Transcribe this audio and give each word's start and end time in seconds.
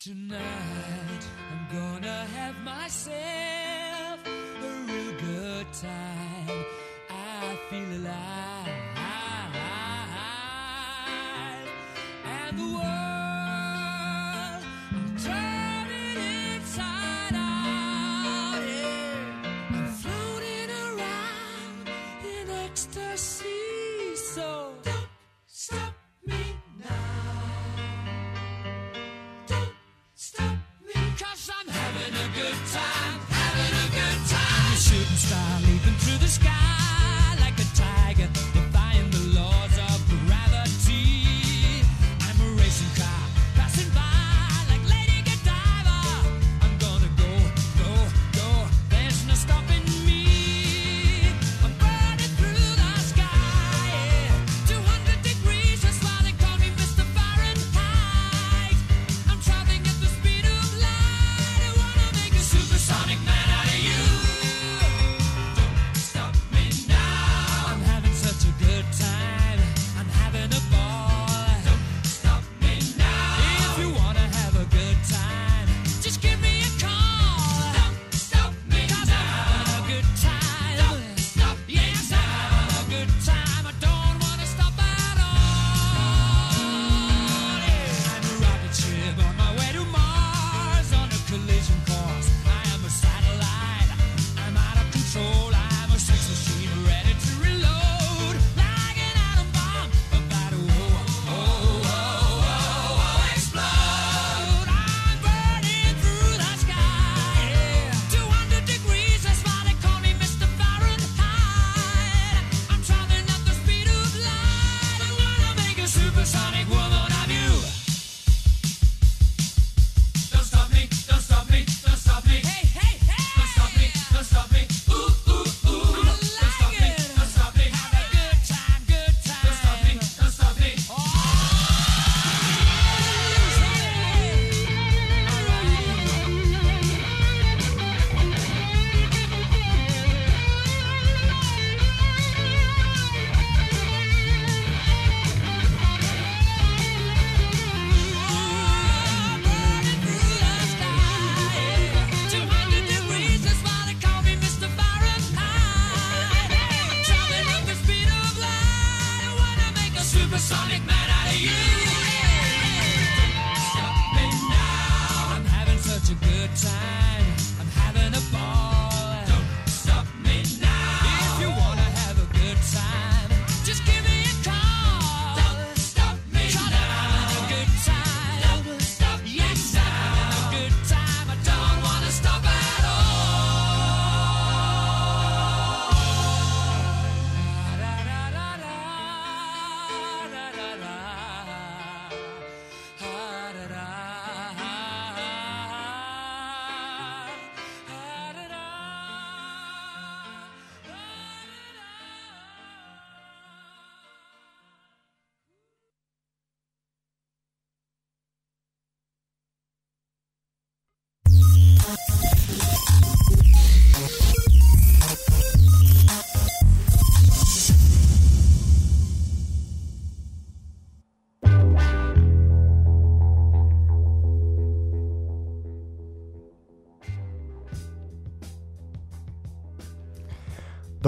Tonight 0.00 1.26
I'm 1.50 1.76
gonna 1.76 2.24
have 2.34 2.56
myself 2.64 4.18
a 4.26 4.84
real 4.88 5.12
good 5.20 5.66
time. 5.74 6.64
I 7.10 7.58
feel 7.68 8.00
alive. 8.00 8.39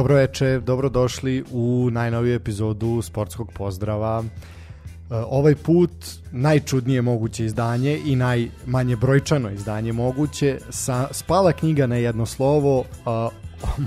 Dobro 0.02 0.14
veče, 0.14 0.60
dobrodošli 0.60 1.44
u 1.52 1.88
najnoviju 1.92 2.34
epizodu 2.34 3.02
Sportskog 3.02 3.52
pozdrava. 3.52 4.24
E, 4.24 5.14
Ovaj 5.14 5.54
put 5.54 5.90
najčudnije 6.32 7.02
moguće 7.02 7.44
izdanje 7.44 8.00
i 8.04 8.16
najmanje 8.16 8.96
brojčano 8.96 9.50
izdanje 9.50 9.92
moguće. 9.92 10.58
Sa, 10.70 11.08
spala 11.10 11.52
knjiga 11.52 11.86
na 11.86 11.96
jedno 11.96 12.26
slovo, 12.26 12.84
a, 13.06 13.28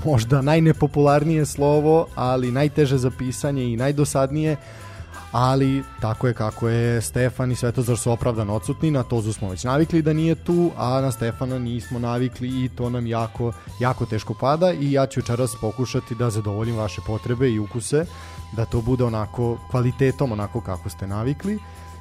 možda 0.06 0.42
najnepopularnije 0.42 1.46
slovo, 1.46 2.06
ali 2.14 2.50
najteže 2.50 2.98
za 2.98 3.10
pisanje 3.18 3.64
i 3.64 3.76
najdosadnije, 3.76 4.56
ali 5.32 5.82
tako 6.00 6.26
je 6.26 6.34
kako 6.34 6.68
je 6.68 7.00
Stefan 7.00 7.52
i 7.52 7.56
Svetozar 7.56 7.98
su 7.98 8.12
opravdano 8.12 8.54
odsutni, 8.54 8.90
na 8.90 9.02
Tozu 9.02 9.32
smo 9.32 9.50
već 9.50 9.64
navikli 9.64 10.02
da 10.02 10.12
nije 10.12 10.34
tu, 10.34 10.70
a 10.76 11.00
na 11.00 11.12
Stefana 11.12 11.58
nismo 11.58 11.98
navikli 11.98 12.64
i 12.64 12.68
to 12.68 12.90
nam 12.90 13.06
jako, 13.06 13.52
jako 13.80 14.06
teško 14.06 14.34
pada 14.34 14.72
i 14.72 14.92
ja 14.92 15.06
ću 15.06 15.20
večeras 15.20 15.56
pokušati 15.60 16.14
da 16.14 16.30
zadovoljim 16.30 16.76
vaše 16.76 17.00
potrebe 17.06 17.50
i 17.50 17.58
ukuse, 17.58 18.06
da 18.56 18.64
to 18.64 18.80
bude 18.80 19.04
onako 19.04 19.58
kvalitetom, 19.70 20.32
onako 20.32 20.60
kako 20.60 20.90
ste 20.90 21.06
navikli 21.06 21.58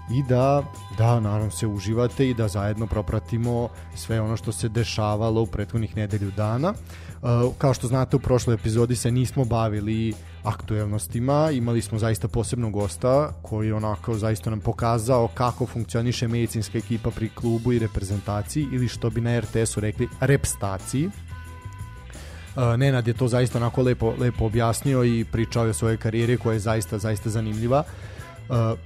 i 0.09 0.23
da, 0.23 0.63
da 0.97 1.19
naravno 1.19 1.51
se 1.51 1.67
uživate 1.67 2.29
i 2.29 2.33
da 2.33 2.47
zajedno 2.47 2.87
propratimo 2.87 3.69
sve 3.95 4.21
ono 4.21 4.37
što 4.37 4.51
se 4.51 4.69
dešavalo 4.69 5.41
u 5.41 5.47
prethodnih 5.47 5.95
nedelju 5.95 6.31
dana. 6.31 6.73
Uh, 7.21 7.53
kao 7.57 7.73
što 7.73 7.87
znate 7.87 8.15
u 8.15 8.19
prošloj 8.19 8.53
epizodi 8.53 8.95
se 8.95 9.11
nismo 9.11 9.45
bavili 9.45 10.13
aktuelnostima, 10.45 11.51
imali 11.51 11.81
smo 11.81 11.99
zaista 11.99 12.27
posebnog 12.27 12.71
gosta 12.71 13.31
koji 13.41 13.71
onako 13.71 14.13
zaista 14.17 14.49
nam 14.49 14.59
pokazao 14.59 15.27
kako 15.27 15.65
funkcioniše 15.65 16.27
medicinska 16.27 16.77
ekipa 16.77 17.11
pri 17.11 17.29
klubu 17.29 17.73
i 17.73 17.79
reprezentaciji 17.79 18.67
ili 18.71 18.87
što 18.87 19.09
bi 19.09 19.21
na 19.21 19.39
RTS-u 19.39 19.79
rekli 19.79 20.07
repstaciji. 20.19 21.07
Uh, 21.07 22.63
Nenad 22.77 23.07
je 23.07 23.13
to 23.13 23.27
zaista 23.27 23.57
onako 23.57 23.81
lepo, 23.81 24.13
lepo 24.19 24.45
objasnio 24.45 25.03
i 25.03 25.25
pričao 25.31 25.63
je 25.63 25.69
o 25.69 25.73
svojoj 25.73 25.97
karijeri 25.97 26.37
koja 26.37 26.53
je 26.53 26.59
zaista, 26.59 26.97
zaista 26.97 27.29
zanimljiva. 27.29 27.83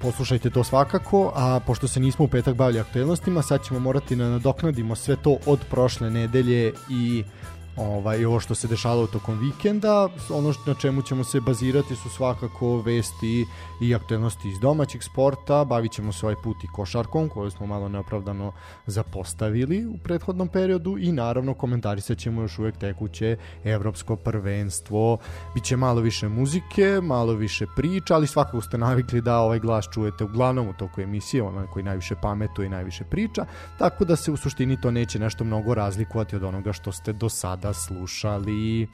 poslušajte 0.01 0.49
to 0.49 0.63
svakako, 0.63 1.31
a 1.35 1.59
pošto 1.59 1.87
se 1.87 1.99
nismo 1.99 2.25
u 2.25 2.27
petak 2.27 2.55
bavili 2.55 2.79
aktualnostima, 2.79 3.41
sad 3.41 3.65
ćemo 3.65 3.79
morati 3.79 4.15
da 4.15 4.29
nadoknadimo 4.29 4.95
sve 4.95 5.15
to 5.15 5.37
od 5.45 5.59
prošle 5.69 6.09
nedelje 6.09 6.73
i 6.89 7.23
uh, 7.25 7.38
ovaj, 7.79 8.25
ovo 8.25 8.39
što 8.39 8.55
se 8.55 8.67
dešavalo 8.67 9.07
tokom 9.07 9.39
vikenda. 9.39 10.09
Ono 10.29 10.53
na 10.65 10.73
čemu 10.73 11.01
ćemo 11.01 11.23
se 11.23 11.39
bazirati 11.39 11.95
su 11.95 12.09
svakako 12.09 12.77
vesti 12.81 13.47
i 13.81 13.95
aktualnosti 13.95 14.49
iz 14.49 14.59
domaćeg 14.59 15.03
sporta. 15.03 15.65
Bavit 15.65 15.91
ćemo 15.91 16.11
se 16.11 16.25
ovaj 16.25 16.35
put 16.43 16.63
i 16.63 16.67
košarkom, 16.67 17.29
koju 17.29 17.51
smo 17.51 17.67
malo 17.67 17.89
neopravdano 17.89 18.51
zapostavili 18.85 19.85
u 19.85 19.97
prethodnom 19.97 20.47
periodu 20.47 20.97
i 20.97 21.11
naravno 21.11 21.53
komentarisat 21.53 22.17
ćemo 22.17 22.41
još 22.41 22.59
uvek 22.59 22.77
tekuće 22.77 23.37
evropsko 23.63 24.15
prvenstvo. 24.15 25.17
Biće 25.53 25.77
malo 25.77 26.01
više 26.01 26.29
muzike, 26.29 26.99
malo 27.03 27.33
više 27.33 27.65
priča, 27.75 28.15
ali 28.15 28.27
svakako 28.27 28.61
ste 28.61 28.77
navikli 28.77 29.21
da 29.21 29.39
ovaj 29.39 29.59
glas 29.59 29.85
čujete 29.93 30.23
uglavnom 30.23 30.67
u 30.67 30.73
toku 30.73 31.01
emisije, 31.01 31.43
onaj 31.43 31.65
koji 31.73 31.83
najviše 31.83 32.15
pametuje 32.21 32.65
i 32.65 32.69
najviše 32.69 33.03
priča, 33.03 33.45
tako 33.77 34.05
da 34.05 34.15
se 34.15 34.31
u 34.31 34.37
suštini 34.37 34.81
to 34.81 34.91
neće 34.91 35.19
nešto 35.19 35.43
mnogo 35.43 35.73
razlikovati 35.73 36.35
od 36.35 36.43
onoga 36.43 36.73
što 36.73 36.91
ste 36.91 37.13
do 37.13 37.29
sada 37.29 37.73
slušali. 37.73 38.87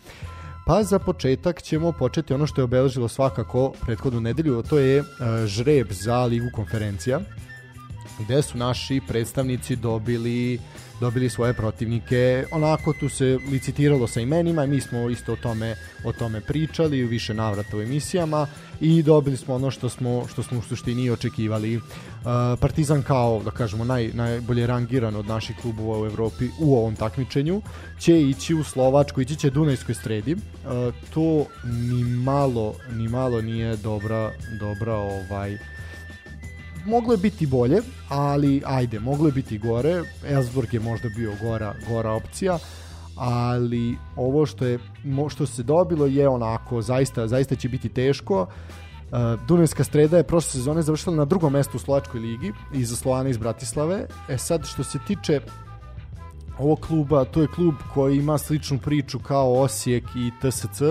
Pa 0.65 0.83
za 0.83 0.99
početak 0.99 1.61
ćemo 1.61 1.91
početi 1.91 2.33
ono 2.33 2.47
što 2.47 2.61
je 2.61 2.65
obeležilo 2.65 3.07
svakako 3.07 3.73
prethodnu 3.81 4.21
nedelju, 4.21 4.59
a 4.59 4.63
to 4.63 4.77
je 4.77 4.97
e, 4.97 5.03
žreb 5.45 5.87
za 5.91 6.25
Ligu 6.25 6.47
konferencija, 6.53 7.19
gde 8.19 8.41
su 8.41 8.57
naši 8.57 9.01
predstavnici 9.07 9.75
dobili 9.75 10.59
dobili 10.99 11.29
svoje 11.29 11.53
protivnike. 11.53 12.45
Onako 12.51 12.93
tu 12.93 13.09
se 13.09 13.39
licitiralo 13.51 14.07
sa 14.07 14.21
imenima 14.21 14.63
i 14.63 14.67
mi 14.67 14.81
smo 14.81 15.09
isto 15.09 15.33
o 15.33 15.35
tome 15.35 15.75
o 16.03 16.11
tome 16.11 16.41
pričali 16.41 17.05
u 17.05 17.07
više 17.07 17.33
navrata 17.33 17.77
u 17.77 17.81
emisijama 17.81 18.47
i 18.81 19.03
dobili 19.03 19.37
smo 19.37 19.55
ono 19.55 19.71
što 19.71 19.89
smo 19.89 20.27
što 20.27 20.43
smo 20.43 20.59
u 20.59 20.61
suštini 20.61 21.09
očekivali. 21.09 21.77
Uh, 21.77 21.83
Partizan 22.59 23.03
kao 23.03 23.41
da 23.45 23.51
kažemo 23.51 23.83
naj 23.83 24.11
najbolje 24.13 24.67
rangiran 24.67 25.15
od 25.15 25.25
naših 25.25 25.55
klubova 25.61 26.01
u 26.01 26.05
Evropi 26.05 26.49
u 26.59 26.77
ovom 26.77 26.95
takmičenju 26.95 27.61
će 27.99 28.21
ići 28.21 28.53
u 28.53 28.63
Slovačku, 28.63 29.21
ići 29.21 29.35
će 29.35 29.49
Dunajskoj 29.49 29.95
stredi. 29.95 30.33
Uh, 30.33 30.39
to 31.13 31.45
ni 31.63 32.03
malo 32.03 32.73
ni 32.91 33.07
malo 33.07 33.41
nije 33.41 33.75
dobra 33.75 34.31
dobra 34.59 34.93
ovaj 34.95 35.57
moglo 36.85 37.13
je 37.13 37.17
biti 37.17 37.47
bolje, 37.47 37.81
ali 38.09 38.61
ajde, 38.65 38.99
moglo 38.99 39.27
je 39.27 39.31
biti 39.31 39.57
gore. 39.57 40.03
Elsburg 40.27 40.73
je 40.73 40.79
možda 40.79 41.09
bio 41.09 41.33
gora, 41.41 41.73
gora 41.89 42.11
opcija, 42.11 42.57
ali 43.15 43.97
ovo 44.15 44.45
što 44.45 44.65
je 44.65 44.79
što 45.29 45.45
se 45.45 45.63
dobilo 45.63 46.05
je 46.05 46.29
onako 46.29 46.81
zaista 46.81 47.27
zaista 47.27 47.55
će 47.55 47.69
biti 47.69 47.89
teško. 47.89 48.41
Uh, 48.41 49.45
Dunajska 49.47 49.83
streda 49.83 50.17
je 50.17 50.23
prošle 50.23 50.51
sezone 50.51 50.81
završila 50.81 51.15
na 51.15 51.25
drugom 51.25 51.53
mestu 51.53 51.77
u 51.77 51.79
Slovačkoj 51.79 52.19
ligi 52.19 52.51
iza 52.73 52.95
Slovana 52.95 53.29
iz 53.29 53.37
Bratislave. 53.37 54.07
E 54.29 54.37
sad 54.37 54.65
što 54.65 54.83
se 54.83 54.99
tiče 55.07 55.39
ovog 56.59 56.79
kluba, 56.79 57.25
to 57.25 57.41
je 57.41 57.47
klub 57.47 57.75
koji 57.93 58.17
ima 58.17 58.37
sličnu 58.37 58.79
priču 58.79 59.19
kao 59.19 59.53
Osijek 59.53 60.03
i 60.15 60.31
TSC 60.41 60.81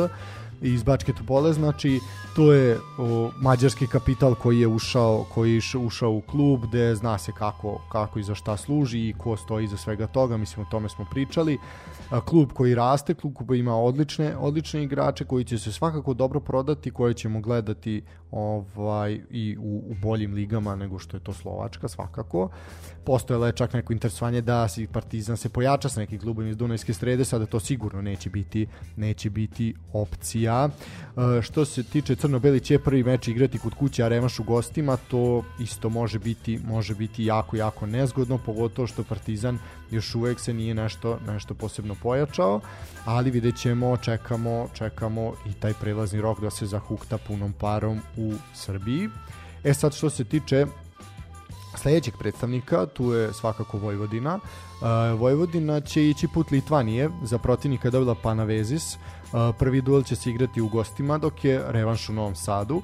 iz 0.64 0.82
Bačke 0.82 1.12
Topole, 1.12 1.52
znači 1.52 2.00
to 2.36 2.52
je 2.52 2.78
o, 2.98 3.30
mađarski 3.40 3.86
kapital 3.86 4.34
koji 4.34 4.60
je 4.60 4.66
ušao 4.66 5.26
koji 5.34 5.54
je 5.54 5.78
ušao 5.78 6.10
u 6.10 6.20
klub 6.20 6.60
gde 6.66 6.94
zna 6.94 7.18
se 7.18 7.32
kako, 7.38 7.80
kako 7.92 8.18
i 8.18 8.22
za 8.22 8.34
šta 8.34 8.56
služi 8.56 9.08
i 9.08 9.14
ko 9.18 9.36
stoji 9.36 9.64
iza 9.64 9.76
svega 9.76 10.06
toga, 10.06 10.36
mislim 10.36 10.66
o 10.66 10.70
tome 10.70 10.88
smo 10.88 11.06
pričali. 11.10 11.58
A, 12.10 12.20
klub 12.20 12.52
koji 12.52 12.74
raste, 12.74 13.14
klub 13.14 13.34
koji 13.48 13.60
ima 13.60 13.76
odlične, 13.76 14.36
odlične 14.36 14.82
igrače 14.82 15.24
koji 15.24 15.44
će 15.44 15.58
se 15.58 15.72
svakako 15.72 16.14
dobro 16.14 16.40
prodati, 16.40 16.90
koje 16.90 17.14
ćemo 17.14 17.40
gledati 17.40 18.02
ovaj 18.30 19.20
i 19.30 19.56
u, 19.60 19.82
u 19.90 19.94
boljim 20.02 20.34
ligama 20.34 20.76
nego 20.76 20.98
što 20.98 21.16
je 21.16 21.20
to 21.20 21.32
Slovačka 21.32 21.88
svakako. 21.88 22.48
Postojalo 23.04 23.46
je 23.46 23.52
čak 23.52 23.72
neko 23.72 23.92
interesovanje 23.92 24.40
da 24.40 24.68
si 24.68 24.86
Partizan 24.86 25.36
se 25.36 25.48
pojača 25.48 25.88
sa 25.88 26.00
nekim 26.00 26.20
klubom 26.20 26.46
iz 26.46 26.56
Dunajske 26.56 26.94
srede, 26.94 27.24
sada 27.24 27.46
to 27.46 27.60
sigurno 27.60 28.02
neće 28.02 28.30
biti 28.30 28.66
neće 28.96 29.30
biti 29.30 29.74
opcija. 29.92 30.53
E, 31.16 31.42
što 31.42 31.64
se 31.64 31.82
tiče 31.82 32.16
Crno-Beli 32.16 32.60
će 32.60 32.78
prvi 32.78 33.04
meč 33.04 33.28
igrati 33.28 33.58
kod 33.58 33.74
kuće, 33.74 34.02
a 34.04 34.08
revanš 34.08 34.38
u 34.38 34.42
gostima, 34.42 34.96
to 34.96 35.44
isto 35.58 35.88
može 35.88 36.18
biti 36.18 36.60
može 36.64 36.94
biti 36.94 37.24
jako 37.24 37.56
jako 37.56 37.86
nezgodno, 37.86 38.38
pogotovo 38.38 38.86
što 38.86 39.04
Partizan 39.04 39.58
još 39.90 40.14
uvek 40.14 40.40
se 40.40 40.54
nije 40.54 40.74
nešto 40.74 41.18
nešto 41.26 41.54
posebno 41.54 41.94
pojačao, 42.02 42.60
ali 43.04 43.30
vidjet 43.30 43.56
ćemo, 43.56 43.96
čekamo, 43.96 44.68
čekamo 44.74 45.32
i 45.46 45.52
taj 45.52 45.72
prelazni 45.80 46.20
rok 46.20 46.40
da 46.40 46.50
se 46.50 46.66
zahukta 46.66 47.18
punom 47.18 47.52
parom 47.52 48.00
u 48.16 48.32
Srbiji. 48.54 49.08
E 49.64 49.74
sad 49.74 49.94
što 49.94 50.10
se 50.10 50.24
tiče 50.24 50.66
sledećeg 51.78 52.14
predstavnika, 52.18 52.86
tu 52.86 53.12
je 53.12 53.32
svakako 53.32 53.78
Vojvodina. 53.78 54.34
Uh, 54.34 55.20
Vojvodina 55.20 55.80
će 55.80 56.08
ići 56.08 56.28
put 56.28 56.50
Litvanije, 56.50 57.10
za 57.22 57.38
protivnika 57.38 57.90
dobila 57.90 58.14
Panavezis, 58.14 58.94
uh, 58.94 59.54
prvi 59.58 59.80
duel 59.82 60.02
će 60.02 60.16
se 60.16 60.30
igrati 60.30 60.60
u 60.60 60.68
gostima, 60.68 61.18
dok 61.18 61.44
je 61.44 61.62
revanš 61.66 62.08
u 62.08 62.12
Novom 62.12 62.34
Sadu. 62.34 62.76
Uh, 62.76 62.82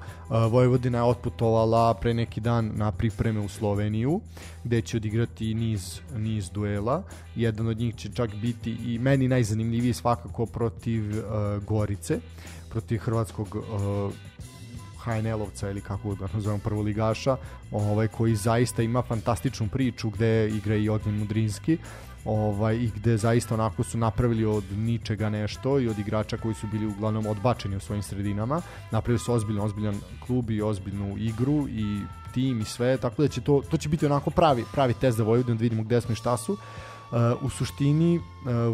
Vojvodina 0.52 0.98
je 0.98 1.04
otputovala 1.04 1.94
pre 1.94 2.14
neki 2.14 2.40
dan 2.40 2.70
na 2.74 2.92
pripreme 2.92 3.40
u 3.40 3.48
Sloveniju, 3.48 4.20
gde 4.64 4.82
će 4.82 4.96
odigrati 4.96 5.54
niz, 5.54 6.00
niz 6.16 6.50
duela. 6.50 7.02
Jedan 7.36 7.66
od 7.66 7.78
njih 7.78 7.94
će 7.94 8.12
čak 8.12 8.34
biti 8.34 8.76
i 8.86 8.98
meni 8.98 9.28
najzanimljiviji 9.28 9.92
svakako 9.92 10.46
protiv 10.46 11.02
Gorice, 11.66 12.20
protiv 12.70 12.98
hrvatskog 12.98 13.56
HNL-ovca 15.04 15.70
ili 15.70 15.80
kako 15.80 16.14
ga 16.14 16.28
nazovem 16.34 16.60
prvoligaša, 16.60 17.36
ovaj, 17.72 18.08
koji 18.08 18.34
zaista 18.34 18.82
ima 18.82 19.02
fantastičnu 19.02 19.68
priču 19.68 20.10
gde 20.10 20.48
igra 20.48 20.76
i 20.76 20.88
Ognjen 20.88 21.18
Mudrinski 21.18 21.78
ovaj, 22.24 22.76
i 22.76 22.90
gde 22.96 23.16
zaista 23.16 23.54
onako 23.54 23.82
su 23.82 23.98
napravili 23.98 24.44
od 24.44 24.64
ničega 24.76 25.28
nešto 25.28 25.80
i 25.80 25.88
od 25.88 25.98
igrača 25.98 26.36
koji 26.36 26.54
su 26.54 26.66
bili 26.66 26.86
uglavnom 26.86 27.26
odbačeni 27.26 27.76
u 27.76 27.80
svojim 27.80 28.02
sredinama, 28.02 28.62
napravili 28.90 29.18
su 29.18 29.32
ozbiljan, 29.32 29.64
ozbiljan 29.64 30.00
klub 30.26 30.50
i 30.50 30.62
ozbiljnu 30.62 31.18
igru 31.18 31.68
i 31.68 32.00
tim 32.34 32.60
i 32.60 32.64
sve, 32.64 32.96
tako 32.96 33.22
da 33.22 33.28
će 33.28 33.40
to, 33.40 33.62
to 33.70 33.76
će 33.76 33.88
biti 33.88 34.06
onako 34.06 34.30
pravi, 34.30 34.64
pravi 34.72 34.94
test 34.94 35.16
za 35.16 35.24
Vojvodinu 35.24 35.56
da 35.56 35.62
vidimo 35.62 35.82
gde 35.82 36.00
smo 36.00 36.12
i 36.12 36.16
šta 36.16 36.36
su. 36.36 36.52
Uh, 36.52 37.18
u 37.42 37.48
suštini 37.50 38.18
uh, 38.18 38.22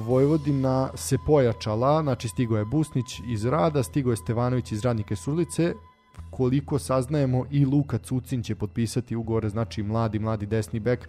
Vojvodina 0.06 0.90
se 0.94 1.18
pojačala, 1.26 2.02
znači 2.02 2.28
stigo 2.28 2.56
je 2.56 2.64
Busnić 2.64 3.20
iz 3.26 3.44
Rada, 3.44 3.82
stigo 3.82 4.10
je 4.10 4.16
Stevanović 4.16 4.72
iz 4.72 4.84
Radnike 4.84 5.16
Surlice, 5.16 5.74
koliko 6.36 6.78
saznajemo 6.78 7.46
i 7.50 7.64
Luka 7.64 7.98
Cucin 7.98 8.42
će 8.42 8.54
potpisati 8.54 9.16
ugovore, 9.16 9.48
znači 9.48 9.82
mladi, 9.82 10.18
mladi 10.18 10.46
desni 10.46 10.80
bek. 10.80 11.08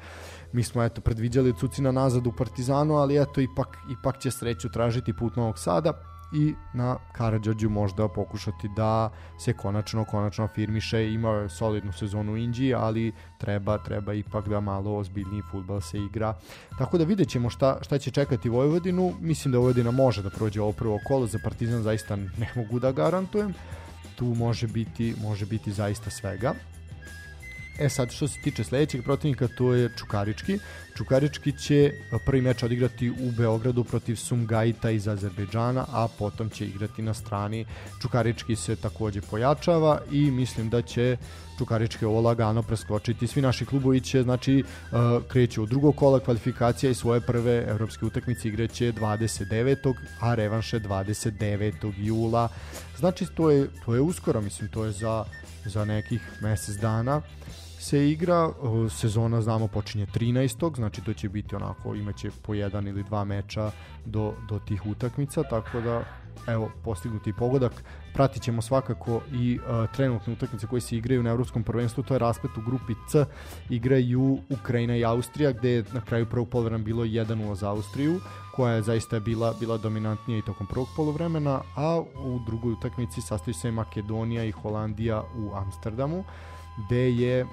Mi 0.54 0.64
smo 0.64 0.84
eto 0.84 1.02
predviđali 1.02 1.54
Cucina 1.60 1.92
nazad 1.92 2.28
u 2.28 2.32
Partizanu, 2.32 2.96
ali 2.96 3.22
eto 3.22 3.42
ipak, 3.42 3.78
ipak 4.00 4.20
će 4.20 4.32
sreću 4.32 4.72
tražiti 4.72 5.14
put 5.14 5.36
Novog 5.36 5.60
Sada 5.60 5.94
i 6.34 6.54
na 6.74 6.98
Karadžađu 7.12 7.70
možda 7.70 8.08
pokušati 8.08 8.70
da 8.76 9.10
se 9.40 9.54
konačno 9.54 10.06
konačno 10.06 10.44
afirmiše 10.46 11.14
imao 11.14 11.36
je 11.36 11.50
solidnu 11.50 11.94
sezonu 11.94 12.34
u 12.34 12.38
Inđiji 12.38 12.74
ali 12.74 13.14
treba 13.38 13.78
treba 13.78 14.14
ipak 14.14 14.50
da 14.50 14.60
malo 14.60 14.98
ozbiljniji 14.98 15.42
futbal 15.52 15.82
se 15.82 15.98
igra. 15.98 16.34
Tako 16.78 16.98
da 16.98 17.04
vidjet 17.04 17.30
ćemo 17.30 17.50
šta, 17.50 17.78
šta 17.82 17.98
će 17.98 18.12
čekati 18.12 18.50
Vojvodinu. 18.50 19.14
Mislim 19.22 19.52
da 19.52 19.58
Vojvodina 19.58 19.92
može 19.92 20.24
da 20.24 20.30
prođe 20.30 20.62
ovo 20.62 20.72
prvo 20.72 21.00
kolo 21.08 21.28
za 21.28 21.40
Partizan 21.44 21.82
zaista 21.82 22.16
ne 22.16 22.52
mogu 22.56 22.80
da 22.80 22.92
garantujem 22.92 23.54
tu 24.18 24.26
može 24.26 24.68
biti, 24.68 25.14
može 25.22 25.46
biti 25.46 25.72
zaista 25.72 26.10
svega. 26.10 26.54
E 27.80 27.90
sad, 27.90 28.12
što 28.12 28.28
se 28.28 28.40
tiče 28.42 28.64
sledećeg 28.64 29.04
protivnika, 29.04 29.48
to 29.48 29.74
je 29.74 29.90
Čukarički. 29.98 30.60
Čukarički 30.98 31.52
će 31.52 31.94
prvi 32.26 32.42
meč 32.42 32.64
odigrati 32.64 33.10
u 33.10 33.32
Beogradu 33.38 33.84
protiv 33.84 34.16
Sumgajita 34.16 34.90
iz 34.90 35.08
Azerbejdžana, 35.08 35.86
a 35.92 36.08
potom 36.20 36.50
će 36.50 36.66
igrati 36.66 37.02
na 37.02 37.14
strani. 37.14 37.66
Čukarički 38.02 38.56
se 38.56 38.76
takođe 38.76 39.22
pojačava 39.22 40.02
i 40.12 40.32
mislim 40.32 40.70
da 40.70 40.82
će 40.82 41.18
Čukarički 41.58 42.06
ovo 42.06 42.22
lagano 42.22 42.64
preskočiti. 42.64 43.28
Svi 43.28 43.42
naši 43.42 43.66
klubovi 43.66 44.02
će, 44.02 44.24
znači, 44.24 44.64
kreću 45.28 45.64
u 45.64 45.66
drugo 45.66 45.92
kola 45.92 46.20
kvalifikacija 46.20 46.92
i 46.92 46.96
svoje 46.96 47.22
prve 47.22 47.66
evropske 47.68 48.06
utakmice 48.06 48.48
igreće 48.48 48.94
29. 48.94 49.94
a 50.20 50.36
revanše 50.36 50.80
29. 50.80 51.94
jula. 51.98 52.50
Znači, 52.98 53.26
to 53.36 53.52
je, 53.52 53.68
to 53.86 53.96
je 53.96 54.02
uskoro, 54.02 54.42
mislim, 54.42 54.70
to 54.70 54.86
je 54.86 54.92
za, 54.92 55.26
za 55.66 55.86
nekih 55.86 56.22
mesec 56.42 56.76
dana 56.76 57.22
se 57.80 58.10
igra, 58.10 58.50
sezona 58.90 59.42
znamo 59.42 59.68
počinje 59.68 60.06
13. 60.06 60.76
znači 60.76 61.02
to 61.02 61.14
će 61.14 61.30
biti 61.30 61.56
onako, 61.56 61.96
imaće 61.96 62.32
po 62.42 62.54
jedan 62.54 62.88
ili 62.88 63.04
dva 63.04 63.24
meča 63.24 63.72
do, 64.06 64.34
do 64.50 64.60
tih 64.60 64.86
utakmica, 64.86 65.44
tako 65.44 65.82
da 65.82 66.04
evo, 66.48 66.72
postignuti 66.84 67.34
pogodak. 67.34 67.84
Pratit 68.14 68.44
ćemo 68.44 68.62
svakako 68.62 69.22
i 69.34 69.60
uh, 69.60 69.92
trenutne 69.96 70.34
utakmice 70.34 70.68
koje 70.68 70.82
se 70.82 70.98
igraju 70.98 71.24
na 71.24 71.30
Evropskom 71.30 71.64
prvenstvu, 71.64 72.04
to 72.04 72.16
je 72.16 72.20
rasplet 72.20 72.58
u 72.58 72.62
grupi 72.62 72.94
C, 73.08 73.26
igraju 73.70 74.40
Ukrajina 74.50 74.96
i 74.96 75.06
Austrija, 75.06 75.52
gde 75.52 75.70
je 75.70 75.84
na 75.94 76.02
kraju 76.02 76.26
prvog 76.26 76.50
polovremena 76.50 76.84
bilo 76.84 77.04
1-0 77.04 77.54
za 77.54 77.70
Austriju, 77.70 78.20
koja 78.56 78.74
je 78.74 78.82
zaista 78.82 79.20
bila 79.20 79.54
bila 79.60 79.78
dominantnija 79.78 80.40
i 80.40 80.46
tokom 80.46 80.68
prvog 80.68 80.88
polovremena, 80.96 81.62
a 81.76 82.02
u 82.26 82.40
drugoj 82.46 82.74
utakmici 82.74 83.22
sastoji 83.22 83.54
se 83.54 83.72
Makedonija 83.72 84.44
i 84.44 84.52
Holandija 84.52 85.24
u 85.38 85.56
Amsterdamu. 85.56 86.24
gde 86.78 87.12
je 87.12 87.46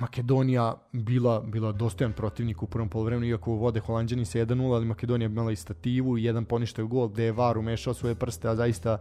Makedonija 0.00 0.74
bila 0.92 1.40
bila 1.40 1.72
dostojan 1.72 2.12
protivnik 2.12 2.62
u 2.62 2.66
prvom 2.66 2.88
poluvremenu 2.88 3.26
iako 3.26 3.52
vode 3.52 3.80
Holanđani 3.80 4.24
sa 4.24 4.38
1:0 4.38 4.74
ali 4.74 4.86
Makedonija 4.86 5.26
imala 5.26 5.52
i 5.52 5.56
stativu 5.56 6.18
i 6.18 6.24
jedan 6.24 6.44
poništio 6.44 6.86
gol 6.86 7.08
gde 7.08 7.24
je 7.24 7.32
VAR 7.32 7.58
umešao 7.58 7.94
svoje 7.94 8.14
prste 8.14 8.48
a 8.48 8.56
zaista 8.56 8.98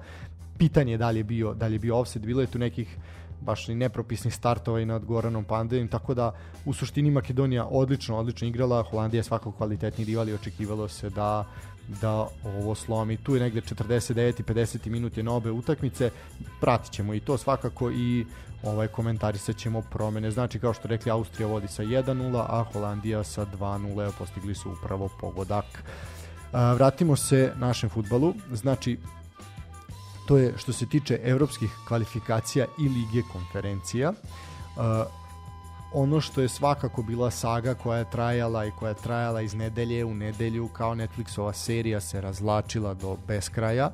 pitanje 0.57 0.91
je 0.91 0.97
da 0.97 1.09
li 1.09 1.19
je 1.19 1.23
bio 1.23 1.53
da 1.53 1.67
li 1.67 1.75
je 1.75 1.79
bio 1.79 1.97
offset 1.97 2.25
bilo 2.25 2.41
je 2.41 2.47
tu 2.47 2.59
nekih 2.59 2.97
baš 3.41 3.69
i 3.69 3.75
nepropisnih 3.75 4.33
startova 4.33 4.79
i 4.79 4.85
nad 4.85 5.05
Goranom 5.05 5.43
Pandejim, 5.43 5.87
tako 5.87 6.13
da 6.13 6.31
u 6.65 6.73
suštini 6.73 7.11
Makedonija 7.11 7.65
odlično, 7.65 8.17
odlično 8.17 8.47
igrala, 8.47 8.83
Holandija 8.83 9.19
je 9.19 9.23
svakako 9.23 9.51
kvalitetni 9.51 10.05
rival 10.05 10.29
i 10.29 10.33
očekivalo 10.33 10.87
se 10.87 11.09
da 11.09 11.45
da 12.01 12.27
ovo 12.43 12.75
slomi. 12.75 13.17
Tu 13.17 13.35
je 13.35 13.41
negde 13.41 13.61
49 13.61 14.39
i 14.39 14.43
50 14.43 14.89
minut 14.89 15.17
je 15.17 15.23
na 15.23 15.31
obe 15.31 15.51
utakmice. 15.51 16.11
Pratit 16.61 16.91
ćemo 16.91 17.13
i 17.13 17.19
to 17.19 17.37
svakako 17.37 17.91
i 17.91 18.25
ovaj 18.63 18.87
komentarisat 18.87 19.57
ćemo 19.57 19.81
promene. 19.81 20.31
Znači, 20.31 20.59
kao 20.59 20.73
što 20.73 20.87
rekli, 20.87 21.11
Austrija 21.11 21.47
vodi 21.47 21.67
sa 21.67 21.83
1-0, 21.83 22.45
a 22.49 22.63
Holandija 22.73 23.23
sa 23.23 23.45
2-0. 23.45 24.11
Postigli 24.17 24.55
su 24.55 24.71
upravo 24.71 25.09
pogodak. 25.19 25.65
Vratimo 26.51 27.15
se 27.15 27.53
našem 27.55 27.89
futbalu. 27.89 28.33
Znači, 28.51 28.97
to 30.27 30.37
je 30.37 30.53
što 30.57 30.73
se 30.73 30.85
tiče 30.85 31.19
evropskih 31.23 31.71
kvalifikacija 31.87 32.65
i 32.79 32.89
lige 32.89 33.27
konferencija. 33.31 34.13
Ono 35.93 36.21
što 36.21 36.41
je 36.41 36.49
svakako 36.49 37.03
bila 37.03 37.31
saga 37.31 37.73
koja 37.73 37.99
je 37.99 38.09
trajala 38.11 38.65
i 38.65 38.71
koja 38.71 38.89
je 38.89 39.01
trajala 39.03 39.41
iz 39.41 39.53
nedelje 39.53 40.05
u 40.05 40.15
nedelju 40.15 40.67
kao 40.67 40.95
Netflixova 40.95 41.53
serija 41.53 42.01
se 42.01 42.21
razlačila 42.21 42.93
do 42.93 43.17
beskraja 43.27 43.91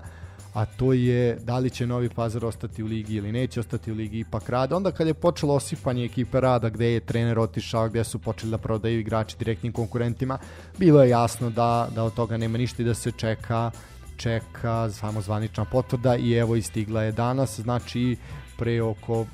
a 0.56 0.66
to 0.66 0.94
je 0.94 1.36
da 1.44 1.58
li 1.60 1.70
će 1.70 1.88
Novi 1.88 2.10
Pazar 2.10 2.46
ostati 2.46 2.84
u 2.84 2.86
ligi 2.86 3.16
ili 3.16 3.32
neće 3.32 3.60
ostati 3.60 3.92
u 3.92 3.96
ligi 3.96 4.20
ipak 4.20 4.50
rada. 4.50 4.76
Onda 4.76 4.92
kad 4.92 5.08
je 5.08 5.14
počelo 5.14 5.54
osipanje 5.54 6.06
ekipe 6.06 6.40
rada 6.40 6.70
gde 6.70 6.94
je 6.94 7.00
trener 7.00 7.40
otišao, 7.40 7.90
gde 7.90 8.04
su 8.04 8.20
počeli 8.20 8.52
da 8.52 8.58
prodaju 8.58 9.00
igrači 9.00 9.38
direktnim 9.38 9.74
konkurentima, 9.74 10.38
bilo 10.78 11.04
je 11.04 11.10
jasno 11.10 11.50
da, 11.50 11.90
da 11.96 12.04
od 12.04 12.14
toga 12.14 12.38
nema 12.38 12.58
ništa 12.58 12.84
i 12.84 12.86
da 12.86 12.94
se 12.94 13.12
čeka 13.12 13.72
čeka 14.18 14.90
samo 14.92 15.22
zvanična 15.22 15.66
potvrda 15.66 16.16
i 16.16 16.34
evo 16.34 16.56
istigla 16.56 17.04
je 17.04 17.12
danas, 17.12 17.60
znači 17.60 18.18
pre 18.58 18.82
oko 18.82 19.26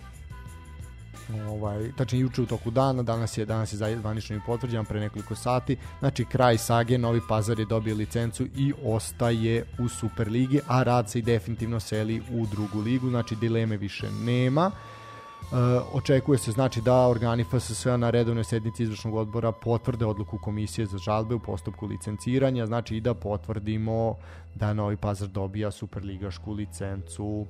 ovaj, 1.50 1.92
tačnije 1.98 2.22
juče 2.22 2.42
u 2.42 2.46
toku 2.46 2.72
dana, 2.72 3.04
danas 3.04 3.38
je 3.38 3.46
danas 3.46 3.74
je 3.74 3.98
zvanično 3.98 4.36
i 4.36 4.42
potvrđen 4.46 4.86
pre 4.86 5.00
nekoliko 5.00 5.36
sati, 5.36 5.78
znači 6.00 6.26
kraj 6.26 6.58
sage, 6.58 6.98
Novi 6.98 7.22
Pazar 7.30 7.60
je 7.60 7.66
dobio 7.66 7.96
licencu 7.96 8.46
i 8.56 8.74
ostaje 8.84 9.66
u 9.80 9.90
Superligi, 9.90 10.60
a 10.68 10.84
rad 10.84 11.10
se 11.10 11.20
i 11.20 11.22
definitivno 11.22 11.80
seli 11.80 12.22
u 12.32 12.46
drugu 12.46 12.80
ligu, 12.80 13.10
znači 13.10 13.36
dileme 13.36 13.78
više 13.78 14.12
nema. 14.12 14.72
Uh, 15.42 15.58
očekuje 15.94 16.38
se 16.38 16.52
znači 16.52 16.82
da 16.82 17.08
organi 17.08 17.44
FSS 17.44 17.86
na 17.86 18.10
redovnoj 18.10 18.44
sednici 18.44 18.84
izvršnog 18.84 19.16
odbora 19.16 19.52
potvrde 19.52 20.06
odluku 20.06 20.38
komisije 20.38 20.86
za 20.86 20.98
žalbe 20.98 21.36
u 21.36 21.40
postupku 21.40 21.86
licenciranja, 21.86 22.66
znači 22.66 22.98
i 22.98 23.02
da 23.02 23.14
potvrdimo 23.14 24.16
da 24.56 24.74
Novi 24.74 24.98
Pazar 24.98 25.28
dobija 25.28 25.72
superligašku 25.72 26.54
licencu. 26.54 27.46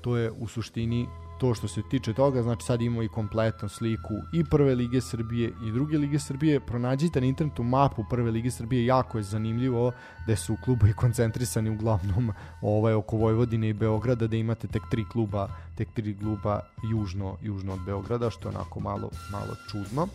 To 0.00 0.16
je 0.16 0.30
u 0.30 0.48
suštini 0.48 1.06
to 1.44 1.54
što 1.54 1.68
se 1.68 1.82
tiče 1.82 2.12
toga, 2.12 2.42
znači 2.42 2.64
sad 2.64 2.82
imamo 2.82 3.02
i 3.02 3.08
kompletnu 3.08 3.68
sliku 3.68 4.14
i 4.32 4.44
prve 4.44 4.74
lige 4.74 5.00
Srbije 5.00 5.52
i 5.66 5.72
druge 5.72 5.98
lige 5.98 6.18
Srbije. 6.18 6.60
Pronađite 6.60 7.20
na 7.20 7.26
internetu 7.26 7.62
mapu 7.62 8.04
prve 8.10 8.30
lige 8.30 8.50
Srbije, 8.50 8.86
jako 8.86 9.18
je 9.18 9.24
zanimljivo 9.24 9.92
da 10.26 10.36
su 10.36 10.56
klubovi 10.64 10.92
koncentrisani 10.92 11.70
uglavnom 11.70 12.32
ovaj, 12.62 12.94
oko 12.94 13.16
Vojvodine 13.16 13.68
i 13.68 13.72
Beograda, 13.72 14.26
da 14.26 14.36
imate 14.36 14.68
tek 14.68 14.82
tri 14.90 15.04
kluba, 15.12 15.48
tek 15.74 15.88
tri 15.94 16.16
kluba 16.18 16.60
južno, 16.90 17.36
južno 17.42 17.72
od 17.72 17.80
Beograda, 17.86 18.30
što 18.30 18.48
je 18.48 18.56
onako 18.56 18.80
malo, 18.80 19.10
malo 19.32 19.56
čudno. 19.70 20.08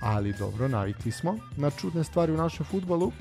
Ali 0.00 0.34
dobro, 0.38 0.68
navikli 0.68 1.12
smo 1.12 1.36
na 1.56 1.70
čudne 1.70 2.04
stvari 2.04 2.32
u 2.32 2.36
našem 2.36 2.66
futbalu 2.66 3.12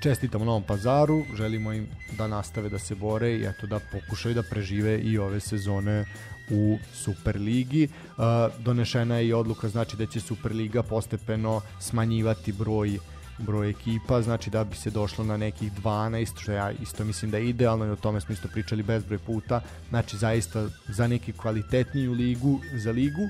čestitamo 0.00 0.44
Novom 0.44 0.62
pazaru, 0.62 1.24
želimo 1.36 1.72
im 1.72 1.86
da 2.18 2.26
nastave 2.26 2.68
da 2.68 2.78
se 2.78 2.94
bore 2.94 3.32
i 3.32 3.44
eto 3.44 3.66
da 3.66 3.78
pokušaju 3.92 4.34
da 4.34 4.42
prežive 4.42 4.98
i 4.98 5.18
ove 5.18 5.40
sezone 5.40 6.04
u 6.50 6.78
Superligi. 6.94 7.88
Uh, 8.08 8.24
donešena 8.58 9.16
je 9.16 9.26
i 9.26 9.32
odluka 9.32 9.68
znači 9.68 9.96
da 9.96 10.06
će 10.06 10.20
Superliga 10.20 10.82
postepeno 10.82 11.60
smanjivati 11.80 12.52
broj 12.52 12.98
broj 13.38 13.70
ekipa, 13.70 14.22
znači 14.22 14.50
da 14.50 14.64
bi 14.64 14.76
se 14.76 14.90
došlo 14.90 15.24
na 15.24 15.36
nekih 15.36 15.72
12, 15.72 16.40
što 16.40 16.52
ja 16.52 16.70
isto 16.70 17.04
mislim 17.04 17.30
da 17.30 17.38
je 17.38 17.48
idealno 17.48 17.86
i 17.86 17.90
o 17.90 17.96
tome 17.96 18.20
smo 18.20 18.32
isto 18.32 18.48
pričali 18.48 18.82
bezbroj 18.82 19.18
puta, 19.18 19.60
znači 19.88 20.16
zaista 20.16 20.68
za 20.88 21.06
neki 21.06 21.32
kvalitetniju 21.32 22.12
ligu, 22.12 22.60
za 22.74 22.90
ligu, 22.90 23.28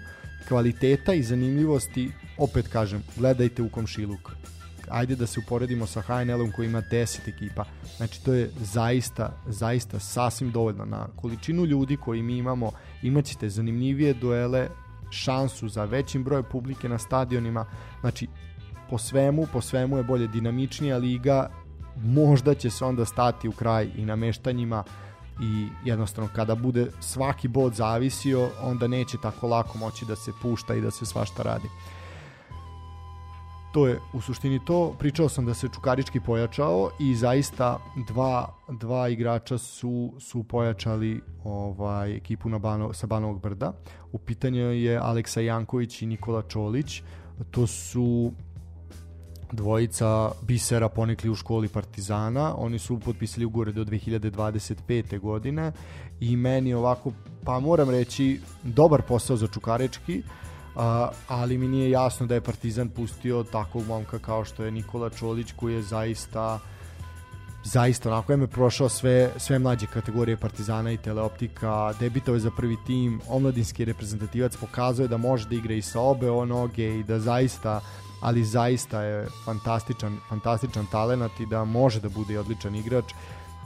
kvaliteta 0.49 1.15
i 1.15 1.23
zanimljivosti, 1.23 2.13
opet 2.39 2.69
kažem, 2.69 3.03
gledajte 3.17 3.63
u 3.63 3.69
komšiluk 3.69 4.33
ajde 4.91 5.17
da 5.17 5.27
se 5.27 5.41
uporedimo 5.41 5.87
sa 5.87 6.01
HNL-om 6.01 6.53
koji 6.53 6.67
ima 6.67 6.83
10 6.83 7.29
ekipa. 7.29 7.65
Znači 7.97 8.25
to 8.25 8.33
je 8.33 8.51
zaista, 8.61 9.33
zaista 9.47 10.01
sasvim 10.01 10.51
dovoljno. 10.51 10.85
Na 10.85 11.07
količinu 11.17 11.65
ljudi 11.65 11.97
koji 11.97 12.23
mi 12.23 12.37
imamo 12.37 12.71
imaćete 13.03 13.49
zanimljivije 13.49 14.15
duele, 14.15 14.69
šansu 15.11 15.69
za 15.69 15.85
većim 15.85 16.25
brojem 16.25 16.45
publike 16.51 16.89
na 16.89 16.99
stadionima. 16.99 17.67
Znači 18.01 18.29
po 18.91 18.99
svemu, 18.99 19.47
po 19.53 19.61
svemu 19.61 19.97
je 19.97 20.03
bolje 20.03 20.27
dinamičnija 20.27 20.99
liga, 20.99 21.51
možda 21.97 22.55
će 22.55 22.71
se 22.71 22.85
onda 22.85 23.05
stati 23.05 23.49
u 23.49 23.53
kraj 23.53 23.91
i 23.97 24.05
nameštanjima 24.05 24.85
i 25.41 25.69
jednostavno 25.85 26.31
kada 26.35 26.55
bude 26.55 26.87
svaki 27.01 27.49
bod 27.49 27.75
zavisio, 27.75 28.51
onda 28.63 28.87
neće 28.87 29.17
tako 29.23 29.49
lako 29.49 29.79
moći 29.79 30.05
da 30.05 30.17
se 30.17 30.33
pušta 30.43 30.75
i 30.75 30.81
da 30.81 30.91
se 30.91 31.07
svašta 31.07 31.43
radi 31.43 31.69
to 33.79 33.87
je 33.87 34.01
u 34.13 34.21
suštini 34.21 34.61
to. 34.65 34.95
Pričao 34.99 35.29
sam 35.29 35.47
da 35.47 35.55
se 35.55 35.69
Čukarički 35.75 36.21
pojačao 36.21 36.91
i 37.01 37.15
zaista 37.15 37.79
dva, 38.09 38.55
dva 38.69 39.09
igrača 39.09 39.59
su, 39.59 40.13
su 40.19 40.43
pojačali 40.43 41.21
ovaj 41.45 42.17
ekipu 42.17 42.49
na 42.49 42.59
Bano, 42.59 42.93
sa 42.93 43.07
Banovog 43.07 43.41
brda. 43.41 43.73
U 44.13 44.19
pitanju 44.19 44.61
je 44.61 44.97
Aleksa 44.97 45.41
Janković 45.41 46.03
i 46.03 46.07
Nikola 46.07 46.43
Čolić. 46.43 47.03
To 47.51 47.67
su 47.67 48.33
dvojica 49.53 50.31
bisera 50.43 50.89
ponikli 50.89 51.31
u 51.31 51.35
školi 51.35 51.69
Partizana. 51.69 52.55
Oni 52.57 52.79
su 52.79 53.01
potpisali 53.01 53.45
ugovore 53.45 53.73
do 53.73 53.85
2025. 53.85 55.19
godine 55.21 55.73
i 56.21 56.37
meni 56.37 56.75
ovako, 56.75 57.13
pa 57.45 57.61
moram 57.61 57.91
reći, 57.91 58.41
dobar 58.63 59.03
posao 59.03 59.37
za 59.37 59.47
Čukarički. 59.47 60.19
Uh, 60.19 60.48
a, 60.79 61.09
ali 61.29 61.59
mi 61.59 61.69
nije 61.69 61.91
jasno 61.91 62.27
da 62.27 62.35
je 62.35 62.41
Partizan 62.41 62.89
pustio 62.89 63.45
takvog 63.53 63.87
momka 63.87 64.19
kao 64.19 64.45
što 64.45 64.65
je 64.65 64.71
Nikola 64.71 65.11
Čolić 65.11 65.53
koji 65.57 65.75
je 65.75 65.83
zaista 65.83 66.59
zaista 67.65 68.09
onako 68.09 68.33
je 68.33 68.47
prošao 68.47 68.89
sve, 68.89 69.31
sve 69.37 69.59
mlađe 69.59 69.87
kategorije 69.87 70.37
Partizana 70.37 70.93
i 70.93 70.97
Teleoptika, 70.97 71.93
debitao 72.01 72.35
je 72.35 72.41
za 72.41 72.51
prvi 72.51 72.77
tim, 72.87 73.21
omladinski 73.29 73.85
reprezentativac 73.85 74.57
pokazuje 74.57 75.09
da 75.09 75.17
može 75.17 75.49
da 75.49 75.55
igra 75.55 75.75
i 75.75 75.83
sa 75.83 76.01
obe 76.01 76.31
o 76.31 76.45
noge 76.45 76.99
i 76.99 77.03
da 77.03 77.21
zaista 77.21 77.81
ali 78.21 78.45
zaista 78.45 79.03
je 79.03 79.29
fantastičan, 79.45 80.19
fantastičan 80.29 80.87
talent 80.87 81.41
i 81.41 81.47
da 81.47 81.65
može 81.65 82.01
da 82.01 82.09
bude 82.09 82.39
odličan 82.39 82.75
igrač. 82.75 83.15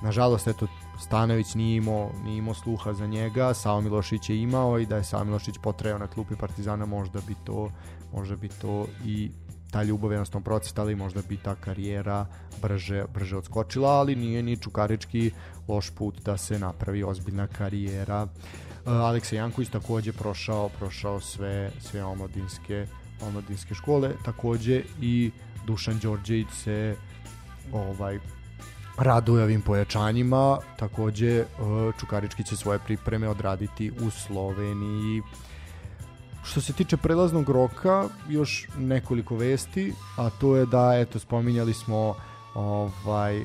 Nažalost, 0.02 0.48
eto, 0.48 0.66
Stanović 1.02 1.54
nije 1.54 1.76
imao, 1.76 2.10
nije 2.24 2.38
imao 2.38 2.54
sluha 2.54 2.92
za 2.92 3.06
njega, 3.06 3.54
Sao 3.54 3.80
Milošić 3.80 4.30
je 4.30 4.42
imao 4.42 4.78
i 4.78 4.86
da 4.86 4.96
je 4.96 5.04
Sao 5.04 5.24
Milošić 5.24 5.54
potreo 5.62 5.98
na 5.98 6.06
klupi 6.06 6.36
Partizana 6.36 6.86
možda 6.86 7.20
bi 7.26 7.34
to, 7.44 7.70
možda 8.12 8.36
bi 8.36 8.48
to 8.48 8.86
i 9.04 9.30
ta 9.70 9.82
ljubav 9.82 10.12
jednostavno 10.12 10.44
procitala 10.44 10.90
i 10.90 10.94
možda 10.94 11.22
bi 11.28 11.36
ta 11.36 11.54
karijera 11.54 12.26
brže, 12.62 13.04
brže 13.14 13.36
odskočila, 13.36 13.90
ali 13.90 14.16
nije 14.16 14.42
ni 14.42 14.56
Čukarički 14.56 15.30
loš 15.68 15.90
put 15.90 16.22
da 16.24 16.36
se 16.36 16.58
napravi 16.58 17.04
ozbiljna 17.04 17.46
karijera. 17.46 18.22
Uh, 18.22 18.92
Aleksa 18.92 19.36
Janković 19.36 19.68
takođe 19.68 20.12
prošao, 20.12 20.68
prošao 20.68 21.20
sve, 21.20 21.70
sve 21.80 22.04
omladinske, 22.04 22.86
omladinske 23.22 23.74
škole, 23.74 24.14
takođe 24.24 24.82
i 25.00 25.30
Dušan 25.66 25.98
Đorđević 25.98 26.48
se 26.50 26.96
ovaj 27.72 28.18
raduje 28.98 29.44
ovim 29.44 29.62
pojačanjima. 29.62 30.58
Takođe, 30.76 31.30
e, 31.40 31.46
Čukarički 32.00 32.44
će 32.44 32.56
svoje 32.56 32.78
pripreme 32.78 33.28
odraditi 33.28 33.90
u 33.90 34.10
Sloveniji. 34.10 35.22
Što 36.44 36.60
se 36.60 36.72
tiče 36.72 36.96
prelaznog 36.96 37.50
roka, 37.50 38.08
još 38.28 38.68
nekoliko 38.78 39.36
vesti, 39.36 39.92
a 40.16 40.30
to 40.30 40.56
je 40.56 40.66
da, 40.66 40.98
eto, 40.98 41.18
spominjali 41.18 41.74
smo 41.74 42.14
ovaj 42.54 43.40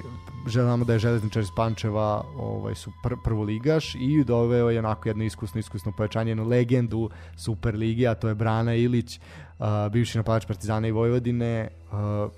želamo 0.47 0.85
da 0.85 0.93
je 0.93 0.99
železničar 0.99 1.43
iz 1.43 1.49
Pančeva 1.55 2.23
ovaj 2.37 2.75
su 2.75 2.91
pr 3.03 3.13
prvo 3.23 3.43
ligaš 3.43 3.95
i 3.95 4.23
doveo 4.23 4.69
je 4.69 4.79
onako 4.79 5.09
jedno 5.09 5.23
iskusno 5.23 5.59
iskusno 5.59 5.91
pojačanje 5.97 6.31
jednu 6.31 6.47
legendu 6.47 7.09
Super 7.37 7.75
lige 7.75 8.07
a 8.07 8.15
to 8.15 8.27
je 8.27 8.35
Brana 8.35 8.75
Ilić 8.75 9.19
uh, 9.19 9.65
bivši 9.91 10.17
napadač 10.17 10.45
Partizana 10.45 10.87
i 10.87 10.91
Vojvodine 10.91 11.69
uh, 11.91 12.31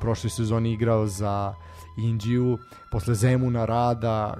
prošle 0.00 0.30
sezoni 0.30 0.72
igrao 0.72 1.06
za 1.06 1.54
Indiju, 1.96 2.58
posle 2.90 3.14
Zemuna 3.14 3.64
Rada, 3.64 4.34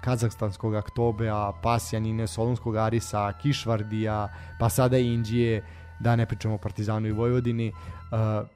Kazahstanskog 0.00 0.74
Aktobea, 0.74 1.52
Pasjanine, 1.62 2.26
Solunskog 2.26 2.76
Arisa, 2.76 3.32
Kišvardija, 3.32 4.28
pa 4.58 4.68
sada 4.68 4.98
Indije, 4.98 5.64
da 6.00 6.16
ne 6.16 6.26
pričamo 6.26 6.54
o 6.54 6.58
Partizanu 6.58 7.08
i 7.08 7.12
Vojvodini. 7.12 7.72
Uh, 7.72 8.48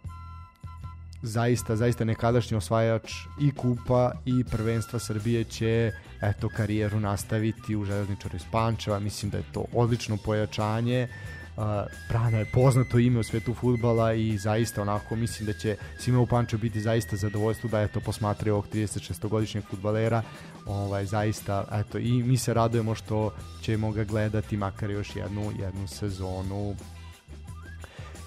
zaista, 1.23 1.77
zaista 1.77 2.05
nekadašnji 2.05 2.57
osvajač 2.57 3.13
i 3.41 3.51
kupa 3.51 4.13
i 4.25 4.45
prvenstva 4.45 4.99
Srbije 4.99 5.45
će 5.45 5.93
eto 6.23 6.49
karijeru 6.57 7.01
nastaviti 7.01 7.77
u 7.77 7.85
železničaru 7.85 8.37
iz 8.37 8.45
Pančeva. 8.53 8.99
Mislim 8.99 9.31
da 9.31 9.39
je 9.39 9.45
to 9.53 9.65
odlično 9.73 10.17
pojačanje. 10.25 11.09
Uh, 11.11 11.34
Brana 12.09 12.39
je 12.39 12.45
poznato 12.53 12.99
ime 12.99 13.21
u 13.21 13.23
svetu 13.23 13.55
futbala 13.55 14.13
i 14.13 14.39
zaista 14.39 14.83
onako 14.83 15.17
mislim 15.17 15.47
da 15.47 15.53
će 15.53 15.77
svima 15.99 16.21
u 16.21 16.27
Pančevu 16.27 16.61
biti 16.61 16.81
zaista 16.81 17.17
zadovoljstvo 17.17 17.71
da 17.71 17.81
eto 17.81 18.01
posmatraju 18.01 18.55
ovog 18.55 18.67
36-godišnjeg 18.73 19.63
futbalera 19.71 20.23
ovaj, 20.67 21.07
zaista 21.07 21.65
eto 21.73 21.99
i 21.99 22.23
mi 22.23 22.37
se 22.37 22.55
radujemo 22.55 22.95
što 22.95 23.33
ćemo 23.63 23.93
ga 23.93 24.05
gledati 24.05 24.57
makar 24.57 24.91
još 24.91 25.17
jednu, 25.17 25.53
jednu 25.59 25.89
sezonu 25.89 26.75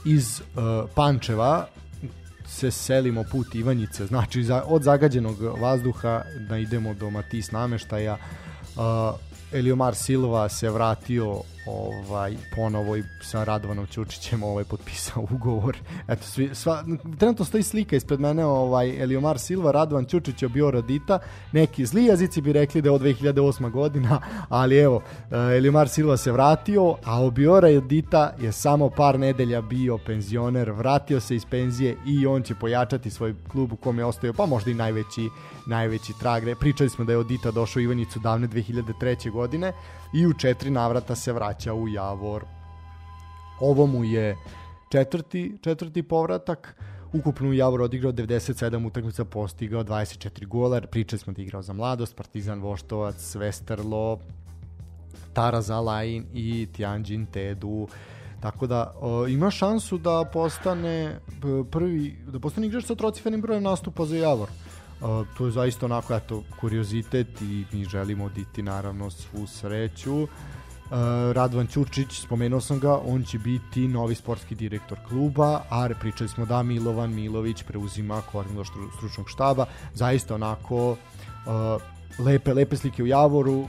iz 0.05 0.41
uh, 0.41 0.89
Pančeva 0.96 1.67
se 2.48 2.72
selimo 2.72 3.24
put 3.31 3.55
Ivanjice, 3.55 4.05
znači 4.05 4.43
za, 4.43 4.63
od 4.65 4.84
zagađenog 4.84 5.41
vazduha 5.41 6.22
da 6.50 6.57
idemo 6.57 6.93
do 6.93 7.10
Matis 7.10 7.51
nameštaja. 7.51 8.17
Uh, 8.75 8.81
Eliomar 9.51 9.96
Silva 9.96 10.50
se 10.50 10.69
vratio 10.69 11.41
ovaj 11.68 12.36
ponovo 12.56 12.96
i 12.96 13.04
sa 13.22 13.44
Radovanom 13.44 13.88
Ćučićem 13.88 14.44
ovaj 14.44 14.64
potpisao 14.64 15.28
ugovor. 15.32 15.78
Eto 16.08 16.24
svi 16.24 16.56
sva 16.56 16.84
trenutno 17.20 17.46
stoji 17.46 17.64
slika 17.64 17.96
ispred 17.96 18.20
mene 18.20 18.46
ovaj 18.46 19.04
Eliomar 19.04 19.40
Silva, 19.40 19.72
Radovan 19.72 20.06
Ćučić 20.06 20.42
je 20.42 20.50
bio 20.50 20.72
Radita. 20.72 21.20
Neki 21.52 21.86
zli 21.86 22.06
jezici 22.06 22.42
bi 22.42 22.54
rekli 22.54 22.82
da 22.82 22.90
je 22.90 22.94
od 22.94 23.02
2008. 23.02 23.72
godina, 23.72 24.22
ali 24.50 24.78
evo 24.78 25.02
eh, 25.32 25.58
Eliomar 25.58 25.90
Silva 25.90 26.18
se 26.18 26.32
vratio, 26.32 26.96
a 27.04 27.22
Obiora 27.24 27.70
Radita 27.70 28.34
je 28.40 28.52
samo 28.52 28.90
par 28.90 29.20
nedelja 29.20 29.62
bio 29.62 29.98
penzioner, 29.98 30.72
vratio 30.72 31.20
se 31.20 31.36
iz 31.36 31.46
penzije 31.46 31.98
i 32.06 32.28
on 32.28 32.44
će 32.44 32.56
pojačati 32.56 33.10
svoj 33.10 33.36
klub 33.52 33.74
u 33.74 33.76
kome 33.76 34.02
je 34.02 34.06
ostao, 34.06 34.34
pa 34.34 34.46
možda 34.46 34.72
i 34.72 34.74
najveći 34.74 35.30
najveći 35.68 36.14
trag. 36.20 36.44
Pričali 36.60 36.90
smo 36.90 37.06
da 37.06 37.12
je 37.12 37.18
Odita 37.18 37.52
došao 37.52 37.80
u 37.80 37.84
Ivanjicu 37.84 38.20
davne 38.20 38.48
2003. 38.48 39.32
godine 39.32 39.74
i 40.14 40.28
u 40.28 40.34
četiri 40.34 40.70
navrata 40.70 41.16
se 41.16 41.34
vraća 41.34 41.74
u 41.74 41.88
Javor. 41.88 42.46
Ovo 43.60 43.86
mu 43.86 44.04
je 44.04 44.38
četvrti, 44.92 45.58
četvrti 45.62 46.04
povratak. 46.04 46.76
Ukupno 47.14 47.50
u 47.50 47.54
Javor 47.54 47.82
odigrao 47.82 48.12
97 48.12 48.88
utakmica, 48.88 49.26
postigao 49.26 49.84
24 49.84 50.48
gola. 50.48 50.82
Pričali 50.82 51.20
smo 51.20 51.34
da 51.34 51.42
igrao 51.42 51.62
za 51.62 51.74
mladost, 51.74 52.16
Partizan 52.16 52.60
Voštovac, 52.62 53.36
Vesterlo, 53.36 54.20
Taraz 55.34 55.70
Alain 55.70 56.26
i 56.34 56.68
Tianjin 56.74 57.26
Tedu. 57.26 57.88
Tako 58.40 58.68
da 58.68 58.94
o, 59.00 59.28
ima 59.28 59.52
šansu 59.52 59.98
da 59.98 60.26
postane 60.34 61.20
prvi 61.72 62.16
da 62.28 62.40
postane 62.40 62.68
igrač 62.68 62.86
sa 62.86 62.96
trocifernim 62.96 63.42
brojem 63.42 63.64
nastupa 63.64 64.06
za 64.06 64.18
Javor. 64.18 64.50
Uh, 65.01 65.27
to 65.38 65.46
je 65.46 65.51
zaista 65.51 65.86
onako 65.86 66.16
eto 66.16 66.44
kuriozitet 66.60 67.42
i 67.42 67.66
mi 67.72 67.86
želimo 67.86 68.30
diti 68.30 68.63
naravno 68.63 69.10
svu 69.10 69.48
sreću. 69.48 70.22
Uh, 70.24 70.27
Radvan 71.34 71.68
Ćurčić, 71.68 72.22
spomenuo 72.22 72.62
sam 72.62 72.80
ga, 72.80 72.98
on 72.98 73.24
će 73.24 73.39
biti 73.39 73.88
novi 73.88 74.16
sportski 74.16 74.56
direktor 74.56 74.98
kluba, 75.08 75.62
a 75.70 75.89
pričali 76.00 76.30
smo 76.30 76.46
da 76.46 76.63
Milovan 76.63 77.13
Milović 77.13 77.63
preuzima 77.63 78.22
koordinator 78.32 78.66
stručnog 78.98 79.30
štaba, 79.30 79.66
zaista 79.94 80.36
onako 80.36 80.92
uh, 80.92 80.98
lepe, 82.25 82.54
lepe 82.54 82.77
slike 82.77 83.04
u 83.04 83.08
Javoru, 83.08 83.60
uh, 83.60 83.68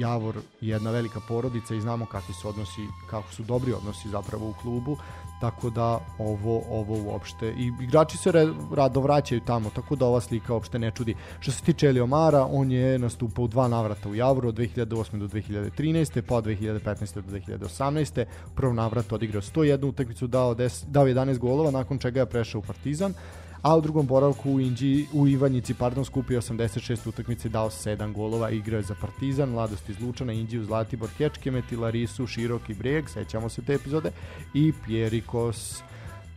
Javor 0.00 0.36
je 0.60 0.70
jedna 0.70 0.90
velika 0.90 1.20
porodica 1.28 1.74
i 1.74 1.80
znamo 1.80 2.06
kakvi 2.06 2.34
su 2.34 2.48
odnosi, 2.48 2.86
kako 3.10 3.32
su 3.32 3.42
dobri 3.42 3.72
odnosi 3.72 4.08
zapravo 4.08 4.50
u 4.50 4.54
klubu, 4.62 4.96
tako 5.40 5.70
da 5.70 6.00
ovo 6.18 6.62
ovo 6.70 7.02
uopšte 7.04 7.48
i 7.48 7.72
igrači 7.80 8.16
se 8.16 8.32
re, 8.32 8.46
rado 8.74 9.00
vraćaju 9.00 9.40
tamo 9.40 9.70
tako 9.70 9.96
da 9.96 10.06
ova 10.06 10.20
slika 10.20 10.54
uopšte 10.54 10.78
ne 10.78 10.90
čudi 10.90 11.14
što 11.40 11.52
se 11.52 11.62
tiče 11.62 11.86
Eliomara 11.86 12.46
on 12.50 12.72
je 12.72 12.98
nastupao 12.98 13.44
u 13.44 13.48
dva 13.48 13.68
navrata 13.68 14.08
u 14.08 14.14
Javru 14.14 14.48
od 14.48 14.54
2008. 14.54 15.18
do 15.18 15.26
2013. 15.26 16.20
pa 16.20 16.34
od 16.34 16.44
2015. 16.44 17.14
do 17.14 17.38
2018. 17.66 18.24
u 18.46 18.54
prvom 18.54 18.76
navratu 18.76 19.14
odigrao 19.14 19.42
101 19.42 19.84
utakmicu 19.84 20.26
dao 20.26 20.54
10, 20.54 20.84
dao 20.86 21.06
11 21.06 21.38
golova 21.38 21.70
nakon 21.70 21.98
čega 21.98 22.20
je 22.20 22.26
prešao 22.26 22.58
u 22.58 22.62
Partizan 22.62 23.14
a 23.62 23.76
u 23.76 23.80
drugom 23.80 24.06
boravku 24.06 24.50
u, 24.50 24.60
Inđi, 24.60 25.06
u 25.12 25.28
Ivanjici 25.28 25.74
pardon, 25.74 26.04
skupio 26.04 26.40
86 26.40 27.08
utakmice 27.08 27.48
dao 27.48 27.70
7 27.70 28.12
golova, 28.12 28.50
igrao 28.50 28.78
je 28.78 28.82
za 28.82 28.94
Partizan, 29.00 29.48
Mladost 29.48 29.88
iz 29.88 30.00
Lučana, 30.00 30.32
Inđiju, 30.32 30.64
Zlatibor, 30.64 31.08
Kečkemet, 31.18 31.72
Larisu, 31.72 32.26
Široki 32.26 32.74
Brijeg, 32.74 33.08
sećamo 33.08 33.48
se 33.48 33.62
te 33.62 33.74
epizode, 33.74 34.10
i 34.54 34.72
Pjerikos. 34.86 35.82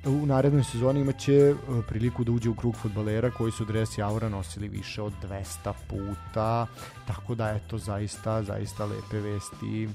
U 0.06 0.26
narednoj 0.26 0.64
sezoni 0.64 1.00
imaće 1.00 1.34
e, 1.34 1.56
priliku 1.88 2.24
da 2.24 2.32
uđe 2.32 2.50
u 2.50 2.56
krug 2.56 2.76
futbalera 2.76 3.32
koji 3.32 3.52
su 3.52 3.66
dres 3.66 3.98
Jaura 3.98 4.30
nosili 4.30 4.68
više 4.68 5.02
od 5.02 5.14
200 5.30 5.74
puta, 5.90 6.68
tako 7.08 7.36
da 7.36 7.50
eto 7.50 7.78
zaista, 7.78 8.44
zaista 8.44 8.86
lepe 8.86 9.20
vesti. 9.20 9.88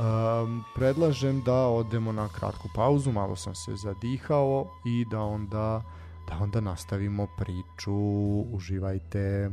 Um, 0.00 0.64
predlažem 0.74 1.42
da 1.42 1.54
odemo 1.54 2.12
na 2.12 2.28
kratku 2.28 2.68
pauzu, 2.74 3.12
malo 3.12 3.36
sam 3.36 3.54
se 3.54 3.76
zadihao 3.76 4.66
i 4.84 5.04
da 5.10 5.20
onda 5.20 5.82
da 6.30 6.38
onda 6.42 6.60
nastavimo 6.60 7.26
priču. 7.38 7.92
Uživajte. 8.52 9.50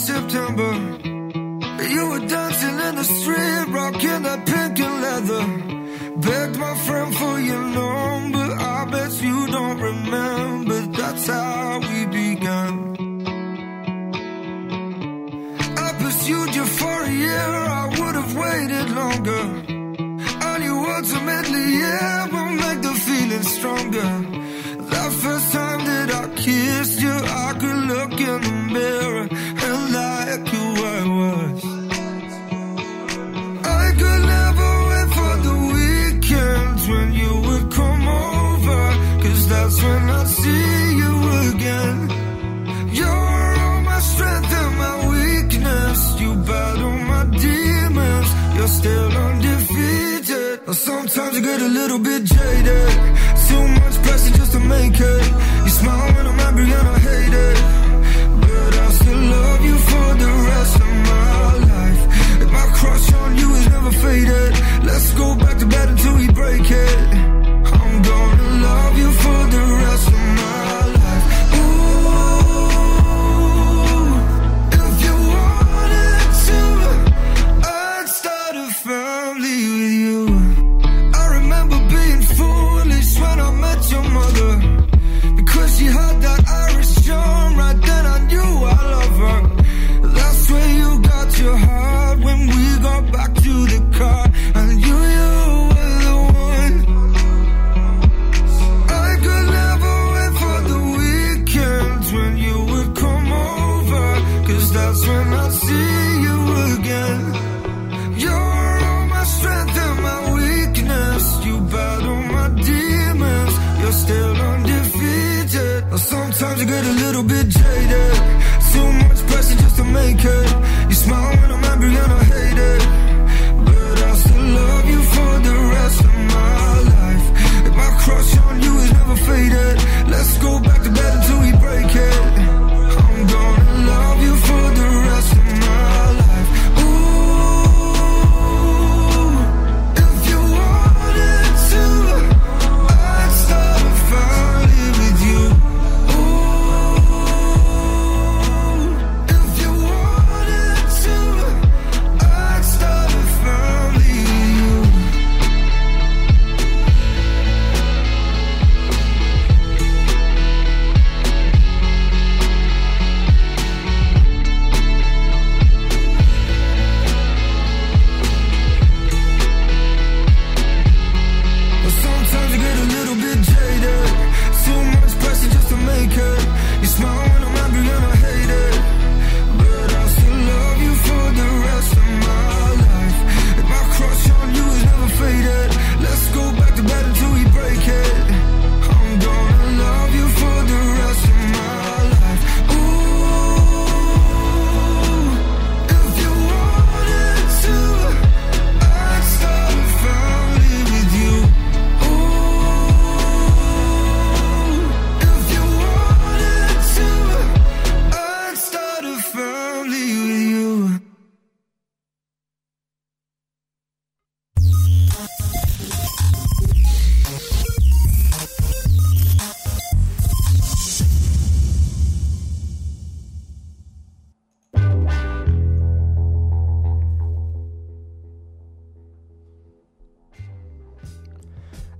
September. 0.00 0.72
You 1.94 2.02
were 2.10 2.26
dancing 2.26 2.78
in 2.88 2.94
the 3.00 3.04
street, 3.04 3.66
rocking 3.68 4.22
that 4.22 4.40
pink 4.46 4.80
and 4.86 4.96
leather. 5.06 5.44
Begged 6.26 6.58
my 6.58 6.74
friend 6.86 7.14
for 7.20 7.38
your 7.40 7.64
number. 7.80 8.46
I 8.76 8.84
bet 8.92 9.12
you 9.22 9.46
don't 9.46 9.78
remember. 9.78 10.80
That's 10.98 11.26
how 11.26 11.80
we 11.80 12.06
began. 12.06 12.99
Pursued 16.30 16.54
you 16.54 16.66
for 16.66 17.02
a 17.02 17.10
year, 17.10 17.50
I 17.82 17.86
would 17.98 18.14
have 18.14 18.36
waited 18.36 18.90
longer. 18.90 19.42
I 20.50 20.58
knew 20.58 20.78
ultimately, 20.96 21.78
yeah, 21.78 22.26
will 22.26 22.52
make 22.64 22.82
the 22.82 22.94
feeling 23.06 23.42
stronger. 23.42 24.10
That 24.90 25.12
first 25.12 25.52
time 25.52 25.84
that 25.84 26.10
I 26.14 26.28
kissed 26.36 27.00
you, 27.00 27.10
I 27.10 27.52
could 27.60 27.80
look 27.92 28.12
in 28.12 28.40
the 28.42 28.56
mirror 28.74 29.29
get 51.60 51.70
a 51.70 51.72
little 51.72 51.98
bit 51.98 52.24
jaded. 52.24 52.90
Too 53.48 53.68
much 53.80 53.96
pressure 54.02 54.36
just 54.36 54.52
to 54.52 54.60
make 54.60 54.98
it. 54.98 55.26
You 55.64 55.70
smile 55.70 56.12
when 56.14 56.26
I'm 56.26 56.40
angry 56.40 56.64
and 56.64 56.88
I 56.88 56.99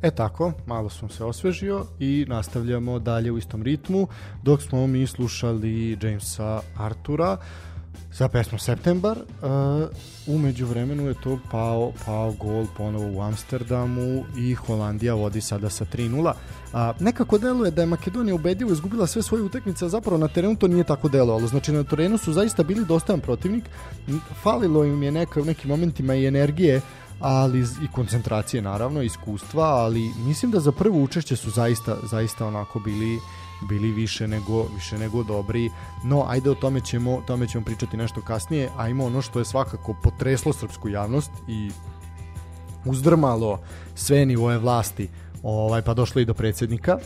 E 0.02 0.10
tako, 0.10 0.52
malo 0.66 0.88
sam 0.88 1.10
se 1.10 1.24
osvežio 1.24 1.86
i 1.98 2.24
nastavljamo 2.28 2.98
dalje 2.98 3.32
u 3.32 3.38
istom 3.38 3.62
ritmu, 3.62 4.08
dok 4.42 4.62
smo 4.62 4.86
mi 4.86 5.06
slušali 5.06 5.98
Jamesa 6.02 6.60
Artura 6.76 7.36
sa 8.20 8.28
pesmom 8.28 8.58
Septembar. 8.58 9.18
Uh, 9.18 9.88
umeđu 10.26 10.66
vremenu 10.66 11.06
je 11.08 11.14
to 11.14 11.38
pao, 11.50 11.92
pao 12.04 12.32
gol 12.32 12.66
ponovo 12.76 13.18
u 13.18 13.22
Amsterdamu 13.22 14.24
i 14.36 14.54
Holandija 14.54 15.14
vodi 15.14 15.40
sada 15.40 15.70
sa 15.70 15.84
3-0. 15.84 16.32
A, 16.72 16.92
nekako 17.00 17.38
deluje 17.38 17.70
da 17.70 17.82
je 17.82 17.86
Makedonija 17.86 18.34
ubedljivo 18.34 18.72
izgubila 18.72 19.06
sve 19.06 19.22
svoje 19.22 19.42
utakmice, 19.42 19.84
a 19.84 19.88
zapravo 19.88 20.18
na 20.18 20.28
terenu 20.28 20.56
to 20.56 20.68
nije 20.68 20.84
tako 20.84 21.08
delovalo. 21.08 21.46
Znači 21.46 21.72
na 21.72 21.84
terenu 21.84 22.18
su 22.18 22.32
zaista 22.32 22.62
bili 22.62 22.84
dostajan 22.84 23.20
protivnik, 23.20 23.64
falilo 24.42 24.84
im 24.84 25.02
je 25.02 25.12
neka, 25.12 25.40
u 25.40 25.44
nekim 25.44 25.68
momentima 25.68 26.14
i 26.14 26.26
energije, 26.26 26.80
ali 27.20 27.60
i 27.60 27.92
koncentracije 27.92 28.62
naravno, 28.62 29.02
iskustva, 29.02 29.64
ali 29.64 30.10
mislim 30.26 30.50
da 30.50 30.60
za 30.60 30.72
prvo 30.72 31.02
učešće 31.02 31.36
su 31.36 31.50
zaista 31.50 31.96
zaista 32.10 32.46
onako 32.46 32.80
bili 32.80 33.18
bili 33.68 33.92
više 33.92 34.28
nego 34.28 34.66
više 34.74 34.98
nego 34.98 35.22
dobri. 35.22 35.70
No, 36.04 36.24
ajde 36.28 36.50
o 36.50 36.54
tome 36.54 36.80
ćemo 36.80 37.22
tome 37.26 37.48
ćemo 37.48 37.64
pričati 37.64 37.96
nešto 37.96 38.22
kasnije, 38.22 38.68
a 38.76 38.88
ima 38.88 39.04
ono 39.04 39.22
što 39.22 39.38
je 39.38 39.44
svakako 39.44 39.96
potreslo 40.02 40.52
srpsku 40.52 40.88
javnost 40.88 41.30
i 41.48 41.70
uzdrmalo 42.84 43.60
sve 43.94 44.26
nivoje 44.26 44.58
vlasti, 44.58 45.08
ovaj 45.42 45.82
pa 45.82 45.94
došlo 45.94 46.20
i 46.20 46.24
do 46.24 46.34
predsjednika. 46.34 46.98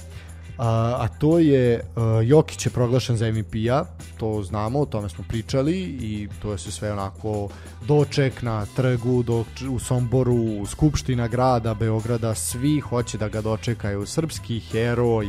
A, 0.59 0.97
a 1.01 1.09
to 1.09 1.39
je 1.39 1.81
uh, 1.97 2.03
Jokić 2.29 2.67
je 2.67 2.71
proglašen 2.71 3.17
za 3.17 3.33
MVP-a, 3.33 3.85
to 4.17 4.43
znamo, 4.43 4.81
o 4.81 4.87
tome 4.87 5.09
smo 5.09 5.25
pričali 5.29 5.81
i 5.81 6.29
to 6.43 6.53
je 6.53 6.59
se 6.59 6.73
sve 6.73 6.93
onako 6.93 7.49
doček 7.87 8.43
na 8.43 8.67
trgu, 8.67 9.23
do, 9.23 9.45
u 9.71 9.79
Somboru, 9.79 10.67
skupština 10.67 11.29
grada, 11.29 11.75
Beograda, 11.75 12.35
svi 12.35 12.81
hoće 12.81 13.19
da 13.19 13.29
ga 13.29 13.41
dočekaju, 13.41 14.07
srpski 14.07 14.61
heroj, 14.61 15.29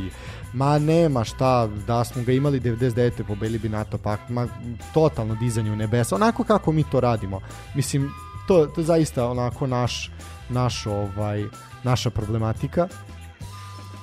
ma 0.56 0.78
nema 0.78 1.24
šta, 1.24 1.68
da 1.86 2.04
smo 2.04 2.22
ga 2.22 2.32
imali 2.32 2.60
99. 2.60 3.22
pobeli 3.28 3.58
bi 3.58 3.68
NATO 3.68 3.98
pakt, 3.98 4.28
ma 4.28 4.48
totalno 4.94 5.34
dizanje 5.34 5.72
u 5.72 5.76
nebesa, 5.76 6.14
onako 6.14 6.44
kako 6.44 6.72
mi 6.72 6.84
to 6.84 7.00
radimo. 7.00 7.40
Mislim, 7.74 8.10
to, 8.48 8.66
to 8.66 8.80
je 8.80 8.84
zaista 8.84 9.28
onako 9.30 9.66
naš, 9.66 10.10
naš 10.48 10.86
ovaj, 10.86 11.44
naša 11.84 12.10
problematika 12.10 12.88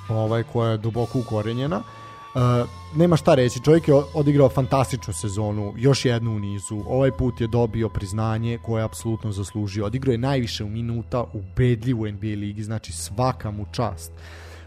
ovaj 0.08 0.42
koja 0.42 0.70
je 0.70 0.78
duboko 0.78 1.18
ukorenjena. 1.18 1.76
Uh, 2.34 2.68
nema 2.96 3.16
šta 3.16 3.34
reći, 3.34 3.62
čovjek 3.64 3.88
je 3.88 3.94
odigrao 4.14 4.48
fantastičnu 4.48 5.14
sezonu, 5.14 5.74
još 5.76 6.04
jednu 6.04 6.30
u 6.30 6.38
nizu. 6.38 6.82
Ovaj 6.86 7.10
put 7.10 7.40
je 7.40 7.46
dobio 7.46 7.88
priznanje 7.88 8.58
koje 8.58 8.80
je 8.80 8.84
apsolutno 8.84 9.32
zaslužio. 9.32 9.86
Odigrao 9.86 10.12
je 10.12 10.18
najviše 10.18 10.64
minuta 10.64 11.24
ubedljivo 11.32 12.02
u 12.02 12.08
NBA 12.08 12.26
ligi, 12.26 12.62
znači 12.62 12.92
svaka 12.92 13.50
mu 13.50 13.66
čast. 13.72 14.12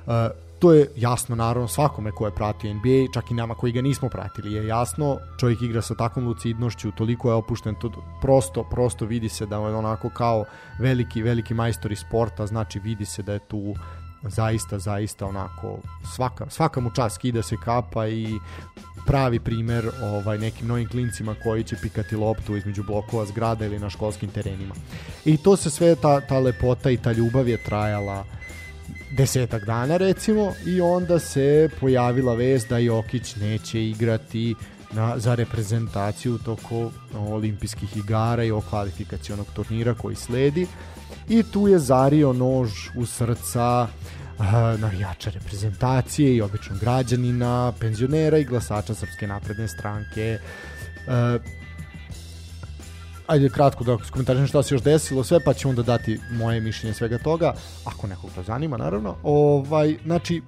Uh, 0.05 0.13
to 0.59 0.73
je 0.73 0.87
jasno 0.95 1.35
naravno 1.35 1.67
svakome 1.67 2.11
ko 2.11 2.25
je 2.25 2.35
pratio 2.35 2.73
NBA, 2.73 3.11
čak 3.13 3.31
i 3.31 3.33
nama 3.33 3.55
koji 3.55 3.73
ga 3.73 3.81
nismo 3.81 4.09
pratili 4.09 4.53
je 4.53 4.67
jasno, 4.67 5.17
čovjek 5.39 5.61
igra 5.61 5.81
sa 5.81 5.95
takvom 5.95 6.27
lucidnošću, 6.27 6.91
toliko 6.91 7.29
je 7.29 7.35
opušten, 7.35 7.75
to 7.75 7.91
prosto, 8.21 8.63
prosto 8.63 9.05
vidi 9.05 9.29
se 9.29 9.45
da 9.45 9.55
je 9.55 9.75
onako 9.75 10.09
kao 10.09 10.45
veliki, 10.79 11.21
veliki 11.21 11.53
majstor 11.53 11.91
iz 11.91 11.99
sporta, 11.99 12.47
znači 12.47 12.79
vidi 12.79 13.05
se 13.05 13.23
da 13.23 13.33
je 13.33 13.39
tu 13.39 13.75
zaista, 14.23 14.79
zaista 14.79 15.25
onako 15.25 15.77
svaka, 16.15 16.49
svaka 16.49 16.81
mu 16.81 16.91
čast 16.91 17.15
skida 17.15 17.43
se 17.43 17.55
kapa 17.63 18.07
i 18.07 18.39
pravi 19.05 19.39
primer 19.39 19.89
ovaj 20.03 20.37
nekim 20.37 20.67
novim 20.67 20.89
klincima 20.89 21.35
koji 21.43 21.63
će 21.63 21.75
pikati 21.81 22.15
loptu 22.15 22.57
između 22.57 22.83
blokova 22.83 23.25
zgrada 23.25 23.65
ili 23.65 23.79
na 23.79 23.89
školskim 23.89 24.29
terenima. 24.29 24.75
I 25.25 25.37
to 25.37 25.55
se 25.55 25.69
sve, 25.69 25.95
ta, 25.95 26.21
ta 26.21 26.39
lepota 26.39 26.91
i 26.91 26.97
ta 26.97 27.11
ljubav 27.11 27.47
je 27.47 27.63
trajala 27.63 28.25
desetak 29.11 29.65
dana 29.65 29.97
recimo 29.97 30.53
i 30.65 30.81
onda 30.81 31.19
se 31.19 31.69
pojavila 31.79 32.33
vest 32.33 32.69
da 32.69 32.77
Jokić 32.77 33.35
neće 33.35 33.83
igrati 33.83 34.55
na, 34.91 35.19
za 35.19 35.35
reprezentaciju 35.35 36.37
toko 36.37 36.91
olimpijskih 37.17 37.97
igara 37.97 38.43
i 38.43 38.51
o 38.51 38.61
kvalifikacionog 38.61 39.47
turnira 39.55 39.93
koji 39.93 40.15
sledi 40.15 40.67
i 41.29 41.43
tu 41.43 41.67
je 41.67 41.79
zario 41.79 42.33
nož 42.33 42.71
u 42.95 43.05
srca 43.05 43.87
uh, 44.37 44.45
navijača 44.79 45.29
reprezentacije 45.29 46.35
i 46.35 46.41
običnog 46.41 46.79
građanina, 46.79 47.73
penzionera 47.79 48.37
i 48.37 48.43
glasača 48.43 48.93
Srpske 48.93 49.27
napredne 49.27 49.67
stranke. 49.67 50.39
Uh, 51.07 51.41
ajde 53.27 53.49
kratko 53.49 53.83
da 53.83 53.97
skomentarišem 54.03 54.47
šta 54.47 54.63
se 54.63 54.75
još 54.75 54.81
desilo 54.81 55.23
sve, 55.23 55.39
pa 55.39 55.53
ću 55.53 55.69
onda 55.69 55.83
dati 55.83 56.19
moje 56.31 56.61
mišljenje 56.61 56.93
svega 56.93 57.17
toga, 57.17 57.53
ako 57.85 58.07
nekog 58.07 58.29
to 58.35 58.43
zanima 58.43 58.77
naravno. 58.77 59.15
Ovaj, 59.23 59.97
znači, 60.05 60.41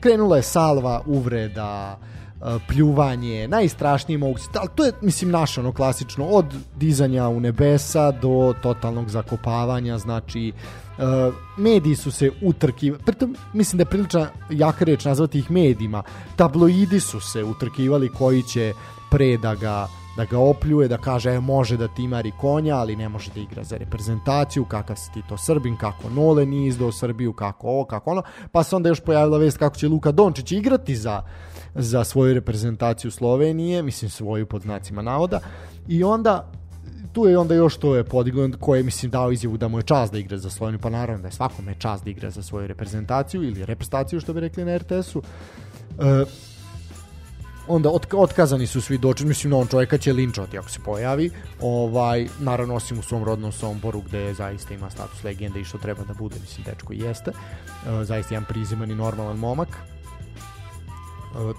krenula 0.00 0.36
je 0.36 0.42
salva 0.42 1.02
uvreda, 1.06 1.98
e, 1.98 2.58
pljuvanje, 2.68 3.48
najstrašnije 3.48 4.18
moguće, 4.18 4.44
ali 4.54 4.68
to 4.74 4.84
je, 4.84 4.92
mislim, 5.00 5.30
naše 5.30 5.60
ono 5.60 5.72
klasično, 5.72 6.24
od 6.24 6.46
dizanja 6.76 7.28
u 7.28 7.40
nebesa 7.40 8.10
do 8.10 8.54
totalnog 8.62 9.10
zakopavanja, 9.10 9.98
znači, 9.98 10.52
Uh, 10.98 11.34
mediji 11.58 11.96
su 11.96 12.10
se 12.10 12.30
utrkivali, 12.42 13.02
pritom 13.02 13.36
mislim 13.52 13.78
da 13.78 13.82
je 13.82 13.90
prilična 13.90 14.28
jaka 14.50 14.84
reč 14.84 15.04
nazvati 15.04 15.38
ih 15.38 15.50
medijima, 15.50 16.02
tabloidi 16.36 17.00
su 17.00 17.20
se 17.20 17.44
utrkivali 17.44 18.08
koji 18.08 18.42
će 18.42 18.72
pre 19.10 19.36
da 19.36 19.54
ga 19.54 19.88
da 20.16 20.24
ga 20.24 20.38
opljuje, 20.38 20.88
da 20.88 20.98
kaže 20.98 21.30
e, 21.30 21.40
može 21.40 21.76
da 21.76 21.88
timari 21.88 22.32
konja, 22.40 22.76
ali 22.76 22.96
ne 22.96 23.08
može 23.08 23.30
da 23.34 23.40
igra 23.40 23.64
za 23.64 23.76
reprezentaciju, 23.76 24.64
kakav 24.64 24.96
si 24.96 25.12
ti 25.12 25.22
to 25.28 25.38
Srbin, 25.38 25.76
kako 25.76 26.10
Nole 26.10 26.46
nije 26.46 26.68
izdao 26.68 26.92
Srbiju, 26.92 27.32
kako 27.32 27.68
ovo, 27.68 27.84
kako 27.84 28.10
ono, 28.10 28.22
pa 28.52 28.62
se 28.62 28.76
onda 28.76 28.88
još 28.88 29.00
pojavila 29.00 29.38
vest 29.38 29.58
kako 29.58 29.76
će 29.76 29.88
Luka 29.88 30.12
Dončić 30.12 30.52
igrati 30.52 30.96
za, 30.96 31.22
za 31.74 32.04
svoju 32.04 32.34
reprezentaciju 32.34 33.10
Slovenije, 33.10 33.82
mislim 33.82 34.10
svoju 34.10 34.46
pod 34.46 34.62
znacima 34.62 35.02
navoda, 35.02 35.40
i 35.88 36.04
onda 36.04 36.52
tu 37.12 37.26
je 37.26 37.38
onda 37.38 37.54
još 37.54 37.76
to 37.76 37.96
je 37.96 38.04
podiglo 38.04 38.48
koje 38.60 38.82
mislim 38.82 39.10
dao 39.10 39.32
izjavu 39.32 39.56
da 39.56 39.68
mu 39.68 39.78
je 39.78 39.82
čast 39.82 40.12
da 40.12 40.18
igra 40.18 40.38
za 40.38 40.50
Sloveniju, 40.50 40.80
pa 40.80 40.90
naravno 40.90 41.22
da 41.22 41.28
je 41.28 41.32
svakome 41.32 41.74
čast 41.78 42.04
da 42.04 42.10
igra 42.10 42.30
za 42.30 42.42
svoju 42.42 42.66
reprezentaciju 42.66 43.42
ili 43.42 43.64
reprezentaciju 43.64 44.20
što 44.20 44.32
bi 44.32 44.40
rekli 44.40 44.64
na 44.64 44.76
RTS-u. 44.76 45.22
E, 45.98 46.24
onda 47.68 47.90
otkazani 48.12 48.66
su 48.66 48.80
svi 48.80 48.98
dočin, 48.98 49.28
mislim 49.28 49.50
na 49.50 49.56
on 49.56 49.66
čovjeka 49.66 49.98
će 49.98 50.12
linčati 50.12 50.58
ako 50.58 50.70
se 50.70 50.80
pojavi, 50.84 51.30
ovaj, 51.60 52.28
naravno 52.38 52.74
osim 52.74 52.98
u 52.98 53.02
svom 53.02 53.24
rodnom 53.24 53.52
Somboru 53.52 54.00
gde 54.00 54.34
zaista 54.34 54.74
ima 54.74 54.90
status 54.90 55.24
legende 55.24 55.60
i 55.60 55.64
što 55.64 55.78
treba 55.78 56.04
da 56.04 56.14
bude, 56.14 56.36
mislim 56.40 56.64
dečko 56.64 56.92
i 56.92 56.98
jeste, 56.98 57.30
e, 57.30 58.04
zaista 58.04 58.34
jedan 58.34 58.48
priziman 58.48 58.90
i 58.90 58.94
normalan 58.94 59.36
momak, 59.36 59.68
e, 59.68 59.76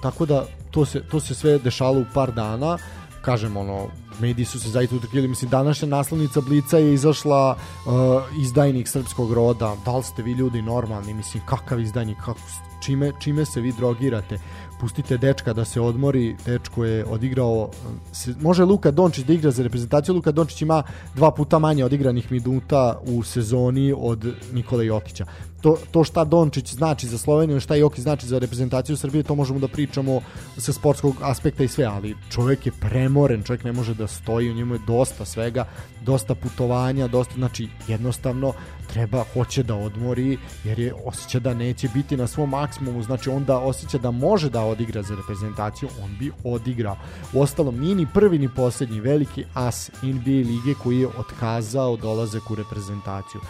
tako 0.01 0.25
da 0.25 0.45
to 0.71 0.85
se, 0.85 1.01
to 1.11 1.19
se 1.19 1.35
sve 1.35 1.59
dešalo 1.59 1.99
u 1.99 2.05
par 2.13 2.31
dana, 2.31 2.77
kažem 3.21 3.57
ono, 3.57 3.87
mediji 4.19 4.45
su 4.45 4.59
se 4.59 4.69
zaista 4.69 4.95
utrkili, 4.95 5.27
mislim 5.27 5.51
današnja 5.51 5.87
naslovnica 5.87 6.41
Blica 6.41 6.77
je 6.77 6.93
izašla 6.93 7.57
uh, 7.85 7.93
izdajnik 8.41 8.87
srpskog 8.87 9.33
roda, 9.33 9.75
da 9.85 9.97
li 9.97 10.03
ste 10.03 10.23
vi 10.23 10.31
ljudi 10.31 10.61
normalni, 10.61 11.13
mislim 11.13 11.43
kakav 11.45 11.79
izdajnik, 11.79 12.17
kako, 12.17 12.39
čime, 12.81 13.11
čime 13.19 13.45
se 13.45 13.61
vi 13.61 13.71
drogirate, 13.71 14.39
pustite 14.79 15.17
dečka 15.17 15.53
da 15.53 15.65
se 15.65 15.81
odmori, 15.81 16.35
dečko 16.45 16.85
je 16.85 17.05
odigrao, 17.05 17.69
se, 18.11 18.35
može 18.41 18.63
Luka 18.63 18.91
Dončić 18.91 19.25
da 19.25 19.33
igra 19.33 19.51
za 19.51 19.63
reprezentaciju, 19.63 20.15
Luka 20.15 20.31
Dončić 20.31 20.61
ima 20.61 20.83
dva 21.15 21.31
puta 21.31 21.59
manje 21.59 21.85
odigranih 21.85 22.31
minuta 22.31 22.99
u 23.07 23.23
sezoni 23.23 23.93
od 23.97 24.35
Nikola 24.53 24.83
Jokića. 24.83 25.25
To, 25.65 25.77
to 25.91 26.03
šta 26.03 26.23
Dončić 26.23 26.73
znači 26.73 27.07
za 27.07 27.17
Sloveniju, 27.17 27.59
šta 27.59 27.75
Jokić 27.75 28.03
znači 28.03 28.27
za 28.27 28.39
reprezentaciju 28.39 28.97
Srbije, 28.97 29.23
to 29.23 29.35
možemo 29.35 29.59
da 29.59 29.67
pričamo 29.67 30.21
sa 30.57 30.73
sportskog 30.73 31.15
aspekta 31.21 31.63
i 31.63 31.67
sve, 31.67 31.85
ali 31.85 32.15
čovjek 32.29 32.65
je 32.65 32.71
premoren, 32.71 33.43
čovjek 33.43 33.63
ne 33.63 33.71
može 33.71 33.93
da 33.93 34.07
stoji, 34.07 34.51
u 34.51 34.53
njemu 34.53 34.75
je 34.75 34.79
dosta 34.87 35.25
svega, 35.25 35.65
dosta 36.01 36.35
putovanja, 36.35 37.07
dosta, 37.07 37.33
znači 37.33 37.67
jednostavno 37.87 38.53
treba, 38.93 39.23
hoće 39.33 39.63
da 39.63 39.75
odmori, 39.75 40.37
jer 40.63 40.79
je 40.79 40.93
osjeća 41.05 41.39
da 41.39 41.53
neće 41.53 41.89
biti 41.93 42.17
na 42.17 42.27
svom 42.27 42.49
maksimumu, 42.49 43.03
znači 43.03 43.29
onda 43.29 43.57
osjeća 43.57 43.97
da 43.97 44.11
može 44.11 44.49
da 44.49 44.61
odigra 44.61 45.01
za 45.01 45.15
reprezentaciju, 45.15 45.89
on 46.03 46.15
bi 46.19 46.31
odigrao. 46.43 46.97
U 47.33 47.41
ostalom, 47.41 47.79
nije 47.79 47.95
ni 47.95 48.07
prvi 48.13 48.39
ni 48.39 48.49
poslednji 48.55 48.99
veliki 48.99 49.45
as 49.53 49.89
NBA 50.03 50.45
lige 50.45 50.73
koji 50.83 50.99
je 50.99 51.07
otkazao 51.07 51.97
dolazak 51.97 52.51
u 52.51 52.55
reprezentaciju. 52.55 53.41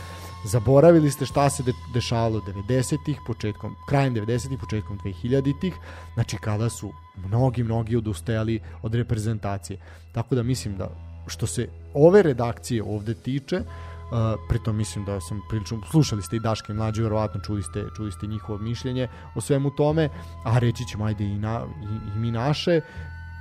Zaboravili 0.45 1.11
ste 1.11 1.25
šta 1.25 1.49
se 1.49 1.63
de 1.63 1.73
dešavalo 1.93 2.39
90-ih, 2.39 3.19
početkom, 3.27 3.75
krajem 3.87 4.15
90-ih, 4.15 4.59
početkom 4.59 4.99
2000-ih, 4.99 5.73
znači 6.13 6.37
kada 6.37 6.69
su 6.69 6.91
mnogi, 7.15 7.63
mnogi 7.63 7.95
odustajali 7.95 8.59
od 8.81 8.95
reprezentacije. 8.95 9.79
Tako 10.11 10.35
da 10.35 10.43
mislim 10.43 10.77
da 10.77 10.89
što 11.27 11.47
se 11.47 11.69
ove 11.93 12.23
redakcije 12.23 12.83
ovde 12.83 13.13
tiče, 13.13 13.61
Uh, 14.05 14.39
pritom 14.49 14.75
mislim 14.77 15.05
da 15.05 15.21
sam 15.21 15.41
prilično 15.49 15.81
slušali 15.91 16.21
ste 16.21 16.35
i 16.35 16.39
Daške 16.39 16.71
i 16.71 16.75
mlađe 16.75 17.03
verovatno 17.03 17.41
čuli 17.41 17.63
ste 17.63 17.85
čuli 17.95 18.11
ste 18.11 18.27
njihovo 18.27 18.59
mišljenje 18.59 19.07
o 19.35 19.41
svemu 19.41 19.69
tome 19.69 20.09
a 20.43 20.59
reći 20.59 20.85
ćemo 20.87 21.05
ajde 21.05 21.23
i, 21.23 21.37
na, 21.39 21.65
i, 21.81 22.17
i 22.17 22.19
mi 22.19 22.31
naše 22.31 22.81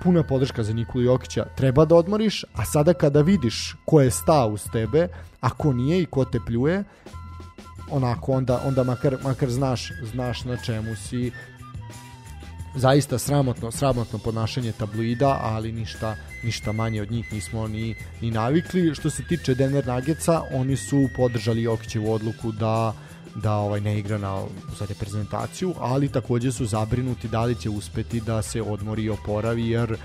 puna 0.03 0.23
podrška 0.23 0.63
za 0.63 0.73
Nikolu 0.73 1.05
Jokića 1.05 1.45
treba 1.57 1.85
da 1.85 1.97
odmoriš 1.97 2.45
a 2.55 2.65
sada 2.65 2.95
kada 2.95 3.21
vidiš 3.21 3.77
ko 3.85 4.01
je 4.01 4.11
sta 4.11 4.47
uz 4.47 4.65
tebe 4.73 5.09
a 5.45 5.51
ko 5.51 5.73
nije 5.73 6.03
i 6.03 6.07
ko 6.07 6.25
te 6.25 6.41
pljuje 6.47 6.85
onako 7.91 8.33
onda 8.33 8.61
onda 8.67 8.85
makar 8.85 9.17
makar 9.23 9.51
znaš 9.51 9.93
znaš 10.13 10.45
na 10.45 10.57
čemu 10.57 10.97
si 10.97 11.33
zaista 12.75 13.19
sramotno, 13.19 13.71
sramotno 13.71 14.19
ponašanje 14.19 14.73
tabloida, 14.73 15.39
ali 15.43 15.73
ništa, 15.73 16.17
ništa 16.43 16.73
manje 16.73 17.03
od 17.03 17.11
njih 17.11 17.33
nismo 17.33 17.69
ni, 17.69 17.95
ni 18.21 18.31
navikli. 18.31 18.95
Što 18.95 19.11
se 19.11 19.23
tiče 19.29 19.55
Denver 19.55 19.87
Nuggetsa, 19.87 20.43
oni 20.53 20.77
su 20.77 21.09
podržali 21.17 21.63
Jokićevu 21.63 22.13
odluku 22.13 22.53
da 22.53 22.95
da 23.35 23.53
ovaj 23.53 23.81
ne 23.81 23.99
igra 23.99 24.19
na, 24.19 24.43
za 24.79 24.87
reprezentaciju, 24.87 25.75
ali 25.79 26.09
takođe 26.09 26.53
su 26.53 26.67
zabrinuti 26.67 27.29
da 27.29 27.45
li 27.45 27.55
će 27.55 27.71
uspeti 27.71 28.21
da 28.21 28.43
se 28.43 28.63
odmori 28.63 29.03
i 29.03 29.11
oporavi, 29.11 29.69
jer 29.69 29.97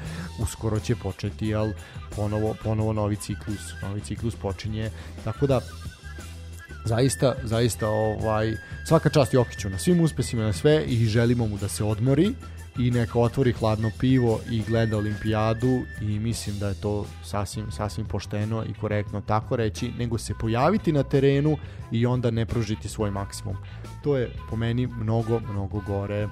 uskoro 0.42 0.80
će 0.80 0.96
početi 0.96 1.48
jel, 1.48 1.72
ponovo, 2.15 2.56
ponovo 2.63 2.94
novi 2.94 3.15
ciklus. 3.15 3.82
Novi 3.82 4.02
ciklus 4.02 4.36
počinje, 4.36 4.92
tako 5.24 5.48
da 5.48 5.62
zaista, 6.86 7.36
zaista 7.44 7.88
ovaj, 7.88 8.54
svaka 8.88 9.10
čast 9.10 9.34
Jokiću 9.34 9.70
na 9.70 9.78
svim 9.78 10.02
uspesima 10.02 10.44
na 10.44 10.54
sve 10.54 10.84
i 10.86 11.06
želimo 11.06 11.48
mu 11.48 11.58
da 11.58 11.68
se 11.68 11.84
odmori 11.84 12.34
i 12.78 12.92
neka 12.92 13.20
otvori 13.20 13.54
hladno 13.54 13.92
pivo 14.00 14.40
i 14.52 14.64
gleda 14.68 14.98
olimpijadu 14.98 15.82
i 16.02 16.20
mislim 16.20 16.60
da 16.60 16.68
je 16.68 16.82
to 16.82 17.06
sasvim, 17.24 17.72
sasvim 17.72 18.06
pošteno 18.06 18.66
i 18.66 18.74
korektno 18.74 19.22
tako 19.22 19.56
reći, 19.56 19.92
nego 19.98 20.18
se 20.18 20.34
pojaviti 20.40 20.92
na 20.92 21.04
terenu 21.04 21.58
i 21.92 22.06
onda 22.06 22.32
ne 22.32 22.46
pružiti 22.46 22.90
svoj 22.90 23.12
maksimum. 23.12 23.58
To 24.04 24.18
je 24.18 24.32
po 24.50 24.56
meni 24.56 24.88
mnogo, 24.88 25.40
mnogo 25.40 25.80
gore. 25.80 26.28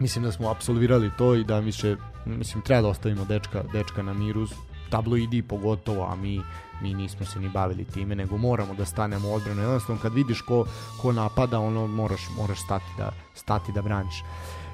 Mislim 0.00 0.24
da 0.24 0.32
smo 0.32 0.48
absolvirali 0.48 1.10
to 1.18 1.34
i 1.34 1.44
da 1.44 1.58
više, 1.58 1.96
mislim, 2.26 2.62
treba 2.62 2.82
da 2.82 2.88
ostavimo 2.88 3.24
dečka, 3.24 3.62
dečka 3.72 4.02
na 4.02 4.12
miru, 4.12 4.46
tabloidi 4.90 5.42
pogotovo, 5.42 6.04
a 6.04 6.16
mi 6.16 6.40
mi 6.82 6.94
nismo 6.94 7.26
se 7.26 7.40
ni 7.40 7.48
bavili 7.48 7.84
time, 7.84 8.14
nego 8.14 8.36
moramo 8.36 8.74
da 8.74 8.84
stanemo 8.84 9.28
u 9.28 9.34
odbranu. 9.34 9.60
Jednostavno 9.60 10.02
kad 10.02 10.14
vidiš 10.14 10.40
ko, 10.40 10.66
ko 11.02 11.12
napada, 11.12 11.60
ono 11.60 11.86
moraš 11.86 12.20
moraš 12.36 12.60
stati 12.60 12.84
da 12.98 13.12
stati 13.34 13.72
da 13.72 13.82
braniš. 13.82 14.22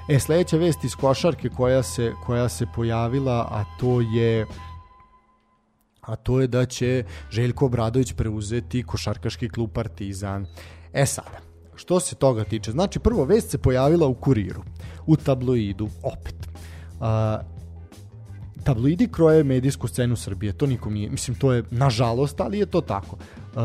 E, 0.09 0.19
sledeća 0.19 0.57
vest 0.57 0.83
iz 0.83 0.95
košarke 0.95 1.49
koja 1.49 1.83
se, 1.83 2.13
koja 2.25 2.49
se 2.49 2.65
pojavila, 2.75 3.47
a 3.51 3.65
to 3.79 4.01
je 4.01 4.45
a 6.01 6.15
to 6.15 6.41
je 6.41 6.47
da 6.47 6.65
će 6.65 7.03
Željko 7.31 7.65
Obradović 7.65 8.13
preuzeti 8.13 8.83
košarkaški 8.83 9.49
klub 9.49 9.69
Partizan. 9.73 10.47
E 10.93 11.05
sada, 11.05 11.39
što 11.75 11.99
se 11.99 12.15
toga 12.15 12.43
tiče, 12.43 12.71
znači 12.71 12.99
prvo 12.99 13.25
vest 13.25 13.51
se 13.51 13.57
pojavila 13.57 14.07
u 14.07 14.13
kuriru, 14.13 14.63
u 15.05 15.15
tabloidu, 15.15 15.89
opet. 16.03 16.47
Uh, 16.99 17.05
tabloidi 18.63 19.07
kroje 19.07 19.43
medijsku 19.43 19.87
scenu 19.87 20.15
Srbije, 20.15 20.53
to 20.53 20.65
nikom 20.65 20.93
nije, 20.93 21.09
mislim 21.09 21.37
to 21.37 21.53
je 21.53 21.63
nažalost, 21.71 22.41
ali 22.41 22.59
je 22.59 22.65
to 22.65 22.81
tako. 22.81 23.15
Uh, 23.15 23.61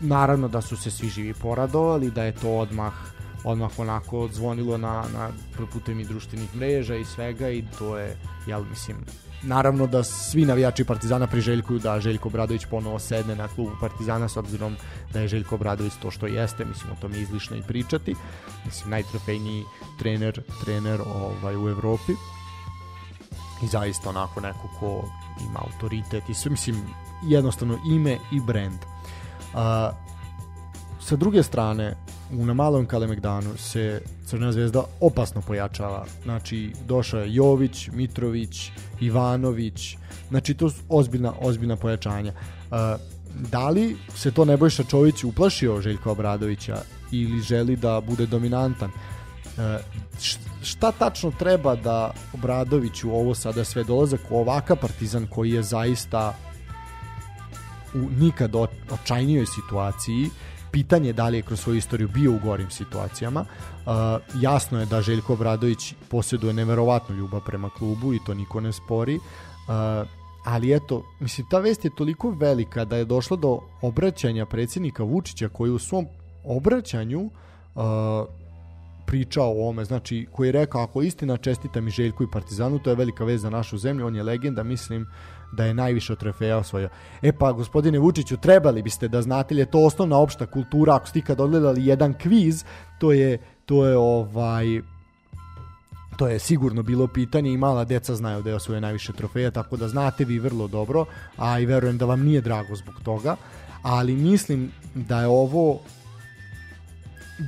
naravno 0.00 0.48
da 0.48 0.60
su 0.60 0.76
se 0.76 0.90
svi 0.90 1.08
živi 1.08 1.34
poradovali, 1.34 2.10
da 2.10 2.24
je 2.24 2.34
to 2.34 2.50
odmah 2.50 3.15
odmah 3.46 3.78
onako 3.78 4.28
zvonilo 4.32 4.78
na, 4.78 5.04
na 5.12 5.30
putem 5.72 6.00
i 6.00 6.04
društvenih 6.04 6.56
mreža 6.56 6.96
i 6.96 7.04
svega 7.04 7.50
i 7.50 7.64
to 7.78 7.98
je, 7.98 8.16
jel, 8.46 8.64
mislim, 8.70 8.96
naravno 9.42 9.86
da 9.86 10.04
svi 10.04 10.44
navijači 10.44 10.84
Partizana 10.84 11.26
priželjkuju 11.26 11.78
da 11.78 12.00
Željko 12.00 12.28
Bradović 12.28 12.66
ponovo 12.70 12.98
sedne 12.98 13.36
na 13.36 13.48
klubu 13.48 13.70
Partizana 13.80 14.28
s 14.28 14.36
obzirom 14.36 14.76
da 15.12 15.20
je 15.20 15.28
Željko 15.28 15.56
Bradović 15.56 15.92
to 16.02 16.10
što 16.10 16.26
jeste, 16.26 16.64
mislim 16.64 16.92
o 16.92 17.00
tome 17.00 17.18
izlišno 17.18 17.56
i 17.56 17.62
pričati. 17.62 18.14
Mislim 18.64 18.90
najtrofejniji 18.90 19.64
trener 19.98 20.42
trener 20.64 21.00
ovaj 21.00 21.56
u 21.56 21.68
Evropi. 21.68 22.12
I 23.62 23.66
zaista 23.66 24.08
onako 24.08 24.40
neko 24.40 24.68
ko 24.80 25.04
ima 25.50 25.60
autoritet 25.60 26.28
i 26.28 26.34
sve 26.34 26.50
mislim 26.50 26.76
jednostavno 27.22 27.78
ime 27.90 28.18
i 28.32 28.40
brend. 28.40 28.78
Uh, 28.78 29.60
sa 31.00 31.16
druge 31.16 31.42
strane, 31.42 31.96
na 32.30 32.54
malom 32.54 32.86
Kalemegdanu 32.86 33.56
se 33.56 34.00
Crna 34.26 34.52
zvezda 34.52 34.84
opasno 35.00 35.40
pojačava. 35.40 36.04
Znači, 36.22 36.72
došao 36.86 37.20
je 37.20 37.34
Jović, 37.34 37.88
Mitrović, 37.92 38.70
Ivanović, 39.00 39.96
znači 40.28 40.54
to 40.54 40.70
su 40.70 40.82
ozbiljna, 40.88 41.32
ozbiljna 41.40 41.76
pojačanja. 41.76 42.32
Uh, 42.32 42.76
da 43.50 43.68
li 43.68 43.96
se 44.14 44.30
to 44.30 44.44
Nebojša 44.44 44.84
Čović 44.84 45.24
uplašio 45.24 45.80
Željka 45.80 46.10
Obradovića 46.10 46.76
ili 47.12 47.40
želi 47.40 47.76
da 47.76 48.00
bude 48.00 48.26
dominantan? 48.26 48.90
Uh, 48.90 49.62
šta 50.62 50.92
tačno 50.92 51.32
treba 51.38 51.76
da 51.76 52.12
Obradoviću 52.34 53.10
ovo 53.10 53.34
sada 53.34 53.64
sve 53.64 53.84
dolazak 53.84 54.20
u 54.30 54.38
ovaka 54.38 54.76
partizan 54.76 55.26
koji 55.26 55.50
je 55.50 55.62
zaista 55.62 56.34
u 57.94 57.98
nikad 57.98 58.54
očajnijoj 58.90 59.46
situaciji 59.46 60.30
pitanje 60.70 61.12
da 61.12 61.28
li 61.28 61.38
je 61.38 61.42
kroz 61.42 61.60
svoju 61.60 61.76
istoriju 61.76 62.08
bio 62.08 62.32
u 62.32 62.38
gorim 62.38 62.70
situacijama. 62.70 63.40
Uh, 63.40 63.92
jasno 64.42 64.80
je 64.80 64.86
da 64.86 65.02
Željko 65.02 65.32
Obradović 65.32 65.94
posjeduje 66.08 66.52
neverovatnu 66.52 67.16
ljubav 67.16 67.40
prema 67.46 67.70
klubu 67.70 68.14
i 68.14 68.20
to 68.26 68.34
niko 68.34 68.60
ne 68.60 68.72
spori. 68.72 69.16
Uh, 69.16 70.08
ali 70.44 70.74
eto, 70.74 71.02
mislim, 71.20 71.46
ta 71.50 71.58
vest 71.58 71.84
je 71.84 71.94
toliko 71.96 72.30
velika 72.30 72.84
da 72.84 72.96
je 72.96 73.04
došlo 73.04 73.36
do 73.36 73.60
obraćanja 73.82 74.46
predsjednika 74.46 75.02
Vučića 75.02 75.48
koji 75.48 75.70
u 75.70 75.78
svom 75.78 76.06
obraćanju 76.44 77.20
uh, 77.20 77.82
pričao 79.06 79.52
o 79.52 79.68
ome, 79.68 79.84
znači 79.84 80.26
koji 80.32 80.48
je 80.48 80.52
rekao 80.52 80.82
ako 80.82 81.02
istina 81.02 81.36
čestita 81.36 81.80
mi 81.80 81.90
Željku 81.90 82.24
i 82.24 82.30
Partizanu, 82.32 82.78
to 82.78 82.90
je 82.90 82.96
velika 82.96 83.24
vez 83.24 83.42
za 83.42 83.50
našu 83.50 83.78
zemlju, 83.78 84.06
on 84.06 84.16
je 84.16 84.22
legenda, 84.22 84.62
mislim 84.62 85.06
da 85.52 85.64
je 85.64 85.74
najviše 85.74 86.16
trofeja 86.16 86.58
osvojio. 86.58 86.88
E 87.22 87.32
pa, 87.32 87.52
gospodine 87.52 87.98
Vučiću, 87.98 88.36
trebali 88.36 88.82
biste 88.82 89.08
da 89.08 89.22
znate 89.22 89.54
li 89.54 89.60
je 89.60 89.70
to 89.70 89.84
osnovna 89.84 90.18
opšta 90.18 90.46
kultura, 90.46 90.94
ako 90.96 91.06
ste 91.06 91.18
ikad 91.18 91.40
odgledali 91.40 91.86
jedan 91.86 92.14
kviz, 92.14 92.64
to 92.98 93.12
je, 93.12 93.38
to 93.66 93.86
je 93.86 93.96
ovaj, 93.96 94.66
to 96.16 96.28
je 96.28 96.38
sigurno 96.38 96.82
bilo 96.82 97.06
pitanje 97.06 97.52
i 97.52 97.56
mala 97.56 97.84
deca 97.84 98.14
znaju 98.14 98.42
da 98.42 98.50
je 98.50 98.56
osvoje 98.56 98.80
najviše 98.80 99.12
trofeja, 99.12 99.50
tako 99.50 99.76
da 99.76 99.88
znate 99.88 100.24
vi 100.24 100.38
vrlo 100.38 100.68
dobro, 100.68 101.04
a 101.36 101.58
i 101.58 101.66
verujem 101.66 101.98
da 101.98 102.04
vam 102.04 102.22
nije 102.22 102.40
drago 102.40 102.76
zbog 102.76 102.94
toga, 103.04 103.36
ali 103.82 104.16
mislim 104.16 104.72
da 104.94 105.20
je 105.20 105.26
ovo 105.26 105.80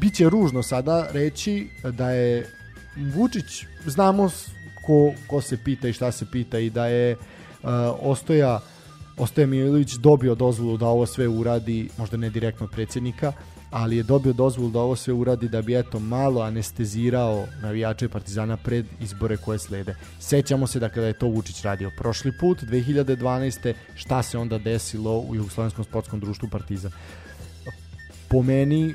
biće 0.01 0.29
ružno 0.29 0.63
sada 0.63 1.07
reći 1.13 1.71
da 1.93 2.11
je 2.11 2.47
Vučić, 3.15 3.65
znamo 3.87 4.31
ko, 4.87 5.13
ko 5.27 5.41
se 5.41 5.59
pita 5.65 5.89
i 5.89 5.93
šta 5.93 6.13
se 6.13 6.27
pita 6.33 6.59
i 6.59 6.71
da 6.71 6.87
je 6.87 7.17
uh, 7.17 7.23
Ostoja 8.01 8.61
Ostoja 9.19 9.47
Milović 9.47 9.95
dobio 9.95 10.35
dozvolu 10.35 10.77
da 10.77 10.87
ovo 10.87 11.07
sve 11.07 11.29
uradi, 11.29 11.89
možda 11.99 12.17
ne 12.17 12.31
direktno 12.31 12.67
od 12.67 12.73
predsjednika, 12.73 13.33
ali 13.71 13.97
je 13.97 14.03
dobio 14.03 14.33
dozvolu 14.33 14.71
da 14.71 14.81
ovo 14.81 14.97
sve 14.97 15.15
uradi 15.15 15.49
da 15.49 15.63
bi 15.63 15.79
eto 15.79 15.99
malo 15.99 16.41
anestezirao 16.41 17.47
navijače 17.63 18.09
Partizana 18.09 18.57
pred 18.57 18.87
izbore 19.01 19.37
koje 19.37 19.59
slede. 19.59 19.97
Sećamo 20.21 20.67
se 20.67 20.81
da 20.81 20.89
kada 20.89 21.07
je 21.07 21.19
to 21.19 21.27
Vučić 21.27 21.63
radio 21.63 21.91
prošli 21.99 22.33
put, 22.41 22.63
2012. 22.63 23.75
šta 23.95 24.23
se 24.23 24.39
onda 24.39 24.59
desilo 24.59 25.19
u 25.19 25.35
Jugoslovenskom 25.35 25.85
sportskom 25.85 26.21
društvu 26.21 26.49
Partizan. 26.49 26.93
Po 28.29 28.43
meni 28.43 28.95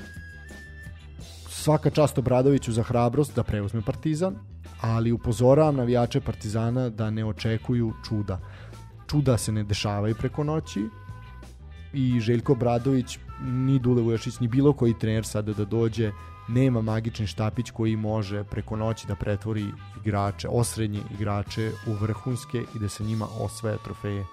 svaka 1.50 1.90
čast 1.90 2.18
Obradoviću 2.18 2.72
za 2.72 2.84
hrabrost 2.84 3.36
da 3.36 3.44
preuzme 3.44 3.82
Partizan, 3.82 4.36
ali 4.84 5.12
upozoravam 5.12 5.76
navijače 5.76 6.22
Partizana 6.22 6.90
da 6.90 7.10
ne 7.10 7.26
očekuju 7.26 7.94
čuda. 8.08 8.40
Čuda 9.08 9.38
se 9.38 9.52
ne 9.52 9.64
dešavaju 9.64 10.16
preko 10.16 10.44
noći 10.44 10.86
i 11.94 12.20
Željko 12.20 12.56
Bradović 12.56 13.20
ni 13.44 13.80
Dule 13.80 14.02
Vujašić, 14.02 14.40
ni 14.40 14.48
bilo 14.48 14.74
koji 14.74 15.00
trener 15.00 15.26
sada 15.26 15.54
da 15.54 15.66
dođe 15.66 16.12
nema 16.48 16.82
magični 16.82 17.28
štapić 17.28 17.72
koji 17.72 17.96
može 17.96 18.44
preko 18.44 18.76
noći 18.76 19.08
da 19.08 19.16
pretvori 19.16 19.66
igrače, 20.06 20.48
osrednje 20.48 21.00
igrače 21.14 21.72
u 21.88 21.94
vrhunske 21.94 22.64
i 22.76 22.80
da 22.80 22.90
se 22.90 23.04
njima 23.04 23.28
osvaja 23.40 23.78
trofeje. 23.78 24.26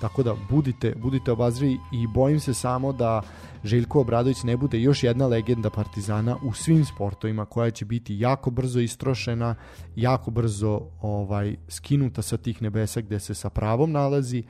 Tako 0.00 0.22
da 0.22 0.34
budite, 0.50 0.94
budite 0.96 1.32
obazrivi 1.32 1.78
i 1.92 2.06
bojim 2.06 2.40
se 2.40 2.54
samo 2.54 2.92
da 2.92 3.22
Željko 3.64 4.00
Obradović 4.00 4.42
ne 4.42 4.56
bude 4.56 4.80
još 4.80 5.02
jedna 5.04 5.26
legenda 5.26 5.70
Partizana 5.70 6.36
u 6.42 6.52
svim 6.52 6.84
sportovima 6.84 7.44
koja 7.44 7.70
će 7.70 7.84
biti 7.84 8.18
jako 8.18 8.50
brzo 8.50 8.80
istrošena, 8.80 9.54
jako 9.96 10.30
brzo 10.30 10.80
ovaj 11.00 11.56
skinuta 11.68 12.22
sa 12.22 12.36
tih 12.36 12.62
nebesa 12.62 13.00
gde 13.00 13.20
se 13.20 13.34
sa 13.34 13.50
pravom 13.50 13.92
nalazi 13.92 14.42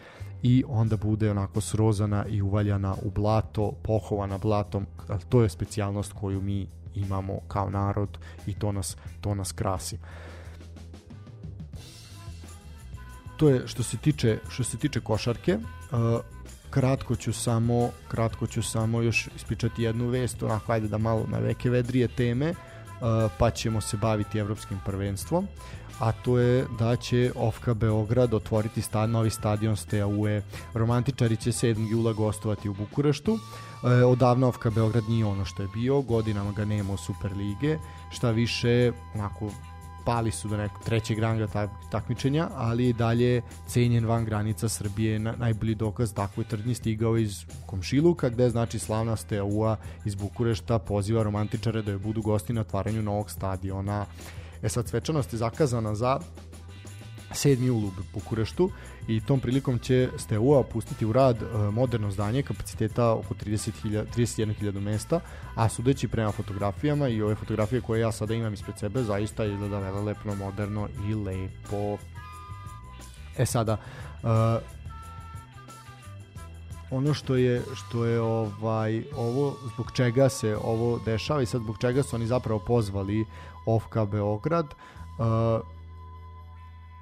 i 0.42 0.64
onda 0.68 0.96
bude 0.96 1.30
onako 1.30 1.60
srozana 1.60 2.26
i 2.26 2.42
uvaljana 2.42 2.94
u 3.02 3.10
blato, 3.10 3.72
pohovana 3.82 4.38
blatom, 4.38 4.86
to 5.28 5.42
je 5.42 5.48
specijalnost 5.48 6.12
koju 6.12 6.40
mi 6.40 6.66
imamo 6.94 7.40
kao 7.48 7.70
narod 7.70 8.18
i 8.46 8.54
to 8.54 8.72
nas, 8.72 8.96
to 9.20 9.34
nas 9.34 9.52
krasi 9.52 9.98
to 13.38 13.48
je 13.48 13.62
što 13.66 13.82
se 13.82 13.96
tiče 13.96 14.38
što 14.48 14.64
se 14.64 14.76
tiče 14.76 15.00
košarke. 15.00 15.56
Uh, 15.56 16.20
kratko 16.70 17.16
ću 17.16 17.32
samo 17.32 17.90
kratko 18.08 18.46
ću 18.46 18.62
samo 18.62 19.02
još 19.02 19.28
ispričati 19.36 19.82
jednu 19.82 20.08
vest, 20.08 20.42
onako 20.42 20.72
ajde 20.72 20.88
da 20.88 20.98
malo 20.98 21.26
na 21.28 21.38
veke 21.38 21.70
vedrije 21.70 22.08
teme, 22.08 22.50
uh, 22.50 22.56
pa 23.38 23.50
ćemo 23.50 23.80
se 23.80 23.96
baviti 23.96 24.38
evropskim 24.38 24.78
prvenstvom 24.84 25.48
a 25.98 26.12
to 26.12 26.38
je 26.38 26.66
da 26.78 26.96
će 26.96 27.32
Ofka 27.36 27.74
Beograd 27.74 28.34
otvoriti 28.34 28.82
stad, 28.82 29.10
novi 29.10 29.30
stadion 29.30 29.76
Steaue. 29.76 30.42
Romantičari 30.74 31.36
će 31.36 31.50
7. 31.50 31.90
jula 31.90 32.12
gostovati 32.12 32.68
u 32.68 32.74
Bukureštu. 32.74 33.38
E, 33.84 34.04
odavno 34.04 34.48
Ofka 34.48 34.70
Beograd 34.70 35.04
nije 35.08 35.24
ono 35.24 35.44
što 35.44 35.62
je 35.62 35.68
bio, 35.74 36.00
godinama 36.00 36.52
ga 36.52 36.64
nema 36.64 36.92
u 36.92 36.96
Superlige, 36.96 37.78
šta 38.10 38.30
više, 38.30 38.92
onako 39.14 39.50
pali 40.08 40.30
su 40.30 40.48
do 40.48 40.56
nekog 40.56 40.84
trećeg 40.84 41.18
ranga 41.18 41.46
tak, 41.46 41.70
takmičenja, 41.90 42.48
ali 42.54 42.88
i 42.88 42.92
dalje 42.92 43.42
cenjen 43.66 44.06
van 44.06 44.24
granica 44.24 44.68
Srbije. 44.68 45.18
Na, 45.18 45.34
najbolji 45.36 45.74
dokaz 45.74 46.14
takvoj 46.14 46.44
trdnji 46.44 46.74
stigao 46.74 47.18
iz 47.18 47.44
Komšiluka, 47.66 48.28
gde 48.28 48.50
znači 48.50 48.78
slavna 48.78 49.16
Steaua 49.16 49.76
iz 50.04 50.14
Bukurešta 50.14 50.78
poziva 50.78 51.22
romantičare 51.22 51.82
da 51.82 51.90
je 51.90 51.98
budu 51.98 52.22
gosti 52.22 52.52
na 52.52 52.60
otvaranju 52.60 53.02
novog 53.02 53.30
stadiona. 53.30 54.06
E 54.62 54.68
sad, 54.68 54.88
svečanost 54.88 55.32
je 55.32 55.38
zakazana 55.38 55.94
za 55.94 56.20
7. 57.30 57.64
jul 57.64 57.84
u 57.84 57.90
Bukureštu 58.14 58.70
i 59.08 59.20
tom 59.20 59.40
prilikom 59.40 59.78
će 59.78 60.08
Steaua 60.16 60.62
pustiti 60.62 61.06
u 61.06 61.12
rad 61.12 61.42
e, 61.42 61.46
moderno 61.70 62.10
zdanje 62.10 62.42
kapaciteta 62.42 63.12
oko 63.12 63.34
30.000 63.34 64.04
31.000 64.16 64.80
mesta, 64.80 65.20
a 65.54 65.68
sudeći 65.68 66.08
prema 66.08 66.32
fotografijama 66.32 67.08
i 67.08 67.22
ove 67.22 67.34
fotografije 67.34 67.80
koje 67.80 68.00
ja 68.00 68.12
sada 68.12 68.34
imam 68.34 68.54
ispred 68.54 68.78
sebe 68.78 69.02
zaista 69.02 69.44
izgleda 69.44 69.78
velelepno, 69.78 70.34
moderno 70.34 70.88
i 71.08 71.14
lepo. 71.14 71.98
E 73.38 73.46
sada, 73.46 73.76
uh, 74.22 74.28
ono 76.90 77.14
što 77.14 77.36
je 77.36 77.62
što 77.74 78.04
je 78.04 78.20
ovaj 78.20 79.04
ovo 79.16 79.56
zbog 79.74 79.92
čega 79.92 80.28
se 80.28 80.56
ovo 80.56 80.98
dešava 81.04 81.42
i 81.42 81.46
sad 81.46 81.62
zbog 81.62 81.78
čega 81.78 82.02
su 82.02 82.16
oni 82.16 82.26
zapravo 82.26 82.60
pozvali 82.66 83.24
Ofka 83.66 84.04
Beograd 84.04 84.66
uh, 84.66 85.77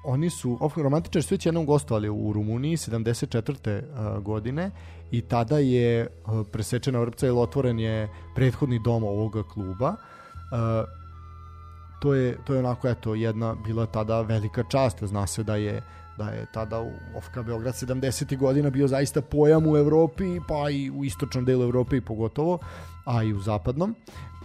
oni 0.07 0.29
su, 0.29 0.71
romantičari 0.75 1.23
su 1.23 1.33
već 1.33 1.45
jednom 1.45 1.65
gostovali 1.65 2.09
u 2.09 2.33
Rumuniji 2.33 2.77
74. 2.77 3.81
Uh, 3.81 4.23
godine 4.23 4.71
i 5.11 5.21
tada 5.21 5.59
je 5.59 6.07
presečena 6.51 6.99
vrpca 6.99 7.27
ili 7.27 7.39
otvoren 7.39 7.79
je 7.79 8.09
prethodni 8.35 8.79
dom 8.79 9.03
ovoga 9.03 9.43
kluba. 9.43 9.95
To 12.01 12.13
je, 12.13 12.37
to 12.45 12.53
je 12.53 12.59
onako 12.59 12.87
eto 12.87 13.15
jedna 13.15 13.55
bila 13.65 13.85
tada 13.85 14.21
velika 14.21 14.63
čast, 14.63 15.03
zna 15.03 15.27
se 15.27 15.43
da 15.43 15.55
je 15.55 15.81
da 16.17 16.29
je 16.29 16.45
tada 16.53 16.81
u 16.81 16.91
Ofka 17.15 17.43
Beograd 17.43 17.73
70. 17.73 18.37
godina 18.37 18.69
bio 18.69 18.87
zaista 18.87 19.21
pojam 19.21 19.67
u 19.67 19.77
Evropi, 19.77 20.39
pa 20.47 20.69
i 20.69 20.89
u 20.91 21.05
istočnom 21.05 21.45
delu 21.45 21.63
Evrope 21.63 21.97
i 21.97 22.01
pogotovo, 22.01 22.59
a 23.05 23.23
i 23.23 23.33
u 23.33 23.39
zapadnom, 23.39 23.95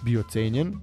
bio 0.02 0.22
cenjen. 0.30 0.74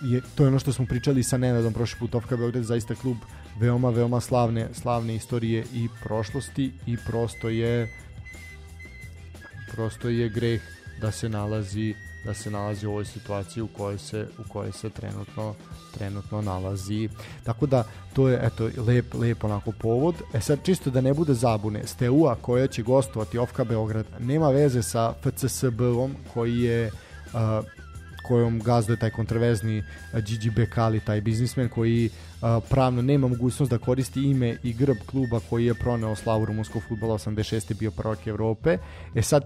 Je, 0.00 0.20
to 0.34 0.42
je 0.42 0.48
ono 0.48 0.58
što 0.58 0.72
smo 0.72 0.86
pričali 0.86 1.22
sa 1.22 1.38
Nenadom 1.38 1.72
prošli 1.72 1.98
put, 1.98 2.14
Ofka 2.14 2.36
Beograd 2.36 2.62
je 2.62 2.62
zaista 2.62 2.94
klub 2.94 3.16
veoma, 3.60 3.90
veoma 3.90 4.20
slavne, 4.20 4.68
slavne 4.72 5.14
istorije 5.14 5.64
i 5.74 5.88
prošlosti 6.02 6.72
i 6.86 6.96
prosto 7.06 7.48
je 7.48 7.88
prosto 9.72 10.08
je 10.08 10.28
greh 10.28 10.62
da 11.00 11.12
se 11.12 11.28
nalazi 11.28 11.94
da 12.24 12.34
se 12.34 12.50
nalazi 12.50 12.86
u 12.86 12.90
ovoj 12.90 13.04
situaciji 13.04 13.62
u 13.62 13.66
kojoj 13.66 13.98
se 13.98 14.26
u 14.38 14.48
kojoj 14.48 14.72
se 14.72 14.90
trenutno 14.90 15.54
trenutno 15.98 16.42
nalazi. 16.42 17.08
Tako 17.44 17.66
da 17.66 17.84
to 18.12 18.28
je 18.28 18.40
eto 18.42 18.70
lep 18.86 19.14
lep 19.14 19.44
onako 19.44 19.72
povod. 19.72 20.14
E 20.34 20.40
sad 20.40 20.58
čisto 20.64 20.90
da 20.90 21.00
ne 21.00 21.14
bude 21.14 21.34
zabune, 21.34 21.86
Steaua 21.86 22.34
koja 22.34 22.66
će 22.66 22.82
gostovati 22.82 23.38
Ofka 23.38 23.64
Beograd 23.64 24.06
nema 24.18 24.50
veze 24.50 24.82
sa 24.82 25.14
FCSB-om 25.22 26.16
koji 26.34 26.58
je 26.58 26.86
uh, 26.86 27.64
kojom 28.28 28.60
gazduje 28.60 28.96
taj 28.96 29.10
kontroverzni 29.10 29.82
Gigi 30.26 30.50
Bekali, 30.50 31.00
taj 31.00 31.20
biznismen 31.20 31.68
koji 31.68 32.10
pravno 32.70 33.02
nema 33.02 33.28
mogućnost 33.28 33.70
da 33.70 33.78
koristi 33.78 34.22
ime 34.22 34.56
i 34.62 34.72
grb 34.72 34.96
kluba 35.06 35.40
koji 35.50 35.66
je 35.66 35.74
proneo 35.74 36.14
slavu 36.14 36.44
rumunskog 36.44 36.82
futbola 36.88 37.14
86. 37.14 37.78
bio 37.78 37.90
prvak 37.90 38.26
Evrope. 38.26 38.78
E 39.14 39.22
sad, 39.22 39.42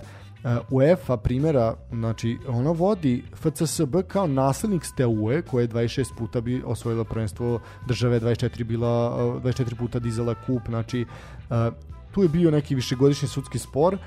UEFA 0.71 1.16
primjera, 1.16 1.75
znači 1.90 2.38
ona 2.49 2.71
vodi 2.71 3.25
FCSB 3.35 3.97
kao 4.09 4.27
naslednik 4.27 4.85
Steaue 4.85 5.42
koja 5.42 5.62
je 5.62 5.68
26 5.68 6.05
puta 6.18 6.40
bi 6.40 6.62
osvojila 6.66 7.05
prvenstvo 7.05 7.61
države, 7.88 8.21
24 8.21 8.64
bila 8.64 9.16
24 9.45 9.75
puta 9.75 9.99
dizala 9.99 10.35
kup, 10.47 10.62
znači 10.68 11.07
tu 12.12 12.23
je 12.23 12.29
bio 12.29 12.51
neki 12.51 12.75
višegodišnji 12.75 13.29
sudski 13.29 13.59
spor, 13.59 13.99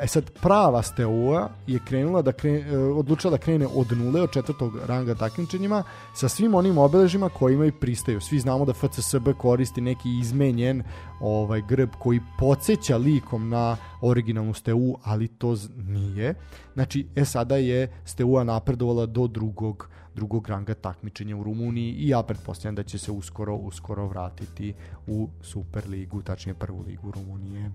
e 0.00 0.06
sad 0.06 0.30
prava 0.30 0.82
Steaua 0.82 1.48
je 1.66 1.78
krenula 1.84 2.22
da 2.22 2.32
krene, 2.32 2.78
odlučila 2.78 3.30
da 3.30 3.38
krene 3.38 3.66
od 3.74 3.92
nule, 3.92 4.22
od 4.22 4.32
četvrtog 4.32 4.72
ranga 4.86 5.14
takmičenjima 5.14 5.82
sa 6.14 6.28
svim 6.28 6.54
onim 6.54 6.78
obeležima 6.78 7.28
kojima 7.28 7.66
i 7.66 7.72
pristaju. 7.72 8.20
Svi 8.20 8.38
znamo 8.38 8.64
da 8.64 8.72
FCSB 8.72 9.28
koristi 9.38 9.80
neki 9.80 10.18
izmenjen 10.20 10.82
ovaj 11.20 11.62
grb 11.68 11.90
koji 11.98 12.20
podsjeća 12.38 12.96
likom 12.96 13.48
na 13.48 13.76
originalnu 14.00 14.54
Steu, 14.54 14.96
ali 15.04 15.28
to 15.28 15.56
nije. 15.76 16.34
Znači, 16.74 17.06
e 17.16 17.24
sada 17.24 17.56
je 17.56 17.92
Steaua 18.04 18.44
napredovala 18.44 19.06
do 19.06 19.26
drugog 19.26 19.88
drugog 20.14 20.48
ranga 20.48 20.74
takmičenja 20.74 21.36
u 21.36 21.42
Rumuniji 21.42 21.92
i 21.92 22.08
ja 22.08 22.22
pretpostavljam 22.22 22.74
da 22.74 22.82
će 22.82 22.98
se 22.98 23.12
uskoro 23.12 23.54
uskoro 23.54 24.06
vratiti 24.06 24.74
u 25.06 25.28
Super 25.42 25.88
ligu, 25.88 26.22
tačnije 26.22 26.54
prvu 26.54 26.82
ligu 26.82 27.10
Rumunije. 27.10 27.72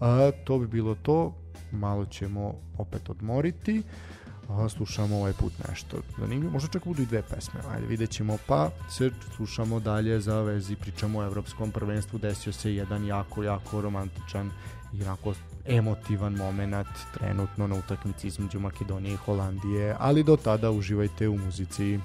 A, 0.00 0.30
to 0.44 0.58
bi 0.58 0.66
bilo 0.66 0.94
to, 0.94 1.34
malo 1.72 2.06
ćemo 2.06 2.54
opet 2.78 3.10
odmoriti. 3.10 3.82
a 4.48 4.68
slušamo 4.68 5.16
ovaj 5.16 5.32
put 5.32 5.52
nešto 5.68 5.96
zanimljivo, 6.18 6.52
možda 6.52 6.68
čak 6.68 6.84
budu 6.84 7.02
i 7.02 7.06
dve 7.06 7.22
pesme, 7.22 7.60
ajde 7.70 7.86
vidjet 7.86 8.10
ćemo, 8.10 8.38
pa 8.46 8.70
se 8.90 9.10
slušamo 9.36 9.80
dalje 9.80 10.20
za 10.20 10.40
vezi, 10.40 10.76
pričamo 10.76 11.18
o 11.18 11.24
evropskom 11.24 11.70
prvenstvu, 11.70 12.18
desio 12.18 12.52
se 12.52 12.74
jedan 12.74 13.06
jako, 13.06 13.42
jako 13.42 13.80
romantičan 13.80 14.50
i 14.92 15.02
onako 15.02 15.34
emotivan 15.66 16.34
moment 16.34 16.88
trenutno 17.14 17.66
na 17.66 17.74
utakmici 17.74 18.26
između 18.26 18.60
Makedonije 18.60 19.14
i 19.14 19.16
Holandije, 19.16 19.96
ali 19.98 20.24
do 20.24 20.36
tada 20.36 20.70
uživajte 20.70 21.28
u 21.28 21.38
muzici. 21.38 21.98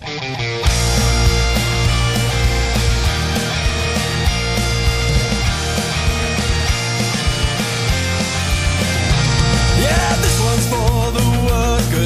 Yeah, 0.00 0.67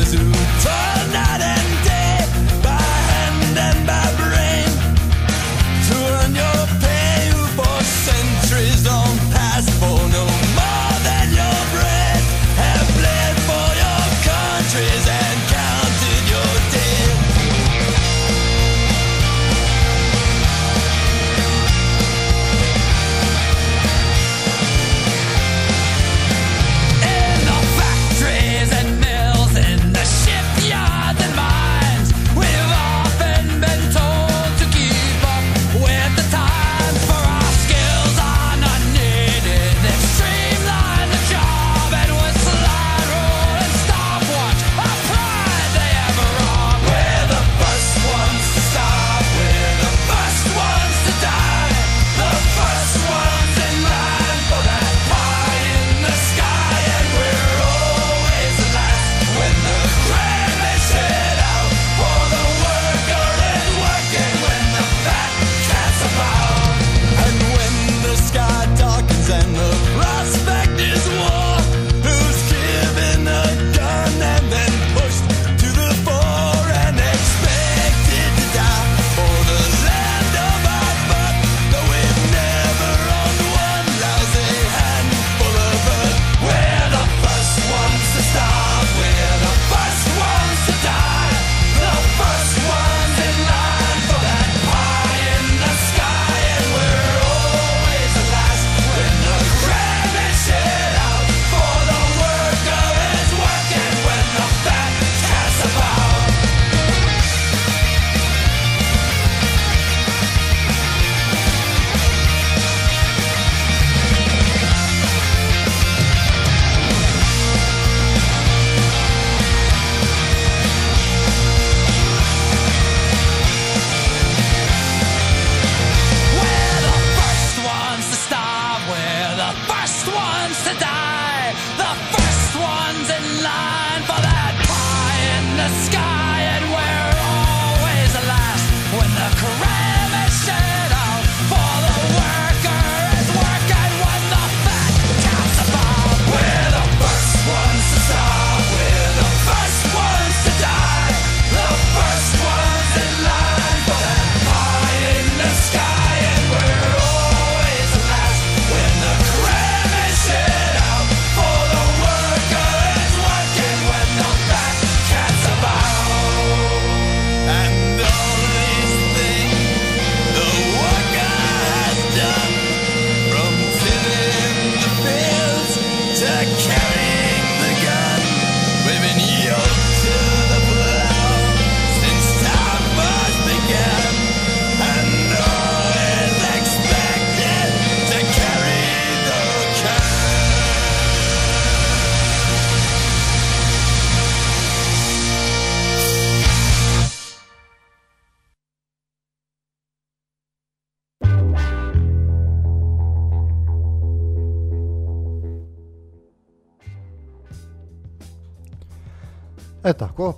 zoo. 0.04 0.41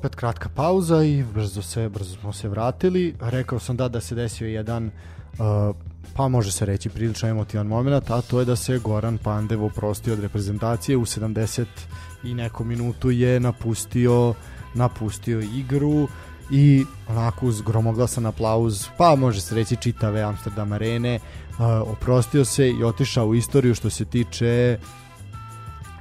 Opet 0.04 0.14
kratka 0.14 0.48
pauza 0.48 1.04
i 1.04 1.22
brzo 1.34 1.62
se 1.62 1.88
brzo 1.88 2.16
smo 2.20 2.32
se 2.32 2.48
vratili. 2.48 3.14
Rekao 3.20 3.58
sam 3.58 3.76
da 3.76 3.88
da 3.88 4.00
se 4.00 4.14
desio 4.14 4.48
jedan 4.48 4.86
uh, 4.86 5.76
pa 6.16 6.28
može 6.28 6.52
se 6.52 6.66
reći 6.66 6.88
prilično 6.88 7.28
emotivan 7.28 7.66
moment, 7.66 8.10
a 8.10 8.20
to 8.20 8.40
je 8.40 8.44
da 8.44 8.56
se 8.56 8.78
Goran 8.78 9.18
Pandev 9.18 9.64
oprostio 9.64 10.12
od 10.12 10.20
reprezentacije 10.20 10.96
u 10.96 11.04
70 11.04 11.64
i 12.24 12.34
neku 12.34 12.64
minutu 12.64 13.10
je 13.10 13.40
napustio 13.40 14.34
napustio 14.74 15.40
igru 15.40 16.08
i 16.50 16.84
onako 17.08 17.46
uz 17.46 17.62
gromoglasan 17.62 18.26
aplauz, 18.26 18.88
pa 18.98 19.16
može 19.16 19.40
se 19.40 19.54
reći 19.54 19.76
čitave 19.76 20.22
Amsterdam 20.22 20.72
arene, 20.72 21.18
uh, 21.18 21.58
oprostio 21.92 22.44
se 22.44 22.70
i 22.70 22.84
otišao 22.84 23.26
u 23.26 23.34
istoriju 23.34 23.74
što 23.74 23.90
se 23.90 24.04
tiče 24.04 24.78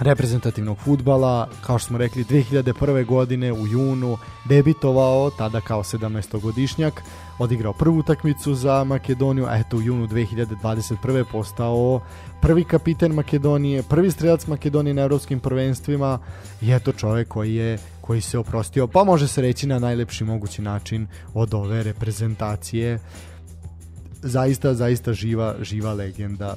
reprezentativnog 0.03 0.77
futbala, 0.77 1.49
kao 1.61 1.79
što 1.79 1.87
smo 1.87 1.97
rekli 1.97 2.23
2001. 2.23 3.05
godine 3.05 3.53
u 3.53 3.67
junu 3.67 4.17
debitovao 4.45 5.29
tada 5.29 5.61
kao 5.61 5.83
17-godišnjak, 5.83 6.91
odigrao 7.39 7.73
prvu 7.73 7.97
utakmicu 7.97 8.55
za 8.55 8.83
Makedoniju, 8.83 9.45
a 9.45 9.57
eto 9.57 9.77
u 9.77 9.81
junu 9.81 10.07
2021. 10.07 11.23
postao 11.31 12.01
prvi 12.41 12.63
kapiten 12.63 13.11
Makedonije, 13.11 13.83
prvi 13.83 14.11
strelac 14.11 14.47
Makedonije 14.47 14.93
na 14.93 15.01
evropskim 15.01 15.39
prvenstvima 15.39 16.19
i 16.61 16.71
eto 16.71 16.91
čovjek 16.91 17.27
koji 17.27 17.55
je 17.55 17.77
koji 18.01 18.21
se 18.21 18.37
oprostio, 18.37 18.87
pa 18.87 19.03
može 19.03 19.27
se 19.27 19.41
reći 19.41 19.67
na 19.67 19.79
najlepši 19.79 20.23
mogući 20.23 20.61
način 20.61 21.07
od 21.33 21.53
ove 21.53 21.83
reprezentacije. 21.83 22.99
Zaista, 24.21 24.73
zaista 24.73 25.13
živa, 25.13 25.55
živa 25.61 25.93
legenda 25.93 26.55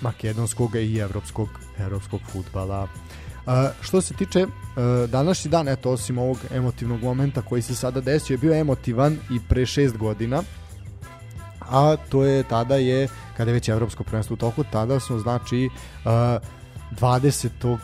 makedonskog 0.00 0.74
i 0.74 0.98
evropskog 0.98 1.48
evropskog 1.78 2.20
futbala. 2.32 2.82
Uh, 2.82 3.52
što 3.80 4.00
se 4.00 4.14
tiče 4.14 4.44
uh, 4.44 5.10
današnji 5.10 5.50
dan, 5.50 5.68
eto, 5.68 5.90
osim 5.90 6.18
ovog 6.18 6.38
emotivnog 6.54 7.02
momenta 7.02 7.42
koji 7.42 7.62
se 7.62 7.74
sada 7.74 8.00
desio, 8.00 8.34
je 8.34 8.38
bio 8.38 8.54
emotivan 8.54 9.18
i 9.30 9.40
pre 9.48 9.66
šest 9.66 9.96
godina, 9.96 10.42
a 11.60 11.96
to 12.08 12.24
je 12.24 12.42
tada 12.42 12.76
je, 12.76 13.08
kada 13.36 13.50
je 13.50 13.54
već 13.54 13.68
evropsko 13.68 14.04
prvenstvo 14.04 14.34
u 14.34 14.36
toku, 14.36 14.64
tada 14.72 15.00
smo 15.00 15.18
znači 15.18 15.68
uh, 16.04 16.12
20. 17.00 17.48
Uh, 17.72 17.78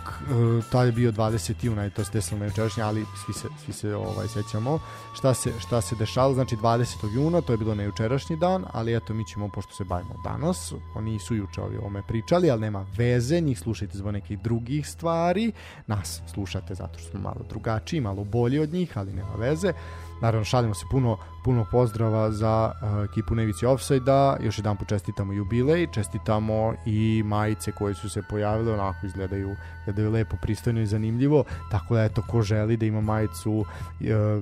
tada 0.72 0.84
je 0.84 0.92
bio 0.92 1.12
20. 1.12 1.54
juna 1.62 1.86
i 1.86 1.90
to 1.90 2.04
se 2.04 2.10
desilo 2.12 2.40
na 2.40 2.46
jučerašnje, 2.46 2.82
ali 2.82 3.06
svi 3.24 3.34
se, 3.34 3.48
svi 3.64 3.72
se 3.72 3.94
ovaj, 3.94 4.28
sećamo 4.28 4.80
šta 5.14 5.34
se, 5.34 5.52
šta 5.58 5.80
se 5.80 5.96
dešalo, 5.96 6.34
znači 6.34 6.56
20. 6.56 7.14
juna, 7.14 7.40
to 7.40 7.52
je 7.52 7.56
bilo 7.56 7.74
na 7.74 7.82
jučerašnji 7.82 8.36
dan, 8.36 8.64
ali 8.72 8.96
eto 8.96 9.14
mi 9.14 9.26
ćemo, 9.26 9.48
pošto 9.48 9.74
se 9.74 9.84
bavimo 9.84 10.14
danas, 10.24 10.72
oni 10.94 11.18
su 11.18 11.34
juče 11.34 11.60
ovi 11.62 11.78
ome 11.78 12.02
pričali, 12.08 12.50
ali 12.50 12.60
nema 12.60 12.86
veze, 12.96 13.40
njih 13.40 13.58
slušajte 13.58 13.98
zbog 13.98 14.12
nekih 14.12 14.38
drugih 14.38 14.88
stvari, 14.88 15.52
nas 15.86 16.22
slušate 16.34 16.74
zato 16.74 16.98
što 16.98 17.10
smo 17.10 17.20
malo 17.20 17.40
drugačiji, 17.48 18.00
malo 18.00 18.24
bolji 18.24 18.58
od 18.58 18.72
njih, 18.72 18.98
ali 18.98 19.12
nema 19.12 19.34
veze. 19.38 19.72
Naravno, 20.20 20.44
šalimo 20.44 20.74
se 20.74 20.84
puno, 20.90 21.16
puno 21.44 21.66
pozdrava 21.70 22.30
za 22.30 22.72
uh, 22.82 23.04
ekipu 23.10 23.34
Nevici 23.34 23.66
Offside-a, 23.66 24.36
još 24.40 24.58
jedan 24.58 24.76
počestitamo 24.76 25.32
jubilej, 25.32 25.86
čestitamo 25.92 26.74
i 26.86 27.22
majice 27.26 27.72
koje 27.72 27.94
su 27.94 28.10
se 28.10 28.22
pojavile, 28.30 28.72
onako 28.72 28.97
izgledaju, 29.06 29.56
izgledaju 29.78 30.10
lepo, 30.10 30.36
pristojno 30.42 30.80
i 30.80 30.86
zanimljivo, 30.86 31.44
tako 31.70 31.94
da 31.94 32.04
eto, 32.04 32.22
ko 32.22 32.42
želi 32.42 32.76
da 32.76 32.86
ima 32.86 33.00
majicu 33.00 33.52
uh, 33.52 33.66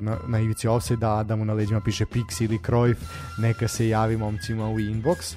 na, 0.03 0.17
na 0.29 0.41
Ivici 0.41 0.69
Offside-a, 0.69 1.23
da 1.23 1.37
mu 1.37 1.45
na 1.45 1.53
leđima 1.53 1.81
piše 1.81 2.07
Pix 2.07 2.45
ili 2.45 2.59
Cruyff, 2.59 2.97
neka 3.39 3.69
se 3.69 3.89
javi 3.89 4.17
momcima 4.17 4.69
u 4.69 4.79
inbox. 4.79 5.35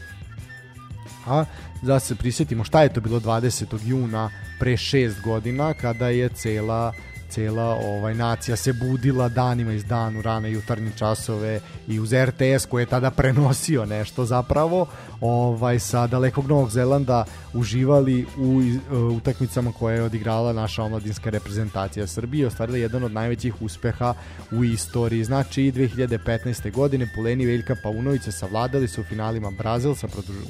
A 1.28 1.46
da 1.82 2.00
se 2.00 2.16
prisjetimo 2.16 2.64
šta 2.64 2.84
je 2.84 2.94
to 2.94 3.02
bilo 3.02 3.20
20. 3.20 3.78
juna 3.86 4.30
pre 4.60 4.72
6 4.72 5.22
godina 5.24 5.74
kada 5.74 6.10
je 6.10 6.30
cela 6.30 6.88
uh, 6.88 7.09
cela 7.30 7.64
ovaj 7.64 8.16
nacija 8.16 8.56
se 8.56 8.74
budila 8.74 9.30
danima 9.30 9.74
iz 9.74 9.86
danu 9.86 10.22
rane 10.22 10.52
jutarnje 10.52 10.92
časove 10.98 11.60
i 11.88 12.00
uz 12.00 12.14
RTS 12.14 12.66
koji 12.70 12.82
je 12.82 12.86
tada 12.86 13.12
prenosio 13.12 13.86
nešto 13.86 14.26
zapravo 14.26 14.88
ovaj 15.22 15.80
sa 15.80 16.08
dalekog 16.08 16.48
Novog 16.48 16.70
Zelanda 16.70 17.26
uživali 17.54 18.26
u 18.38 18.58
uh, 18.58 19.18
utakmicama 19.18 19.72
koje 19.72 19.96
je 19.96 20.04
odigrala 20.04 20.54
naša 20.54 20.84
omladinska 20.84 21.30
reprezentacija 21.30 22.08
Srbije 22.08 22.48
ostvarila 22.48 22.78
jedan 22.78 23.04
od 23.04 23.12
najvećih 23.12 23.62
uspeha 23.62 24.14
u 24.52 24.64
istoriji 24.64 25.24
znači 25.24 25.62
2015. 25.62 26.72
godine 26.72 27.10
Puleni 27.16 27.46
Veljka 27.46 27.76
Paunovića 27.84 28.32
savladali 28.32 28.88
su 28.88 29.02
u 29.02 29.04
finalima 29.04 29.52
Brazil 29.52 29.96
sa 29.96 30.08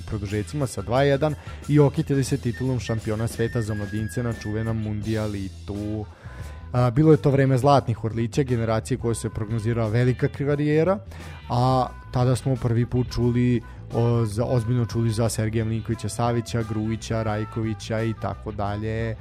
produžecima 0.07 0.67
sa 0.67 0.81
2-1 0.81 1.33
i 1.67 1.79
okitili 1.79 2.23
se 2.23 2.37
titulom 2.37 2.79
šampiona 2.79 3.27
sveta 3.27 3.61
za 3.61 3.73
mladince 3.73 4.23
na 4.23 4.33
čuvenom 4.33 4.81
mundialitu 4.81 6.05
A, 6.71 6.89
bilo 6.91 7.11
je 7.11 7.17
to 7.17 7.31
vreme 7.31 7.57
zlatnih 7.57 8.03
Orlića, 8.03 8.43
generacije 8.43 8.97
koje 8.97 9.15
se 9.15 9.29
prognozirala 9.29 9.89
velika 9.89 10.27
karijera, 10.27 10.99
a 11.49 11.87
tada 12.11 12.35
smo 12.35 12.55
prvi 12.55 12.85
put 12.85 13.07
čuli 13.11 13.61
o, 13.93 14.25
za, 14.25 14.45
ozbiljno 14.45 14.85
čuli 14.85 15.09
za 15.09 15.29
Sergeja 15.29 15.65
Mlinkovića 15.65 16.09
Savića, 16.09 16.63
Grujića, 16.69 17.23
Rajkovića 17.23 18.01
i 18.01 18.13
tako 18.21 18.51
dalje. 18.51 19.15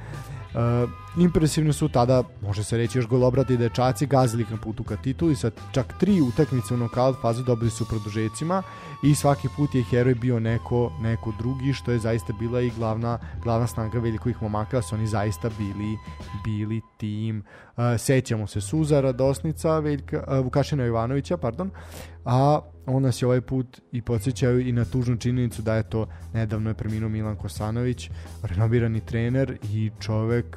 Uh, 0.55 0.91
impresivni 1.19 1.73
su 1.73 1.89
tada, 1.89 2.23
može 2.43 2.65
se 2.65 2.77
reći 2.77 2.99
još 2.99 3.07
golobrati 3.07 3.57
dečaci, 3.57 4.07
gazili 4.07 4.47
na 4.51 4.57
putu 4.57 4.85
ka 4.85 4.97
tituli. 4.97 5.37
Sa 5.37 5.51
čak 5.73 5.99
tri 6.01 6.21
utakmice 6.21 6.75
u 6.75 6.77
nokaut 6.77 7.17
fazu 7.23 7.43
dobili 7.43 7.71
su 7.71 7.89
produžecima 7.89 8.63
i 9.03 9.15
svaki 9.15 9.49
put 9.57 9.75
je 9.75 9.83
heroj 9.83 10.15
bio 10.15 10.41
neko, 10.41 10.93
neko 11.01 11.33
drugi 11.39 11.73
što 11.73 11.93
je 11.93 11.99
zaista 11.99 12.33
bila 12.33 12.61
i 12.61 12.71
glavna, 12.71 13.19
glavna 13.43 13.67
snaga 13.67 13.99
velikih 13.99 14.43
momaka 14.43 14.83
su 14.83 14.95
oni 14.95 15.07
zaista 15.07 15.51
bili, 15.59 15.99
bili 16.45 16.81
tim. 16.97 17.43
Uh, 17.77 17.85
sećamo 17.99 18.47
se 18.47 18.61
Suza 18.61 19.01
Radosnica 19.01 19.79
Veljka, 19.79 20.25
uh, 20.29 20.45
Vukašina 20.45 20.85
Jovanovića 20.85 21.37
pardon, 21.37 21.71
a 22.25 22.61
on 22.89 23.03
nas 23.03 23.22
je 23.22 23.26
ovaj 23.26 23.41
put 23.41 23.80
i 23.93 24.03
podsjećaju 24.03 24.61
i 24.61 24.72
na 24.72 24.84
tužnu 24.84 25.16
činjenicu 25.16 25.62
da 25.62 25.74
je 25.74 25.91
to 25.91 26.07
nedavno 26.34 26.70
je 26.70 26.74
preminuo 26.74 27.09
Milan 27.09 27.36
Kosanović, 27.36 28.11
renomirani 28.43 29.01
trener 29.01 29.59
i 29.72 29.91
čovek 30.01 30.57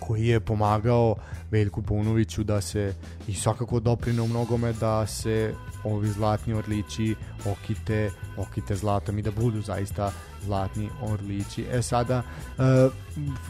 koji 0.00 0.26
je 0.26 0.40
pomagao 0.40 1.16
Veljku 1.50 1.82
Paunoviću 1.82 2.44
da 2.44 2.60
se 2.60 2.94
i 3.28 3.34
svakako 3.34 3.80
doprine 3.80 4.22
u 4.22 4.26
mnogome 4.26 4.72
da 4.72 5.06
se 5.06 5.54
ovi 5.84 6.08
zlatni 6.08 6.54
orlići 6.54 7.14
okite, 7.46 8.10
okite 8.36 8.76
zlatom 8.76 9.18
i 9.18 9.22
da 9.22 9.30
budu 9.30 9.62
zaista 9.62 10.12
zlatni 10.44 10.88
orlići. 11.02 11.66
E 11.72 11.82
sada, 11.82 12.22
e, 12.58 12.88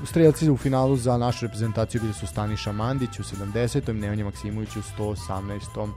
strelci 0.07 0.51
u 0.51 0.57
finalu 0.57 0.97
za 0.97 1.17
našu 1.17 1.47
reprezentaciju 1.47 2.01
bili 2.01 2.15
su 2.15 2.27
Staniša 2.27 2.73
Mandić 2.73 3.19
u 3.19 3.23
70. 3.23 3.93
Nemanja 3.93 4.25
Maksimović 4.25 4.77
u 4.77 4.83
118. 4.99 5.89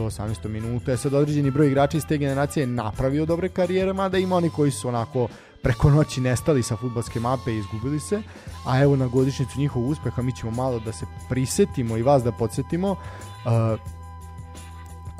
118 0.00 0.48
minuta. 0.48 0.96
Sad 0.96 1.14
određeni 1.14 1.50
broj 1.50 1.66
igrača 1.66 1.96
iz 1.96 2.06
te 2.06 2.18
generacije 2.18 2.66
napravio 2.66 3.26
dobre 3.26 3.48
karijere, 3.48 3.92
mada 3.92 4.18
ima 4.18 4.36
oni 4.36 4.50
koji 4.50 4.70
su 4.70 4.88
onako 4.88 5.28
preko 5.62 5.90
noći 5.90 6.20
nestali 6.20 6.62
sa 6.62 6.76
futbalske 6.76 7.20
mape 7.20 7.52
i 7.52 7.58
izgubili 7.58 8.00
se, 8.00 8.22
a 8.66 8.80
evo 8.80 8.96
na 8.96 9.06
godišnicu 9.06 9.60
njihovog 9.60 9.88
uspeha 9.88 10.22
mi 10.22 10.36
ćemo 10.36 10.52
malo 10.52 10.78
da 10.78 10.92
se 10.92 11.06
prisetimo 11.28 11.96
i 11.96 12.02
vas 12.02 12.22
da 12.22 12.32
podsjetimo 12.32 12.90
uh, 12.90 13.99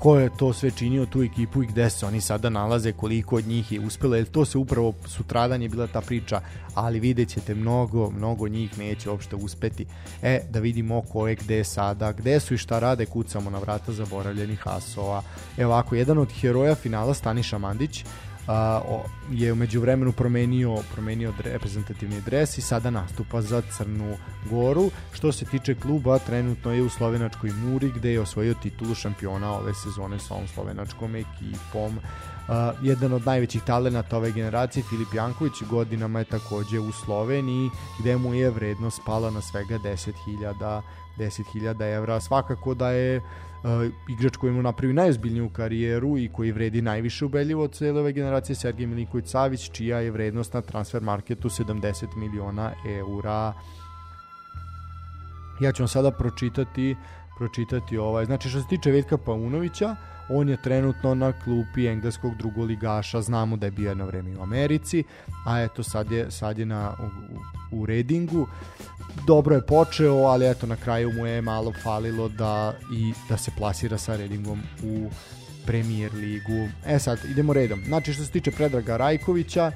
ko 0.01 0.19
je 0.19 0.31
to 0.37 0.53
sve 0.53 0.71
činio 0.71 1.07
tu 1.07 1.23
ekipu 1.23 1.63
i 1.63 1.67
gde 1.67 1.91
se 1.91 2.07
oni 2.07 2.21
sada 2.21 2.51
nalaze, 2.51 2.93
koliko 2.93 3.37
od 3.37 3.47
njih 3.47 3.73
je 3.73 3.81
uspelo, 3.81 4.17
jer 4.17 4.27
to 4.27 4.45
se 4.45 4.59
upravo 4.59 4.95
sutradan 5.07 5.63
je 5.63 5.69
bila 5.69 5.87
ta 5.87 6.01
priča, 6.01 6.41
ali 6.75 7.01
vidjet 7.01 7.29
ćete 7.29 7.55
mnogo, 7.55 8.11
mnogo 8.11 8.49
njih 8.49 8.79
neće 8.79 9.11
uopšte 9.11 9.37
uspeti. 9.37 9.87
E, 10.23 10.41
da 10.51 10.61
vidimo 10.61 11.03
ko 11.03 11.29
je 11.29 11.35
gde 11.35 11.65
sada, 11.65 12.13
gde 12.13 12.41
su 12.41 12.55
i 12.55 12.59
šta 12.59 12.79
rade, 12.79 13.07
kucamo 13.07 13.51
na 13.51 13.59
vrata 13.59 13.93
zaboravljenih 13.93 14.63
asova. 14.65 15.23
Evo 15.59 15.73
ovako, 15.73 15.95
jedan 15.95 16.19
od 16.19 16.33
heroja 16.41 16.75
finala 16.75 17.15
Staniša 17.15 17.59
Mandić, 17.59 18.05
a, 18.51 18.83
o, 18.89 19.05
je 19.31 19.53
umeđu 19.53 19.81
vremenu 19.81 20.13
promenio, 20.13 20.77
promenio 20.93 21.33
reprezentativni 21.39 22.21
dres 22.21 22.59
i 22.59 22.61
sada 22.61 22.91
nastupa 22.91 23.43
za 23.43 23.63
Crnu 23.77 24.17
Goru. 24.51 24.91
Što 25.13 25.33
se 25.33 25.45
tiče 25.45 25.75
kluba, 25.75 26.19
trenutno 26.19 26.73
je 26.73 26.83
u 26.83 26.89
slovenačkoj 26.89 27.51
Muri 27.51 27.93
gde 27.97 28.13
je 28.13 28.21
osvojio 28.21 28.55
titulu 28.55 28.95
šampiona 28.95 29.53
ove 29.53 29.75
sezone 29.75 30.19
sa 30.19 30.35
ovom 30.35 30.49
slovenačkom 30.49 31.17
ekipom. 31.17 31.99
Uh, 31.99 32.55
jedan 32.83 33.13
od 33.13 33.27
najvećih 33.27 33.63
talenata 33.63 34.17
ove 34.17 34.33
generacije, 34.33 34.83
Filip 34.83 35.15
Janković, 35.15 35.63
godinama 35.71 36.19
je 36.19 36.25
takođe 36.25 36.79
u 36.79 36.93
Sloveniji, 36.93 37.71
gde 38.01 38.17
mu 38.17 38.35
je 38.35 38.51
vrednost 38.51 39.03
spala 39.03 39.31
na 39.31 39.41
svega 39.41 39.79
10.000 39.79 40.83
10.000 41.19 41.97
evra. 41.97 42.21
Svakako 42.21 42.75
da 42.75 42.91
je 42.91 43.21
igrač 44.09 44.37
koji 44.37 44.53
mu 44.53 44.63
napravi 44.63 44.93
najozbiljniju 44.93 45.51
karijeru 45.51 46.19
i 46.19 46.29
koji 46.33 46.53
vredi 46.53 46.83
najviše 46.83 47.25
ubedljivo 47.25 47.65
od 47.65 47.73
cele 47.73 48.01
ove 48.01 48.13
generacije 48.13 48.57
Sergej 48.57 48.87
Milinković 48.87 49.27
Savić, 49.27 49.71
čija 49.71 50.01
je 50.01 50.11
vrednost 50.11 50.55
na 50.55 50.61
transfer 50.61 51.03
marketu 51.03 51.49
70 51.49 52.17
miliona 52.17 52.73
eura. 52.99 53.53
Ja 55.61 55.73
ću 55.73 55.83
vam 55.83 55.89
sada 55.89 56.11
pročitati 56.11 56.97
pročitati 57.41 57.99
ovaj. 57.99 58.25
Znači 58.25 58.49
što 58.49 58.61
se 58.61 58.69
tiče 58.69 58.91
Veljka 58.91 59.19
Paunovića, 59.19 59.97
on 60.31 60.49
je 60.49 60.63
trenutno 60.63 61.15
na 61.15 61.33
klupi 61.33 61.87
engleskog 61.87 62.37
drugoligaša, 62.37 63.23
znamo 63.23 63.57
da 63.57 63.67
je 63.67 63.71
bio 63.71 63.89
jedno 63.89 64.07
vreme 64.07 64.39
u 64.39 64.43
Americi, 64.43 65.05
a 65.47 65.61
eto 65.61 65.83
sad 65.83 66.11
je, 66.11 66.31
sad 66.31 66.59
je 66.59 66.67
na, 66.67 66.95
u, 67.73 67.81
u 67.81 67.87
Redingu 67.87 68.47
dobro 69.27 69.55
je 69.55 69.67
počeo, 69.67 70.17
ali 70.17 70.51
eto 70.51 70.67
na 70.67 70.77
kraju 70.77 71.13
mu 71.13 71.27
je 71.27 71.43
malo 71.43 71.73
falilo 71.83 72.29
da 72.29 72.75
i 72.93 73.13
da 73.29 73.37
se 73.37 73.51
plasira 73.59 73.99
sa 73.99 74.17
Redingom 74.17 74.63
u 74.83 75.11
Premier 75.67 76.15
ligu. 76.15 76.69
E 76.87 76.99
sad, 76.99 77.19
idemo 77.31 77.53
redom. 77.53 77.83
Znači 77.87 78.13
što 78.13 78.25
se 78.25 78.31
tiče 78.31 78.51
Predraga 78.51 78.97
Rajkovića, 78.97 79.73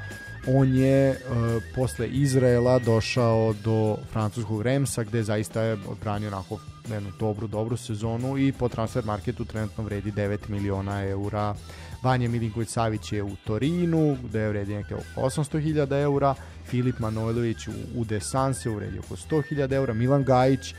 on 0.46 0.74
je 0.74 1.10
uh, 1.10 1.62
posle 1.74 2.08
Izraela 2.08 2.78
došao 2.78 3.54
do 3.64 3.96
francuskog 4.12 4.62
Remsa 4.62 5.04
gde 5.04 5.22
zaista 5.22 5.62
je 5.62 5.78
odbranio 5.88 6.28
onako 6.28 6.58
jednu 6.92 7.12
dobru, 7.18 7.46
dobru 7.46 7.76
sezonu 7.76 8.38
i 8.38 8.52
po 8.52 8.68
transfer 8.68 9.04
marketu 9.04 9.44
trenutno 9.44 9.84
vredi 9.84 10.12
9 10.12 10.38
miliona 10.48 11.04
eura. 11.04 11.54
Vanja 12.02 12.28
Milinković 12.28 12.68
Savić 12.68 13.12
je 13.12 13.22
u 13.22 13.36
Torinu, 13.44 14.16
gde 14.24 14.48
vredi 14.48 14.74
neke 14.74 14.94
oko 14.94 15.04
800.000 15.16 16.02
eura, 16.02 16.34
Filip 16.66 16.98
Manojlović 16.98 17.68
u, 17.68 17.72
u 17.94 18.04
Desanse 18.04 18.70
vredi 18.70 18.98
oko 18.98 19.16
100.000 19.16 19.72
eura, 19.72 19.94
Milan 19.94 20.24
Gajić 20.24 20.74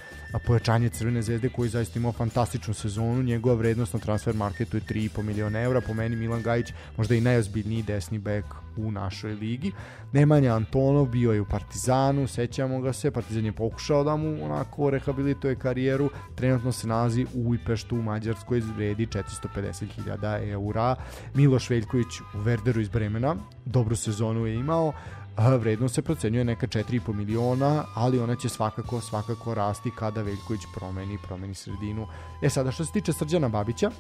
pojačanje 0.46 0.90
Crvene 0.90 1.22
zvezde 1.22 1.50
koji 1.50 1.70
zaista 1.70 2.00
imao 2.00 2.12
fantastičnu 2.12 2.74
sezonu, 2.74 3.24
njegova 3.24 3.56
vrednost 3.56 3.94
na 3.94 4.00
transfer 4.00 4.36
marketu 4.36 4.78
je 4.78 4.82
3,5 4.82 5.22
miliona 5.22 5.62
eura, 5.62 5.82
po 5.82 5.94
meni 5.94 6.16
Milan 6.16 6.42
Gajić 6.42 6.74
možda 6.98 7.16
i 7.16 7.22
najozbiljniji 7.22 7.84
desni 7.84 8.20
bek 8.20 8.46
u 8.78 8.92
našoj 8.92 9.34
ligi. 9.34 9.72
Nemanja 10.14 10.56
Antonov 10.56 11.06
bio 11.06 11.32
je 11.32 11.42
u 11.42 11.46
Partizanu, 11.46 12.28
sećamo 12.28 12.82
ga 12.82 12.94
se, 12.94 13.12
Partizan 13.12 13.46
je 13.46 13.52
pokušao 13.52 14.04
da 14.04 14.16
mu 14.16 14.46
onako 14.46 14.90
rehabilituje 14.90 15.56
karijeru, 15.56 16.10
trenutno 16.36 16.72
se 16.72 16.88
nalazi 16.88 17.26
u 17.34 17.50
Ujpeštu 17.50 17.96
u 17.96 18.02
Mađarskoj, 18.02 18.60
vredi 18.60 19.06
450.000 19.06 20.52
eura. 20.52 20.96
Miloš 21.34 21.70
Veljković 21.70 22.20
u 22.34 22.40
Verderu 22.40 22.82
iz 22.82 22.90
Bremena, 22.90 23.36
dobru 23.66 23.96
sezonu 23.96 24.46
je 24.46 24.56
imao, 24.56 24.94
vrednost 25.38 25.96
se 25.96 26.02
procenjuje 26.02 26.44
neka 26.44 26.68
4,5 26.68 27.14
miliona, 27.14 27.86
ali 27.96 28.20
ona 28.20 28.36
će 28.36 28.50
svakako, 28.50 29.02
svakako 29.02 29.54
rasti 29.54 29.92
kada 29.98 30.22
Veljković 30.22 30.62
promeni, 30.76 31.18
promeni 31.28 31.54
sredinu. 31.54 32.08
E 32.42 32.50
sada, 32.50 32.72
što 32.72 32.86
se 32.86 32.92
tiče 32.92 33.14
Srđana 33.14 33.50
Babića, 33.50 33.92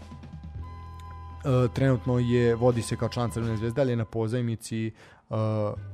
Uh, 1.46 1.72
trenutno 1.74 2.20
je 2.20 2.56
vodi 2.56 2.82
se 2.82 2.96
kao 2.98 3.10
član 3.10 3.32
Crvene 3.32 3.58
zvezde, 3.58 3.82
ali 3.82 3.92
je 3.92 3.96
na 3.96 4.06
pozajmici 4.06 4.92
uh, 5.30 5.38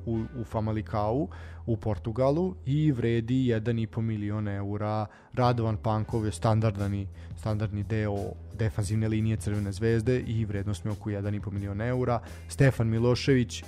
u, 0.06 0.24
u 0.42 0.44
Famalicao 0.44 1.28
u 1.66 1.78
Portugalu 1.78 2.56
i 2.66 2.92
vredi 2.92 3.46
1,5 3.46 4.02
milion 4.02 4.48
eura. 4.48 5.06
Radovan 5.34 5.78
Pankov 5.78 6.26
je 6.26 6.32
standardni, 6.32 7.08
standardni 7.38 7.84
deo 7.84 8.18
defanzivne 8.58 9.08
linije 9.08 9.38
Crvene 9.38 9.72
zvezde 9.72 10.20
i 10.20 10.46
vrednost 10.46 10.84
mi 10.84 10.92
oko 10.92 11.10
1,5 11.10 11.52
milion 11.52 11.82
eura. 11.82 12.20
Stefan 12.48 12.88
Milošević 12.88 13.64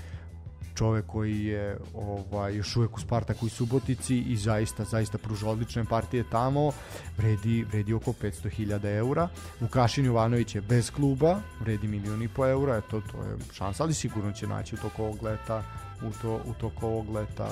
čovek 0.75 1.05
koji 1.05 1.45
je 1.45 1.77
ovaj, 1.93 2.55
još 2.55 2.75
uvek 2.75 2.97
u 2.97 2.99
Spartaku 2.99 3.47
i 3.47 3.49
Subotici 3.49 4.17
i 4.17 4.37
zaista, 4.37 4.83
zaista 4.83 5.17
pruža 5.17 5.49
odlične 5.49 5.85
partije 5.85 6.23
tamo, 6.31 6.71
vredi, 7.17 7.63
vredi 7.63 7.93
oko 7.93 8.11
500.000 8.11 8.97
eura. 8.97 9.27
Vukašin 9.59 10.05
Jovanović 10.05 10.55
je 10.55 10.61
bez 10.61 10.91
kluba, 10.91 11.39
vredi 11.59 11.87
milion 11.87 12.23
i 12.23 12.27
po 12.27 12.47
eura, 12.47 12.77
eto, 12.77 13.01
to 13.11 13.23
je 13.23 13.37
šansa, 13.53 13.83
ali 13.83 13.93
sigurno 13.93 14.31
će 14.31 14.47
naći 14.47 14.75
u 14.75 14.77
toku 14.77 15.03
ovog 15.03 15.23
leta, 15.23 15.63
u, 16.01 16.11
to, 16.21 16.41
u 16.45 16.53
toku 16.53 16.87
ovog 16.87 17.09
leta 17.09 17.49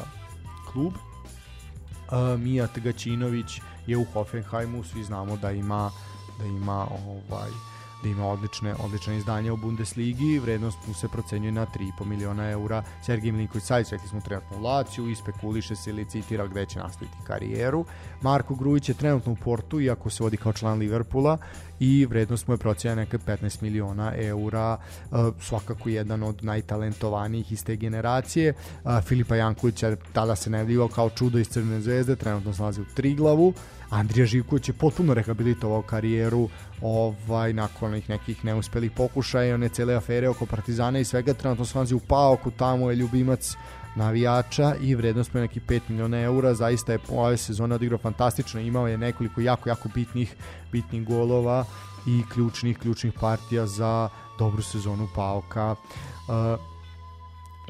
klub. 0.71 0.93
Uh, 0.93 2.39
Mijat 2.39 2.79
Gaćinović 2.79 3.61
je 3.87 3.97
u 3.97 4.05
Hoffenheimu, 4.13 4.83
svi 4.83 5.03
znamo 5.03 5.37
da 5.37 5.51
ima 5.51 5.91
da 6.39 6.45
ima 6.45 6.87
ovaj 7.29 7.70
da 8.03 8.09
ima 8.09 8.27
odlične, 8.27 8.75
odlične 8.79 9.17
izdanje 9.17 9.51
u 9.51 9.57
Bundesligi, 9.57 10.39
vrednost 10.39 10.77
mu 10.87 10.93
se 10.93 11.07
procenjuje 11.07 11.51
na 11.51 11.65
3,5 11.65 12.05
miliona 12.05 12.49
eura. 12.49 12.83
Sergej 13.05 13.31
Milinković 13.31 13.63
Savić, 13.63 13.91
rekli 13.91 14.07
smo 14.07 14.21
trenutno 14.21 14.57
u 14.57 14.61
Laciju, 14.61 15.09
i 15.09 15.15
spekuliše 15.15 15.75
se 15.75 15.89
ili 15.89 16.05
citira 16.05 16.47
gde 16.47 16.65
će 16.65 16.79
nastaviti 16.79 17.17
karijeru. 17.27 17.85
Marko 18.21 18.55
Grujić 18.55 18.89
je 18.89 18.95
trenutno 18.95 19.31
u 19.31 19.35
Portu, 19.35 19.81
iako 19.81 20.09
se 20.09 20.23
vodi 20.23 20.37
kao 20.37 20.53
član 20.53 20.79
Liverpoola 20.79 21.37
i 21.79 22.05
vrednost 22.05 22.47
mu 22.47 22.53
je 22.53 22.57
procenjena 22.57 23.01
neka 23.01 23.17
15 23.17 23.61
miliona 23.61 24.13
eura, 24.15 24.77
uh, 25.11 25.17
svakako 25.39 25.89
jedan 25.89 26.23
od 26.23 26.43
najtalentovanijih 26.43 27.51
iz 27.51 27.63
te 27.63 27.75
generacije. 27.75 28.53
Uh, 28.83 29.01
Filipa 29.01 29.35
Jankovića 29.35 29.95
tada 30.13 30.35
se 30.35 30.49
najavljivao 30.49 30.87
kao 30.87 31.09
čudo 31.09 31.39
iz 31.39 31.49
Crvene 31.49 31.81
zvezde, 31.81 32.15
trenutno 32.15 32.53
se 32.53 32.61
nalazi 32.61 32.81
u 32.81 32.85
Triglavu. 32.95 33.53
Andrija 33.91 34.25
Živković 34.25 34.69
je 34.69 34.73
potpuno 34.73 35.13
rehabilitovao 35.13 35.81
karijeru 35.81 36.49
ovaj, 36.81 37.53
nakon 37.53 37.89
onih 37.89 38.09
nekih 38.09 38.45
neuspelih 38.45 38.91
pokušaja, 38.91 39.55
one 39.55 39.69
cele 39.69 39.95
afere 39.95 40.29
oko 40.29 40.45
Partizana 40.45 40.99
i 40.99 41.05
svega, 41.05 41.33
trenutno 41.33 41.65
se 41.65 41.95
u 41.95 41.99
Paoku, 41.99 42.51
tamo 42.51 42.89
je 42.89 42.95
ljubimac 42.95 43.55
navijača 43.95 44.75
i 44.81 44.95
vrednost 44.95 45.33
mu 45.33 45.39
je 45.39 45.41
neki 45.41 45.59
5 45.59 45.81
miliona 45.89 46.19
eura, 46.19 46.53
zaista 46.53 46.91
je 46.91 46.99
ove 47.09 47.37
sezone 47.37 47.75
odigrao 47.75 47.97
fantastično, 47.97 48.61
imao 48.61 48.87
je 48.87 48.97
nekoliko 48.97 49.41
jako, 49.41 49.69
jako 49.69 49.89
bitnih, 49.95 50.35
bitnih 50.71 51.07
golova 51.07 51.65
i 52.07 52.21
ključnih, 52.33 52.77
ključnih 52.77 53.13
partija 53.19 53.67
za 53.67 54.09
dobru 54.39 54.61
sezonu 54.61 55.07
Paoka. 55.15 55.71
Uh, 55.71 56.70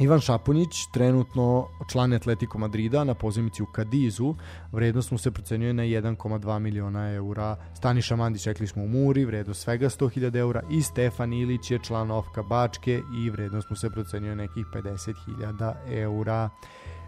Ivan 0.01 0.19
Šapunić, 0.19 0.87
trenutno 0.91 1.67
član 1.91 2.13
Atletico 2.13 2.57
Madrida 2.57 3.03
na 3.03 3.13
pozemici 3.13 3.63
u 3.63 3.65
Kadizu, 3.65 4.35
vrednost 4.71 5.11
mu 5.11 5.17
se 5.17 5.31
procenjuje 5.31 5.73
na 5.73 5.83
1,2 5.83 6.59
miliona 6.59 7.13
eura. 7.13 7.55
Staniša 7.77 8.15
Mandić, 8.15 8.45
rekli 8.45 8.67
smo 8.67 8.83
u 8.83 8.87
Muri, 8.87 9.25
vrednost 9.25 9.61
svega 9.61 9.89
100.000 9.89 10.37
eura 10.37 10.61
i 10.69 10.81
Stefan 10.81 11.33
Ilić 11.33 11.71
je 11.71 11.79
član 11.79 12.11
Ofka 12.11 12.43
Bačke 12.43 13.01
i 13.17 13.29
vrednost 13.29 13.69
mu 13.69 13.75
se 13.75 13.89
procenjuje 13.89 14.35
nekih 14.35 14.65
50.000 14.73 15.73
eura. 15.89 16.49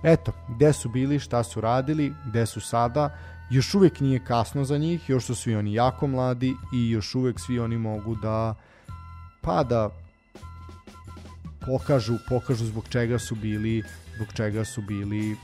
Eto, 0.03 0.31
gde 0.55 0.73
su 0.73 0.89
bili, 0.89 1.19
šta 1.19 1.43
su 1.43 1.61
radili, 1.61 2.13
gde 2.25 2.45
su 2.45 2.61
sada, 2.61 3.17
još 3.51 3.73
uvek 3.73 3.99
nije 3.99 4.25
kasno 4.25 4.63
za 4.63 4.77
njih, 4.77 5.09
još 5.09 5.25
su 5.25 5.35
svi 5.35 5.55
oni 5.55 5.73
jako 5.73 6.07
mladi 6.07 6.53
i 6.73 6.89
još 6.89 7.15
uvek 7.15 7.39
svi 7.39 7.59
oni 7.59 7.77
mogu 7.77 8.15
da 8.15 8.55
pa 9.41 9.63
da 9.63 10.02
pokažu, 11.65 12.17
pokažu 12.29 12.65
zbog 12.65 12.87
čega 12.89 13.19
su 13.19 13.35
bili 13.35 13.83
zbog 14.15 14.33
čega 14.33 14.65
su 14.65 14.81
bili 14.81 15.35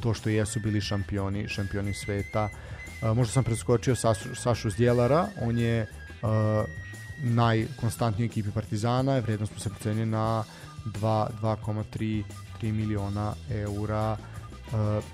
to 0.00 0.14
što 0.14 0.28
jesu 0.28 0.60
bili 0.60 0.80
šampioni, 0.80 1.48
šampioni 1.48 1.94
sveta. 1.94 2.48
Uh, 3.02 3.16
možda 3.16 3.32
sam 3.32 3.44
preskočio 3.44 3.94
Sašu, 3.94 4.34
Sašu 4.34 4.70
Zdjelara, 4.70 5.28
on 5.42 5.58
je 5.58 5.82
uh, 5.82 6.28
najkonstantniji 7.22 8.26
ekipi 8.26 8.50
Partizana, 8.50 9.18
vrednost 9.18 9.52
mu 9.52 9.60
se 9.60 9.68
procenje 9.68 10.06
na 10.06 10.44
2,3 10.86 12.24
miliona 12.62 13.34
eura. 13.50 14.16
Uh, 14.72 15.04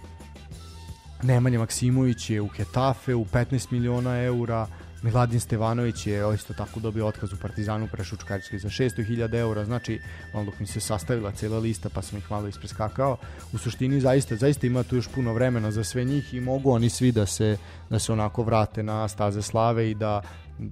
Nemanja 1.22 1.58
Maksimović 1.58 2.30
je 2.30 2.40
u 2.40 2.48
Hetafe 2.48 3.14
u 3.14 3.24
15 3.24 3.72
miliona 3.72 4.22
eura, 4.22 4.66
Miladin 5.06 5.40
Stevanović 5.40 6.06
je 6.06 6.34
isto 6.34 6.54
tako 6.54 6.80
dobio 6.80 7.06
otkaz 7.06 7.32
u 7.32 7.36
Partizanu, 7.36 7.88
prešao 7.92 8.18
Čukarički 8.18 8.58
za 8.58 8.68
600.000 8.68 9.34
eura, 9.34 9.64
znači 9.64 10.00
malo 10.34 10.44
dok 10.44 10.60
mi 10.60 10.66
se 10.66 10.80
sastavila 10.80 11.32
cela 11.32 11.58
lista 11.58 11.88
pa 11.88 12.02
sam 12.02 12.18
ih 12.18 12.30
malo 12.30 12.48
ispreskakao. 12.48 13.16
U 13.52 13.58
suštini 13.58 14.00
zaista, 14.00 14.36
zaista 14.36 14.66
ima 14.66 14.82
tu 14.82 14.96
još 14.96 15.08
puno 15.08 15.32
vremena 15.32 15.70
za 15.70 15.84
sve 15.84 16.04
njih 16.04 16.34
i 16.34 16.40
mogu 16.40 16.70
oni 16.70 16.90
svi 16.90 17.12
da 17.12 17.26
se, 17.26 17.56
da 17.90 17.98
se 17.98 18.12
onako 18.12 18.42
vrate 18.42 18.82
na 18.82 19.08
staze 19.08 19.42
slave 19.42 19.90
i 19.90 19.94
da 19.94 20.22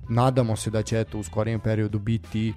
nadamo 0.08 0.56
se 0.56 0.70
da 0.70 0.82
će 0.82 1.00
eto 1.00 1.18
u 1.18 1.22
skorijem 1.22 1.60
periodu 1.60 1.98
biti 1.98 2.54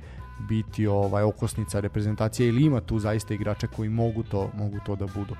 biti 0.49 0.87
ovaj 0.87 1.23
okosnica 1.23 1.79
reprezentacije 1.79 2.49
ili 2.49 2.63
ima 2.63 2.81
tu 2.81 2.99
zaista 2.99 3.33
igrača 3.33 3.67
koji 3.67 3.89
mogu 3.89 4.23
to 4.23 4.51
mogu 4.53 4.77
to 4.85 4.95
da 4.95 5.05
budu. 5.05 5.35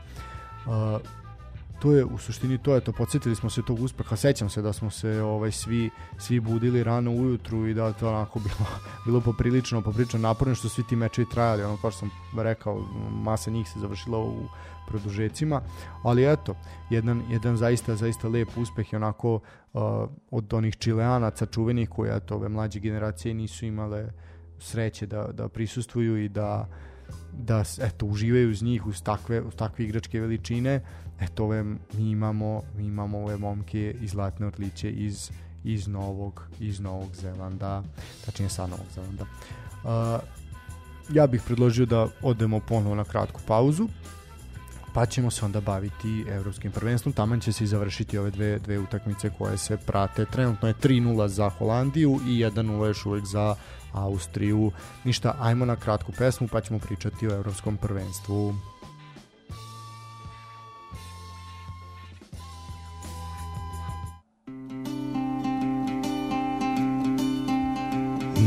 Uh, 0.66 1.02
to 1.80 1.94
je 1.94 2.06
u 2.06 2.18
suštini 2.18 2.58
to 2.58 2.76
je 2.76 2.82
to 2.82 2.92
podsetili 2.92 3.36
smo 3.36 3.50
se 3.50 3.62
tog 3.62 3.80
uspeha 3.80 4.16
sećam 4.16 4.50
se 4.50 4.62
da 4.62 4.74
smo 4.74 4.90
se 4.90 5.22
ovaj 5.22 5.52
svi 5.52 5.90
svi 6.18 6.40
budili 6.40 6.84
rano 6.84 7.12
ujutru 7.12 7.68
i 7.68 7.74
da 7.74 7.94
to 7.94 8.10
onako 8.10 8.40
bilo 8.40 8.70
bilo 9.06 9.22
poprilično 9.22 9.82
poprilično 9.82 10.20
naporno 10.20 10.56
što 10.56 10.70
svi 10.70 10.84
ti 10.84 10.96
mečevi 10.96 11.30
trajali 11.30 11.64
ono 11.64 11.78
kao 11.78 11.92
što 11.92 12.00
sam 12.00 12.12
rekao 12.38 12.86
masa 13.12 13.52
njih 13.52 13.70
se 13.70 13.80
završila 13.80 14.20
u 14.20 14.48
produžecima 14.88 15.62
ali 16.04 16.32
eto 16.32 16.56
jedan 16.90 17.24
jedan 17.30 17.58
zaista 17.58 17.96
zaista 17.96 18.28
lep 18.28 18.50
uspeh 18.58 18.94
i 18.94 18.96
onako 18.96 19.34
uh, 19.34 19.82
od 20.32 20.54
onih 20.54 20.78
čileanaca 20.78 21.46
čuvenih 21.46 21.90
koji 21.90 22.12
eto 22.16 22.36
ove 22.36 22.50
mlađe 22.50 22.80
generacije 22.80 23.34
nisu 23.34 23.66
imale 23.66 24.10
sreće 24.60 25.06
da 25.06 25.28
da 25.32 25.50
prisustvuju 25.50 26.24
i 26.24 26.30
da 26.30 26.68
da 27.34 27.64
eto 27.82 28.06
uživaju 28.06 28.50
uz 28.50 28.64
njih 28.64 28.86
uz 28.86 29.04
takve 29.04 29.42
uz 29.42 29.56
takve 29.56 29.86
igračke 29.86 30.20
veličine 30.20 30.82
eto 31.20 31.44
ove 31.44 31.64
mi 31.64 32.10
imamo 32.12 32.62
mi 32.78 32.86
imamo 32.86 33.18
ove 33.18 33.38
momke 33.38 33.96
iz 34.02 34.12
Zlatne 34.12 34.48
odličje 34.48 34.92
iz 34.92 35.32
iz 35.64 35.88
Novog 35.88 36.48
iz 36.60 36.80
Novog 36.80 37.10
Zelanda 37.16 37.84
tačnije 38.26 38.50
sa 38.50 38.68
Novog 38.68 38.86
Zelanda 38.96 39.26
uh, 39.84 40.22
ja 41.10 41.28
bih 41.28 41.42
predložio 41.46 41.86
da 41.86 42.08
odemo 42.22 42.60
ponovo 42.60 42.96
na 42.96 43.04
kratku 43.04 43.42
pauzu 43.48 43.88
pa 44.98 45.06
ćemo 45.06 45.32
se 45.32 45.46
onda 45.46 45.62
baviti 45.62 46.26
evropskim 46.30 46.72
prvenstvom. 46.72 47.14
Taman 47.14 47.40
će 47.40 47.52
se 47.52 47.64
i 47.64 47.68
završiti 47.68 48.18
ove 48.18 48.32
dve, 48.32 48.60
dve 48.60 48.80
utakmice 48.80 49.30
koje 49.38 49.58
se 49.58 49.78
prate. 49.78 50.26
Trenutno 50.26 50.68
je 50.68 50.74
3-0 50.74 51.28
za 51.28 51.50
Holandiju 51.50 52.20
i 52.28 52.30
1-0 52.30 52.86
još 52.86 53.06
uvek 53.06 53.26
za 53.26 53.56
Austriju. 53.94 54.72
Ništa, 55.04 55.36
ajmo 55.40 55.66
na 55.66 55.76
kratku 55.76 56.12
pesmu 56.12 56.48
pa 56.52 56.62
ćemo 56.62 56.80
pričati 56.80 57.28
o 57.28 57.32
evropskom 57.32 57.78
prvenstvu. 57.78 58.56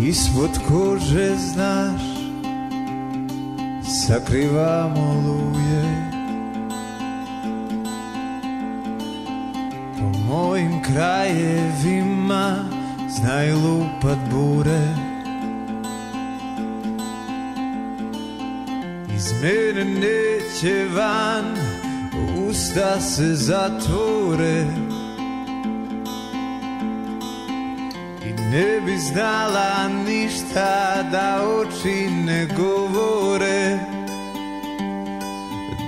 Ispod 0.02 0.50
kože 0.68 1.36
znaš 1.36 2.02
Sakrivamo 3.82 5.22
luje 5.26 6.10
Po 9.98 10.18
mojim 10.18 10.82
krajevima 10.82 12.56
Znaju 13.08 13.56
lupat 13.58 14.18
bure. 14.30 14.80
Iz 19.16 19.32
mene 19.42 19.84
neće 19.84 20.86
van 20.94 21.56
Usta 22.48 23.00
se 23.00 23.34
zatvore 23.34 24.64
Ne 28.50 28.80
bi 28.80 28.98
znala 28.98 29.88
ništa 30.06 31.02
da 31.12 31.42
oči 31.60 32.10
ne 32.10 32.46
govore. 32.56 33.78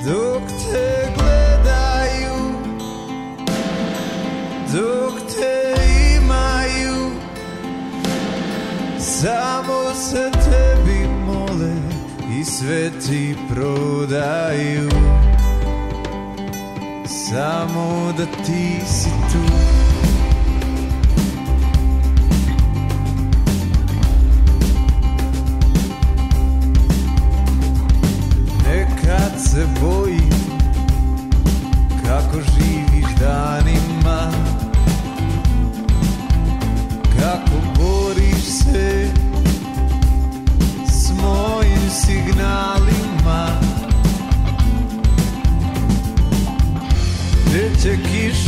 Dok 0.06 0.42
te 0.48 1.12
gledaju 1.16 2.54
Dok 4.72 5.20
te 5.36 5.74
imaju 6.16 7.10
Samo 8.98 9.94
se 9.94 10.30
tebi 10.30 11.08
mole 11.26 11.74
i 12.40 12.44
sve 12.44 12.90
ti 12.90 13.36
prodaju. 13.48 14.90
Samo 17.06 18.12
da 18.18 18.26
ti 18.26 18.80
si 18.86 19.10
tu 19.32 19.71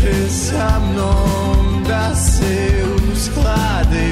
kiše 0.05 0.29
sa 0.29 0.81
mnom 0.81 1.85
da 1.89 2.15
se 2.15 2.85
usklade 3.13 4.09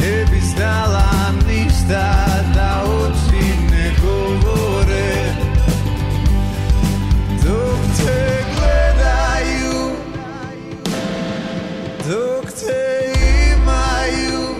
Ne 0.00 0.24
bi 0.30 0.40
znala 0.40 1.10
da 2.54 2.82
oči 2.84 3.46
ne 3.70 3.92
govore. 4.02 5.34
Dok 7.44 7.80
te 7.96 8.44
gledaju 8.54 9.90
Dok 12.08 12.52
te 12.52 13.12
imaju 13.52 14.54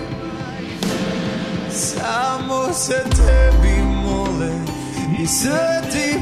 Samo 1.70 2.72
se 2.72 3.04
tebi 3.10 3.82
mole 3.82 4.50
I 5.22 5.26
sve 5.26 5.82
ti 5.92 6.18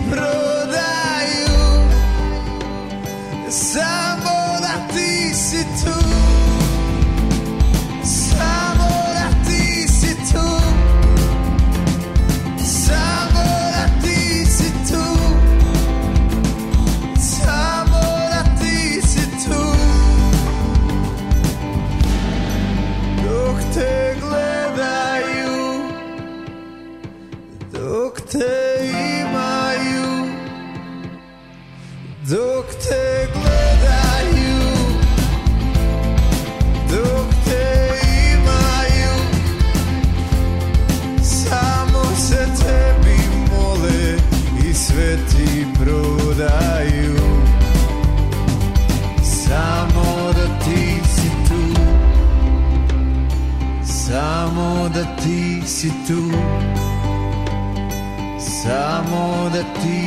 si 55.79 55.91
tu 56.07 56.21
Samo 58.39 59.49
da 59.55 59.63
ti 59.79 59.98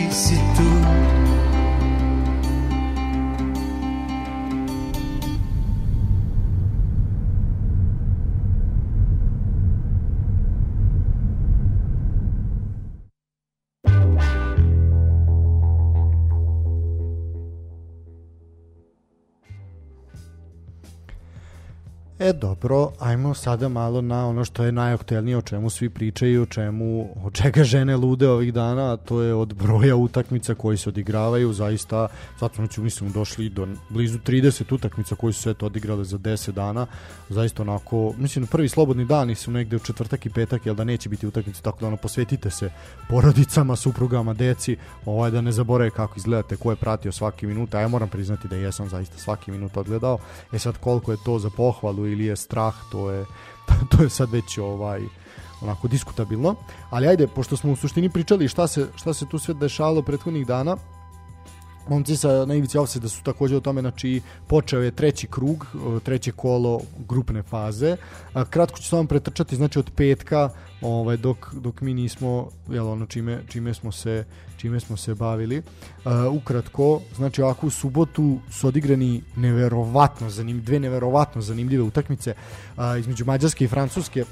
dobro, 22.41 22.91
ajmo 22.99 23.33
sada 23.33 23.69
malo 23.69 24.01
na 24.01 24.27
ono 24.27 24.45
što 24.45 24.63
je 24.63 24.71
najaktuelnije, 24.71 25.37
o 25.37 25.41
čemu 25.41 25.69
svi 25.69 25.89
pričaju, 25.89 26.41
o 26.41 26.45
čemu, 26.45 27.09
od 27.23 27.33
čega 27.33 27.63
žene 27.63 27.95
lude 27.97 28.29
ovih 28.29 28.53
dana, 28.53 28.93
a 28.93 28.97
to 28.97 29.21
je 29.21 29.33
od 29.33 29.53
broja 29.53 29.95
utakmica 29.95 30.55
koji 30.55 30.77
se 30.77 30.89
odigravaju, 30.89 31.53
zaista, 31.53 32.07
sad 32.39 32.53
smo 32.53 32.83
mislim, 32.83 33.11
došli 33.11 33.49
do 33.49 33.67
blizu 33.89 34.19
30 34.19 34.73
utakmica 34.73 35.15
koji 35.15 35.33
su 35.33 35.41
se 35.41 35.53
to 35.53 35.65
odigrale 35.65 36.03
za 36.03 36.17
10 36.17 36.51
dana, 36.51 36.87
zaista 37.29 37.61
onako, 37.61 38.13
mislim, 38.17 38.47
prvi 38.47 38.69
slobodni 38.69 39.05
dani 39.05 39.35
su 39.35 39.51
negde 39.51 39.75
u 39.75 39.79
četvrtak 39.79 40.25
i 40.25 40.29
petak, 40.29 40.65
jel 40.65 40.75
da 40.75 40.83
neće 40.83 41.09
biti 41.09 41.27
utakmice, 41.27 41.61
tako 41.61 41.79
da 41.79 41.87
ono, 41.87 41.97
posvetite 41.97 42.49
se 42.49 42.71
porodicama, 43.09 43.75
suprugama, 43.75 44.33
deci, 44.33 44.77
ovaj, 45.05 45.31
da 45.31 45.41
ne 45.41 45.51
zaborave 45.51 45.89
kako 45.89 46.13
izgledate, 46.17 46.57
ko 46.57 46.71
je 46.71 46.75
pratio 46.75 47.11
svaki 47.11 47.47
minut, 47.47 47.75
a 47.75 47.79
ja 47.79 47.87
moram 47.87 48.09
priznati 48.09 48.47
da 48.47 48.55
jesam 48.55 48.89
zaista 48.89 49.17
svaki 49.17 49.51
minut 49.51 49.77
odgledao, 49.77 50.17
e 50.53 50.59
sad 50.59 50.77
koliko 50.77 51.11
je 51.11 51.17
to 51.25 51.39
za 51.39 51.49
pohvalu 51.49 52.07
ili 52.07 52.30
je 52.31 52.37
strah, 52.37 52.75
to 52.91 53.09
je 53.11 53.25
to 53.91 54.03
je 54.03 54.09
sad 54.09 54.31
već 54.31 54.57
ovaj 54.57 55.01
onako 55.61 55.87
diskutabilno. 55.87 56.55
Ali 56.89 57.07
ajde, 57.07 57.27
pošto 57.27 57.57
smo 57.57 57.71
u 57.71 57.75
suštini 57.75 58.09
pričali 58.09 58.47
šta 58.47 58.67
se, 58.67 58.87
šta 58.95 59.13
se 59.13 59.25
tu 59.25 59.39
sve 59.39 59.53
dešavalo 59.53 60.01
prethodnih 60.01 60.47
dana, 60.47 60.77
momci 61.89 62.17
sa 62.17 62.45
na 62.45 62.55
ivici 62.55 62.77
da 63.01 63.09
su 63.09 63.23
takođe 63.23 63.55
o 63.55 63.59
tome, 63.59 63.81
znači 63.81 64.21
počeo 64.47 64.81
je 64.81 64.91
treći 64.91 65.27
krug, 65.27 65.67
treće 66.03 66.31
kolo 66.31 66.81
grupne 67.07 67.43
faze. 67.43 67.97
Kratko 68.49 68.79
ću 68.79 68.87
samo 68.87 69.07
pretrčati, 69.07 69.55
znači 69.55 69.79
od 69.79 69.91
petka 69.95 70.49
ovaj 70.81 71.17
dok 71.17 71.53
dok 71.53 71.81
mi 71.81 71.93
nismo 71.93 72.49
jel 72.69 72.87
ono 72.87 73.05
čime 73.05 73.43
čime 73.47 73.73
smo 73.73 73.91
se 73.91 74.25
čime 74.57 74.79
smo 74.79 74.97
se 74.97 75.15
bavili. 75.15 75.57
Uh, 75.57 76.11
ukratko, 76.33 77.01
znači 77.15 77.41
ovako 77.41 77.67
u 77.67 77.69
subotu 77.69 78.39
su 78.51 78.67
odigrani 78.67 79.21
neverovatno 79.35 80.29
zanim 80.29 80.63
dve 80.63 80.79
neverovatno 80.79 81.41
zanimljive 81.41 81.83
utakmice 81.83 82.33
između 82.99 83.25
Mađarske 83.25 83.65
i 83.65 83.67
Francuske 83.67 84.25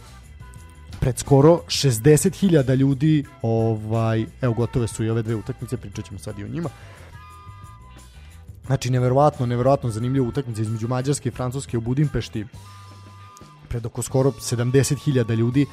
pred 1.00 1.18
skoro 1.18 1.62
60.000 1.68 2.76
ljudi 2.76 3.24
ovaj 3.42 4.26
evo 4.42 4.54
gotove 4.54 4.88
su 4.88 5.04
i 5.04 5.10
ove 5.10 5.22
dve 5.22 5.36
utakmice 5.36 5.78
pričat 5.78 6.06
ćemo 6.06 6.20
sad 6.20 6.40
i 6.40 6.44
o 6.44 6.48
njima 6.48 6.70
znači 8.70 8.90
neverovatno 8.90 9.46
neverovatno 9.46 9.90
zanimljiva 9.90 10.28
utakmica 10.28 10.62
između 10.62 10.88
Mađarske 10.88 11.30
i 11.30 11.32
Francuske 11.32 11.78
u 11.78 11.82
Budimpešti 11.82 12.46
pred 13.70 13.86
oko 13.86 14.02
skoro 14.02 14.32
70.000 14.32 15.36
ljudi. 15.36 15.66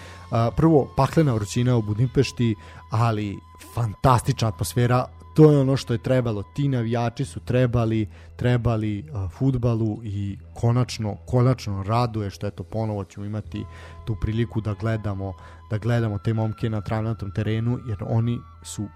Prvo, 0.56 0.88
paklena 0.96 1.34
vrućina 1.34 1.76
u 1.76 1.82
Budimpešti, 1.82 2.54
ali 2.90 3.38
fantastična 3.74 4.48
atmosfera. 4.48 5.04
To 5.34 5.52
je 5.52 5.58
ono 5.58 5.76
što 5.76 5.92
je 5.92 6.02
trebalo. 6.02 6.42
Ti 6.54 6.68
navijači 6.68 7.24
su 7.24 7.40
trebali 7.40 8.08
trebali 8.36 9.04
futbalu 9.38 10.00
i 10.04 10.38
konačno 10.54 11.16
konačno 11.26 11.82
raduje 11.82 12.30
što 12.30 12.46
eto 12.46 12.62
ponovo 12.62 13.04
ćemo 13.04 13.26
imati 13.26 13.64
tu 14.06 14.16
priliku 14.20 14.60
da 14.60 14.74
gledamo 14.74 15.34
da 15.70 15.78
gledamo 15.78 16.18
te 16.18 16.34
momke 16.34 16.70
na 16.70 16.80
travnatom 16.80 17.30
terenu 17.30 17.78
jer 17.88 17.98
oni 18.08 18.38
su 18.62 18.88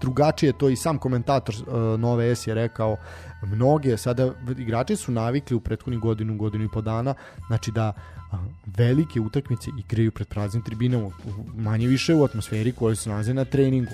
drugačije 0.00 0.52
to 0.52 0.68
i 0.68 0.76
sam 0.76 0.98
komentator 0.98 1.54
uh, 1.54 2.00
Nove 2.00 2.36
S 2.36 2.46
je 2.46 2.54
rekao 2.54 2.96
mnoge 3.42 3.96
sada 3.96 4.32
igrači 4.58 4.96
su 4.96 5.12
navikli 5.12 5.56
u 5.56 5.60
prethodnih 5.60 6.00
godinu 6.00 6.36
godinu 6.36 6.64
i 6.64 6.68
po 6.68 6.80
dana 6.80 7.14
znači 7.48 7.70
da 7.70 7.92
uh, 7.92 8.38
velike 8.66 9.20
utakmice 9.20 9.70
igraju 9.78 10.12
pred 10.12 10.28
praznim 10.28 10.62
tribinama 10.62 11.10
manje 11.56 11.86
više 11.86 12.14
u 12.14 12.24
atmosferi 12.24 12.72
koja 12.72 12.96
se 12.96 13.10
nalaze 13.10 13.34
na 13.34 13.44
treningu. 13.44 13.92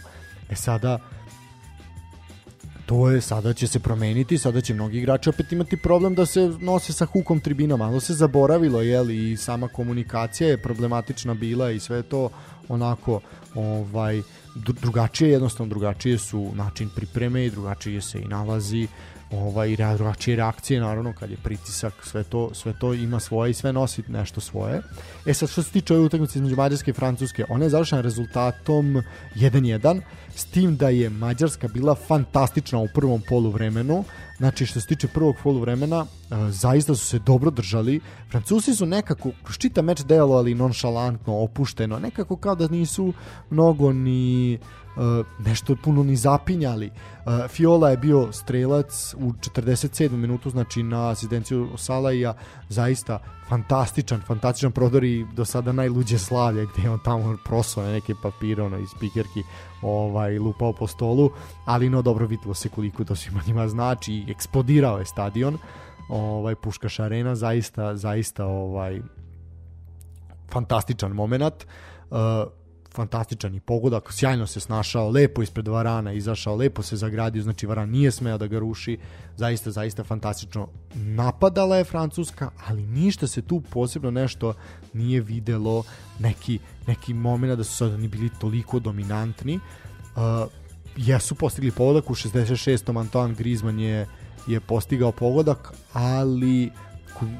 E 0.50 0.54
sada 0.54 0.98
to 2.86 3.10
je 3.10 3.20
sada 3.20 3.52
će 3.52 3.66
se 3.66 3.78
promeniti, 3.80 4.38
sada 4.38 4.60
će 4.60 4.74
mnogi 4.74 4.98
igrači 4.98 5.28
opet 5.28 5.52
imati 5.52 5.76
problem 5.76 6.14
da 6.14 6.26
se 6.26 6.52
nose 6.60 6.92
sa 6.92 7.06
hukom 7.06 7.40
tribina, 7.40 7.76
malo 7.76 8.00
se 8.00 8.14
zaboravilo, 8.14 8.82
jel, 8.82 9.10
i 9.10 9.36
sama 9.36 9.68
komunikacija 9.68 10.48
je 10.48 10.62
problematična 10.62 11.34
bila 11.34 11.70
i 11.70 11.80
sve 11.80 12.02
to 12.02 12.30
onako 12.68 13.20
ovaj 13.54 14.22
drugačije 14.56 15.30
jednostavno 15.30 15.68
drugačije 15.70 16.18
su 16.18 16.52
način 16.54 16.88
pripreme 16.96 17.46
i 17.46 17.50
drugačije 17.50 18.00
se 18.00 18.20
i 18.20 18.28
nalazi 18.28 18.88
ovaj 19.30 19.76
drugačije 19.96 20.36
reakcije 20.36 20.80
naravno 20.80 21.12
kad 21.12 21.30
je 21.30 21.36
pritisak 21.36 21.94
sve 22.02 22.24
to 22.24 22.54
sve 22.54 22.74
to 22.80 22.94
ima 22.94 23.20
svoje 23.20 23.50
i 23.50 23.54
sve 23.54 23.72
nosi 23.72 24.02
nešto 24.08 24.40
svoje. 24.40 24.82
E 25.26 25.34
sad 25.34 25.48
što 25.48 25.62
se 25.62 25.70
tiče 25.70 25.94
ove 25.94 26.02
utakmice 26.02 26.38
između 26.38 26.56
Mađarske 26.56 26.90
i 26.90 26.94
Francuske, 26.94 27.44
ona 27.48 27.64
je 27.64 27.70
završena 27.70 28.00
rezultatom 28.00 29.02
1:1 29.34 30.00
s 30.34 30.44
tim 30.44 30.76
da 30.76 30.88
je 30.88 31.10
Mađarska 31.10 31.68
bila 31.68 31.94
fantastična 31.94 32.78
u 32.78 32.88
prvom 32.94 33.22
poluvremenu, 33.28 34.04
Znači, 34.36 34.66
što 34.66 34.80
se 34.80 34.86
tiče 34.86 35.08
prvog 35.08 35.36
poluvremena, 35.42 36.00
uh, 36.00 36.36
zaista 36.48 36.94
su 36.94 37.06
se 37.06 37.18
dobro 37.18 37.50
držali. 37.50 38.00
Francuzi 38.30 38.74
su 38.74 38.86
nekako, 38.86 39.30
kroz 39.42 39.58
čita 39.58 39.82
meč 39.82 40.00
delovali 40.04 40.54
nonšalantno, 40.54 41.38
opušteno, 41.38 41.98
nekako 41.98 42.36
kao 42.36 42.54
da 42.54 42.68
nisu 42.68 43.12
mnogo 43.50 43.92
ni 43.92 44.58
nešto 45.38 45.76
puno 45.84 46.02
ni 46.02 46.16
zapinjali. 46.16 46.90
Uh, 46.90 47.50
Fiola 47.50 47.90
je 47.90 47.96
bio 47.96 48.32
strelac 48.32 49.14
u 49.14 49.32
47. 49.32 50.10
minutu, 50.10 50.50
znači 50.50 50.82
na 50.82 51.10
asistenciju 51.10 51.68
Salaija, 51.76 52.34
zaista 52.68 53.18
fantastičan, 53.48 54.20
fantastičan 54.26 54.72
prodor 54.72 55.04
i 55.04 55.26
do 55.32 55.44
sada 55.44 55.72
najluđe 55.72 56.18
slavlje 56.18 56.66
gde 56.66 56.82
je 56.82 56.90
on 56.90 56.98
tamo 57.04 57.36
prosao 57.44 57.84
na 57.84 57.92
neke 57.92 58.14
papire 58.22 58.62
ono, 58.62 58.78
iz 58.78 58.88
pikerki 59.00 59.42
ovaj, 59.82 60.38
lupao 60.38 60.72
po 60.72 60.86
stolu, 60.86 61.30
ali 61.64 61.90
no 61.90 62.02
dobro 62.02 62.26
videlo 62.26 62.54
se 62.54 62.68
koliko 62.68 63.04
to 63.04 63.16
svima 63.16 63.40
njima 63.46 63.68
znači 63.68 64.12
i 64.12 64.30
eksplodirao 64.30 64.98
je 64.98 65.04
stadion 65.04 65.58
ovaj 66.08 66.54
Puškaš 66.54 67.00
arena 67.00 67.34
zaista 67.34 67.96
zaista 67.96 68.46
ovaj 68.46 69.00
fantastičan 70.52 71.12
moment 71.12 71.66
uh, 72.10 72.18
fantastičan 72.96 73.54
i 73.54 73.60
pogodak, 73.60 74.12
sjajno 74.12 74.46
se 74.46 74.60
snašao, 74.60 75.10
lepo 75.10 75.42
ispred 75.42 75.68
Varana 75.68 76.12
izašao, 76.12 76.56
lepo 76.56 76.82
se 76.82 76.96
zagradio, 76.96 77.42
znači 77.42 77.66
Varan 77.66 77.90
nije 77.90 78.10
smeo 78.10 78.38
da 78.38 78.46
ga 78.46 78.58
ruši, 78.58 78.98
zaista, 79.36 79.70
zaista 79.70 80.04
fantastično. 80.04 80.68
Napadala 80.94 81.76
je 81.76 81.84
Francuska, 81.84 82.50
ali 82.66 82.86
ništa 82.86 83.26
se 83.26 83.42
tu 83.42 83.60
posebno 83.70 84.10
nešto 84.10 84.54
nije 84.92 85.20
videlo, 85.20 85.84
neki, 86.18 86.58
neki 86.86 87.14
moment 87.14 87.56
da 87.56 87.64
su 87.64 87.76
sad 87.76 87.94
oni 87.94 88.08
bili 88.08 88.30
toliko 88.40 88.78
dominantni. 88.78 89.60
Uh, 90.16 90.22
jesu 90.96 91.34
postigli 91.34 91.70
pogodak, 91.70 92.10
u 92.10 92.14
66. 92.14 93.00
Antoine 93.00 93.34
Griezmann 93.34 93.80
je, 93.80 94.06
je 94.46 94.60
postigao 94.60 95.12
pogodak, 95.12 95.72
ali 95.92 96.70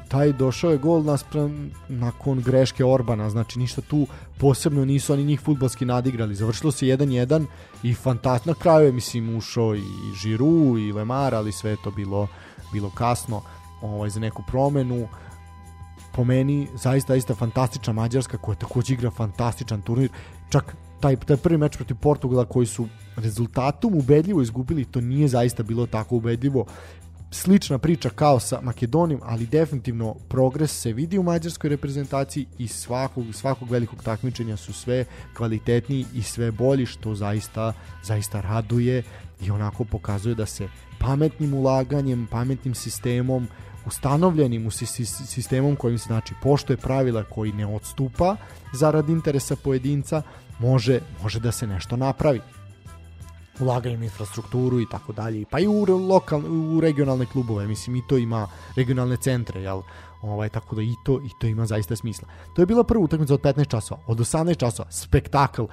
taj 0.07 0.33
došao 0.33 0.71
je 0.71 0.77
gol 0.77 1.03
naspram 1.03 1.71
nakon 1.89 2.41
greške 2.41 2.85
Orbana, 2.85 3.29
znači 3.29 3.59
ništa 3.59 3.81
tu 3.81 4.07
posebno 4.37 4.85
nisu 4.85 5.13
oni 5.13 5.23
njih 5.23 5.41
futbalski 5.41 5.85
nadigrali. 5.85 6.35
Završilo 6.35 6.71
se 6.71 6.85
1-1 6.85 7.45
i 7.83 7.93
fantastično 7.93 8.53
na 8.53 8.59
kraju 8.59 8.85
je 8.85 8.91
mislim 8.91 9.37
ušao 9.37 9.75
i 9.75 9.83
Žiru 10.21 10.77
i 10.77 10.91
Lemar, 10.91 11.35
ali 11.35 11.51
sve 11.51 11.71
je 11.71 11.77
to 11.83 11.91
bilo 11.91 12.27
bilo 12.73 12.89
kasno 12.89 13.41
ovaj 13.81 14.09
za 14.09 14.19
neku 14.19 14.43
promenu. 14.47 15.07
Po 16.13 16.23
meni 16.23 16.67
zaista 16.75 17.13
zaista 17.13 17.35
fantastična 17.35 17.93
Mađarska 17.93 18.37
koja 18.37 18.55
takođe 18.55 18.93
igra 18.93 19.11
fantastičan 19.11 19.81
turnir. 19.81 20.09
Čak 20.49 20.75
taj, 20.99 21.15
taj 21.15 21.37
prvi 21.37 21.57
meč 21.57 21.75
protiv 21.75 21.97
Portugala 21.97 22.45
koji 22.45 22.65
su 22.65 22.87
rezultatom 23.15 23.95
ubedljivo 23.95 24.41
izgubili, 24.41 24.85
to 24.85 25.01
nije 25.01 25.27
zaista 25.27 25.63
bilo 25.63 25.85
tako 25.85 26.15
ubedljivo 26.15 26.65
slična 27.31 27.77
priča 27.77 28.09
kao 28.09 28.39
sa 28.39 28.61
Makedonijom, 28.61 29.21
ali 29.23 29.45
definitivno 29.45 30.15
progres 30.29 30.81
se 30.81 30.93
vidi 30.93 31.17
u 31.17 31.23
mađarskoj 31.23 31.69
reprezentaciji 31.69 32.45
i 32.57 32.67
svakog, 32.67 33.25
svakog 33.33 33.71
velikog 33.71 34.03
takmičenja 34.03 34.57
su 34.57 34.73
sve 34.73 35.05
kvalitetniji 35.37 36.05
i 36.13 36.21
sve 36.21 36.51
bolji, 36.51 36.85
što 36.85 37.15
zaista, 37.15 37.73
zaista 38.03 38.41
raduje 38.41 39.03
i 39.41 39.51
onako 39.51 39.83
pokazuje 39.83 40.35
da 40.35 40.45
se 40.45 40.67
pametnim 40.99 41.53
ulaganjem, 41.53 42.27
pametnim 42.31 42.75
sistemom, 42.75 43.47
ustanovljenim 43.85 44.67
u 44.67 44.71
sistemom 44.71 45.75
kojim 45.75 45.99
se 45.99 46.07
znači 46.07 46.33
poštoje 46.43 46.77
pravila 46.77 47.23
koji 47.23 47.51
ne 47.51 47.65
odstupa 47.65 48.35
zarad 48.73 49.09
interesa 49.09 49.55
pojedinca, 49.55 50.21
može, 50.59 50.99
može 51.23 51.39
da 51.39 51.51
se 51.51 51.67
nešto 51.67 51.97
napravi 51.97 52.41
ulaganjem 53.59 54.03
infrastrukturu 54.03 54.79
i 54.81 54.85
tako 54.91 55.13
dalje, 55.13 55.45
pa 55.51 55.59
i 55.59 55.67
u, 55.67 55.85
lokal, 56.07 56.41
u 56.75 56.79
regionalne 56.81 57.25
klubove, 57.25 57.67
mislim 57.67 57.95
i 57.95 58.03
to 58.07 58.17
ima 58.17 58.47
regionalne 58.75 59.17
centre, 59.17 59.61
jel? 59.61 59.81
Ovaj, 60.21 60.49
tako 60.49 60.75
da 60.75 60.81
i 60.81 60.93
to, 61.05 61.19
i 61.25 61.29
to 61.41 61.47
ima 61.47 61.65
zaista 61.65 61.95
smisla. 61.95 62.27
To 62.55 62.61
je 62.61 62.65
bila 62.65 62.83
prva 62.83 63.03
utakmica 63.03 63.33
od 63.33 63.41
15 63.41 63.67
časova. 63.67 64.01
Od 64.07 64.17
18 64.17 64.57
časova, 64.57 64.91
spektakl. 64.91 65.61
Uh, 65.61 65.69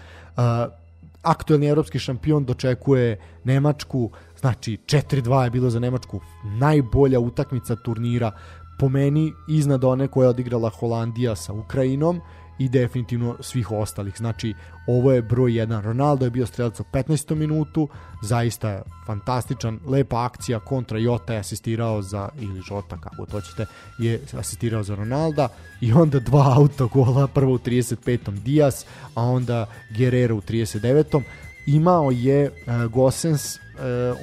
aktuelni 1.22 1.66
evropski 1.66 1.98
šampion 1.98 2.44
dočekuje 2.44 3.20
Nemačku, 3.44 4.10
znači 4.40 4.76
4-2 4.86 5.42
je 5.42 5.50
bilo 5.50 5.70
za 5.70 5.80
Nemačku 5.80 6.20
najbolja 6.44 7.20
utakmica 7.20 7.76
turnira 7.76 8.32
po 8.78 8.88
meni 8.88 9.32
iznad 9.48 9.84
one 9.84 10.08
koja 10.08 10.24
je 10.24 10.30
odigrala 10.30 10.70
Holandija 10.70 11.36
sa 11.36 11.52
Ukrajinom 11.52 12.20
i 12.58 12.68
definitivno 12.68 13.36
svih 13.40 13.70
ostalih. 13.70 14.16
Znači, 14.16 14.54
ovo 14.86 15.12
je 15.12 15.22
broj 15.22 15.52
1. 15.52 15.80
Ronaldo 15.80 16.24
je 16.24 16.30
bio 16.30 16.46
strelac 16.46 16.80
u 16.80 16.84
15. 16.92 17.34
minutu, 17.34 17.88
zaista 18.22 18.82
fantastičan, 19.06 19.80
lepa 19.86 20.24
akcija 20.24 20.60
kontra 20.60 20.98
Jota 20.98 21.32
je 21.32 21.38
asistirao 21.38 22.02
za, 22.02 22.28
ili 22.40 22.62
Jota, 22.70 22.96
kako 23.00 23.26
to 23.26 23.40
ćete, 23.40 23.66
je 23.98 24.20
asistirao 24.38 24.82
za 24.82 24.94
Ronalda 24.94 25.48
i 25.80 25.92
onda 25.92 26.20
dva 26.20 26.54
autogola, 26.56 27.26
prvo 27.26 27.54
u 27.54 27.58
35. 27.58 28.30
Dias, 28.30 28.86
a 29.14 29.22
onda 29.22 29.66
Guerrero 29.96 30.36
u 30.36 30.40
39. 30.40 31.22
Imao 31.66 32.10
je 32.10 32.50
uh, 32.50 32.92
Gosens, 32.92 33.56
uh, 33.56 33.60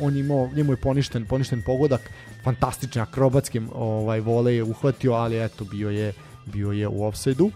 on 0.02 0.18
imao, 0.18 0.50
njemu 0.56 0.74
je 0.74 0.78
poništen, 0.78 1.26
poništen 1.26 1.62
pogodak, 1.66 2.02
fantastične 2.44 3.02
akrobatske 3.02 3.62
ovaj, 3.74 4.20
vole 4.20 4.56
je 4.56 4.64
uhvatio, 4.64 5.14
ali 5.14 5.46
eto 5.46 5.66
bio 5.66 5.90
je 5.90 6.14
bio 6.46 6.72
je 6.72 6.88
u 6.88 7.06
offside-u 7.06 7.52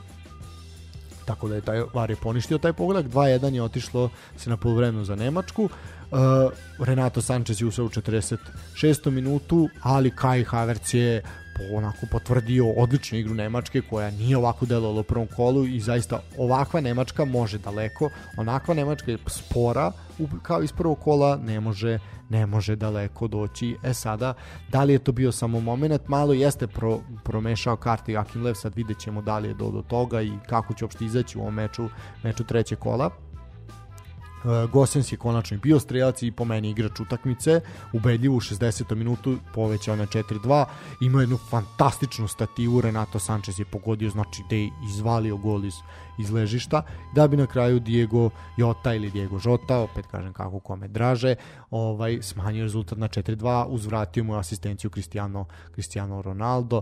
tako 1.26 1.48
da 1.48 1.56
je 1.56 1.62
taj 1.62 1.84
VAR 1.94 2.10
je 2.10 2.16
poništio 2.16 2.58
taj 2.58 2.74
pogodak, 2.74 3.06
2-1 3.06 3.54
je 3.54 3.62
otišlo 3.62 4.10
se 4.38 4.50
na 4.50 4.58
polovremenu 4.58 5.06
za 5.06 5.16
Nemačku. 5.16 5.70
Uh, 6.12 6.52
Renato 6.80 7.22
Sanchez 7.22 7.62
je 7.62 7.68
u 7.68 7.72
46. 7.72 9.10
minutu, 9.10 9.70
ali 9.82 10.16
Kai 10.16 10.44
Havertz 10.44 10.94
je 10.94 11.22
onako 11.74 12.06
potvrdio 12.12 12.72
odličnu 12.72 13.18
igru 13.18 13.34
Nemačke 13.34 13.82
koja 13.82 14.12
nije 14.12 14.38
ovako 14.38 14.66
delovala 14.66 15.00
u 15.00 15.04
prvom 15.04 15.28
kolu 15.36 15.66
i 15.66 15.80
zaista 15.80 16.22
ovakva 16.38 16.82
Nemačka 16.82 17.26
može 17.26 17.58
daleko, 17.58 18.10
onakva 18.38 18.74
Nemačka 18.74 19.12
je 19.12 19.18
spora 19.28 19.92
kao 20.42 20.64
iz 20.64 20.72
prvog 20.72 21.00
kola 21.00 21.38
ne 21.38 21.60
može 21.60 22.00
ne 22.30 22.46
može 22.46 22.76
daleko 22.76 23.28
doći. 23.28 23.78
E 23.84 23.94
sada, 23.94 24.34
da 24.70 24.84
li 24.84 24.94
je 24.94 25.00
to 25.00 25.12
bio 25.12 25.32
samo 25.32 25.60
moment, 25.60 26.08
malo 26.08 26.34
jeste 26.34 26.68
pro, 26.68 27.00
promešao 27.24 27.76
karti 27.76 28.18
Akim 28.18 28.44
Lev, 28.44 28.54
sad 28.54 28.76
vidjet 28.76 29.00
ćemo 29.00 29.22
da 29.22 29.38
li 29.40 29.48
je 29.48 29.54
do, 29.54 29.72
do 29.72 29.82
toga 29.82 30.22
i 30.22 30.32
kako 30.50 30.74
će 30.74 30.86
uopšte 30.86 31.06
izaći 31.06 31.38
u 31.38 31.42
ovom 31.42 31.54
meču, 31.54 31.90
meču 32.24 32.44
treće 32.44 32.76
kola. 32.76 33.10
Uh, 34.46 34.72
Gosens 34.72 35.12
je 35.12 35.18
konačno 35.18 35.58
bio 35.58 35.80
strelac 35.80 36.22
i 36.22 36.32
po 36.32 36.46
meni 36.46 36.70
igrač 36.70 37.00
utakmice, 37.00 37.62
ubedljivo 37.94 38.36
u 38.36 38.40
60. 38.40 38.96
minutu 38.96 39.38
povećao 39.54 39.96
na 39.96 40.06
4-2, 40.06 40.66
imao 41.02 41.22
jednu 41.22 41.38
fantastičnu 41.38 42.28
stativu, 42.28 42.82
Renato 42.82 43.20
Sanchez 43.20 43.60
je 43.60 43.66
pogodio, 43.66 44.10
znači 44.10 44.44
da 44.50 44.56
je 44.56 44.70
izvalio 44.90 45.38
gol 45.38 45.66
iz, 45.66 45.74
iz 46.20 46.32
ležišta, 46.32 46.82
da 47.16 47.28
bi 47.28 47.38
na 47.38 47.48
kraju 47.48 47.80
Diego 47.80 48.30
Jota 48.58 48.94
ili 48.94 49.12
Diego 49.12 49.40
Jota, 49.46 49.78
opet 49.78 50.06
kažem 50.12 50.34
kako 50.34 50.60
kome 50.60 50.88
draže, 50.88 51.36
ovaj 51.72 52.20
smanjio 52.22 52.64
rezultat 52.64 52.98
na 52.98 53.08
4-2, 53.08 53.66
uzvratio 53.70 54.24
mu 54.24 54.36
asistenciju 54.36 54.90
Cristiano, 54.90 55.46
Cristiano 55.74 56.22
Ronaldo, 56.22 56.82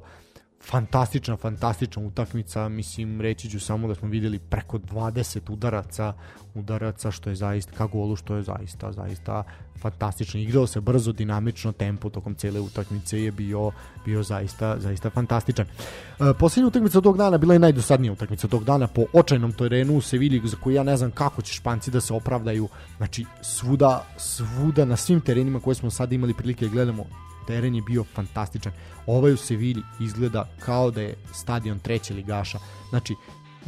fantastična, 0.65 1.37
fantastična 1.37 2.03
utakmica, 2.03 2.69
mislim, 2.69 3.21
reći 3.21 3.49
ću 3.49 3.59
samo 3.59 3.87
da 3.87 3.95
smo 3.95 4.09
videli 4.09 4.39
preko 4.39 4.77
20 4.77 5.51
udaraca, 5.51 6.13
udaraca 6.55 7.11
što 7.11 7.29
je 7.29 7.35
zaista, 7.35 7.71
ka 7.77 7.87
golu 7.87 8.15
što 8.15 8.35
je 8.35 8.43
zaista, 8.43 8.91
zaista 8.91 9.43
fantastično. 9.81 10.39
Igrao 10.39 10.67
se 10.67 10.81
brzo, 10.81 11.11
dinamično, 11.11 11.71
tempo 11.71 12.09
tokom 12.09 12.35
cele 12.35 12.59
utakmice 12.59 13.23
je 13.23 13.31
bio, 13.31 13.71
bio 14.05 14.23
zaista, 14.23 14.79
zaista 14.79 15.09
fantastičan. 15.09 15.65
E, 15.65 16.33
posljednja 16.39 16.67
utakmica 16.67 17.01
tog 17.01 17.17
dana 17.17 17.37
bila 17.37 17.53
je 17.53 17.59
najdosadnija 17.59 18.13
utakmica 18.13 18.47
tog 18.47 18.63
dana 18.63 18.87
po 18.87 19.05
očajnom 19.13 19.53
terenu 19.53 19.97
u 19.97 20.01
Sevilji 20.01 20.41
za 20.45 20.57
koju 20.57 20.75
ja 20.75 20.83
ne 20.83 20.97
znam 20.97 21.11
kako 21.11 21.41
će 21.41 21.53
Španci 21.53 21.91
da 21.91 22.01
se 22.01 22.13
opravdaju. 22.13 22.67
Znači, 22.97 23.25
svuda, 23.41 24.05
svuda 24.17 24.85
na 24.85 24.97
svim 24.97 25.21
terenima 25.21 25.59
koje 25.59 25.75
smo 25.75 25.89
sad 25.89 26.13
imali 26.13 26.33
prilike 26.33 26.65
da 26.65 26.71
gledamo 26.71 27.05
teren 27.47 27.75
je 27.75 27.81
bio 27.81 28.03
fantastičan. 28.03 28.71
Ovaj 29.07 29.33
u 29.33 29.37
Sevilji 29.37 29.83
izgleda 29.99 30.47
kao 30.59 30.91
da 30.91 31.01
je 31.01 31.15
stadion 31.33 31.79
treće 31.79 32.13
ligaša. 32.13 32.59
Znači, 32.89 33.15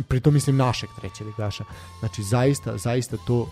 pritom 0.07 0.33
mislim 0.33 0.57
našeg 0.57 0.89
treće 0.99 1.23
ligaša. 1.23 1.63
Znači, 1.99 2.23
zaista, 2.23 2.77
zaista 2.77 3.17
to 3.27 3.49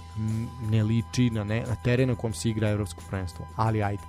ne 0.69 0.83
liči 0.83 1.29
na, 1.29 1.43
ne, 1.43 1.63
na 1.69 1.75
teren 1.83 2.09
na 2.09 2.15
kom 2.15 2.33
se 2.33 2.49
igra 2.49 2.69
evropsko 2.69 3.01
prvenstvo. 3.09 3.47
Ali 3.55 3.83
ajde. 3.83 4.03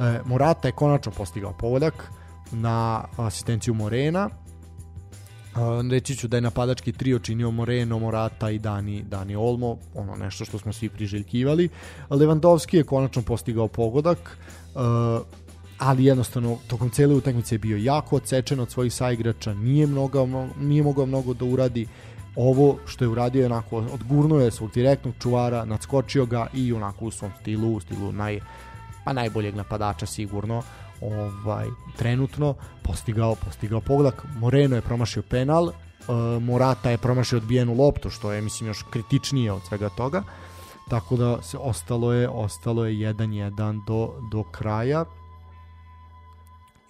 E, 0.00 0.20
Morata 0.24 0.68
je 0.68 0.72
konačno 0.72 1.12
postigao 1.12 1.52
povoljak 1.52 2.10
na 2.52 3.04
asistenciju 3.16 3.74
Morena. 3.74 4.28
E, 4.28 5.90
reći 5.90 6.16
ću 6.16 6.28
da 6.28 6.36
je 6.36 6.40
napadački 6.40 6.92
trio 6.92 7.18
činio 7.18 7.50
Moreno, 7.50 7.98
Morata 7.98 8.50
i 8.50 8.58
Dani, 8.58 9.02
Dani 9.02 9.36
Olmo, 9.36 9.76
ono 9.94 10.16
nešto 10.16 10.44
što 10.44 10.58
smo 10.58 10.72
svi 10.72 10.88
priželjkivali. 10.88 11.68
Lewandowski 12.10 12.76
je 12.76 12.84
konačno 12.84 13.22
postigao 13.22 13.68
pogodak. 13.68 14.38
E, 14.74 15.47
ali 15.78 16.04
jednostavno 16.04 16.58
tokom 16.66 16.90
cele 16.90 17.14
utakmice 17.14 17.54
je 17.54 17.58
bio 17.58 17.76
jako 17.76 18.16
odsečen 18.16 18.60
od 18.60 18.70
svojih 18.70 18.92
saigrača, 18.92 19.54
nije, 19.54 19.86
mnogo, 19.86 20.26
nije 20.60 20.82
mogao 20.82 21.06
mnogo 21.06 21.34
da 21.34 21.44
uradi. 21.44 21.86
Ovo 22.36 22.78
što 22.86 23.04
je 23.04 23.08
uradio 23.08 23.40
je 23.40 23.46
onako 23.46 23.76
odgurnuo 23.76 24.40
je 24.40 24.50
svog 24.50 24.70
direktnog 24.74 25.14
čuvara, 25.22 25.64
nadskočio 25.64 26.26
ga 26.26 26.46
i 26.54 26.72
onako 26.72 27.04
u 27.04 27.10
svom 27.10 27.30
stilu, 27.40 27.74
u 27.74 27.80
stilu 27.80 28.12
naj 28.12 28.40
pa 29.04 29.12
najboljeg 29.12 29.54
napadača 29.54 30.06
sigurno 30.06 30.62
ovaj 31.00 31.66
trenutno 31.96 32.54
postigao 32.82 33.34
postigao 33.34 33.80
pogodak. 33.80 34.24
Moreno 34.38 34.76
je 34.76 34.82
promašio 34.82 35.22
penal 35.22 35.64
uh, 35.64 35.72
Morata 36.42 36.90
je 36.90 36.98
promašio 36.98 37.38
odbijenu 37.38 37.74
loptu 37.74 38.10
što 38.10 38.32
je 38.32 38.42
mislim 38.42 38.66
još 38.66 38.84
kritičnije 38.90 39.52
od 39.52 39.62
svega 39.68 39.88
toga. 39.88 40.22
Tako 40.88 41.16
da 41.16 41.42
se 41.42 41.58
ostalo 41.58 42.12
je 42.12 42.28
ostalo 42.28 42.84
je 42.84 43.12
1-1 43.14 43.84
do, 43.86 44.14
do 44.30 44.42
kraja 44.42 45.04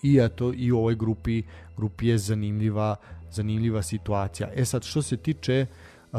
i 0.03 0.19
eto 0.19 0.53
i 0.57 0.73
u 0.73 0.79
ovoj 0.79 0.95
grupi 0.95 1.43
grupi 1.77 2.07
je 2.07 2.19
zanimljiva 2.19 2.97
zanimljiva 3.31 3.83
situacija. 3.83 4.49
E 4.55 4.65
sad 4.65 4.85
što 4.85 5.03
se 5.03 5.17
tiče 5.17 5.67
uh, 6.13 6.19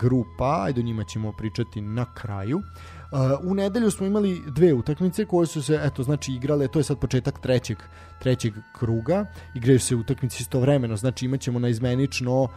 grupa, 0.00 0.62
ajde 0.64 0.80
o 0.80 0.84
njima 0.84 1.04
ćemo 1.04 1.32
pričati 1.38 1.80
na 1.80 2.14
kraju. 2.14 2.56
Uh, 2.56 3.50
u 3.50 3.54
nedelju 3.54 3.90
smo 3.90 4.06
imali 4.06 4.40
dve 4.46 4.74
utakmice 4.74 5.24
koje 5.24 5.46
su 5.46 5.62
se, 5.62 5.80
eto, 5.82 6.02
znači 6.02 6.32
igrale, 6.32 6.68
to 6.68 6.78
je 6.78 6.82
sad 6.82 6.98
početak 6.98 7.40
trećeg, 7.40 7.78
trećeg 8.20 8.54
kruga, 8.78 9.26
igraju 9.54 9.80
se 9.80 9.96
utakmice 9.96 10.36
istovremeno, 10.40 10.96
znači 10.96 11.24
imaćemo 11.24 11.66
izmenično 11.66 12.48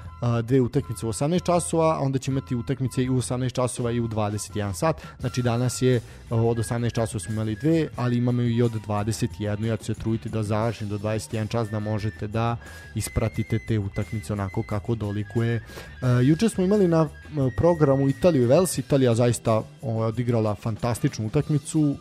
dve 0.44 0.62
utakmice 0.62 1.06
u 1.06 1.10
18 1.10 1.46
časova, 1.46 1.96
a 1.96 2.00
onda 2.00 2.20
ćemo 2.20 2.38
imati 2.38 2.56
utakmice 2.56 3.04
i 3.04 3.10
u 3.10 3.18
18 3.18 3.52
časova 3.52 3.92
i 3.92 4.00
u 4.00 4.08
21 4.08 4.74
sat, 4.74 5.02
znači 5.20 5.42
danas 5.42 5.82
je 5.82 6.02
od 6.30 6.58
18 6.58 6.94
časova 6.94 7.20
smo 7.20 7.34
imali 7.34 7.56
dve, 7.56 7.88
ali 7.96 8.18
imamo 8.18 8.42
i 8.42 8.62
od 8.62 8.72
21, 8.88 9.66
ja 9.66 9.78
ću 9.78 9.86
se 9.86 9.94
truditi 9.94 10.30
da 10.30 10.44
završim 10.44 10.90
do 10.90 10.98
21 10.98 11.48
čas 11.48 11.70
da 11.70 11.80
možete 11.80 12.28
da 12.28 12.58
ispratite 12.96 13.60
te 13.68 13.80
utakmice 13.80 14.34
onako 14.34 14.64
kako 14.64 14.96
dolikuje. 14.96 15.64
Juče 16.24 16.50
smo 16.50 16.64
imali 16.64 16.88
na 16.88 17.10
programu 17.58 18.10
Italiju 18.10 18.44
i 18.44 18.46
Vels, 18.46 18.78
Italija 18.78 19.16
zaista 19.16 19.64
odigrala 19.82 20.56
fantastičnu 20.56 21.28
utakmicu 21.28 21.96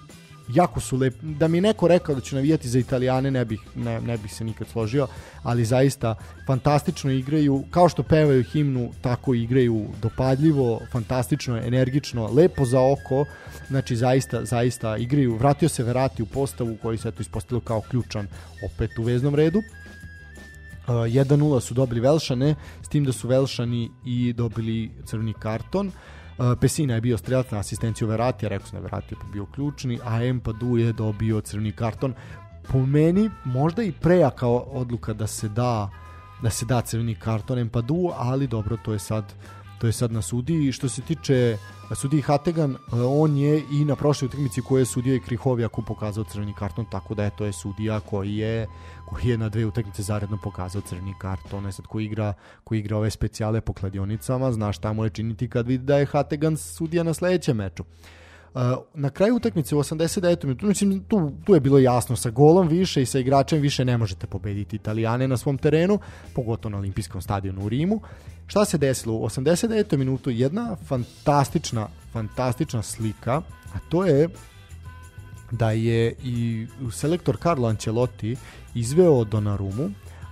jako 0.54 0.80
su 0.80 0.96
lep 0.96 1.14
da 1.22 1.48
mi 1.48 1.60
neko 1.60 1.88
rekao 1.88 2.14
da 2.14 2.20
će 2.20 2.34
navijati 2.36 2.68
za 2.68 2.78
Italijane 2.78 3.30
ne 3.30 3.44
bih, 3.44 3.60
ne, 3.76 4.00
ne 4.00 4.18
bih 4.18 4.34
se 4.34 4.44
nikad 4.44 4.68
složio 4.68 5.06
ali 5.42 5.64
zaista 5.64 6.14
fantastično 6.46 7.10
igraju 7.10 7.64
kao 7.70 7.88
što 7.88 8.02
pevaju 8.02 8.42
himnu 8.42 8.90
tako 9.00 9.34
igraju 9.34 9.86
dopadljivo 10.02 10.80
fantastično, 10.92 11.58
energično 11.58 12.26
lepo 12.26 12.64
za 12.64 12.80
oko. 12.80 13.24
Znači 13.68 13.96
zaista, 13.96 14.44
zaista 14.44 14.96
igraju. 14.96 15.36
Vratio 15.36 15.68
se 15.68 15.82
Verati 15.82 16.22
u 16.22 16.26
postavu 16.26 16.76
koji 16.82 16.98
se 16.98 17.08
eto 17.08 17.22
ispostavilo 17.22 17.60
kao 17.60 17.80
ključan 17.80 18.26
opet 18.64 18.98
u 18.98 19.02
veznom 19.02 19.34
redu. 19.34 19.58
Uh, 19.58 20.94
1-0 20.94 21.60
su 21.60 21.74
dobili 21.74 22.00
Velšane, 22.00 22.54
s 22.82 22.88
tim 22.88 23.04
da 23.04 23.12
su 23.12 23.28
Velšani 23.28 23.90
i 24.04 24.32
dobili 24.32 24.90
crveni 25.06 25.34
karton. 25.40 25.86
Uh, 25.86 25.94
Pesina 26.60 26.94
je 26.94 27.00
bio 27.00 27.18
strelac 27.18 27.50
na 27.50 27.58
asistenciju 27.58 28.08
Veratija, 28.08 28.48
rekao 28.48 28.66
sam 28.66 28.78
da 28.78 28.82
Verati 28.82 29.14
je 29.14 29.32
bio 29.32 29.46
ključni, 29.46 29.98
a 30.04 30.24
Empadu 30.24 30.76
je 30.76 30.92
dobio 30.92 31.40
crveni 31.40 31.72
karton. 31.72 32.14
Po 32.72 32.86
meni 32.86 33.30
možda 33.44 33.82
i 33.82 33.92
prejaka 33.92 34.46
odluka 34.48 35.12
da 35.12 35.26
se 35.26 35.48
da 35.48 35.90
da 36.42 36.50
se 36.50 36.66
da 36.66 36.80
crveni 36.80 37.14
karton 37.14 37.58
Empadu, 37.58 38.10
ali 38.16 38.46
dobro, 38.46 38.76
to 38.84 38.92
je 38.92 38.98
sad 38.98 39.34
to 39.80 39.86
je 39.86 39.92
sad 39.92 40.12
na 40.12 40.22
sudi. 40.22 40.72
Što 40.72 40.88
se 40.88 41.02
tiče 41.02 41.56
sudi 41.94 42.20
Hategan, 42.20 42.76
on 42.92 43.36
je 43.36 43.64
i 43.72 43.84
na 43.84 43.96
prošloj 43.96 44.26
utakmici 44.26 44.62
koje 44.62 44.80
je 44.80 44.86
sudio 44.86 45.14
i 45.14 45.20
Krihovjaku 45.20 45.82
pokazao 45.82 46.24
crveni 46.24 46.54
karton, 46.58 46.84
tako 46.90 47.14
da 47.14 47.24
je 47.24 47.30
to 47.30 47.44
je 47.44 47.52
sudija 47.52 48.00
koji 48.00 48.36
je 48.36 48.66
koji 49.10 49.30
je 49.30 49.38
na 49.38 49.48
dve 49.48 49.66
utakmice 49.66 50.02
zaredno 50.02 50.38
pokazao 50.42 50.82
crveni 50.82 51.14
karton, 51.18 51.66
je 51.66 51.72
sad 51.72 51.86
ko 51.86 52.00
igra, 52.00 52.32
ko 52.64 52.74
igra 52.74 52.96
ove 52.96 53.10
specijale 53.10 53.60
po 53.60 53.72
kladionicama, 53.72 54.52
zna 54.52 54.72
šta 54.72 54.92
mu 54.92 55.04
je 55.04 55.10
činiti 55.10 55.48
kad 55.48 55.66
vidi 55.66 55.84
da 55.84 55.96
je 55.96 56.06
Hategan 56.06 56.56
sudija 56.56 57.02
na 57.02 57.14
sledećem 57.14 57.56
meču. 57.56 57.84
Uh, 58.54 58.60
na 58.94 59.10
kraju 59.10 59.36
utakmice 59.36 59.76
u 59.76 59.78
89. 59.78 60.44
minutu, 60.44 60.66
mislim, 60.66 61.04
tu, 61.08 61.32
tu 61.44 61.54
je 61.54 61.60
bilo 61.60 61.78
jasno, 61.78 62.16
sa 62.16 62.30
golom 62.30 62.68
više 62.68 63.02
i 63.02 63.06
sa 63.06 63.18
igračem 63.18 63.60
više 63.60 63.84
ne 63.84 63.98
možete 63.98 64.26
pobediti 64.26 64.76
Italijane 64.76 65.28
na 65.28 65.36
svom 65.36 65.58
terenu, 65.58 65.98
pogotovo 66.34 66.70
na 66.70 66.78
olimpijskom 66.78 67.22
stadionu 67.22 67.64
u 67.64 67.68
Rimu. 67.68 68.00
Šta 68.46 68.64
se 68.64 68.78
desilo? 68.78 69.14
U 69.14 69.24
89. 69.24 69.96
minutu 69.96 70.30
jedna 70.30 70.76
fantastična, 70.86 71.88
fantastična 72.12 72.82
slika, 72.82 73.42
a 73.74 73.78
to 73.88 74.04
je 74.04 74.28
da 75.50 75.70
je 75.70 76.14
i 76.22 76.66
selektor 76.92 77.36
Carlo 77.42 77.68
Ancelotti 77.68 78.36
izveo 78.74 79.24
Donarumu, 79.24 79.90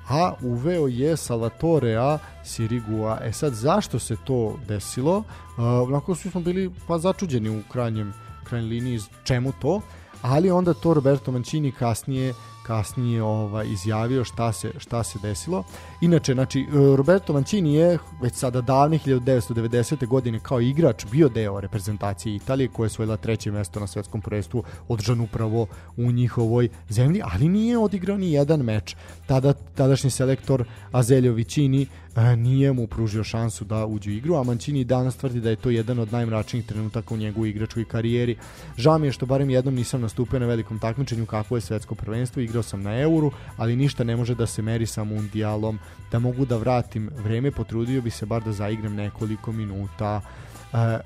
a 0.09 0.33
uveo 0.43 0.87
je 0.87 1.17
Salvatorea 1.17 2.19
Sirigua. 2.45 3.19
E 3.23 3.33
sad, 3.33 3.53
zašto 3.53 3.99
se 3.99 4.17
to 4.25 4.59
desilo? 4.69 5.17
Uh, 5.19 5.25
onako 5.59 6.15
svi 6.15 6.31
smo 6.31 6.41
bili 6.41 6.71
pa 6.87 6.99
začuđeni 6.99 7.59
u 7.59 7.63
krajnjem, 7.73 8.13
krajnjem 8.45 8.71
liniji 8.71 9.01
čemu 9.25 9.53
to, 9.61 9.81
ali 10.23 10.51
onda 10.51 10.75
to 10.75 10.95
Roberto 10.95 11.33
Mancini 11.33 11.73
kasnije 11.73 12.35
kasnije 12.69 13.23
ovaj 13.23 13.67
izjavio 13.67 14.25
šta 14.25 14.53
se 14.53 14.73
šta 14.79 15.03
se 15.03 15.19
desilo. 15.23 15.65
Inače, 16.01 16.35
znači 16.35 16.67
Roberto 16.97 17.33
Mancini 17.33 17.75
je 17.75 17.99
već 18.23 18.35
sada 18.35 18.61
davne 18.61 18.99
1990. 18.99 20.07
godine 20.07 20.41
kao 20.43 20.61
igrač 20.61 21.07
bio 21.11 21.29
deo 21.29 21.61
reprezentacije 21.61 22.37
Italije 22.37 22.69
koja 22.69 22.85
je 22.85 22.87
osvojila 22.87 23.17
treće 23.17 23.51
mesto 23.51 23.81
na 23.81 23.87
svetskom 23.87 24.21
prvenstvu 24.21 24.63
održan 24.89 25.21
upravo 25.21 25.67
u 25.97 26.13
njihovoj 26.13 26.69
zemlji, 26.89 27.23
ali 27.25 27.49
nije 27.49 27.79
odigrao 27.79 28.17
ni 28.17 28.33
jedan 28.33 28.61
meč. 28.61 28.97
Tada 29.27 29.53
tadašnji 29.53 30.11
selektor 30.11 30.65
Azelio 30.93 31.33
Vicini 31.33 31.87
E, 32.19 32.37
nije 32.37 32.73
mu 32.73 32.87
pružio 32.87 33.25
šansu 33.25 33.65
da 33.65 33.87
uđe 33.87 34.11
u 34.11 34.13
igru, 34.13 34.35
a 34.35 34.43
Mancini 34.43 34.85
danas 34.85 35.17
tvrdi 35.17 35.41
da 35.41 35.51
je 35.51 35.57
to 35.57 35.71
jedan 35.71 35.99
od 35.99 36.13
najmračnijih 36.13 36.67
trenutaka 36.67 37.15
u 37.15 37.17
njegovoj 37.17 37.49
igračkoj 37.49 37.85
karijeri. 37.85 38.37
Žao 38.77 38.99
mi 38.99 39.07
je 39.07 39.13
što 39.13 39.27
barem 39.27 39.51
jednom 39.51 39.75
nisam 39.75 40.01
nastupio 40.01 40.39
na 40.39 40.47
velikom 40.47 40.79
takmičenju 40.79 41.27
kako 41.27 41.57
je 41.57 41.61
svetsko 41.61 41.95
prvenstvo, 41.95 42.43
igrao 42.59 42.63
sam 42.63 42.83
na 42.83 43.01
Euru, 43.01 43.31
ali 43.57 43.77
ništa 43.77 44.05
ne 44.05 44.17
može 44.17 44.35
da 44.35 44.47
se 44.47 44.63
meri 44.63 44.87
sa 44.87 45.05
mundijalom. 45.05 45.79
Da 46.11 46.19
mogu 46.19 46.45
da 46.45 46.57
vratim 46.57 47.11
vreme, 47.25 47.51
potrudio 47.51 48.03
bi 48.03 48.11
se 48.11 48.27
bar 48.27 48.43
da 48.43 48.53
zaigram 48.53 48.95
nekoliko 48.95 49.53
minuta. 49.53 50.21
E, 50.73 50.99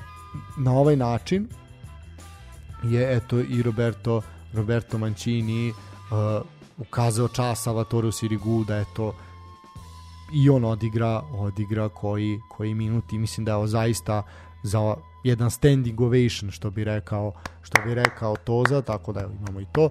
na 0.57 0.73
ovaj 0.73 0.97
način 0.97 1.49
je 2.83 3.17
eto 3.17 3.41
i 3.41 3.63
Roberto 3.63 4.23
Roberto 4.53 4.99
Mancini 4.99 5.71
uh, 5.71 6.45
ukazao 6.79 7.29
čas 7.29 7.63
Salvatoru 7.63 8.13
Sirigu 8.13 8.65
da 8.65 8.77
je 8.77 8.85
to 8.97 9.15
i 10.35 10.51
on 10.51 10.65
odigra, 10.65 11.23
odigra 11.33 11.89
koji, 11.89 12.41
koji 12.49 12.75
minut 12.75 13.13
i 13.13 13.19
mislim 13.19 13.45
da 13.45 13.57
je 13.57 13.67
zaista 13.67 14.23
za 14.63 14.97
jedan 15.25 15.51
standing 15.51 16.01
ovation 16.01 16.51
što 16.51 16.71
bi 16.71 16.85
rekao 16.85 17.33
što 17.63 17.83
bi 17.83 17.95
rekao 17.95 18.37
Toza, 18.37 18.83
tako 18.83 19.13
da 19.13 19.29
imamo 19.41 19.61
i 19.61 19.67
to 19.73 19.91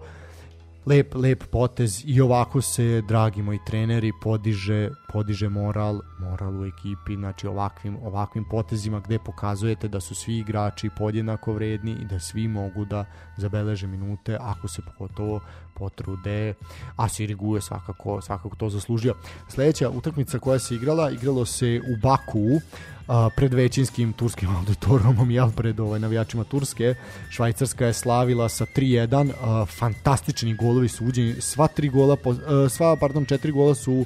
lep, 0.85 1.15
lep 1.15 1.43
potez 1.43 2.03
i 2.05 2.21
ovako 2.21 2.61
se, 2.61 3.01
dragi 3.07 3.41
moji 3.41 3.59
treneri, 3.65 4.11
podiže, 4.21 4.89
podiže 5.13 5.49
moral, 5.49 6.01
moral 6.19 6.61
u 6.61 6.65
ekipi, 6.65 7.15
znači 7.15 7.47
ovakvim, 7.47 7.97
ovakvim 8.03 8.45
potezima 8.49 8.99
gde 8.99 9.19
pokazujete 9.19 9.87
da 9.87 9.99
su 9.99 10.15
svi 10.15 10.37
igrači 10.37 10.89
podjednako 10.97 11.53
vredni 11.53 11.91
i 11.91 12.05
da 12.05 12.19
svi 12.19 12.47
mogu 12.47 12.85
da 12.85 13.05
zabeleže 13.37 13.87
minute 13.87 14.37
ako 14.41 14.67
se 14.67 14.81
pogotovo 14.81 15.39
potrude, 15.81 16.53
a 16.95 17.09
Sirigu 17.09 17.55
je 17.55 17.61
svakako, 17.61 18.21
svakako 18.21 18.55
to 18.55 18.69
zaslužio. 18.69 19.15
Sledeća 19.49 19.89
utakmica 19.89 20.39
koja 20.39 20.59
se 20.59 20.75
igrala, 20.75 21.09
igralo 21.11 21.45
se 21.45 21.81
u 21.81 21.97
Baku, 22.01 22.61
a, 23.07 23.29
pred 23.35 23.53
većinskim 23.53 24.13
turskim 24.13 24.49
auditorumom, 24.57 25.31
jel, 25.31 25.51
pred 25.51 25.79
ovaj, 25.79 25.99
navijačima 25.99 26.43
Turske. 26.43 26.95
Švajcarska 27.29 27.85
je 27.85 27.93
slavila 27.93 28.49
sa 28.49 28.65
3-1, 28.65 29.65
fantastični 29.65 30.53
golovi 30.53 30.87
su 30.87 31.05
uđeni, 31.05 31.41
sva 31.41 31.67
tri 31.67 31.89
gola, 31.89 32.17
a, 32.25 32.69
sva, 32.69 32.95
pardon, 32.95 33.25
četiri 33.25 33.51
gola 33.51 33.75
su 33.75 34.05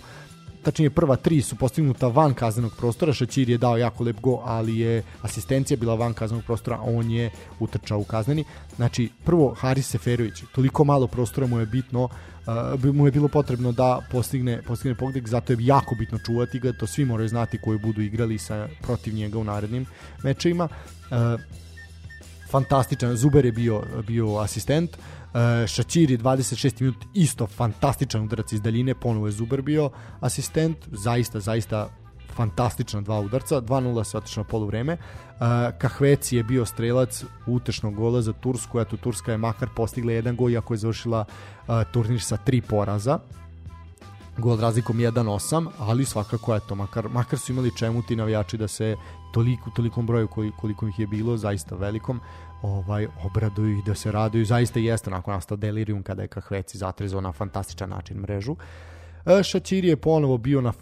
tačnije 0.65 0.89
prva 0.89 1.15
tri 1.15 1.41
su 1.41 1.55
postignuta 1.55 2.07
van 2.07 2.33
kaznenog 2.33 2.71
prostora, 2.77 3.13
Šaćir 3.13 3.49
je 3.49 3.57
dao 3.57 3.77
jako 3.77 4.03
lep 4.03 4.21
go, 4.21 4.41
ali 4.45 4.79
je 4.79 5.03
asistencija 5.21 5.77
bila 5.77 5.95
van 5.95 6.13
kaznenog 6.13 6.45
prostora, 6.45 6.79
on 6.81 7.11
je 7.11 7.29
utrčao 7.59 7.99
u 7.99 8.03
kazneni. 8.03 8.43
Znači, 8.75 9.09
prvo 9.25 9.53
Haris 9.53 9.89
Seferović, 9.89 10.43
toliko 10.55 10.83
malo 10.83 11.07
prostora 11.07 11.47
mu 11.47 11.59
je 11.59 11.65
bitno, 11.65 12.03
uh, 12.03 12.95
mu 12.95 13.05
je 13.05 13.11
bilo 13.11 13.27
potrebno 13.27 13.71
da 13.71 13.99
postigne, 14.11 14.61
postigne 14.67 14.95
pogodak, 14.95 15.27
zato 15.27 15.53
je 15.53 15.57
jako 15.61 15.95
bitno 15.95 16.19
čuvati 16.25 16.59
ga, 16.59 16.73
to 16.73 16.87
svi 16.87 17.05
moraju 17.05 17.29
znati 17.29 17.57
koji 17.57 17.79
budu 17.79 18.01
igrali 18.01 18.37
sa 18.37 18.67
protiv 18.81 19.13
njega 19.13 19.39
u 19.39 19.43
narednim 19.43 19.85
mečevima. 20.23 20.67
Uh, 21.11 21.41
fantastičan, 22.51 23.15
Zuber 23.15 23.45
je 23.45 23.51
bio, 23.51 23.83
bio 24.07 24.37
asistent, 24.37 24.97
Uh, 25.35 25.67
Šačiri 25.67 26.17
26 26.17 26.81
minut 26.81 26.95
isto 27.13 27.47
fantastičan 27.47 28.23
udarac 28.23 28.51
iz 28.51 28.61
daljine, 28.61 28.93
ponovo 28.95 29.27
je 29.27 29.31
Zuber 29.31 29.61
bio 29.61 29.89
asistent, 30.19 30.77
zaista, 30.91 31.39
zaista 31.39 31.89
fantastična 32.35 33.01
dva 33.01 33.19
udarca, 33.19 33.61
2-0 33.61 34.03
se 34.03 34.17
otišlo 34.17 34.43
na 34.43 34.49
polu 34.49 34.65
vreme. 34.65 34.93
Uh, 34.93 35.39
Kahveci 35.77 36.37
je 36.37 36.43
bio 36.43 36.65
strelac 36.65 37.23
utešnog 37.47 37.95
gola 37.95 38.21
za 38.21 38.33
Tursku, 38.33 38.79
eto 38.79 38.97
Turska 38.97 39.31
je 39.31 39.37
makar 39.37 39.69
postigla 39.75 40.11
jedan 40.11 40.35
gol, 40.35 40.49
iako 40.49 40.73
je 40.73 40.77
završila 40.77 41.25
uh, 41.25 41.83
turnir 41.91 42.21
sa 42.21 42.37
tri 42.37 42.61
poraza. 42.61 43.19
gol 44.37 44.59
razlikom 44.59 44.97
1-8, 44.97 45.67
ali 45.79 46.05
svakako 46.05 46.55
eto, 46.55 46.75
makar, 46.75 47.09
makar 47.09 47.39
su 47.39 47.51
imali 47.51 47.77
čemu 47.77 48.01
ti 48.01 48.15
navijači 48.15 48.57
da 48.57 48.67
se 48.67 48.95
toliko, 49.35 49.69
tolikom 49.69 50.05
broju 50.07 50.27
koji, 50.27 50.51
koliko 50.51 50.87
ih 50.87 50.99
je 50.99 51.07
bilo, 51.07 51.37
zaista 51.37 51.75
velikom, 51.75 52.19
ovaj 52.61 53.07
obraduju 53.23 53.77
ih 53.77 53.83
da 53.85 53.95
se 53.95 54.11
raduju, 54.11 54.45
zaista 54.45 54.79
jeste 54.79 55.09
onako 55.09 55.31
nastao 55.31 55.57
delirium 55.57 56.03
kada 56.03 56.21
je 56.21 56.27
Kahveci 56.27 56.77
zatrezao 56.77 57.21
na 57.21 57.31
fantastičan 57.31 57.89
način 57.89 58.17
mrežu. 58.17 58.55
E, 59.25 59.43
Šačiri 59.43 59.87
je 59.87 59.97
ponovo 59.97 60.37
bio 60.37 60.61
na 60.61 60.73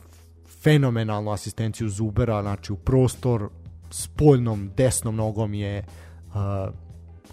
fenomenalnu 0.64 1.32
asistenciju 1.32 1.90
Zubera, 1.90 2.42
znači 2.42 2.74
u 2.74 2.76
prostor 2.76 3.50
spoljnom 3.90 4.70
desnom 4.78 5.16
nogom 5.16 5.54
je 5.54 5.86
uh, 6.28 6.34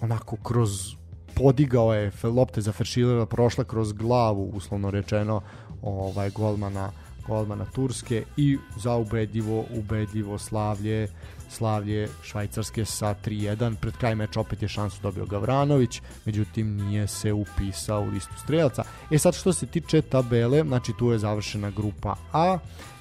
onako 0.01 0.37
kroz 0.37 0.97
podigao 1.35 1.95
je 1.95 2.13
lopte 2.23 2.61
za 2.61 2.73
Feršilera 2.73 3.27
prošla 3.27 3.65
kroz 3.65 3.93
glavu 3.93 4.51
uslovno 4.55 4.91
rečeno 4.91 5.41
ovaj 5.83 6.31
golmana 6.31 6.91
golmana 7.27 7.65
Turske 7.65 8.25
i 8.37 8.59
za 8.77 8.95
ubedljivo 8.95 9.65
ubedljivo 9.71 10.39
slavlje 10.39 11.09
slavlje 11.51 12.09
Švajcarske 12.23 12.85
sa 12.85 13.15
3-1 13.25 13.75
pred 13.75 13.97
kraj 13.97 14.15
meča 14.15 14.41
opet 14.41 14.63
je 14.63 14.69
šansu 14.69 15.03
dobio 15.03 15.27
Gavranović 15.27 16.03
međutim 16.25 16.77
nije 16.77 17.07
se 17.07 17.33
upisao 17.33 18.03
u 18.03 18.09
listu 18.09 18.35
strelca. 18.45 18.85
E 19.11 19.19
sad 19.19 19.35
što 19.35 19.53
se 19.53 19.67
tiče 19.67 20.03
tabele 20.03 20.63
znači 20.63 20.93
tu 20.99 21.11
je 21.11 21.19
završena 21.19 21.71
grupa 21.71 22.17
A 22.33 22.59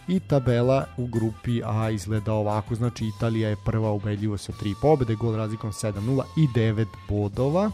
i 0.07 0.20
tabela 0.20 0.86
u 0.97 1.07
grupi 1.07 1.61
A 1.65 1.89
izgleda 1.89 2.34
ovako, 2.34 2.76
znači 2.76 3.05
Italija 3.17 3.49
je 3.49 3.63
prva 3.65 3.91
ubedljivo 3.91 4.38
sa 4.38 4.51
tri 4.59 4.74
pobede, 4.82 5.15
gol 5.15 5.36
razlikom 5.36 5.72
7-0 5.72 6.24
i 6.38 6.47
9 6.47 6.86
bodova. 7.09 7.72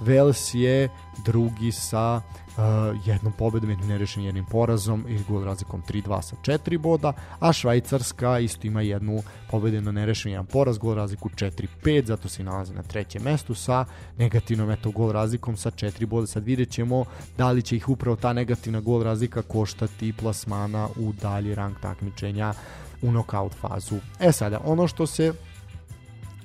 Vels 0.00 0.54
je 0.54 0.88
drugi 1.24 1.72
sa 1.72 2.20
uh, 2.20 2.62
jednom 3.04 3.32
pobedom, 3.32 3.70
jednim 3.70 3.88
nerešenim 3.88 4.26
jednim 4.26 4.44
porazom 4.44 5.04
i 5.08 5.18
gol 5.28 5.44
razlikom 5.44 5.82
3-2 5.88 6.22
sa 6.22 6.36
4 6.42 6.78
boda, 6.78 7.12
a 7.40 7.52
Švajcarska 7.52 8.38
isto 8.38 8.66
ima 8.66 8.82
jednu 8.82 9.22
pobedu 9.50 9.80
na 9.80 9.92
nerešen 9.92 10.32
jedan 10.32 10.46
poraz, 10.46 10.78
gol 10.78 10.94
razliku 10.94 11.28
4-5, 11.28 12.06
zato 12.06 12.28
se 12.28 12.44
nalazi 12.44 12.74
na 12.74 12.82
trećem 12.82 13.22
mestu 13.22 13.54
sa 13.54 13.84
negativnom 14.18 14.70
eto 14.70 14.90
gol 14.90 15.12
razlikom 15.12 15.56
sa 15.56 15.70
4 15.70 16.06
boda. 16.06 16.26
Sad 16.26 16.44
vidjet 16.44 16.70
ćemo 16.70 17.04
da 17.38 17.50
li 17.50 17.62
će 17.62 17.76
ih 17.76 17.88
upravo 17.88 18.16
ta 18.16 18.32
negativna 18.32 18.80
gol 18.80 19.02
razlika 19.02 19.42
koštati 19.42 20.12
plasmana 20.12 20.88
u 20.96 21.12
dalji 21.12 21.54
rang 21.54 21.76
takmičenja 21.82 22.54
u 23.02 23.10
knockout 23.10 23.52
fazu. 23.54 23.96
E 24.20 24.32
sada, 24.32 24.60
ono 24.64 24.88
što 24.88 25.06
se 25.06 25.32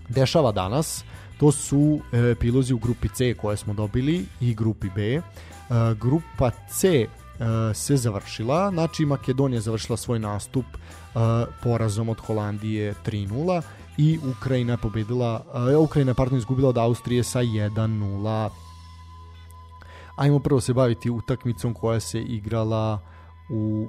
dešava 0.10 0.52
danas, 0.52 1.04
to 1.40 1.52
su 1.52 2.00
epilozi 2.32 2.74
u 2.74 2.78
grupi 2.78 3.08
C 3.10 3.34
koje 3.34 3.58
smo 3.58 3.74
dobili 3.74 4.26
i 4.42 4.56
grupi 4.56 4.90
B. 4.96 5.02
E, 5.02 5.22
grupa 6.02 6.52
C 6.70 6.88
e, 6.90 7.08
se 7.74 7.98
završila, 7.98 8.70
znači 8.70 9.06
Makedonija 9.06 9.62
završila 9.62 9.98
svoj 9.98 10.20
nastup 10.20 10.66
e, 10.66 10.80
porazom 11.64 12.10
od 12.10 12.20
Holandije 12.20 12.94
3-0 13.06 13.62
i 13.98 14.20
Ukrajina 14.38 14.74
je 14.74 14.78
pobedila, 14.78 15.44
Ukrajina 15.80 16.12
je 16.12 16.16
pardon 16.16 16.38
izgubila 16.38 16.70
od 16.70 16.78
Austrije 16.78 17.24
sa 17.24 17.40
1-0. 17.40 18.50
Ajmo 20.16 20.40
prvo 20.40 20.62
se 20.62 20.74
baviti 20.74 21.10
utakmicom 21.10 21.74
koja 21.74 22.00
se 22.00 22.22
igrala 22.22 23.00
u 23.50 23.88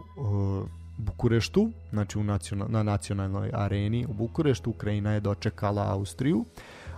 Bukureštu, 0.97 1.71
znači 1.91 2.19
u 2.19 2.25
nacional, 2.25 2.69
na 2.71 2.83
nacionalnoj 2.83 3.51
areni 3.55 4.07
u 4.09 4.13
Bukureštu. 4.13 4.71
Ukrajina 4.71 5.13
je 5.13 5.21
dočekala 5.21 5.93
Austriju. 5.93 6.39
Uh, 6.39 6.47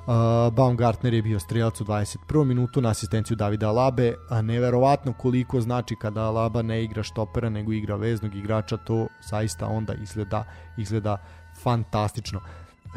Uh, 0.07 0.55
Baumgartner 0.55 1.15
je 1.15 1.23
bio 1.23 1.41
strelac 1.41 1.81
u 1.81 1.85
21. 1.85 2.45
minutu 2.45 2.81
na 2.81 2.89
asistenciju 2.89 3.37
Davida 3.37 3.69
Alabe, 3.69 4.15
a 4.29 4.43
neverovatno 4.43 5.13
koliko 5.13 5.61
znači 5.61 5.97
kada 6.01 6.21
Alaba 6.21 6.63
ne 6.63 6.85
igra 6.85 7.03
štopera 7.03 7.49
nego 7.49 7.73
igra 7.73 7.97
veznog 7.97 8.35
igrača, 8.35 8.77
to 8.77 9.07
zaista 9.31 9.67
onda 9.67 9.95
izgleda, 9.95 10.45
izgleda 10.79 11.17
fantastično 11.63 12.41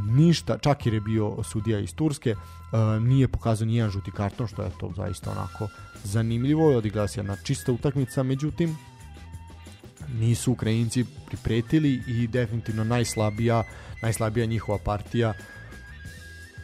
ništa, 0.03 0.57
čak 0.57 0.85
jer 0.85 0.93
je 0.93 1.01
bio 1.01 1.43
sudija 1.43 1.79
iz 1.79 1.95
Turske, 1.95 2.31
uh, 2.31 3.03
nije 3.03 3.27
pokazao 3.27 3.65
nijedan 3.65 3.91
žuti 3.91 4.11
karton, 4.11 4.47
što 4.47 4.63
je 4.63 4.69
to 4.79 4.91
zaista 4.95 5.31
onako 5.31 5.67
zanimljivo, 6.03 6.71
je 6.71 6.77
odigrala 6.77 7.07
se 7.07 7.19
jedna 7.19 7.35
čista 7.43 7.71
utakmica, 7.71 8.23
međutim, 8.23 8.77
nisu 10.19 10.51
Ukrajinci 10.51 11.05
pripretili 11.27 12.01
i 12.07 12.27
definitivno 12.27 12.83
najslabija, 12.83 13.63
najslabija 14.01 14.45
njihova 14.45 14.77
partija 14.85 15.29
uh, 15.29 15.54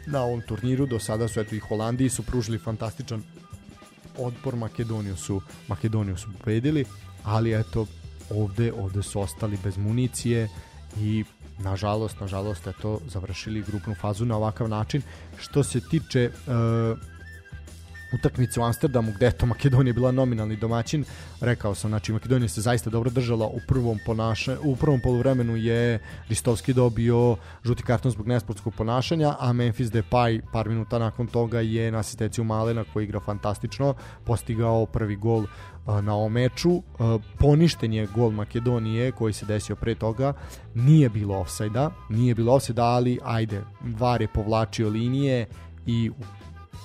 na 0.08 0.24
ovom 0.24 0.42
turniru. 0.42 0.86
Do 0.86 1.00
sada 1.00 1.28
su 1.28 1.40
eto 1.40 1.56
i 1.56 1.60
Holandiji 1.60 2.10
su 2.10 2.24
pružili 2.24 2.58
fantastičan 2.58 3.24
odpor 4.18 4.56
Makedoniju 4.56 5.16
su 5.16 5.42
Makedoniju 5.68 6.18
su 6.18 6.28
pobedili, 6.40 6.86
ali 7.24 7.60
eto 7.60 7.86
ovde 8.30 8.74
ovde 8.74 9.04
su 9.04 9.22
ostali 9.22 9.58
bez 9.64 9.78
municije 9.78 10.50
i 10.98 11.24
nažalost, 11.60 12.20
nažalost 12.20 12.68
eto 12.68 13.00
završili 13.08 13.62
grupnu 13.62 13.96
fazu 13.96 14.26
na 14.26 14.38
ovakav 14.38 14.70
način. 14.70 15.02
Što 15.38 15.64
se 15.64 15.82
tiče 15.90 16.30
uh, 16.30 17.11
utakmice 18.14 18.60
u 18.60 18.64
Amsterdamu 18.64 19.12
gde 19.16 19.32
to 19.32 19.46
Makedonija 19.46 19.94
bila 19.94 20.12
nominalni 20.12 20.56
domaćin, 20.56 21.06
rekao 21.42 21.76
sam, 21.76 21.92
znači 21.92 22.12
Makedonija 22.12 22.50
se 22.50 22.62
zaista 22.62 22.90
dobro 22.90 23.10
držala 23.10 23.46
u 23.46 23.60
prvom 23.68 24.00
ponaša, 24.06 24.58
u 24.64 24.76
prvom 24.76 25.00
poluvremenu 25.00 25.56
je 25.56 26.00
Ristovski 26.30 26.74
dobio 26.74 27.36
žuti 27.64 27.84
karton 27.84 28.12
zbog 28.12 28.28
nesportskog 28.28 28.74
ponašanja, 28.74 29.36
a 29.40 29.54
Memphis 29.54 29.88
Depay 29.88 30.42
par 30.54 30.70
minuta 30.70 31.00
nakon 31.00 31.28
toga 31.28 31.60
je 31.60 31.92
na 31.92 32.00
asistenciju 32.00 32.44
Malena 32.44 32.84
koji 32.94 33.04
igra 33.04 33.20
fantastično 33.20 33.94
postigao 34.26 34.86
prvi 34.86 35.16
gol 35.16 35.46
na 36.02 36.14
ovom 36.16 36.32
meču. 36.32 36.84
Poništen 37.40 37.94
je 37.94 38.08
gol 38.16 38.32
Makedonije 38.32 39.12
koji 39.12 39.34
se 39.34 39.46
desio 39.46 39.76
pre 39.76 39.96
toga. 39.96 40.34
Nije 40.76 41.10
bilo 41.10 41.38
ofsajda, 41.38 41.92
nije 42.10 42.36
bilo 42.36 42.54
ofsajda, 42.54 42.84
ali 42.84 43.20
ajde, 43.24 43.62
VAR 43.82 44.22
je 44.22 44.28
povlačio 44.28 44.90
linije 44.90 45.46
i 45.86 46.10
u 46.10 46.41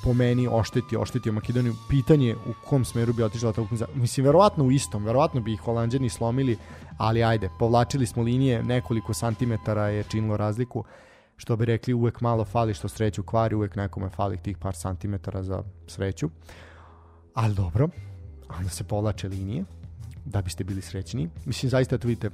po 0.07 0.13
meni 0.15 0.49
ošteti, 0.49 0.97
oštetio 0.97 1.33
Makedoniju. 1.33 1.75
Pitanje 1.89 2.35
u 2.35 2.53
kom 2.69 2.85
smeru 2.85 3.13
bi 3.13 3.23
otišla 3.23 3.53
ta 3.53 3.63
utakmica. 3.63 3.87
Mislim, 3.95 4.27
verovatno 4.27 4.65
u 4.65 4.71
istom, 4.71 5.05
verovatno 5.05 5.41
bi 5.41 5.53
ih 5.53 5.61
Holandjani 5.61 6.09
slomili, 6.09 6.57
ali 6.99 7.25
ajde, 7.25 7.51
povlačili 7.59 8.07
smo 8.07 8.23
linije, 8.23 8.63
nekoliko 8.63 9.15
santimetara 9.15 9.89
je 9.89 10.03
činilo 10.03 10.37
razliku. 10.37 10.85
Što 11.37 11.57
bi 11.57 11.65
rekli, 11.65 11.95
uvek 11.95 12.21
malo 12.21 12.45
fali 12.45 12.75
što 12.75 12.89
sreću 12.89 13.23
kvari, 13.23 13.55
uvek 13.55 13.77
nekome 13.77 14.11
fali 14.11 14.37
tih 14.37 14.59
par 14.59 14.77
santimetara 14.77 15.43
za 15.43 15.63
sreću. 15.87 16.31
Ali 17.35 17.55
dobro, 17.55 17.89
onda 18.59 18.69
se 18.69 18.85
povlače 18.85 19.29
linije 19.29 19.65
da 20.25 20.43
biste 20.43 20.65
bili 20.65 20.83
srećni. 20.83 21.29
Mislim, 21.45 21.71
zaista 21.71 21.99
to 21.99 22.09
vidite, 22.09 22.31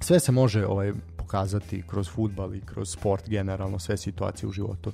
sve 0.00 0.20
se 0.20 0.32
može 0.32 0.66
ovaj 0.66 0.92
pokazati 1.16 1.82
kroz 1.86 2.08
futbal 2.08 2.54
i 2.54 2.60
kroz 2.60 2.90
sport 2.90 3.28
generalno, 3.28 3.78
sve 3.78 3.96
situacije 3.96 4.48
u 4.48 4.52
životu 4.52 4.92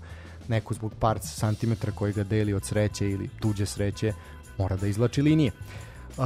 neko 0.48 0.74
zbog 0.74 0.92
par 0.98 1.18
santimetra 1.22 1.92
koji 1.92 2.12
ga 2.12 2.24
deli 2.24 2.54
od 2.54 2.64
sreće 2.64 3.10
ili 3.10 3.28
tuđe 3.40 3.66
sreće 3.66 4.12
mora 4.58 4.76
da 4.76 4.86
izlači 4.86 5.22
linije. 5.22 5.50
Uh, 6.16 6.24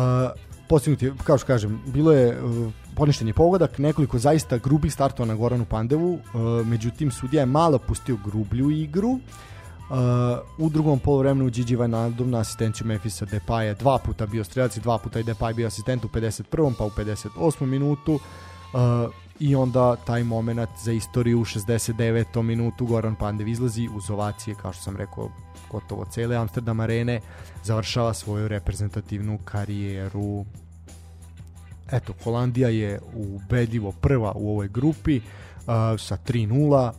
postignuti, 0.68 1.12
kao 1.24 1.38
što 1.38 1.46
kažem, 1.46 1.80
bilo 1.86 2.12
je 2.12 2.42
uh, 2.44 2.72
poništen 2.96 3.28
je 3.28 3.34
pogodak, 3.34 3.78
nekoliko 3.78 4.18
zaista 4.18 4.58
grubih 4.58 4.92
startova 4.92 5.26
na 5.26 5.34
Goranu 5.34 5.64
Pandevu, 5.64 6.12
uh, 6.12 6.66
međutim 6.66 7.10
sudija 7.10 7.40
je 7.40 7.46
malo 7.46 7.78
pustio 7.78 8.18
grublju 8.24 8.70
igru, 8.70 9.18
Uh, 9.90 9.96
u 10.58 10.68
drugom 10.68 10.98
polovremenu 10.98 11.50
Gigi 11.50 11.76
Wijnaldum 11.76 12.30
na 12.30 12.38
asistenciju 12.38 12.86
Memphisa 12.86 13.24
Depaja 13.24 13.74
dva 13.74 13.98
puta 13.98 14.26
bio 14.26 14.44
strelac 14.44 14.76
i 14.76 14.80
dva 14.80 14.98
puta 14.98 15.20
i 15.20 15.24
Depay 15.24 15.54
bio 15.54 15.66
asistent 15.66 16.04
u 16.04 16.08
51. 16.08 16.72
pa 16.78 16.84
u 16.84 16.90
58. 16.90 17.66
minutu 17.66 18.14
uh, 18.14 18.20
i 19.40 19.54
onda 19.54 19.96
taj 19.96 20.24
moment 20.24 20.70
za 20.82 20.92
istoriju 20.92 21.40
u 21.40 21.44
69. 21.44 22.42
minutu 22.42 22.86
Goran 22.86 23.14
Pandev 23.14 23.48
izlazi 23.48 23.88
uz 23.94 24.10
ovacije, 24.10 24.56
kao 24.62 24.72
što 24.72 24.82
sam 24.82 24.96
rekao, 24.96 25.30
gotovo 25.70 26.04
cele 26.04 26.36
Amsterdam 26.36 26.80
arene, 26.80 27.20
završava 27.64 28.14
svoju 28.14 28.48
reprezentativnu 28.48 29.38
karijeru. 29.44 30.44
Eto, 31.92 32.12
Holandija 32.24 32.68
je 32.68 33.00
ubedljivo 33.14 33.92
prva 33.92 34.32
u 34.34 34.50
ovoj 34.50 34.68
grupi 34.68 35.16
uh, 35.16 35.24
sa 35.98 36.18
3-0 36.26 36.90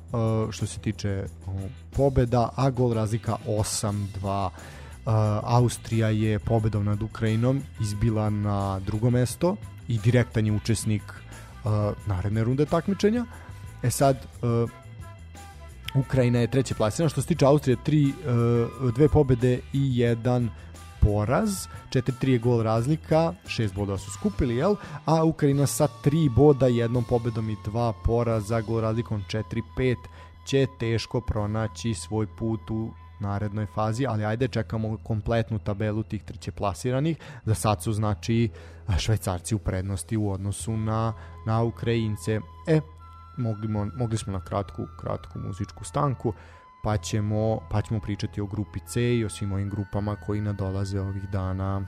uh, 0.45 0.52
što 0.52 0.66
se 0.66 0.80
tiče 0.80 1.26
uh, 1.48 1.53
pobeda, 1.95 2.49
a 2.56 2.70
gol 2.70 2.94
razlika 2.94 3.36
8-2. 3.48 4.49
Uh, 4.49 5.14
Austrija 5.44 6.10
je 6.10 6.40
pobedom 6.40 6.86
nad 6.86 7.02
Ukrajinom 7.02 7.61
izbila 7.82 8.30
na 8.30 8.80
drugo 8.80 9.10
mesto 9.10 9.56
i 9.88 9.98
direktan 9.98 10.45
je 10.45 10.52
učesnik 10.52 11.03
uh, 11.64 11.72
naredne 12.06 12.44
runde 12.44 12.65
takmičenja. 12.65 13.26
E 13.84 13.91
sad, 13.91 14.27
uh, 14.41 14.69
Ukrajina 15.95 16.40
je 16.40 16.52
treće 16.52 16.76
plasirana, 16.76 17.10
što 17.10 17.22
se 17.22 17.27
tiče 17.27 17.45
Austrije, 17.45 17.77
tri, 17.84 18.06
uh, 18.06 18.94
dve 18.94 19.10
pobede 19.10 19.60
i 19.73 19.98
jedan 19.98 20.49
poraz, 21.02 21.68
4-3 21.90 22.30
je 22.30 22.40
gol 22.40 22.61
razlika, 22.61 23.34
6 23.45 23.73
boda 23.73 23.98
su 23.98 24.11
skupili, 24.11 24.56
jel? 24.56 24.76
A 25.06 25.23
Ukrajina 25.23 25.68
sa 25.68 25.88
3 26.03 26.30
boda, 26.36 26.68
jednom 26.68 27.03
pobedom 27.03 27.49
i 27.49 27.57
dva 27.65 27.94
poraza, 27.94 28.61
gol 28.61 28.81
razlikom 28.81 29.23
4-5 29.30 29.95
će 30.45 30.68
teško 30.80 31.22
pronaći 31.22 31.94
svoj 31.94 32.27
put 32.27 32.72
u 32.72 32.90
narednoj 33.20 33.66
fazi, 33.76 34.06
ali 34.08 34.26
ajde 34.26 34.48
čekamo 34.48 34.98
kompletnu 35.04 35.60
tabelu 35.60 36.04
tih 36.04 36.24
treće 36.24 36.52
plasiranih. 36.52 37.18
Za 37.46 37.56
sad 37.56 37.84
su 37.84 37.94
znači 37.94 38.50
švajcarci 38.98 39.56
u 39.56 39.60
prednosti 39.60 40.18
u 40.18 40.32
odnosu 40.32 40.78
na, 40.78 41.14
na 41.46 41.64
Ukrajince. 41.64 42.40
E, 42.68 42.80
mogli, 43.38 43.68
mogli 43.96 44.18
smo 44.18 44.34
na 44.34 44.46
kratku, 44.46 44.88
kratku 45.02 45.40
muzičku 45.40 45.84
stanku 45.84 46.34
pa 46.82 46.98
ćemo, 46.98 47.60
pa 47.70 47.82
ćemo 47.82 48.00
pričati 48.00 48.41
o 48.41 48.46
grupi 48.46 48.80
C 48.88 49.16
i 49.16 49.26
o 49.26 49.30
svim 49.30 49.52
ovim 49.52 49.70
grupama 49.70 50.16
koji 50.16 50.41
nadolaze 50.41 51.00
ovih 51.00 51.24
dana. 51.32 51.82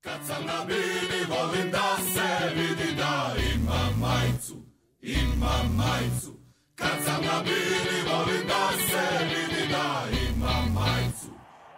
Kad 0.00 0.26
sam 0.26 0.46
na 0.46 0.64
bini 0.66 1.24
volim 1.28 1.70
da 1.70 1.96
se 1.96 2.54
vidi 2.54 2.96
da 2.96 3.34
imam 3.54 4.00
majicu, 4.00 4.56
imam 5.02 5.76
majicu. 5.76 6.45
Kad 6.76 7.04
sam 7.04 7.24
na 7.24 7.42
bini 7.44 7.98
volim 8.08 8.46
da 8.48 8.68
se 8.88 9.24
vidi 9.24 9.68
da 9.72 10.04
imam 10.28 10.72
majicu, 10.74 11.28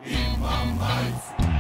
imam 0.06 0.78
majicu. 0.80 1.57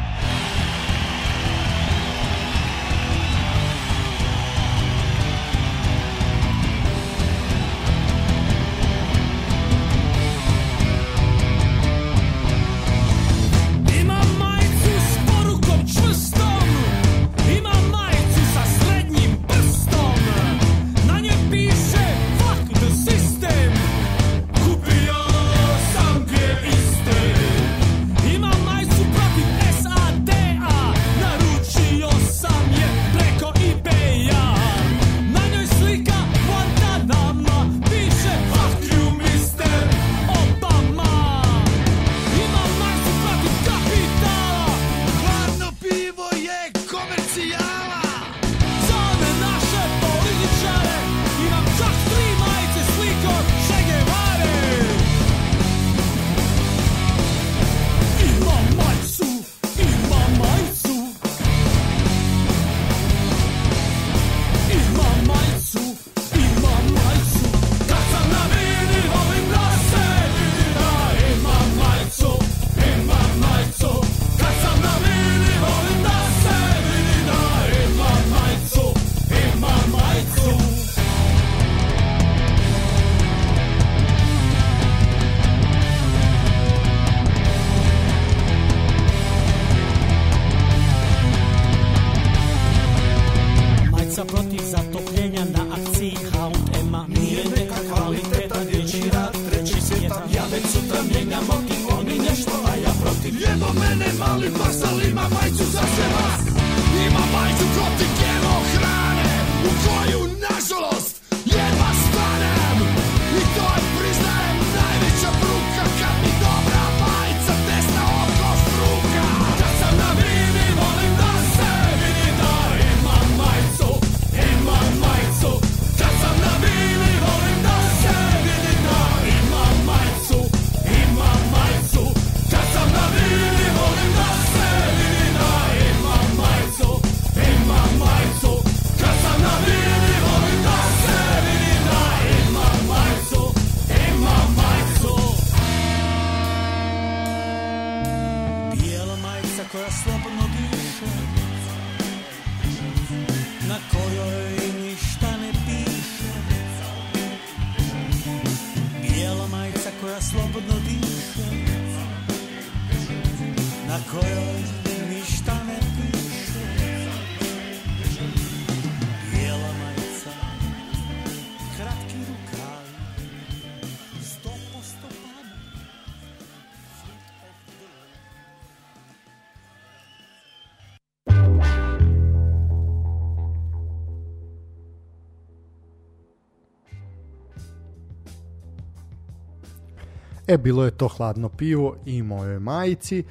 E, 190.48 190.58
bilo 190.58 190.84
je 190.84 190.90
to 190.90 191.08
hladno 191.08 191.48
pivo 191.48 191.96
i 192.06 192.22
mojoj 192.22 192.58
majici. 192.58 193.24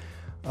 Uh, 0.44 0.50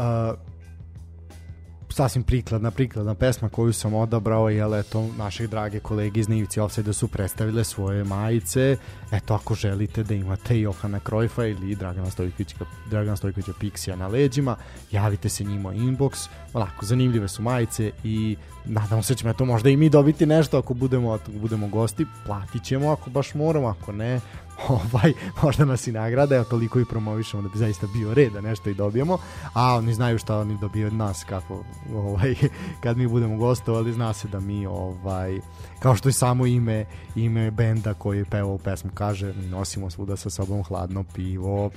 sasvim 1.92 2.22
prikladna, 2.22 2.70
prikladna 2.70 3.14
pesma 3.14 3.48
koju 3.48 3.72
sam 3.72 3.94
odabrao, 3.94 4.48
jel, 4.48 4.74
eto, 4.74 5.08
naših 5.18 5.50
drage 5.50 5.80
kolege 5.80 6.20
iz 6.20 6.28
Nivici 6.28 6.60
Offside 6.60 6.92
su 6.92 7.08
predstavile 7.08 7.64
svoje 7.64 8.04
majice. 8.04 8.76
Eto, 9.12 9.34
ako 9.34 9.54
želite 9.54 10.02
da 10.02 10.14
imate 10.14 10.60
Johana 10.60 11.00
Krojfa 11.00 11.46
ili 11.46 11.74
Dragana 11.74 12.10
Stojkovića, 12.10 12.56
Dragana 12.90 13.16
Stojkovića 13.16 13.52
Pixija 13.60 13.96
na 13.96 14.06
leđima, 14.06 14.56
javite 14.92 15.28
se 15.28 15.44
njima 15.44 15.72
inbox. 15.72 16.28
Onako, 16.52 16.86
zanimljive 16.86 17.28
su 17.28 17.42
majice 17.42 17.90
i 18.04 18.36
nadamo 18.64 19.02
se 19.02 19.14
da 19.14 19.18
ćemo 19.18 19.32
to 19.32 19.44
možda 19.44 19.70
i 19.70 19.76
mi 19.76 19.90
dobiti 19.90 20.26
nešto 20.26 20.58
ako 20.58 20.74
budemo, 20.74 21.12
ako 21.12 21.30
budemo 21.32 21.68
gosti. 21.68 22.06
Platit 22.26 22.64
ćemo 22.64 22.90
ako 22.90 23.10
baš 23.10 23.34
moramo, 23.34 23.66
ako 23.66 23.92
ne, 23.92 24.20
ovaj, 24.68 25.12
možda 25.42 25.64
nas 25.64 25.86
i 25.86 25.92
nagrade, 25.92 26.36
evo 26.36 26.44
toliko 26.44 26.80
i 26.80 26.84
promovišemo 26.84 27.42
da 27.42 27.48
bi 27.48 27.58
zaista 27.58 27.86
bio 27.86 28.14
red 28.14 28.32
da 28.32 28.40
nešto 28.40 28.70
i 28.70 28.74
dobijemo, 28.74 29.18
a 29.54 29.74
oni 29.74 29.94
znaju 29.94 30.18
šta 30.18 30.38
oni 30.38 30.58
dobiju 30.60 30.86
od 30.86 30.94
nas 30.94 31.24
kako, 31.24 31.64
ovaj, 31.94 32.34
kad 32.82 32.96
mi 32.96 33.06
budemo 33.06 33.36
gostovali, 33.36 33.92
zna 33.92 34.12
se 34.12 34.28
da 34.28 34.40
mi 34.40 34.66
ovaj, 34.66 35.40
kao 35.78 35.94
što 35.94 36.08
i 36.08 36.12
samo 36.12 36.46
ime 36.46 36.84
ime 37.16 37.50
benda 37.50 37.94
koji 37.94 38.18
je 38.18 38.24
pevao 38.24 38.58
pesmu 38.58 38.90
kaže, 38.94 39.34
nosimo 39.34 39.90
svuda 39.90 40.16
sa 40.16 40.30
sobom 40.30 40.62
hladno 40.62 41.04
pivo. 41.14 41.70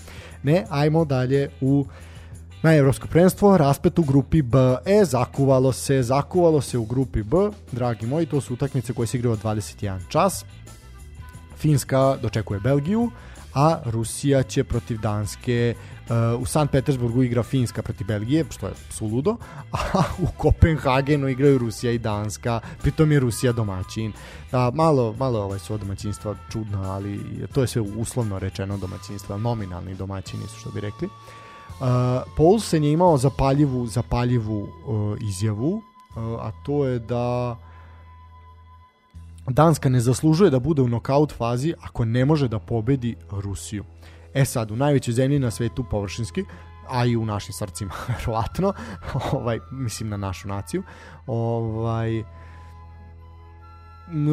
Ne, 0.43 0.65
ajmo 0.69 1.05
dalje 1.05 1.49
u 1.61 1.85
na 2.63 2.75
evropsko 2.75 3.07
prvenstvo, 3.07 3.57
raspet 3.57 3.99
u 3.99 4.03
grupi 4.03 4.41
B. 4.41 4.57
E, 4.85 5.05
zakuvalo 5.05 5.71
se, 5.71 6.03
zakuvalo 6.03 6.61
se 6.61 6.77
u 6.77 6.85
grupi 6.85 7.23
B, 7.23 7.37
dragi 7.71 8.05
moji, 8.05 8.25
to 8.25 8.41
su 8.41 8.53
utakmice 8.53 8.93
koje 8.93 9.07
se 9.07 9.17
igraju 9.17 9.37
21 9.37 9.99
čas. 10.09 10.45
Finska 11.61 12.17
dočekuje 12.21 12.59
Belgiju, 12.59 13.11
a 13.53 13.77
Rusija 13.85 14.43
će 14.43 14.63
protiv 14.63 14.99
Danske 14.99 15.75
uh, 15.75 16.41
u 16.41 16.45
Sankt 16.45 16.71
Petersburgu 16.71 17.23
igra 17.23 17.43
Finska 17.43 17.81
protiv 17.81 18.07
Belgije, 18.07 18.45
što 18.49 18.67
je 18.67 18.73
suludo, 18.89 19.37
a 19.71 20.03
u 20.19 20.27
Kopenhagenu 20.37 21.27
igraju 21.27 21.57
Rusija 21.57 21.91
i 21.91 21.97
Danska, 21.97 22.59
pritom 22.81 23.11
je 23.11 23.19
Rusija 23.19 23.51
domaćin. 23.51 24.13
Malo, 24.73 25.15
malo 25.19 25.43
ovaj 25.43 25.59
su 25.59 25.77
domaćinstva 25.77 26.35
čudno, 26.51 26.83
ali 26.83 27.19
to 27.53 27.61
je 27.61 27.67
sve 27.67 27.81
uslovno 27.81 28.39
rečeno 28.39 28.77
domaćinstva, 28.77 29.37
nominalni 29.37 29.95
domaćini 29.95 30.47
su 30.47 30.59
što 30.59 30.71
bi 30.71 30.81
rekli. 30.81 31.07
Uh, 31.07 31.87
Paulsen 32.37 32.83
je 32.83 32.91
imao 32.91 33.17
zapaljivu, 33.17 33.87
zapaljivu 33.87 34.61
uh, 34.61 35.17
izjavu, 35.21 35.73
uh, 35.75 35.83
a 36.17 36.51
to 36.65 36.85
je 36.85 36.99
da 36.99 37.57
Danska 39.47 39.89
ne 39.89 39.99
zaslužuje 39.99 40.49
da 40.49 40.59
bude 40.59 40.81
u 40.81 40.87
nokaut 40.87 41.33
fazi 41.33 41.73
ako 41.81 42.05
ne 42.05 42.25
može 42.25 42.47
da 42.47 42.59
pobedi 42.59 43.15
Rusiju. 43.31 43.83
E 44.33 44.45
sad, 44.45 44.71
u 44.71 44.75
najvećoj 44.75 45.13
zemlji 45.13 45.39
na 45.39 45.51
svetu 45.51 45.85
površinski, 45.91 46.43
a 46.89 47.05
i 47.05 47.15
u 47.15 47.25
našim 47.25 47.53
srcima, 47.53 47.93
verovatno, 48.09 48.73
ovaj, 49.31 49.59
mislim 49.71 50.09
na 50.09 50.17
našu 50.17 50.47
naciju, 50.47 50.83
ovaj, 51.27 52.23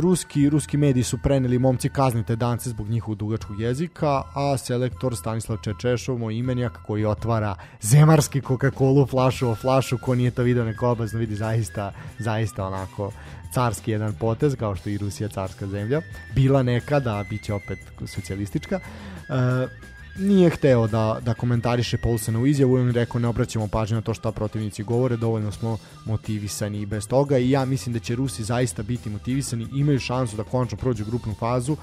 ruski, 0.00 0.50
ruski 0.50 0.76
mediji 0.76 1.04
su 1.04 1.18
preneli 1.18 1.58
momci 1.58 1.88
kaznite 1.88 2.36
dance 2.36 2.70
zbog 2.70 2.88
njihovog 2.88 3.18
dugačkog 3.18 3.60
jezika, 3.60 4.22
a 4.34 4.58
selektor 4.58 5.16
Stanislav 5.16 5.58
Čečešov, 5.58 6.18
moj 6.18 6.34
imenjak, 6.34 6.78
koji 6.86 7.04
otvara 7.04 7.54
zemarski 7.80 8.40
Coca-Cola 8.40 9.10
flašu 9.10 9.48
o 9.48 9.54
flašu, 9.54 9.98
ko 9.98 10.14
nije 10.14 10.30
to 10.30 10.42
video 10.42 10.64
neko 10.64 10.88
obazno 10.88 11.18
vidi 11.18 11.34
zaista, 11.34 11.92
zaista 12.18 12.66
onako 12.66 13.12
carski 13.54 13.90
jedan 13.90 14.14
potez, 14.20 14.56
kao 14.56 14.76
što 14.76 14.90
i 14.90 14.98
Rusija 14.98 15.28
carska 15.28 15.66
zemlja, 15.66 16.00
bila 16.34 16.62
nekada, 16.62 17.16
a 17.18 17.24
bit 17.24 17.44
će 17.44 17.54
opet 17.54 17.78
socijalistička. 18.06 18.80
E, 19.28 19.88
nije 20.18 20.50
hteo 20.50 20.86
da, 20.86 21.18
da 21.24 21.34
komentariše 21.34 21.98
Paulsenu 21.98 22.46
izjavu 22.46 22.78
i 22.78 22.80
on 22.80 22.90
rekao 22.90 23.20
ne 23.20 23.28
obraćamo 23.28 23.68
pažnju 23.68 23.94
na 23.94 24.00
to 24.00 24.14
šta 24.14 24.32
protivnici 24.32 24.82
govore, 24.82 25.16
dovoljno 25.16 25.52
smo 25.52 25.78
motivisani 26.04 26.80
i 26.80 26.86
bez 26.86 27.08
toga 27.08 27.38
i 27.38 27.50
ja 27.50 27.64
mislim 27.64 27.92
da 27.92 27.98
će 27.98 28.14
Rusi 28.14 28.44
zaista 28.44 28.82
biti 28.82 29.10
motivisani, 29.10 29.66
imaju 29.72 29.98
šansu 29.98 30.36
da 30.36 30.44
konačno 30.44 30.78
prođu 30.78 31.04
grupnu 31.04 31.34
fazu. 31.34 31.76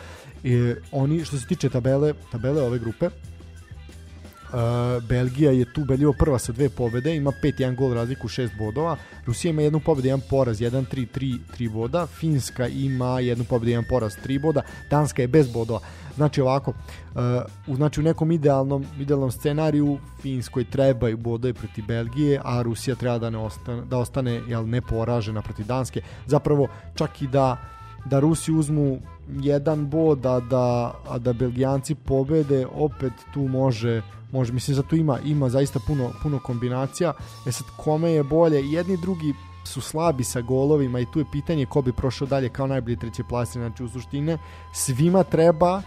E, 0.44 0.76
oni, 0.92 1.26
što 1.26 1.38
se 1.38 1.48
tiče 1.48 1.70
tabele, 1.70 2.14
tabele 2.32 2.62
ove 2.62 2.80
grupe, 2.80 3.10
Uh, 4.46 5.04
Belgija 5.04 5.52
je 5.52 5.74
tu 5.74 5.86
beljivo 5.86 6.14
prva 6.20 6.40
sa 6.40 6.52
dve 6.52 6.70
pobede, 6.70 7.16
ima 7.16 7.32
5-1 7.44 7.76
gol 7.76 7.94
razliku, 7.94 8.28
6 8.28 8.58
bodova. 8.58 8.98
Rusija 9.26 9.50
ima 9.50 9.62
jednu 9.62 9.80
pobedu, 9.80 10.08
jedan 10.08 10.22
poraz, 10.30 10.58
1-3, 10.58 11.08
3, 11.16 11.38
3 11.58 11.72
boda. 11.72 12.06
Finska 12.08 12.68
ima 12.68 13.20
jednu 13.20 13.44
pobedu, 13.44 13.72
jedan 13.72 13.86
poraz, 13.90 14.14
3 14.26 14.42
boda. 14.42 14.62
Danska 14.90 15.22
je 15.22 15.28
bez 15.28 15.48
bodova. 15.54 15.80
Znači 16.16 16.42
ovako, 16.42 16.74
uh, 17.16 17.76
znači 17.76 18.00
u 18.00 18.04
nekom 18.04 18.32
idealnom, 18.32 18.86
idealnom 19.00 19.32
scenariju 19.32 19.98
Finskoj 20.22 20.70
trebaju 20.70 21.18
bodovi 21.18 21.54
protiv 21.54 21.86
Belgije, 21.86 22.42
a 22.44 22.62
Rusija 22.62 22.96
treba 22.96 23.18
da, 23.18 23.30
ne 23.30 23.38
ostane, 23.38 23.82
da 23.86 23.98
ostane 23.98 24.42
jel, 24.48 24.70
neporažena 24.70 25.42
protiv 25.42 25.66
Danske. 25.66 26.02
Zapravo 26.28 26.68
čak 26.96 27.22
i 27.22 27.28
da 27.28 27.58
da 28.06 28.20
Rusi 28.20 28.52
uzmu 28.52 29.00
jedan 29.28 29.90
bod, 29.90 30.26
a 30.26 30.40
da, 30.40 30.94
a 31.08 31.18
da 31.18 31.34
Belgijanci 31.34 31.96
pobede, 31.96 32.66
opet 32.74 33.14
tu 33.34 33.42
može 33.42 34.02
može, 34.36 34.54
mislim, 34.54 34.76
zato 34.76 34.96
ima, 34.96 35.20
ima 35.20 35.50
zaista 35.50 35.80
puno, 35.88 36.12
puno 36.24 36.40
kombinacija. 36.40 37.14
E 37.48 37.52
sad, 37.52 37.68
kome 37.78 38.12
je 38.12 38.24
bolje? 38.24 38.72
Jedni 38.72 38.98
drugi 38.98 39.34
su 39.64 39.82
slabi 39.82 40.24
sa 40.24 40.42
golovima 40.42 41.00
i 41.00 41.06
tu 41.14 41.20
je 41.20 41.26
pitanje 41.32 41.66
ko 41.66 41.82
bi 41.82 41.94
prošao 41.94 42.28
dalje 42.28 42.50
kao 42.50 42.68
najbolji 42.68 43.00
treće 43.00 43.24
plasir. 43.30 43.62
Znači, 43.62 43.84
u 43.84 43.90
suštine, 43.90 44.38
svima 44.74 45.24
treba 45.24 45.82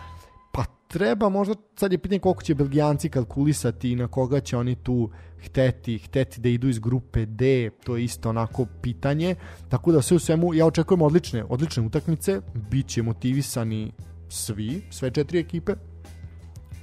pa 0.53 0.65
treba 0.89 1.29
možda, 1.29 1.55
sad 1.77 1.93
je 1.93 1.99
pitanje 1.99 2.19
koliko 2.19 2.43
će 2.43 2.55
Belgijanci 2.55 3.09
kalkulisati 3.09 3.93
i 3.93 3.97
na 3.97 4.09
koga 4.09 4.41
će 4.41 4.57
oni 4.57 4.75
tu 4.75 5.11
hteti, 5.45 5.99
hteti 5.99 6.41
da 6.41 6.49
idu 6.49 6.69
iz 6.69 6.79
grupe 6.79 7.27
D, 7.27 7.71
to 7.85 7.97
je 7.97 8.05
isto 8.05 8.29
onako 8.29 8.67
pitanje, 8.83 9.35
tako 9.69 9.93
da 9.93 10.03
sve 10.03 10.17
u 10.17 10.21
svemu 10.21 10.55
ja 10.55 10.67
očekujem 10.67 11.03
odlične, 11.03 11.45
odlične 11.49 11.83
utakmice, 11.83 12.41
bit 12.71 12.87
će 12.87 13.03
motivisani 13.03 13.93
svi, 14.29 14.83
sve 14.91 15.11
četiri 15.11 15.39
ekipe, 15.39 15.75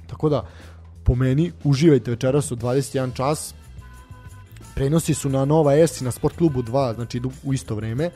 tako 0.06 0.28
da 0.28 0.46
po 1.06 1.14
meni, 1.14 1.52
uživajte 1.64 2.10
večeras 2.10 2.50
u 2.52 2.56
21 2.56 3.14
čas, 3.14 3.54
prenosi 4.74 5.14
su 5.14 5.28
na 5.28 5.44
Nova 5.44 5.72
S 5.72 6.00
i 6.00 6.04
na 6.04 6.10
Sport 6.10 6.36
klubu 6.36 6.62
2, 6.62 6.94
znači 6.94 7.16
idu 7.16 7.30
u 7.44 7.54
isto 7.54 7.74
vreme, 7.74 8.10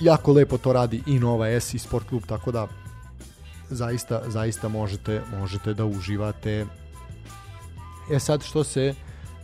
jako 0.00 0.32
lepo 0.32 0.58
to 0.58 0.72
radi 0.72 1.02
i 1.06 1.18
Nova 1.18 1.48
S 1.48 1.74
i 1.74 1.78
Sport 1.78 2.08
klub, 2.08 2.22
tako 2.26 2.52
da 2.52 2.66
zaista, 3.70 4.22
zaista 4.26 4.68
možete, 4.68 5.22
možete 5.38 5.74
da 5.74 5.84
uživate. 5.84 6.66
E 8.10 8.18
sad 8.18 8.42
što 8.42 8.64
se 8.64 8.94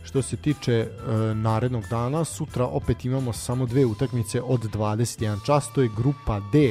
što 0.05 0.21
se 0.21 0.37
tiče 0.37 0.73
e, 0.73 0.87
narednog 1.35 1.83
dana, 1.89 2.25
sutra 2.25 2.65
opet 2.65 3.05
imamo 3.05 3.33
samo 3.33 3.65
dve 3.65 3.85
utakmice 3.85 4.41
od 4.41 4.61
21 4.73 5.45
čas, 5.45 5.73
to 5.73 5.81
je 5.81 5.89
grupa 5.97 6.39
D. 6.51 6.67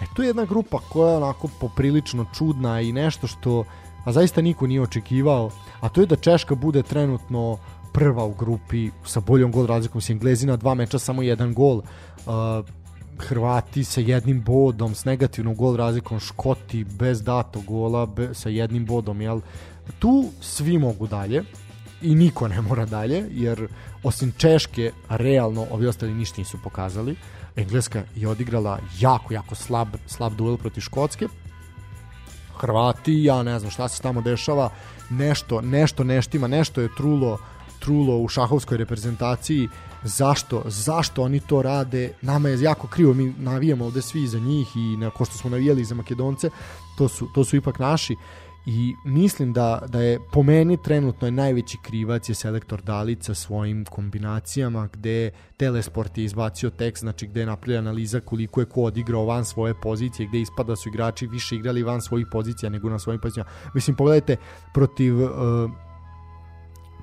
E, 0.00 0.06
to 0.16 0.22
je 0.22 0.26
jedna 0.26 0.44
grupa 0.44 0.78
koja 0.78 1.10
je 1.10 1.16
onako 1.16 1.48
poprilično 1.60 2.26
čudna 2.34 2.80
i 2.80 2.92
nešto 2.92 3.26
što 3.26 3.64
a 4.04 4.12
zaista 4.12 4.40
niko 4.40 4.66
nije 4.66 4.82
očekivao, 4.82 5.50
a 5.80 5.88
to 5.88 6.00
je 6.00 6.06
da 6.06 6.16
Češka 6.16 6.54
bude 6.54 6.82
trenutno 6.82 7.58
prva 7.92 8.24
u 8.24 8.34
grupi 8.34 8.90
sa 9.04 9.20
boljom 9.20 9.52
gol 9.52 9.66
razlikom 9.66 10.00
s 10.00 10.10
Englezina, 10.10 10.56
dva 10.56 10.74
meča 10.74 10.98
samo 10.98 11.22
jedan 11.22 11.54
gol. 11.54 11.76
Uh, 11.76 12.64
Hrvati 13.20 13.84
sa 13.84 14.00
jednim 14.00 14.42
bodom, 14.42 14.94
s 14.94 15.04
negativnom 15.04 15.54
gol 15.54 15.76
razlikom, 15.76 16.20
Škoti 16.20 16.84
bez 16.84 17.22
dato 17.22 17.60
gola, 17.60 18.06
be, 18.06 18.30
sa 18.34 18.48
jednim 18.48 18.86
bodom, 18.86 19.20
jel? 19.20 19.40
Tu 19.98 20.24
svi 20.40 20.78
mogu 20.78 21.06
dalje 21.06 21.42
i 22.02 22.14
niko 22.14 22.48
ne 22.48 22.60
mora 22.60 22.86
dalje, 22.86 23.26
jer 23.30 23.68
osim 24.02 24.32
Češke, 24.36 24.92
realno 25.08 25.66
ovi 25.70 25.86
ostali 25.86 26.14
ništa 26.14 26.40
nisu 26.40 26.58
pokazali. 26.64 27.16
Engleska 27.56 28.02
je 28.16 28.28
odigrala 28.28 28.78
jako, 29.00 29.34
jako 29.34 29.54
slab, 29.54 29.88
slab 30.06 30.32
duel 30.32 30.56
protiv 30.56 30.80
Škotske, 30.80 31.28
Hrvati, 32.60 33.24
ja 33.24 33.42
ne 33.42 33.58
znam 33.58 33.70
šta 33.70 33.88
se 33.88 34.02
tamo 34.02 34.20
dešava, 34.20 34.70
nešto, 35.10 35.60
nešto 35.60 36.04
neštima, 36.04 36.46
nešto 36.46 36.80
je 36.80 36.94
trulo, 36.96 37.38
trulo 37.78 38.18
u 38.18 38.28
šahovskoj 38.28 38.78
reprezentaciji, 38.78 39.68
zašto, 40.02 40.62
zašto 40.66 41.22
oni 41.22 41.40
to 41.40 41.62
rade, 41.62 42.12
nama 42.22 42.48
je 42.48 42.62
jako 42.62 42.86
krivo, 42.86 43.14
mi 43.14 43.34
navijamo 43.38 43.84
ovde 43.84 44.02
svi 44.02 44.26
za 44.26 44.38
njih 44.38 44.76
i 44.76 44.96
na 44.96 45.10
ko 45.10 45.24
što 45.24 45.38
smo 45.38 45.50
navijali 45.50 45.84
za 45.84 45.94
Makedonce, 45.94 46.50
to 46.98 47.08
su, 47.08 47.28
to 47.34 47.44
su 47.44 47.56
ipak 47.56 47.78
naši 47.78 48.16
i 48.66 48.94
mislim 49.04 49.52
da, 49.52 49.82
da 49.88 50.00
je 50.00 50.18
po 50.32 50.42
meni 50.42 50.82
trenutno 50.82 51.26
je 51.26 51.32
najveći 51.32 51.78
krivac 51.82 52.28
je 52.28 52.34
selektor 52.34 52.82
Dalica 52.82 53.34
svojim 53.34 53.84
kombinacijama 53.84 54.88
gde 54.92 55.30
Telesport 55.56 56.18
je 56.18 56.24
izbacio 56.24 56.70
tekst, 56.70 57.00
znači 57.00 57.26
gde 57.26 57.40
je 57.40 57.46
napravlja 57.46 57.78
analiza 57.78 58.20
koliko 58.20 58.60
je 58.60 58.66
ko 58.66 58.82
odigrao 58.82 59.24
van 59.24 59.44
svoje 59.44 59.74
pozicije, 59.82 60.28
gde 60.28 60.40
ispada 60.40 60.76
su 60.76 60.88
igrači 60.88 61.26
više 61.26 61.56
igrali 61.56 61.82
van 61.82 62.00
svojih 62.00 62.26
pozicija 62.32 62.70
nego 62.70 62.90
na 62.90 62.98
svojim 62.98 63.20
pozicijama. 63.20 63.50
Mislim, 63.74 63.96
pogledajte, 63.96 64.36
protiv 64.74 65.22
uh, 65.22 65.30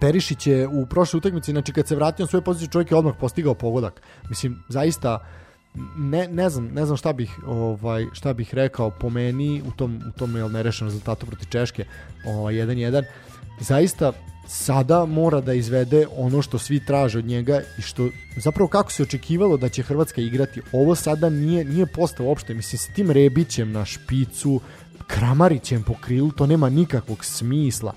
Perišić 0.02 0.48
je 0.48 0.68
u 0.68 0.86
prošloj 0.86 1.18
utakmici, 1.18 1.52
znači 1.52 1.74
kad 1.74 1.88
se 1.88 1.96
vratio 1.96 2.24
na 2.24 2.28
svoje 2.28 2.44
pozicije, 2.44 2.70
čovjek 2.72 2.92
je 2.92 2.98
odmah 2.98 3.16
postigao 3.20 3.54
pogodak. 3.54 4.02
Mislim, 4.30 4.64
zaista 4.70 5.16
uh, 5.16 5.47
ne, 5.98 6.28
ne 6.28 6.50
znam, 6.50 6.68
ne 6.68 6.86
znam 6.86 6.98
šta 6.98 7.14
bih 7.14 7.40
ovaj 7.48 8.06
šta 8.14 8.34
bih 8.34 8.54
rekao 8.54 8.90
po 8.90 9.10
meni 9.10 9.62
u 9.68 9.72
tom 9.72 10.02
u 10.08 10.20
tom 10.20 10.36
jel 10.36 10.52
nerešenom 10.52 10.88
rezultatu 10.90 11.26
protiv 11.26 11.50
Češke, 11.50 11.86
ovaj 12.26 12.54
1:1. 12.54 13.04
Zaista 13.60 14.12
sada 14.48 15.06
mora 15.06 15.42
da 15.42 15.54
izvede 15.54 16.06
ono 16.18 16.42
što 16.42 16.60
svi 16.60 16.86
traže 16.86 17.20
od 17.20 17.26
njega 17.26 17.62
i 17.80 17.82
što 17.82 18.10
zapravo 18.38 18.68
kako 18.68 18.92
se 18.92 19.04
očekivalo 19.04 19.58
da 19.58 19.70
će 19.70 19.84
Hrvatska 19.84 20.22
igrati. 20.22 20.62
Ovo 20.72 20.96
sada 20.96 21.30
nije 21.30 21.66
nije 21.66 21.86
postao 21.86 22.26
uopšte, 22.26 22.54
mislim 22.54 22.80
sa 22.80 22.94
tim 22.94 23.12
Rebićem 23.12 23.72
na 23.72 23.86
špicu, 23.86 24.62
Kramarićem 25.08 25.84
po 25.84 25.94
krilu, 26.02 26.32
to 26.32 26.46
nema 26.46 26.70
nikakvog 26.70 27.26
smisla. 27.26 27.94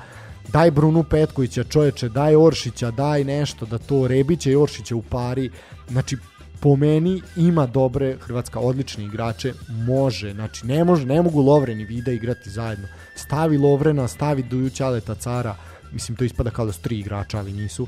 Daj 0.49 0.71
Brunu 0.71 1.05
Petkovića, 1.05 1.65
čoveče, 1.65 2.09
daj 2.09 2.37
Oršića, 2.37 2.91
daj 2.91 3.25
nešto 3.25 3.67
da 3.67 3.79
to 3.79 4.09
Rebića 4.09 4.51
i 4.51 4.57
Oršića 4.57 4.97
u 4.97 5.03
pari. 5.03 5.51
Znači, 5.89 6.17
po 6.61 6.77
meni 6.77 7.23
ima 7.37 7.67
dobre 7.67 8.17
Hrvatska 8.21 8.61
odlični 8.61 9.05
igrače, 9.05 9.53
može, 9.69 10.33
znači 10.33 10.67
ne 10.67 10.85
može, 10.85 11.07
ne 11.07 11.23
mogu 11.23 11.43
Lovren 11.43 11.81
i 11.81 11.85
Vida 11.85 12.13
igrati 12.13 12.51
zajedno. 12.51 12.89
Stavi 13.17 13.59
Lovrena, 13.59 14.09
stavi 14.09 14.43
Duju 14.43 14.71
Ćaleta 14.71 15.15
Cara, 15.15 15.57
mislim 15.93 16.17
to 16.17 16.25
ispada 16.25 16.51
kao 16.51 16.67
da 16.67 16.73
su 16.73 16.83
tri 16.83 16.99
igrača, 16.99 17.39
ali 17.39 17.53
nisu, 17.53 17.87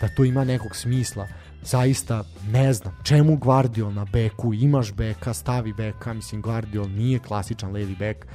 da 0.00 0.08
to 0.08 0.24
ima 0.24 0.44
nekog 0.44 0.76
smisla. 0.76 1.26
Zaista 1.62 2.24
ne 2.50 2.72
znam 2.72 2.96
čemu 3.04 3.36
Guardiol 3.36 3.92
na 3.92 4.04
beku, 4.04 4.54
imaš 4.54 4.92
beka, 4.92 5.34
stavi 5.34 5.72
beka, 5.72 6.12
mislim 6.12 6.42
Guardiol 6.42 6.88
nije 6.88 7.18
klasičan 7.18 7.72
levi 7.72 7.96
bek. 7.98 8.26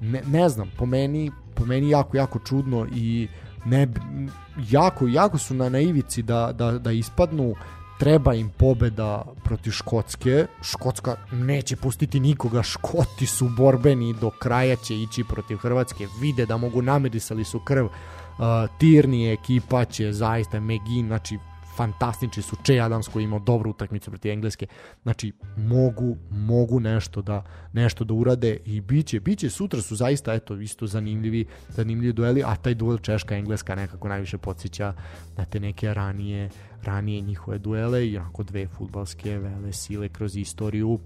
Ne, 0.00 0.22
ne 0.26 0.48
znam, 0.48 0.70
po 0.78 0.86
meni, 0.86 1.30
po 1.54 1.66
meni 1.66 1.90
jako, 1.90 2.16
jako 2.16 2.38
čudno 2.38 2.86
i 2.94 3.28
ne, 3.64 3.88
jako, 4.70 5.08
jako 5.08 5.38
su 5.38 5.54
na 5.54 5.68
naivici 5.68 6.22
da, 6.22 6.52
da, 6.52 6.78
da 6.78 6.92
ispadnu 6.92 7.54
treba 8.02 8.34
im 8.34 8.48
pobeda 8.58 9.24
protiv 9.44 9.70
Škotske. 9.70 10.46
Škotska 10.62 11.16
neće 11.32 11.76
pustiti 11.76 12.20
nikoga, 12.20 12.62
Škoti 12.62 13.26
su 13.26 13.48
borbeni, 13.48 14.14
do 14.20 14.30
kraja 14.30 14.76
će 14.76 14.96
ići 14.96 15.24
protiv 15.24 15.56
Hrvatske, 15.56 16.06
vide 16.20 16.46
da 16.46 16.56
mogu, 16.56 16.82
namirisali 16.82 17.44
su 17.44 17.60
krv, 17.60 17.84
uh, 17.84 17.90
Tirni 18.78 19.32
ekipa 19.32 19.84
će 19.84 20.12
zaista, 20.12 20.60
Megin, 20.60 21.06
znači 21.06 21.38
fantastični 21.76 22.42
su 22.42 22.56
Che 22.66 22.80
Adams 22.80 23.08
koji 23.08 23.24
imao 23.24 23.38
dobru 23.38 23.70
utakmicu 23.70 24.10
protiv 24.10 24.32
Engleske. 24.32 24.66
Znači 25.02 25.32
mogu 25.56 26.16
mogu 26.30 26.80
nešto 26.80 27.22
da 27.22 27.44
nešto 27.72 28.04
da 28.04 28.14
urade 28.14 28.58
i 28.64 28.80
biće 28.80 29.20
biće 29.20 29.50
sutra 29.50 29.82
su 29.82 29.96
zaista 29.96 30.34
eto 30.34 30.60
isto 30.60 30.86
zanimljivi 30.86 31.46
zanimljivi 31.68 32.12
dueli, 32.12 32.42
a 32.46 32.56
taj 32.56 32.74
duel 32.74 32.98
Češka 32.98 33.36
Engleska 33.36 33.74
nekako 33.74 34.08
najviše 34.08 34.38
podsjeća 34.38 34.94
na 35.36 35.44
te 35.44 35.60
neke 35.60 35.94
ranije 35.94 36.50
ranije 36.82 37.20
njihove 37.20 37.58
duele 37.58 38.08
i 38.08 38.18
onako 38.18 38.42
dve 38.42 38.66
futbalske 38.66 39.38
vele 39.38 39.72
sile 39.72 40.08
kroz 40.08 40.36
istoriju 40.36 40.98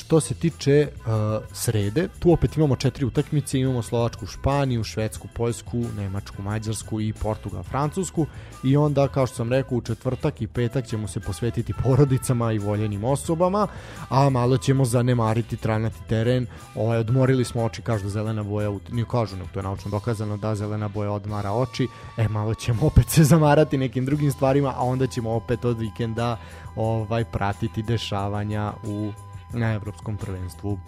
Što 0.00 0.20
se 0.20 0.34
tiče 0.34 0.88
uh, 0.88 1.12
srede, 1.52 2.08
tu 2.18 2.32
opet 2.32 2.56
imamo 2.56 2.76
četiri 2.76 3.04
utakmice, 3.04 3.58
imamo 3.58 3.82
Slovačku, 3.82 4.26
Španiju, 4.26 4.84
Švedsku, 4.84 5.28
Poljsku, 5.36 5.84
Nemačku, 5.96 6.42
Mađarsku 6.42 7.00
i 7.00 7.12
Portugal, 7.12 7.62
Francusku 7.62 8.26
i 8.64 8.76
onda, 8.76 9.08
kao 9.08 9.26
što 9.26 9.36
sam 9.36 9.52
rekao, 9.52 9.78
u 9.78 9.80
četvrtak 9.80 10.42
i 10.42 10.46
petak 10.46 10.86
ćemo 10.86 11.08
se 11.08 11.20
posvetiti 11.20 11.72
porodicama 11.82 12.52
i 12.52 12.58
voljenim 12.58 13.04
osobama, 13.04 13.66
a 14.08 14.30
malo 14.30 14.58
ćemo 14.58 14.84
zanemariti 14.84 15.56
tranati 15.56 16.08
teren, 16.08 16.46
ovaj, 16.74 16.98
odmorili 16.98 17.44
smo 17.44 17.64
oči, 17.64 17.82
kažu 17.82 18.04
da 18.04 18.10
zelena 18.10 18.42
boja, 18.42 18.70
nije 18.90 19.04
kažu, 19.10 19.36
nego 19.36 19.48
to 19.52 19.58
je 19.58 19.62
naučno 19.62 19.90
dokazano 19.90 20.36
da 20.36 20.54
zelena 20.54 20.88
boja 20.88 21.12
odmara 21.12 21.52
oči, 21.52 21.88
e 22.16 22.28
malo 22.28 22.54
ćemo 22.54 22.86
opet 22.86 23.08
se 23.08 23.24
zamarati 23.24 23.78
nekim 23.78 24.04
drugim 24.04 24.32
stvarima, 24.32 24.74
a 24.76 24.82
onda 24.82 25.06
ćemo 25.06 25.30
opet 25.30 25.64
od 25.64 25.78
vikenda 25.78 26.36
ovaj 26.76 27.24
pratiti 27.24 27.82
dešavanja 27.82 28.72
u 28.84 29.12
na 29.52 29.72
evropskom 29.72 30.16
prvenstvu. 30.16 30.78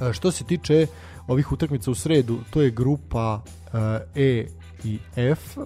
E, 0.00 0.12
što 0.12 0.30
se 0.30 0.44
tiče 0.44 0.86
ovih 1.26 1.52
utakmica 1.52 1.90
u 1.90 1.94
sredu, 1.94 2.38
to 2.50 2.62
je 2.62 2.70
grupa 2.70 3.42
e, 4.14 4.22
e 4.22 4.46
i 4.84 4.98
F. 5.16 5.58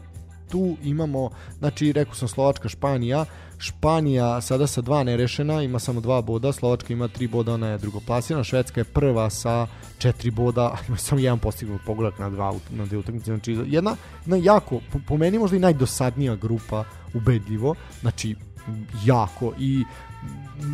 Tu 0.50 0.76
imamo, 0.82 1.30
znači 1.58 1.92
rekao 1.92 2.14
sam 2.14 2.28
Slovačka, 2.28 2.68
Španija. 2.68 3.24
Španija 3.58 4.40
sada 4.40 4.66
sa 4.66 4.80
dva 4.80 5.02
nerešena, 5.02 5.62
ima 5.62 5.78
samo 5.78 6.00
dva 6.00 6.22
boda, 6.22 6.52
Slovačka 6.52 6.92
ima 6.92 7.08
tri 7.08 7.26
boda, 7.26 7.54
ona 7.54 7.68
je 7.68 7.78
drugoplasirana, 7.78 8.44
Švedska 8.44 8.80
je 8.80 8.84
prva 8.84 9.30
sa 9.30 9.66
četiri 9.98 10.30
boda, 10.30 10.76
ima 10.88 10.96
samo 10.96 11.20
jedan 11.20 11.38
postignut 11.38 11.80
pogledak 11.86 12.18
na, 12.18 12.30
dva, 12.30 12.54
na 12.70 12.86
dve 12.86 12.98
utakmice, 12.98 13.24
znači 13.24 13.52
jedna, 13.66 13.96
jedna 14.26 14.36
jako, 14.36 14.80
po, 14.92 14.98
po 15.06 15.16
meni 15.16 15.38
možda 15.38 15.56
i 15.56 15.60
najdosadnija 15.60 16.36
grupa 16.36 16.84
ubedljivo, 17.14 17.74
znači 18.00 18.36
jako 19.04 19.52
i 19.58 19.84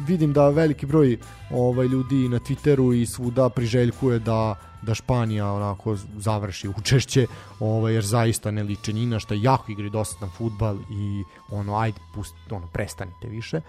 vidim 0.06 0.32
da 0.32 0.48
veliki 0.48 0.86
broj 0.86 1.18
ovaj 1.50 1.86
ljudi 1.86 2.28
na 2.28 2.38
Twitteru 2.38 3.02
i 3.02 3.06
svuda 3.06 3.48
priželjkuje 3.48 4.18
da 4.18 4.54
da 4.84 4.94
Španija 4.94 5.52
onako 5.52 5.96
završi 6.16 6.68
učešće, 6.68 7.26
ovaj 7.60 7.94
jer 7.94 8.04
zaista 8.04 8.50
ne 8.50 8.62
liče 8.62 8.92
ni 8.92 9.06
na 9.06 9.20
šta, 9.20 9.34
jako 9.34 9.72
igri 9.72 9.90
dosadan 9.90 10.30
fudbal 10.30 10.76
i 10.90 11.22
ono 11.50 11.78
ajde 11.78 11.98
pust, 12.14 12.34
ono 12.50 12.66
prestanite 12.66 13.28
više. 13.28 13.60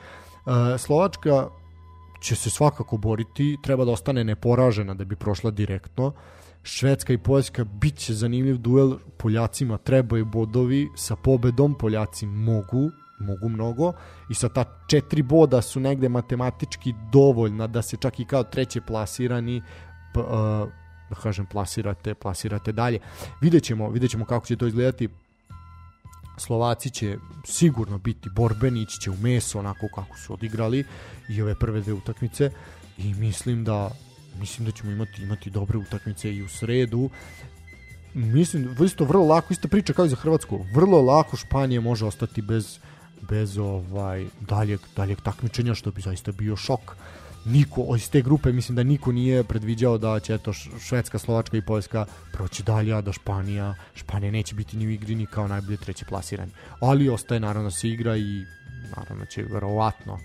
Uh, 0.46 0.54
Slovačka 0.78 1.48
će 2.20 2.36
se 2.36 2.50
svakako 2.50 2.98
boriti, 2.98 3.58
treba 3.64 3.86
da 3.86 3.92
ostane 3.92 4.24
neporažena 4.24 4.94
da 4.94 5.06
bi 5.06 5.16
prošla 5.16 5.52
direktno. 5.52 6.12
Švedska 6.64 7.14
i 7.14 7.18
Poljska 7.18 7.64
bit 7.64 7.98
će 7.98 8.14
zanimljiv 8.14 8.58
duel, 8.58 8.98
Poljacima 9.18 9.78
trebaju 9.78 10.26
bodovi, 10.26 10.90
sa 10.96 11.16
pobedom 11.16 11.74
Poljaci 11.74 12.26
mogu 12.26 12.90
mogu 13.20 13.50
mnogo 13.50 13.94
i 14.30 14.34
sa 14.34 14.50
ta 14.50 14.64
četiri 14.88 15.22
boda 15.22 15.62
su 15.62 15.80
negde 15.80 16.10
matematički 16.10 16.94
dovoljna 17.12 17.68
da 17.68 17.82
se 17.82 17.98
čak 17.98 18.20
i 18.20 18.26
kao 18.26 18.44
treće 18.44 18.82
plasirani 18.82 19.62
p, 20.14 20.20
uh, 20.20 20.26
da 21.10 21.16
kažem 21.16 21.46
plasirate, 21.46 22.14
plasirate 22.14 22.72
dalje. 22.72 23.00
Videćemo, 23.42 23.90
videćemo 23.90 24.26
kako 24.26 24.46
će 24.46 24.56
to 24.56 24.68
izgledati. 24.68 25.10
Slovaci 26.38 26.90
će 26.90 27.18
sigurno 27.46 27.98
biti 27.98 28.30
borbeni, 28.30 28.82
ići 28.82 29.00
će 29.02 29.12
u 29.12 29.16
meso 29.16 29.60
onako 29.60 29.88
kako 29.96 30.18
su 30.18 30.34
odigrali 30.34 30.86
i 31.30 31.42
ove 31.42 31.56
prve 31.60 31.82
dve 31.82 31.94
utakmice 31.94 32.52
i 32.98 33.14
mislim 33.14 33.64
da 33.64 33.92
mislim 34.40 34.66
da 34.66 34.72
ćemo 34.72 34.92
imati 34.92 35.22
imati 35.22 35.50
dobre 35.50 35.78
utakmice 35.78 36.34
i 36.34 36.44
u 36.44 36.50
sredu 36.50 37.10
mislim 38.14 38.76
isto 38.86 39.06
vrlo 39.06 39.26
lako 39.26 39.54
ista 39.54 39.68
priča 39.68 39.94
kao 39.94 40.06
i 40.06 40.10
za 40.10 40.16
Hrvatsku 40.16 40.66
vrlo 40.74 41.02
lako 41.02 41.38
Španija 41.38 41.82
može 41.82 42.06
ostati 42.06 42.42
bez 42.42 42.80
bez 43.22 43.58
ovaj 43.58 44.26
daljeg, 44.42 44.80
daljeg 44.96 45.22
takmičenja 45.22 45.76
što 45.76 45.92
bi 45.92 46.02
zaista 46.02 46.32
bio 46.32 46.56
šok 46.56 46.96
niko 47.46 47.96
iz 47.96 48.10
te 48.10 48.22
grupe 48.22 48.52
mislim 48.52 48.76
da 48.76 48.84
niko 48.84 49.12
nije 49.12 49.44
predviđao 49.44 49.98
da 49.98 50.20
će 50.20 50.34
eto 50.34 50.54
Švedska, 50.54 51.20
Slovačka 51.20 51.58
i 51.58 51.62
Poljska 51.62 52.06
proći 52.34 52.64
dalje, 52.64 52.94
a 52.94 53.02
da 53.02 53.14
Španija 53.14 53.76
Španija 53.96 54.32
neće 54.32 54.56
biti 54.56 54.78
ni 54.78 54.88
u 54.88 54.90
igri 54.90 55.16
ni 55.16 55.26
kao 55.26 55.48
najbolje 55.48 55.78
treće 55.78 56.06
plasirani. 56.06 56.52
Ali 56.80 57.10
ostaje 57.10 57.40
naravno 57.40 57.70
da 57.70 57.76
se 57.76 57.90
igra 57.90 58.18
i 58.18 58.46
naravno 58.98 59.26
će 59.26 59.44
verovatno 59.44 60.20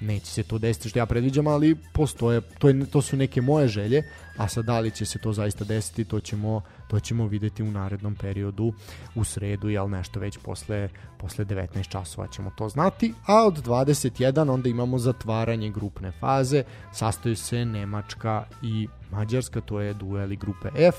neće 0.00 0.26
se 0.26 0.42
to 0.42 0.58
desiti 0.58 0.88
što 0.88 0.98
ja 0.98 1.06
predviđam, 1.06 1.46
ali 1.46 1.76
postoje, 1.92 2.40
to, 2.58 2.68
je, 2.68 2.86
to 2.86 3.02
su 3.02 3.16
neke 3.16 3.40
moje 3.40 3.68
želje, 3.68 4.02
a 4.36 4.48
sad 4.48 4.64
da 4.64 4.80
li 4.80 4.90
će 4.90 5.04
se 5.04 5.18
to 5.18 5.32
zaista 5.32 5.64
desiti, 5.64 6.04
to 6.04 6.20
ćemo, 6.20 6.62
to 6.94 7.00
ćemo 7.00 7.26
videti 7.26 7.62
u 7.62 7.70
narednom 7.70 8.14
periodu 8.14 8.72
u 9.14 9.24
sredu, 9.24 9.68
jel 9.68 9.90
nešto 9.90 10.20
već 10.20 10.38
posle, 10.38 10.88
posle 11.18 11.44
19 11.44 11.88
časova 11.88 12.28
ćemo 12.28 12.50
to 12.56 12.68
znati, 12.68 13.14
a 13.26 13.46
od 13.46 13.66
21 13.66 14.50
onda 14.50 14.68
imamo 14.68 14.98
zatvaranje 14.98 15.70
grupne 15.70 16.12
faze, 16.12 16.64
sastoji 16.92 17.36
se 17.36 17.64
Nemačka 17.64 18.44
i 18.62 18.88
Mađarska, 19.10 19.60
to 19.60 19.80
je 19.80 19.94
dueli 19.94 20.36
grupe 20.36 20.68
F, 20.76 20.94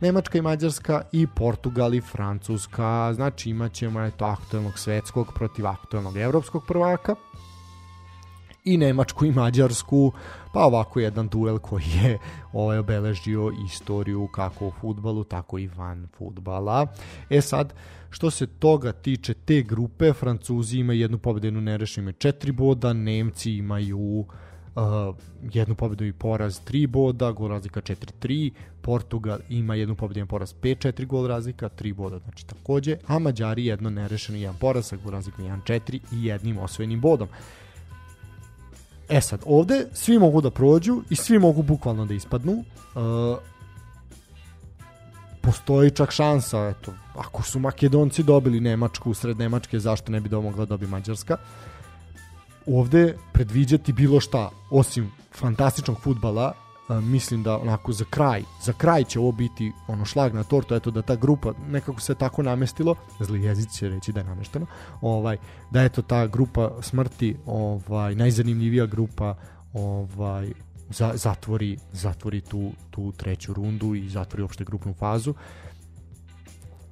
Nemačka 0.00 0.38
i 0.38 0.42
Mađarska 0.42 1.02
i 1.12 1.26
Portugal 1.26 1.94
i 1.94 2.00
Francuska, 2.00 3.12
znači 3.14 3.50
imat 3.50 3.72
ćemo 3.72 4.00
eto 4.00 4.24
aktuelnog 4.24 4.78
svetskog 4.78 5.32
protiv 5.34 5.66
aktuelnog 5.66 6.16
evropskog 6.16 6.62
prvaka, 6.68 7.14
i 8.64 8.76
Nemačku 8.76 9.24
i 9.24 9.32
Mađarsku, 9.32 10.12
pa 10.52 10.60
ovako 10.60 11.00
jedan 11.00 11.28
duel 11.28 11.58
koji 11.58 11.84
je 12.02 12.18
ovaj, 12.52 12.78
obeležio 12.78 13.52
istoriju 13.66 14.28
kako 14.32 14.66
u 14.66 14.72
futbalu, 14.80 15.24
tako 15.24 15.58
i 15.58 15.66
van 15.66 16.08
futbala. 16.18 16.86
E 17.30 17.40
sad, 17.40 17.74
što 18.10 18.30
se 18.30 18.46
toga 18.46 18.92
tiče 18.92 19.34
te 19.34 19.62
grupe, 19.62 20.12
Francuzi 20.12 20.78
imaju 20.78 21.00
jednu 21.00 21.18
pobedu, 21.18 21.46
jednu 21.46 21.60
nerešenu 21.60 22.12
četiri 22.12 22.52
boda, 22.52 22.92
Nemci 22.92 23.52
imaju 23.52 23.98
uh, 24.74 25.16
jednu 25.52 25.74
pobedu 25.74 26.04
i 26.04 26.12
poraz 26.12 26.60
3 26.60 26.86
boda, 26.86 27.32
gol 27.32 27.48
razlika 27.48 27.80
4-3, 27.80 28.50
Portugal 28.82 29.38
ima 29.48 29.74
jednu 29.74 29.94
pobedu 29.94 30.20
i 30.20 30.26
poraz 30.26 30.54
5-4 30.62 31.06
gol 31.06 31.26
razlika, 31.26 31.68
3 31.68 31.94
boda 31.94 32.18
znači 32.18 32.46
takođe, 32.46 32.96
a 33.06 33.18
Mađari 33.18 33.66
jedno 33.66 33.90
nerešeno 33.90 34.38
i 34.38 34.40
jedan 34.40 34.56
poraz 34.60 34.86
sa 34.86 34.96
gol 34.96 35.12
razlika 35.12 35.42
1-4 35.42 35.98
i 36.12 36.24
jednim 36.24 36.58
osvojenim 36.58 37.00
bodom. 37.00 37.28
E 39.10 39.20
sad, 39.20 39.40
ovde 39.46 39.86
svi 39.92 40.18
mogu 40.18 40.40
da 40.40 40.50
prođu 40.50 41.02
i 41.10 41.16
svi 41.16 41.38
mogu 41.38 41.62
bukvalno 41.62 42.06
da 42.06 42.14
ispadnu. 42.14 42.52
Uh, 42.52 43.38
postoji 45.40 45.90
čak 45.90 46.10
šansa, 46.10 46.68
eto, 46.68 46.92
ako 47.16 47.42
su 47.42 47.58
Makedonci 47.58 48.22
dobili 48.22 48.60
Nemačku 48.60 49.14
sred 49.14 49.38
Nemačke, 49.38 49.78
zašto 49.78 50.12
ne 50.12 50.20
bi 50.20 50.28
da 50.28 50.40
mogla 50.40 50.64
da 50.64 50.68
dobi 50.68 50.86
Mađarska? 50.86 51.36
Ovde 52.66 53.16
predviđati 53.32 53.92
bilo 53.92 54.20
šta, 54.20 54.50
osim 54.70 55.10
fantastičnog 55.34 56.00
futbala, 56.00 56.52
mislim 57.00 57.42
da 57.42 57.58
onako 57.58 57.92
za 57.92 58.04
kraj, 58.10 58.42
za 58.62 58.72
kraj 58.72 59.04
će 59.04 59.18
ovo 59.18 59.32
biti 59.32 59.72
ono 59.88 60.04
šlag 60.04 60.34
na 60.34 60.44
tortu, 60.44 60.74
eto 60.74 60.90
da 60.90 61.02
ta 61.02 61.16
grupa 61.16 61.52
nekako 61.70 62.00
se 62.00 62.14
tako 62.14 62.42
namestilo, 62.42 62.94
zli 63.20 63.42
jezic 63.42 63.70
će 63.70 63.88
reći 63.88 64.12
da 64.12 64.20
je 64.20 64.26
namešteno, 64.26 64.66
ovaj, 65.00 65.36
da 65.70 65.82
eto 65.82 66.02
ta 66.02 66.26
grupa 66.26 66.70
smrti, 66.82 67.36
ovaj, 67.46 68.14
najzanimljivija 68.14 68.86
grupa 68.86 69.34
ovaj, 69.72 70.52
za, 70.90 71.12
zatvori, 71.14 71.78
zatvori 71.92 72.40
tu, 72.40 72.70
tu 72.90 73.12
treću 73.12 73.54
rundu 73.54 73.94
i 73.94 74.08
zatvori 74.08 74.42
uopšte 74.42 74.64
grupnu 74.64 74.94
fazu. 74.94 75.34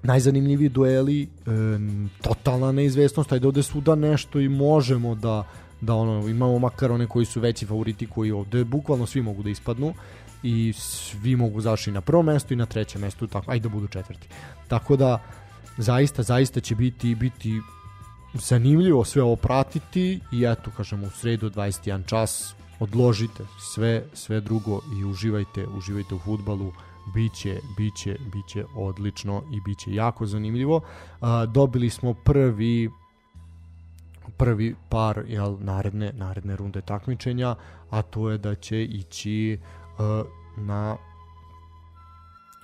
Najzanimljiviji 0.02 0.68
dueli, 0.68 1.22
e, 1.22 1.28
totalna 2.22 2.72
neizvestnost, 2.72 3.32
ajde 3.32 3.46
ovde 3.46 3.62
svuda 3.62 3.94
nešto 3.94 4.40
i 4.40 4.48
možemo 4.48 5.14
da 5.14 5.44
da 5.80 5.94
ono 5.94 6.28
imamo 6.28 6.58
makar 6.58 6.92
one 6.92 7.06
koji 7.06 7.26
su 7.26 7.40
veći 7.40 7.66
favoriti 7.66 8.06
koji 8.06 8.32
ovde 8.32 8.64
bukvalno 8.64 9.06
svi 9.06 9.22
mogu 9.22 9.42
da 9.42 9.50
ispadnu 9.50 9.94
i 10.42 10.72
svi 10.76 11.36
mogu 11.36 11.60
zašli 11.60 11.92
na 11.92 12.00
prvo 12.00 12.22
mesto 12.22 12.54
i 12.54 12.56
na 12.56 12.66
treće 12.66 12.98
mesto 12.98 13.26
tako 13.26 13.50
ajde 13.50 13.68
da 13.68 13.74
budu 13.74 13.86
četvrti 13.86 14.28
tako 14.68 14.96
da 14.96 15.22
zaista 15.78 16.22
zaista 16.22 16.60
će 16.60 16.74
biti 16.74 17.14
biti 17.14 17.60
zanimljivo 18.34 19.04
sve 19.04 19.22
ovo 19.22 19.36
pratiti 19.36 20.20
i 20.32 20.44
eto 20.44 20.70
kažemo 20.76 21.06
u 21.06 21.10
sredu 21.10 21.50
21 21.50 22.06
čas 22.06 22.54
odložite 22.80 23.46
sve 23.74 24.04
sve 24.14 24.40
drugo 24.40 24.80
i 25.00 25.04
uživajte 25.04 25.66
uživajte 25.66 26.14
u 26.14 26.18
fudbalu 26.18 26.72
biće 27.14 27.60
biće 27.76 28.16
biće 28.32 28.64
odlično 28.74 29.42
i 29.52 29.60
biće 29.60 29.94
jako 29.94 30.26
zanimljivo. 30.26 30.80
Dobili 31.48 31.90
smo 31.90 32.14
prvi 32.14 32.90
prvi 34.38 34.74
par 34.88 35.24
jel, 35.26 35.56
naredne, 35.60 36.12
naredne 36.12 36.56
runde 36.56 36.80
takmičenja, 36.80 37.54
a 37.90 38.02
to 38.02 38.30
je 38.30 38.38
da 38.38 38.54
će 38.54 38.84
ići 38.84 39.58
uh, 39.98 40.26
na 40.56 40.96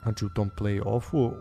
znači 0.02 0.24
u 0.24 0.28
tom 0.28 0.50
play-offu 0.58 1.32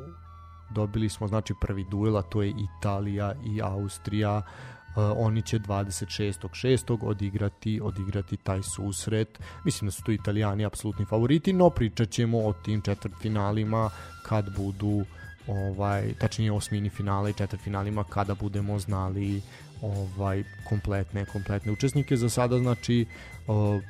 dobili 0.70 1.10
smo 1.10 1.28
znači 1.28 1.54
prvi 1.62 1.86
duel, 1.92 2.18
a 2.18 2.22
to 2.22 2.42
je 2.42 2.54
Italija 2.78 3.34
i 3.46 3.62
Austrija. 3.62 4.38
Uh, 4.38 5.04
oni 5.18 5.42
će 5.42 5.60
26.6. 5.60 6.98
odigrati 7.02 7.82
odigrati 7.84 8.38
taj 8.38 8.64
susret. 8.64 9.40
Mislim 9.66 9.88
da 9.88 9.92
su 9.92 10.04
tu 10.04 10.12
Italijani 10.12 10.66
apsolutni 10.66 11.06
favoriti, 11.06 11.54
no 11.54 11.70
pričat 11.70 12.10
ćemo 12.10 12.38
o 12.38 12.54
tim 12.54 12.82
četvrtfinalima 12.82 13.90
kad 14.26 14.56
budu 14.58 15.06
ovaj 15.48 16.14
tačnije 16.20 16.52
osmini 16.52 16.90
finala 16.90 17.30
i 17.30 17.34
četvrtfinalima 17.34 18.04
kada 18.04 18.36
budemo 18.36 18.80
znali 18.80 19.42
ovaj 19.84 20.44
kompletne 20.64 21.26
kompletne 21.26 21.72
učesnike 21.72 22.18
za 22.18 22.30
sada 22.30 22.60
znači 22.60 23.06
uh, 23.48 23.82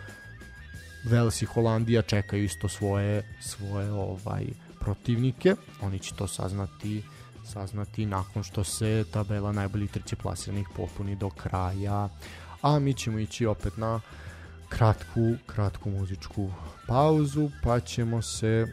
Vels 1.06 1.42
i 1.42 1.46
Holandija 1.46 2.02
čekaju 2.02 2.44
isto 2.44 2.70
svoje 2.70 3.24
svoje 3.42 3.92
ovaj 3.92 4.46
protivnike. 4.80 5.56
Oni 5.82 6.00
će 6.00 6.16
to 6.16 6.28
saznati 6.28 7.04
saznati 7.46 8.06
nakon 8.06 8.44
što 8.44 8.64
se 8.64 9.06
tabela 9.12 9.52
najboljih 9.52 9.92
treće 9.92 10.16
plasiranih 10.16 10.68
popuni 10.76 11.16
do 11.16 11.30
kraja. 11.30 12.10
A 12.62 12.80
mi 12.80 12.94
ćemo 12.94 13.20
ići 13.20 13.46
opet 13.46 13.78
na 13.78 14.02
kratku, 14.70 15.36
kratku 15.46 15.90
muzičku 15.90 16.52
pauzu, 16.88 17.50
pa 17.64 17.80
ćemo 17.80 18.22
se 18.22 18.68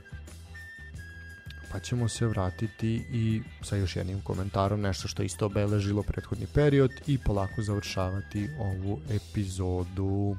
pa 1.73 1.79
ćemo 1.81 2.09
se 2.09 2.27
vratiti 2.27 3.05
i 3.13 3.43
sa 3.63 3.77
još 3.77 3.97
jednim 3.97 4.21
komentarom, 4.21 4.81
nešto 4.81 5.09
što 5.09 5.23
isto 5.23 5.47
obeležilo 5.47 6.03
prethodni 6.03 6.47
period 6.55 6.91
i 7.07 7.19
polako 7.19 7.63
završavati 7.63 8.49
ovu 8.59 9.01
epizodu. 9.11 10.37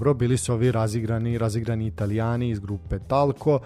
Dobro, 0.00 0.14
bili 0.14 0.36
su 0.36 0.52
ovi 0.52 0.72
razigrani, 0.72 1.38
razigrani 1.38 1.86
italijani 1.86 2.50
iz 2.50 2.58
grupe 2.58 2.98
Talco. 3.08 3.60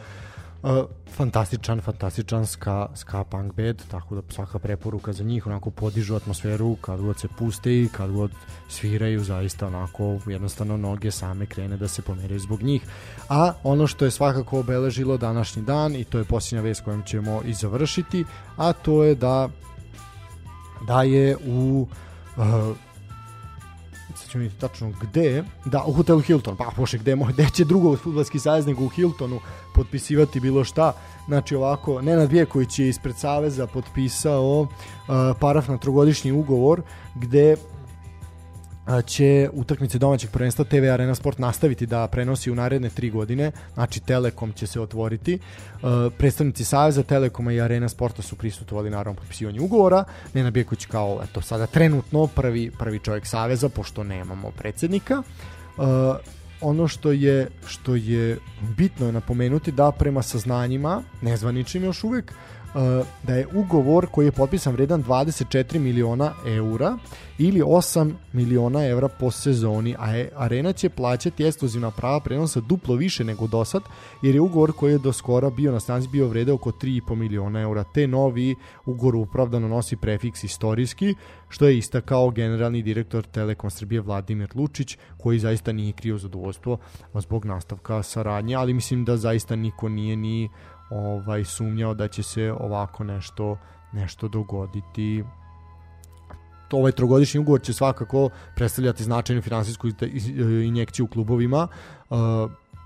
Uh, 0.63 0.71
fantastičan, 1.17 1.81
fantastičan 1.81 2.47
ska, 2.47 2.89
ska 2.95 3.25
punk 3.25 3.55
band, 3.55 3.83
tako 3.91 4.15
da 4.15 4.23
svaka 4.29 4.59
preporuka 4.59 5.13
za 5.13 5.25
njih, 5.25 5.47
onako 5.47 5.71
podižu 5.71 6.15
atmosferu 6.15 6.77
kad 6.81 7.01
god 7.01 7.21
se 7.21 7.29
puste 7.39 7.73
i 7.83 7.89
kad 7.93 8.13
god 8.13 8.31
sviraju, 8.69 9.25
zaista 9.25 9.67
onako 9.67 10.19
jednostavno 10.27 10.77
noge 10.77 11.11
same 11.11 11.47
krene 11.47 11.77
da 11.77 11.89
se 11.89 12.03
pomeraju 12.03 12.41
zbog 12.41 12.63
njih. 12.63 12.83
A 13.29 13.53
ono 13.63 13.87
što 13.87 14.05
je 14.05 14.11
svakako 14.11 14.59
obeležilo 14.59 15.17
današnji 15.17 15.63
dan 15.63 15.95
i 15.97 16.05
to 16.05 16.19
je 16.19 16.25
posljednja 16.25 16.63
vest 16.63 16.85
kojom 16.85 17.03
ćemo 17.03 17.43
i 17.45 17.55
završiti, 17.55 18.25
a 18.57 18.73
to 18.73 19.05
je 19.05 19.15
da 19.15 19.49
da 20.87 21.03
je 21.03 21.37
u 21.47 21.87
uh, 22.37 22.77
sad 24.35 24.39
ću 24.39 24.39
vidjeti 24.39 24.61
tačno 24.61 24.93
gde, 25.01 25.45
da, 25.65 25.85
u 25.87 25.93
hotelu 25.93 26.21
Hilton, 26.21 26.57
pa 26.57 26.71
poše 26.77 26.99
gde, 26.99 27.17
mo- 27.17 27.33
gde 27.33 27.47
će 27.51 27.65
drugo 27.65 27.97
futbalski 27.97 28.39
savez 28.39 28.67
nego 28.67 28.85
u 28.85 28.89
Hiltonu 28.89 29.41
potpisivati 29.75 30.41
bilo 30.41 30.65
šta, 30.65 30.93
znači 31.27 31.55
ovako, 31.55 32.03
Nenad 32.03 32.33
Vjeković 32.33 32.79
je 32.79 32.89
ispred 32.89 33.17
saveza 33.17 33.67
potpisao 33.67 34.61
uh, 34.61 34.69
paraf 35.41 35.69
na 35.69 35.79
trogodišnji 35.79 36.33
ugovor 36.33 36.83
gde 37.15 37.57
će 39.07 39.51
utakmice 39.53 39.99
domaćeg 39.99 40.31
prvenstva 40.31 40.65
TV 40.65 40.91
Arena 40.93 41.15
Sport 41.15 41.39
nastaviti 41.39 41.87
da 41.87 42.07
prenosi 42.07 42.51
u 42.51 42.55
naredne 42.55 42.91
tri 42.91 43.11
godine, 43.11 43.53
znači 43.75 44.01
Telekom 44.01 44.53
će 44.53 44.67
se 44.67 44.81
otvoriti. 44.81 45.39
Uh, 45.73 45.91
predstavnici 46.19 46.65
Saveza 46.65 47.03
Telekoma 47.03 47.53
i 47.53 47.61
Arena 47.61 47.89
Sporta 47.89 48.23
su 48.23 48.37
prisustvovali 48.37 48.91
naravno 48.91 49.21
potpisivanju 49.21 49.65
ugovora. 49.65 50.05
Nena 50.35 50.51
Bjeković 50.51 50.87
kao 50.87 51.21
eto 51.25 51.41
sada 51.41 51.67
trenutno 51.67 52.27
prvi 52.27 52.71
prvi 52.79 52.99
čovjek 52.99 53.27
Saveza 53.27 53.69
pošto 53.69 54.05
nemamo 54.05 54.51
predsednika. 54.51 55.23
Uh, 55.77 55.85
ono 56.61 56.89
što 56.89 57.13
je 57.13 57.51
što 57.67 57.95
je 57.95 58.39
bitno 58.77 59.07
je 59.07 59.13
napomenuti 59.13 59.73
da 59.73 59.93
prema 59.93 60.23
saznanjima 60.23 61.03
nezvaničnim 61.23 61.85
još 61.85 62.05
uvek 62.05 62.33
da 63.23 63.35
je 63.35 63.47
ugovor 63.55 64.07
koji 64.07 64.27
je 64.27 64.33
potpisan 64.33 64.73
vredan 64.73 65.05
24 65.05 65.79
miliona 65.79 66.33
eura 66.47 66.99
ili 67.39 67.61
8 67.61 68.13
miliona 68.33 68.87
evra 68.87 69.09
po 69.09 69.31
sezoni, 69.31 69.95
a 69.99 70.25
Arena 70.37 70.73
će 70.73 70.89
plaćati 70.89 71.45
ekskluzivna 71.45 71.91
prava 71.91 72.21
prenosa 72.21 72.61
duplo 72.61 72.95
više 72.95 73.25
nego 73.25 73.47
do 73.47 73.65
sad, 73.65 73.83
jer 74.23 74.35
je 74.35 74.41
ugovor 74.41 74.73
koji 74.73 74.93
je 74.93 74.99
do 74.99 75.13
skora 75.13 75.51
bio 75.51 75.73
na 75.73 75.81
snazi 75.81 76.09
bio 76.09 76.29
vrede 76.29 76.53
oko 76.53 76.71
3,5 76.71 77.15
miliona 77.15 77.61
eura, 77.61 77.85
te 77.95 78.07
novi 78.07 78.55
ugovor 78.87 79.17
upravdano 79.17 79.69
nosi 79.69 79.97
prefiks 79.97 80.45
istorijski, 80.45 81.15
što 81.49 81.67
je 81.67 81.79
istakao 81.79 82.31
generalni 82.31 82.83
direktor 82.83 83.25
Telekom 83.25 83.71
Srbije 83.71 84.01
Vladimir 84.01 84.49
Lučić, 84.55 84.99
koji 85.19 85.39
zaista 85.39 85.73
nije 85.73 85.93
krio 85.93 86.19
zadovoljstvo 86.19 86.79
zbog 87.15 87.45
nastavka 87.45 88.03
saradnje, 88.03 88.55
ali 88.55 88.75
mislim 88.75 89.05
da 89.05 89.17
zaista 89.17 89.57
niko 89.57 89.89
nije 89.89 90.17
ni 90.17 90.49
ovaj 90.91 91.45
sumnjao 91.45 91.95
da 91.95 92.09
će 92.09 92.23
se 92.23 92.53
ovako 92.53 93.05
nešto 93.05 93.59
nešto 93.93 94.29
dogoditi 94.29 95.25
ovaj 96.73 96.93
trogodišnji 96.93 97.41
ugovor 97.41 97.61
će 97.61 97.73
svakako 97.73 98.31
predstavljati 98.57 99.05
značajnu 99.05 99.43
finansijsku 99.43 99.89
injekciju 100.65 101.05
u 101.05 101.09
klubovima. 101.09 101.69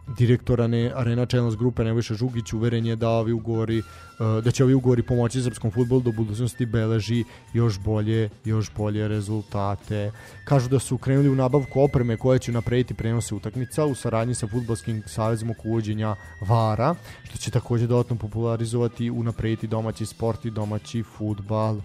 Uh, 0.09 0.17
direktor 0.17 0.61
Arena 0.95 1.27
Challenge 1.27 1.57
grupe 1.57 1.85
Nebojša 1.85 2.15
Žugić 2.15 2.53
uveren 2.53 2.87
je 2.87 2.97
da 2.97 3.09
ovi 3.09 3.33
ugovori 3.33 3.83
da 4.19 4.51
će 4.51 4.65
ovi 4.65 4.75
ugovori 4.75 5.03
pomoći 5.03 5.43
srpskom 5.43 5.71
fudbalu 5.71 6.01
da 6.01 6.11
u 6.11 6.13
budućnosti 6.13 6.67
beleži 6.67 7.25
još 7.53 7.79
bolje 7.79 8.31
još 8.45 8.71
bolje 8.77 9.09
rezultate. 9.09 10.13
Kažu 10.45 10.69
da 10.69 10.79
su 10.79 10.99
krenuli 10.99 11.29
u 11.29 11.35
nabavku 11.35 11.81
opreme 11.81 12.17
koja 12.17 12.39
će 12.39 12.53
naprediti 12.53 12.95
prenose 12.95 13.35
utakmica 13.35 13.85
u 13.85 13.95
saradnji 13.95 14.35
sa 14.35 14.47
fudbalskim 14.47 15.03
savezom 15.07 15.51
oko 15.51 15.69
uvođenja 15.69 16.17
VARA, 16.41 16.95
što 17.25 17.39
će 17.39 17.51
takođe 17.51 17.87
dodatno 17.87 18.17
popularizovati 18.17 19.05
i 19.05 19.11
unaprediti 19.11 19.67
domaći 19.67 20.07
sport 20.07 20.45
i 20.45 20.51
domaći 20.51 21.03
fudbal. 21.03 21.81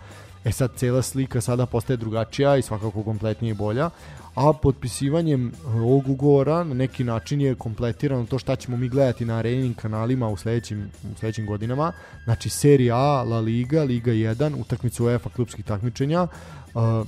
E 0.46 0.52
sad 0.52 0.72
cela 0.76 1.02
slika 1.02 1.42
sada 1.42 1.66
postaje 1.66 1.98
drugačija 1.98 2.58
i 2.58 2.62
svakako 2.62 3.04
kompletnije 3.04 3.52
i 3.52 3.56
bolja, 3.56 3.90
a 4.36 4.54
potpisivanjem 4.54 5.52
ovog 5.66 6.10
ugovora 6.10 6.64
na 6.64 6.74
neki 6.74 7.04
način 7.04 7.42
je 7.42 7.56
kompletirano 7.56 8.26
to 8.26 8.40
šta 8.40 8.56
ćemo 8.56 8.78
mi 8.78 8.90
gledati 8.90 9.26
na 9.26 9.38
arenim 9.38 9.74
kanalima 9.74 10.28
u 10.28 10.38
sledećim, 10.38 10.90
u 11.14 11.18
sledećim 11.20 11.46
godinama. 11.46 11.92
Znači 12.24 12.50
Serija 12.50 12.96
A, 12.96 13.24
La 13.24 13.40
Liga, 13.40 13.84
Liga 13.84 14.12
1, 14.12 14.62
utakmice 14.62 15.04
UEFA 15.04 15.30
klubskih 15.30 15.66
takmičenja, 15.66 16.24
uh, 16.24 17.08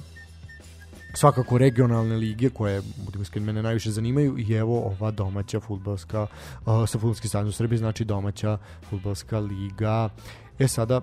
svakako 1.13 1.57
regionalne 1.57 2.15
lige 2.15 2.49
koje 2.49 2.81
budemo 3.05 3.21
iskreni 3.21 3.45
mene 3.45 3.63
najviše 3.63 3.91
zanimaju 3.91 4.37
i 4.37 4.53
evo 4.53 4.79
ova 4.79 5.11
domaća 5.11 5.59
fudbalska 5.59 6.21
uh, 6.21 6.27
sa 6.65 6.99
fudbalski 6.99 7.27
savez 7.27 7.49
u 7.49 7.51
Srbiji 7.51 7.77
znači 7.77 8.05
domaća 8.05 8.57
fudbalska 8.89 9.39
liga 9.39 10.09
e 10.59 10.67
sada 10.67 11.01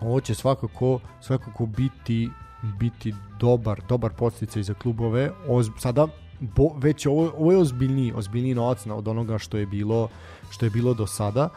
ovo 0.00 0.20
će 0.20 0.34
svakako 0.34 1.00
svakako 1.20 1.66
biti 1.66 2.28
biti 2.62 3.14
dobar 3.40 3.80
dobar 3.88 4.12
podsticaj 4.12 4.62
za 4.62 4.74
klubove. 4.74 5.30
Oz, 5.48 5.70
sada 5.78 6.06
bo, 6.40 6.68
već 6.76 7.06
ovo, 7.06 7.32
ovo 7.38 7.52
je 7.52 7.58
ozbiljniji 7.58 8.12
ozbiljniji 8.16 8.54
novac 8.54 8.86
od 8.86 9.08
onoga 9.08 9.38
što 9.38 9.56
je 9.56 9.66
bilo 9.66 10.08
što 10.50 10.66
je 10.66 10.70
bilo 10.70 10.94
do 10.94 11.06
sada 11.06 11.48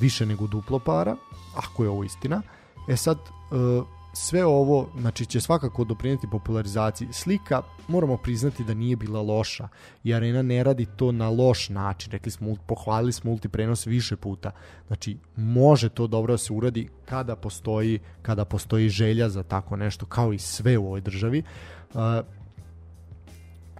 više 0.00 0.26
nego 0.26 0.46
duplo 0.46 0.78
para 0.78 1.16
ako 1.56 1.84
je 1.84 1.90
ovo 1.90 2.04
istina. 2.04 2.42
E 2.88 2.96
sad 2.96 3.18
uh, 3.18 3.86
sve 4.12 4.44
ovo 4.44 4.88
znači 5.00 5.26
će 5.26 5.40
svakako 5.40 5.84
doprineti 5.84 6.26
popularizaciji. 6.30 7.08
Slika 7.12 7.62
moramo 7.88 8.16
priznati 8.16 8.64
da 8.64 8.74
nije 8.74 8.96
bila 8.96 9.22
loša 9.22 9.68
i 10.04 10.14
arena 10.14 10.42
ne 10.42 10.64
radi 10.64 10.86
to 10.96 11.12
na 11.12 11.30
loš 11.30 11.68
način. 11.68 12.12
Rekli 12.12 12.32
smo 12.32 12.56
pohvalili 12.66 13.12
smo 13.12 13.30
multiprenos 13.30 13.86
više 13.86 14.16
puta. 14.16 14.50
Znači 14.86 15.18
može 15.36 15.88
to 15.88 16.06
dobro 16.06 16.34
da 16.34 16.38
se 16.38 16.52
uradi 16.52 16.88
kada 17.04 17.36
postoji 17.36 17.98
kada 18.22 18.44
postoji 18.44 18.88
želja 18.88 19.28
za 19.28 19.42
tako 19.42 19.76
nešto 19.76 20.06
kao 20.06 20.32
i 20.32 20.38
sve 20.38 20.78
u 20.78 20.86
ovoj 20.86 21.00
državi. 21.00 21.42
Uh, 21.94 22.00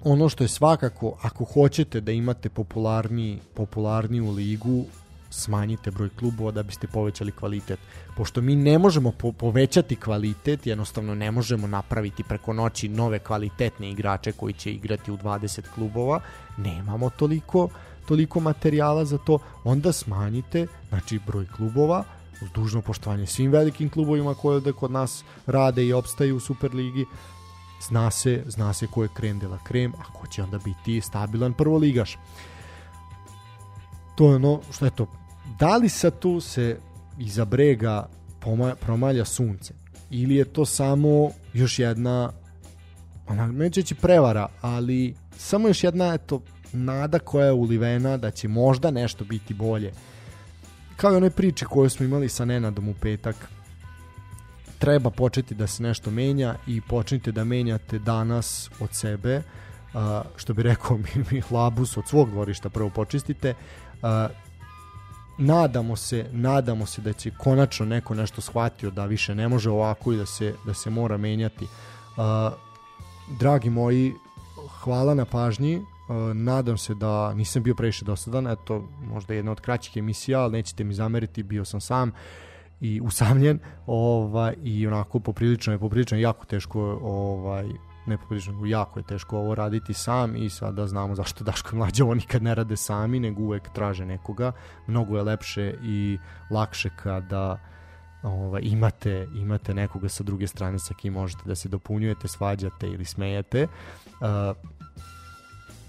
ono 0.04 0.28
što 0.28 0.44
je 0.44 0.48
svakako 0.48 1.18
ako 1.22 1.44
hoćete 1.44 2.00
da 2.00 2.12
imate 2.12 2.48
popularni 2.48 3.38
popularniju 3.54 4.30
ligu 4.30 4.84
smanjite 5.30 5.90
broj 5.90 6.08
klubova 6.18 6.50
da 6.50 6.62
biste 6.62 6.86
povećali 6.86 7.32
kvalitet. 7.32 7.78
Pošto 8.16 8.40
mi 8.40 8.56
ne 8.56 8.78
možemo 8.78 9.12
po 9.12 9.32
povećati 9.32 9.96
kvalitet, 9.96 10.66
jednostavno 10.66 11.14
ne 11.14 11.30
možemo 11.30 11.66
napraviti 11.66 12.22
preko 12.22 12.52
noći 12.52 12.88
nove 12.88 13.18
kvalitetne 13.18 13.90
igrače 13.90 14.32
koji 14.32 14.52
će 14.52 14.72
igrati 14.72 15.12
u 15.12 15.16
20 15.16 15.60
klubova, 15.74 16.20
nemamo 16.56 17.10
toliko 17.10 17.68
toliko 18.08 18.40
materijala 18.40 19.04
za 19.04 19.18
to, 19.18 19.38
onda 19.64 19.92
smanjite 19.92 20.66
znači 20.88 21.20
broj 21.26 21.46
klubova 21.56 22.04
uz 22.42 22.50
dužno 22.54 22.82
poštovanje 22.82 23.26
svim 23.26 23.52
velikim 23.52 23.88
klubovima 23.88 24.34
koje 24.34 24.60
da 24.60 24.72
kod 24.72 24.90
nas 24.90 25.24
rade 25.46 25.84
i 25.86 25.92
opstaju 25.92 26.36
u 26.36 26.40
Superligi, 26.40 27.06
zna 27.88 28.10
se, 28.10 28.42
zna 28.46 28.72
se 28.72 28.86
ko 28.86 29.02
je 29.02 29.08
krem 29.14 29.38
de 29.38 29.48
la 29.48 29.58
krem, 29.64 29.94
a 29.98 30.12
ko 30.12 30.26
će 30.26 30.42
onda 30.42 30.58
biti 30.58 31.00
stabilan 31.00 31.52
prvoligaš. 31.52 32.18
To 34.20 34.28
je 34.28 34.36
ono 34.36 34.60
što 34.72 34.86
eto, 34.86 35.06
da 35.58 35.76
li 35.76 35.88
sa 35.88 36.10
tu 36.10 36.40
se 36.40 36.78
iza 37.18 37.44
brega 37.44 38.08
promalja 38.80 39.24
sunce? 39.24 39.74
Ili 40.10 40.34
je 40.34 40.44
to 40.44 40.64
samo 40.64 41.30
još 41.52 41.78
jedna 41.78 42.32
ona 43.28 43.46
neće 43.46 43.94
prevara, 43.94 44.48
ali 44.60 45.14
samo 45.36 45.68
još 45.68 45.84
jedna 45.84 46.14
eto 46.14 46.42
nada 46.72 47.18
koja 47.18 47.46
je 47.46 47.52
ulivena 47.52 48.16
da 48.16 48.30
će 48.30 48.48
možda 48.48 48.90
nešto 48.90 49.24
biti 49.24 49.54
bolje. 49.54 49.92
Kao 50.96 51.12
i 51.12 51.16
one 51.16 51.30
priče 51.30 51.64
koje 51.64 51.90
smo 51.90 52.04
imali 52.04 52.28
sa 52.28 52.44
Nenadom 52.44 52.88
u 52.88 52.94
petak, 52.94 53.36
treba 54.78 55.10
početi 55.10 55.54
da 55.54 55.66
se 55.66 55.82
nešto 55.82 56.10
menja 56.10 56.54
i 56.66 56.80
počnite 56.80 57.32
da 57.32 57.44
menjate 57.44 57.98
danas 57.98 58.70
od 58.80 58.88
sebe, 58.92 59.42
što 60.36 60.54
bi 60.54 60.62
rekao 60.62 60.98
mi 61.30 61.42
Labus 61.50 61.96
od 61.96 62.08
svog 62.08 62.30
dvorišta 62.30 62.68
prvo 62.68 62.90
počistite, 62.90 63.54
nadamo 65.38 65.96
se, 65.96 66.26
nadamo 66.32 66.86
se 66.86 67.02
da 67.02 67.12
će 67.12 67.30
konačno 67.38 67.86
neko 67.86 68.14
nešto 68.14 68.40
shvatio 68.40 68.90
da 68.90 69.06
više 69.06 69.34
ne 69.34 69.48
može 69.48 69.70
ovako 69.70 70.12
i 70.12 70.16
da 70.16 70.26
se, 70.26 70.54
da 70.66 70.74
se 70.74 70.90
mora 70.90 71.16
menjati. 71.16 71.64
Uh, 71.64 72.52
dragi 73.38 73.70
moji, 73.70 74.14
hvala 74.82 75.14
na 75.14 75.24
pažnji, 75.24 75.76
uh, 75.76 75.84
nadam 76.34 76.78
se 76.78 76.94
da 76.94 77.34
nisam 77.34 77.62
bio 77.62 77.74
previše 77.74 78.04
dosadan, 78.04 78.46
eto, 78.46 78.88
možda 79.02 79.34
jedna 79.34 79.52
od 79.52 79.60
kraćih 79.60 79.96
emisija, 79.96 80.40
ali 80.40 80.52
nećete 80.52 80.84
mi 80.84 80.94
zameriti, 80.94 81.42
bio 81.42 81.64
sam 81.64 81.80
sam 81.80 82.12
i 82.80 83.00
usamljen, 83.00 83.58
ovaj, 83.86 84.54
i 84.62 84.86
onako 84.86 85.20
poprilično 85.20 85.72
je, 85.72 85.78
poprilično 85.78 86.18
jako 86.18 86.46
teško 86.46 86.98
ovaj, 87.02 87.68
nepoprilično 88.10 88.66
jako 88.66 89.00
je 89.00 89.06
teško 89.06 89.38
ovo 89.38 89.54
raditi 89.54 89.94
sam 89.94 90.36
i 90.36 90.50
sada 90.50 90.86
znamo 90.86 91.14
zašto 91.14 91.44
Daško 91.44 91.70
i 91.72 91.78
Mlađa 91.78 92.04
ovo 92.04 92.14
nikad 92.14 92.42
ne 92.42 92.54
rade 92.54 92.76
sami, 92.76 93.20
nego 93.20 93.42
uvek 93.42 93.68
traže 93.74 94.06
nekoga. 94.06 94.52
Mnogo 94.86 95.16
je 95.16 95.22
lepše 95.22 95.74
i 95.82 96.18
lakše 96.50 96.90
kada 97.02 97.58
ovaj, 98.22 98.62
imate, 98.64 99.28
imate 99.34 99.74
nekoga 99.74 100.08
sa 100.08 100.24
druge 100.24 100.46
strane 100.46 100.78
sa 100.78 100.94
kim 100.94 101.12
možete 101.12 101.42
da 101.44 101.54
se 101.54 101.68
dopunjujete, 101.68 102.28
svađate 102.28 102.86
ili 102.86 103.04
smejete. 103.04 103.66
Uh, 104.20 104.56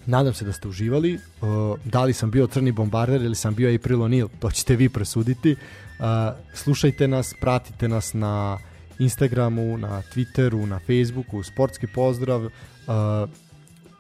nadam 0.05 0.33
se 0.33 0.45
da 0.45 0.53
ste 0.53 0.67
uživali. 0.67 1.15
Uh, 1.15 1.79
da 1.85 2.03
li 2.03 2.13
sam 2.13 2.31
bio 2.31 2.47
crni 2.47 2.71
bombarder 2.71 3.21
ili 3.21 3.35
sam 3.35 3.55
bio 3.55 3.75
April 3.75 3.99
O'Neil, 3.99 4.27
to 4.39 4.51
ćete 4.51 4.75
vi 4.75 4.89
presuditi. 4.89 5.51
Uh, 5.99 6.05
slušajte 6.53 7.07
nas, 7.07 7.33
pratite 7.41 7.87
nas 7.87 8.13
na 8.13 8.57
Instagramu, 9.01 9.77
na 9.77 10.01
Twitteru, 10.13 10.65
na 10.65 10.79
Facebooku, 10.79 11.43
sportski 11.43 11.87
pozdrav, 11.87 12.45
uh, 12.45 12.51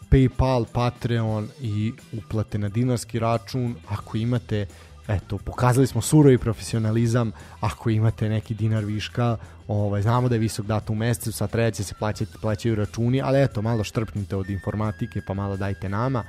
PayPal, 0.09 0.65
Patreon 0.73 1.49
i 1.61 1.93
uplate 2.13 2.57
na 2.57 2.69
dinarski 2.69 3.19
račun. 3.19 3.75
Ako 3.89 4.17
imate 4.17 4.65
eto, 5.07 5.37
pokazali 5.37 5.87
smo 5.87 6.01
surovi 6.01 6.37
profesionalizam, 6.37 7.31
ako 7.59 7.89
imate 7.89 8.29
neki 8.29 8.53
dinar 8.53 8.85
viška, 8.85 9.37
ovaj, 9.67 10.01
znamo 10.01 10.29
da 10.29 10.35
je 10.35 10.39
visok 10.39 10.65
datum 10.65 10.95
u 10.95 10.99
mesecu, 10.99 11.31
sa 11.31 11.47
treće 11.47 11.83
se 11.83 11.95
plaćati, 11.99 12.37
plaćaju 12.41 12.75
računi, 12.75 13.21
ali 13.21 13.43
eto, 13.43 13.61
malo 13.61 13.83
štrpnite 13.83 14.35
od 14.35 14.49
informatike, 14.49 15.21
pa 15.27 15.33
malo 15.33 15.57
dajte 15.57 15.89
nama. 15.89 16.23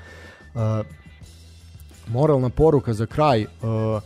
Uh, 0.54 0.60
moralna 2.08 2.48
poruka 2.48 2.94
za 2.94 3.06
kraj, 3.06 3.42
uh, 3.42 4.02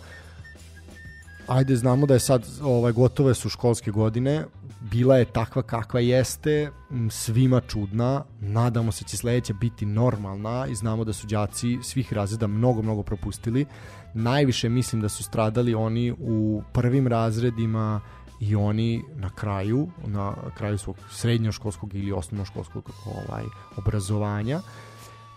ajde 1.46 1.76
znamo 1.76 2.06
da 2.06 2.14
je 2.14 2.20
sad 2.20 2.46
ovaj 2.62 2.92
gotove 2.92 3.34
su 3.34 3.48
školske 3.48 3.90
godine 3.90 4.44
bila 4.80 5.16
je 5.16 5.24
takva 5.24 5.62
kakva 5.62 6.00
jeste 6.00 6.70
svima 7.10 7.60
čudna. 7.60 8.24
Nadamo 8.40 8.92
se 8.92 9.04
da 9.04 9.08
će 9.08 9.16
sledeća 9.16 9.52
biti 9.52 9.86
normalna 9.86 10.66
i 10.66 10.74
znamo 10.74 11.04
da 11.04 11.12
su 11.12 11.26
đaci 11.26 11.78
svih 11.82 12.12
razreda 12.12 12.46
mnogo 12.46 12.82
mnogo 12.82 13.02
propustili. 13.02 13.66
Najviše 14.14 14.68
mislim 14.68 15.02
da 15.02 15.08
su 15.08 15.22
stradali 15.22 15.74
oni 15.74 16.14
u 16.18 16.62
prvim 16.72 17.06
razredima 17.06 18.00
i 18.40 18.56
oni 18.56 19.04
na 19.14 19.30
kraju 19.30 19.88
na 20.06 20.34
kraju 20.56 20.78
svog 20.78 20.96
srednjoškolskog 21.10 21.94
ili 21.94 22.12
osnovnoškolskog 22.12 22.90
ovaj 23.06 23.44
obrazovanja. 23.76 24.60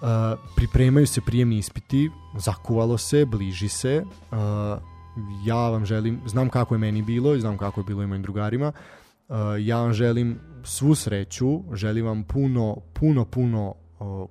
Uh, 0.01 0.07
pripremaju 0.55 1.07
se 1.07 1.21
prijemni 1.21 1.57
ispiti, 1.57 2.09
zakuvalo 2.37 2.97
se, 2.97 3.25
bliži 3.25 3.69
se, 3.69 4.03
uh, 4.31 4.37
ja 5.45 5.69
vam 5.69 5.85
želim, 5.85 6.21
znam 6.25 6.49
kako 6.49 6.75
je 6.75 6.79
meni 6.79 7.01
bilo 7.01 7.35
i 7.35 7.41
znam 7.41 7.57
kako 7.57 7.79
je 7.79 7.83
bilo 7.83 8.03
i 8.03 8.07
mojim 8.07 8.21
drugarima, 8.21 8.67
uh, 8.67 8.98
ja 9.59 9.81
vam 9.81 9.93
želim 9.93 10.39
svu 10.63 10.95
sreću, 10.95 11.61
želim 11.73 12.05
vam 12.05 12.23
puno, 12.23 12.77
puno, 12.93 13.25
puno 13.25 13.75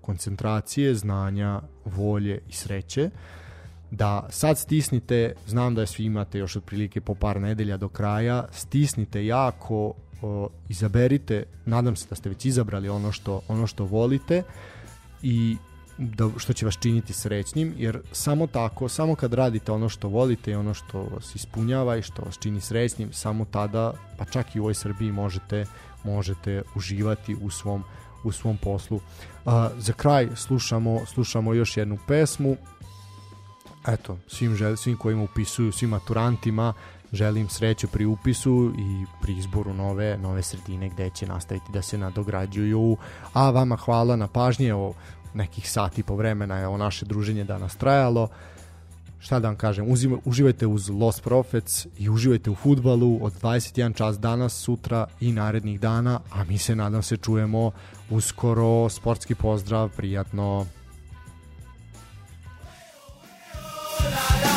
koncentracije, 0.00 0.94
znanja, 0.94 1.60
volje 1.84 2.40
i 2.48 2.52
sreće, 2.52 3.10
da 3.90 4.26
sad 4.30 4.58
stisnite, 4.58 5.34
znam 5.46 5.74
da 5.74 5.86
svi 5.86 6.04
imate 6.04 6.38
još 6.38 6.56
otprilike 6.56 7.00
po 7.00 7.14
par 7.14 7.40
nedelja 7.40 7.76
do 7.76 7.88
kraja, 7.88 8.46
stisnite 8.52 9.26
jako, 9.26 9.94
izaberite, 10.68 11.44
nadam 11.66 11.96
se 11.96 12.06
da 12.08 12.14
ste 12.14 12.28
već 12.28 12.44
izabrali 12.44 12.88
ono 12.88 13.12
što, 13.12 13.40
ono 13.48 13.66
što 13.66 13.84
volite 13.84 14.42
i 15.22 15.56
da, 15.98 16.30
što 16.36 16.52
će 16.52 16.66
vas 16.66 16.78
činiti 16.80 17.12
srećnim, 17.12 17.74
jer 17.76 18.00
samo 18.12 18.46
tako, 18.46 18.88
samo 18.88 19.14
kad 19.14 19.34
radite 19.34 19.72
ono 19.72 19.88
što 19.88 20.08
volite 20.08 20.50
i 20.50 20.54
ono 20.54 20.74
što 20.74 21.02
vas 21.02 21.34
ispunjava 21.34 21.96
i 21.96 22.02
što 22.02 22.22
vas 22.22 22.38
čini 22.38 22.60
srećnim, 22.60 23.12
samo 23.12 23.44
tada, 23.44 23.92
pa 24.18 24.24
čak 24.24 24.56
i 24.56 24.60
u 24.60 24.62
ovoj 24.62 24.74
Srbiji 24.74 25.12
možete, 25.12 25.66
možete 26.04 26.62
uživati 26.74 27.36
u 27.42 27.50
svom, 27.50 27.84
u 28.24 28.32
svom 28.32 28.56
poslu. 28.56 29.00
A, 29.46 29.70
za 29.78 29.92
kraj 29.92 30.28
slušamo, 30.36 31.06
slušamo 31.06 31.54
još 31.54 31.76
jednu 31.76 31.98
pesmu, 32.06 32.56
eto, 33.86 34.18
svim, 34.26 34.56
žel, 34.56 34.76
svim 34.76 34.96
kojima 34.96 35.22
upisuju, 35.22 35.72
svim 35.72 35.90
maturantima, 35.90 36.74
želim 37.12 37.48
sreću 37.48 37.88
pri 37.88 38.04
upisu 38.04 38.72
i 38.78 39.04
pri 39.22 39.32
izboru 39.38 39.74
nove 39.74 40.18
nove 40.18 40.42
sredine 40.42 40.88
gde 40.88 41.10
će 41.10 41.26
nastaviti 41.26 41.72
da 41.72 41.82
se 41.82 41.98
nadograđuju. 41.98 42.96
A 43.32 43.50
vama 43.50 43.76
hvala 43.76 44.16
na 44.16 44.26
pažnji, 44.26 44.66
evo 44.66 44.94
nekih 45.34 45.70
sati 45.70 46.02
po 46.02 46.16
vremena 46.16 46.58
je 46.58 46.66
ovo 46.66 46.76
naše 46.76 47.04
druženje 47.04 47.44
danas 47.44 47.76
trajalo. 47.76 48.28
Šta 49.20 49.40
da 49.40 49.48
vam 49.48 49.56
kažem, 49.56 49.86
uzim, 49.88 50.18
uživajte 50.24 50.66
uz 50.66 50.88
Lost 50.90 51.22
Profits 51.22 51.86
i 51.98 52.08
uživajte 52.08 52.50
u 52.50 52.54
futbalu 52.54 53.18
od 53.22 53.32
21 53.42 53.94
čas 53.94 54.20
danas, 54.20 54.52
sutra 54.52 55.06
i 55.20 55.32
narednih 55.32 55.80
dana, 55.80 56.20
a 56.30 56.44
mi 56.44 56.58
se 56.58 56.76
nadam 56.76 57.02
se 57.02 57.16
čujemo 57.16 57.70
uskoro. 58.10 58.88
Sportski 58.88 59.34
pozdrav, 59.34 59.88
prijatno! 59.96 60.66
La, 64.00 64.10
la. 64.42 64.47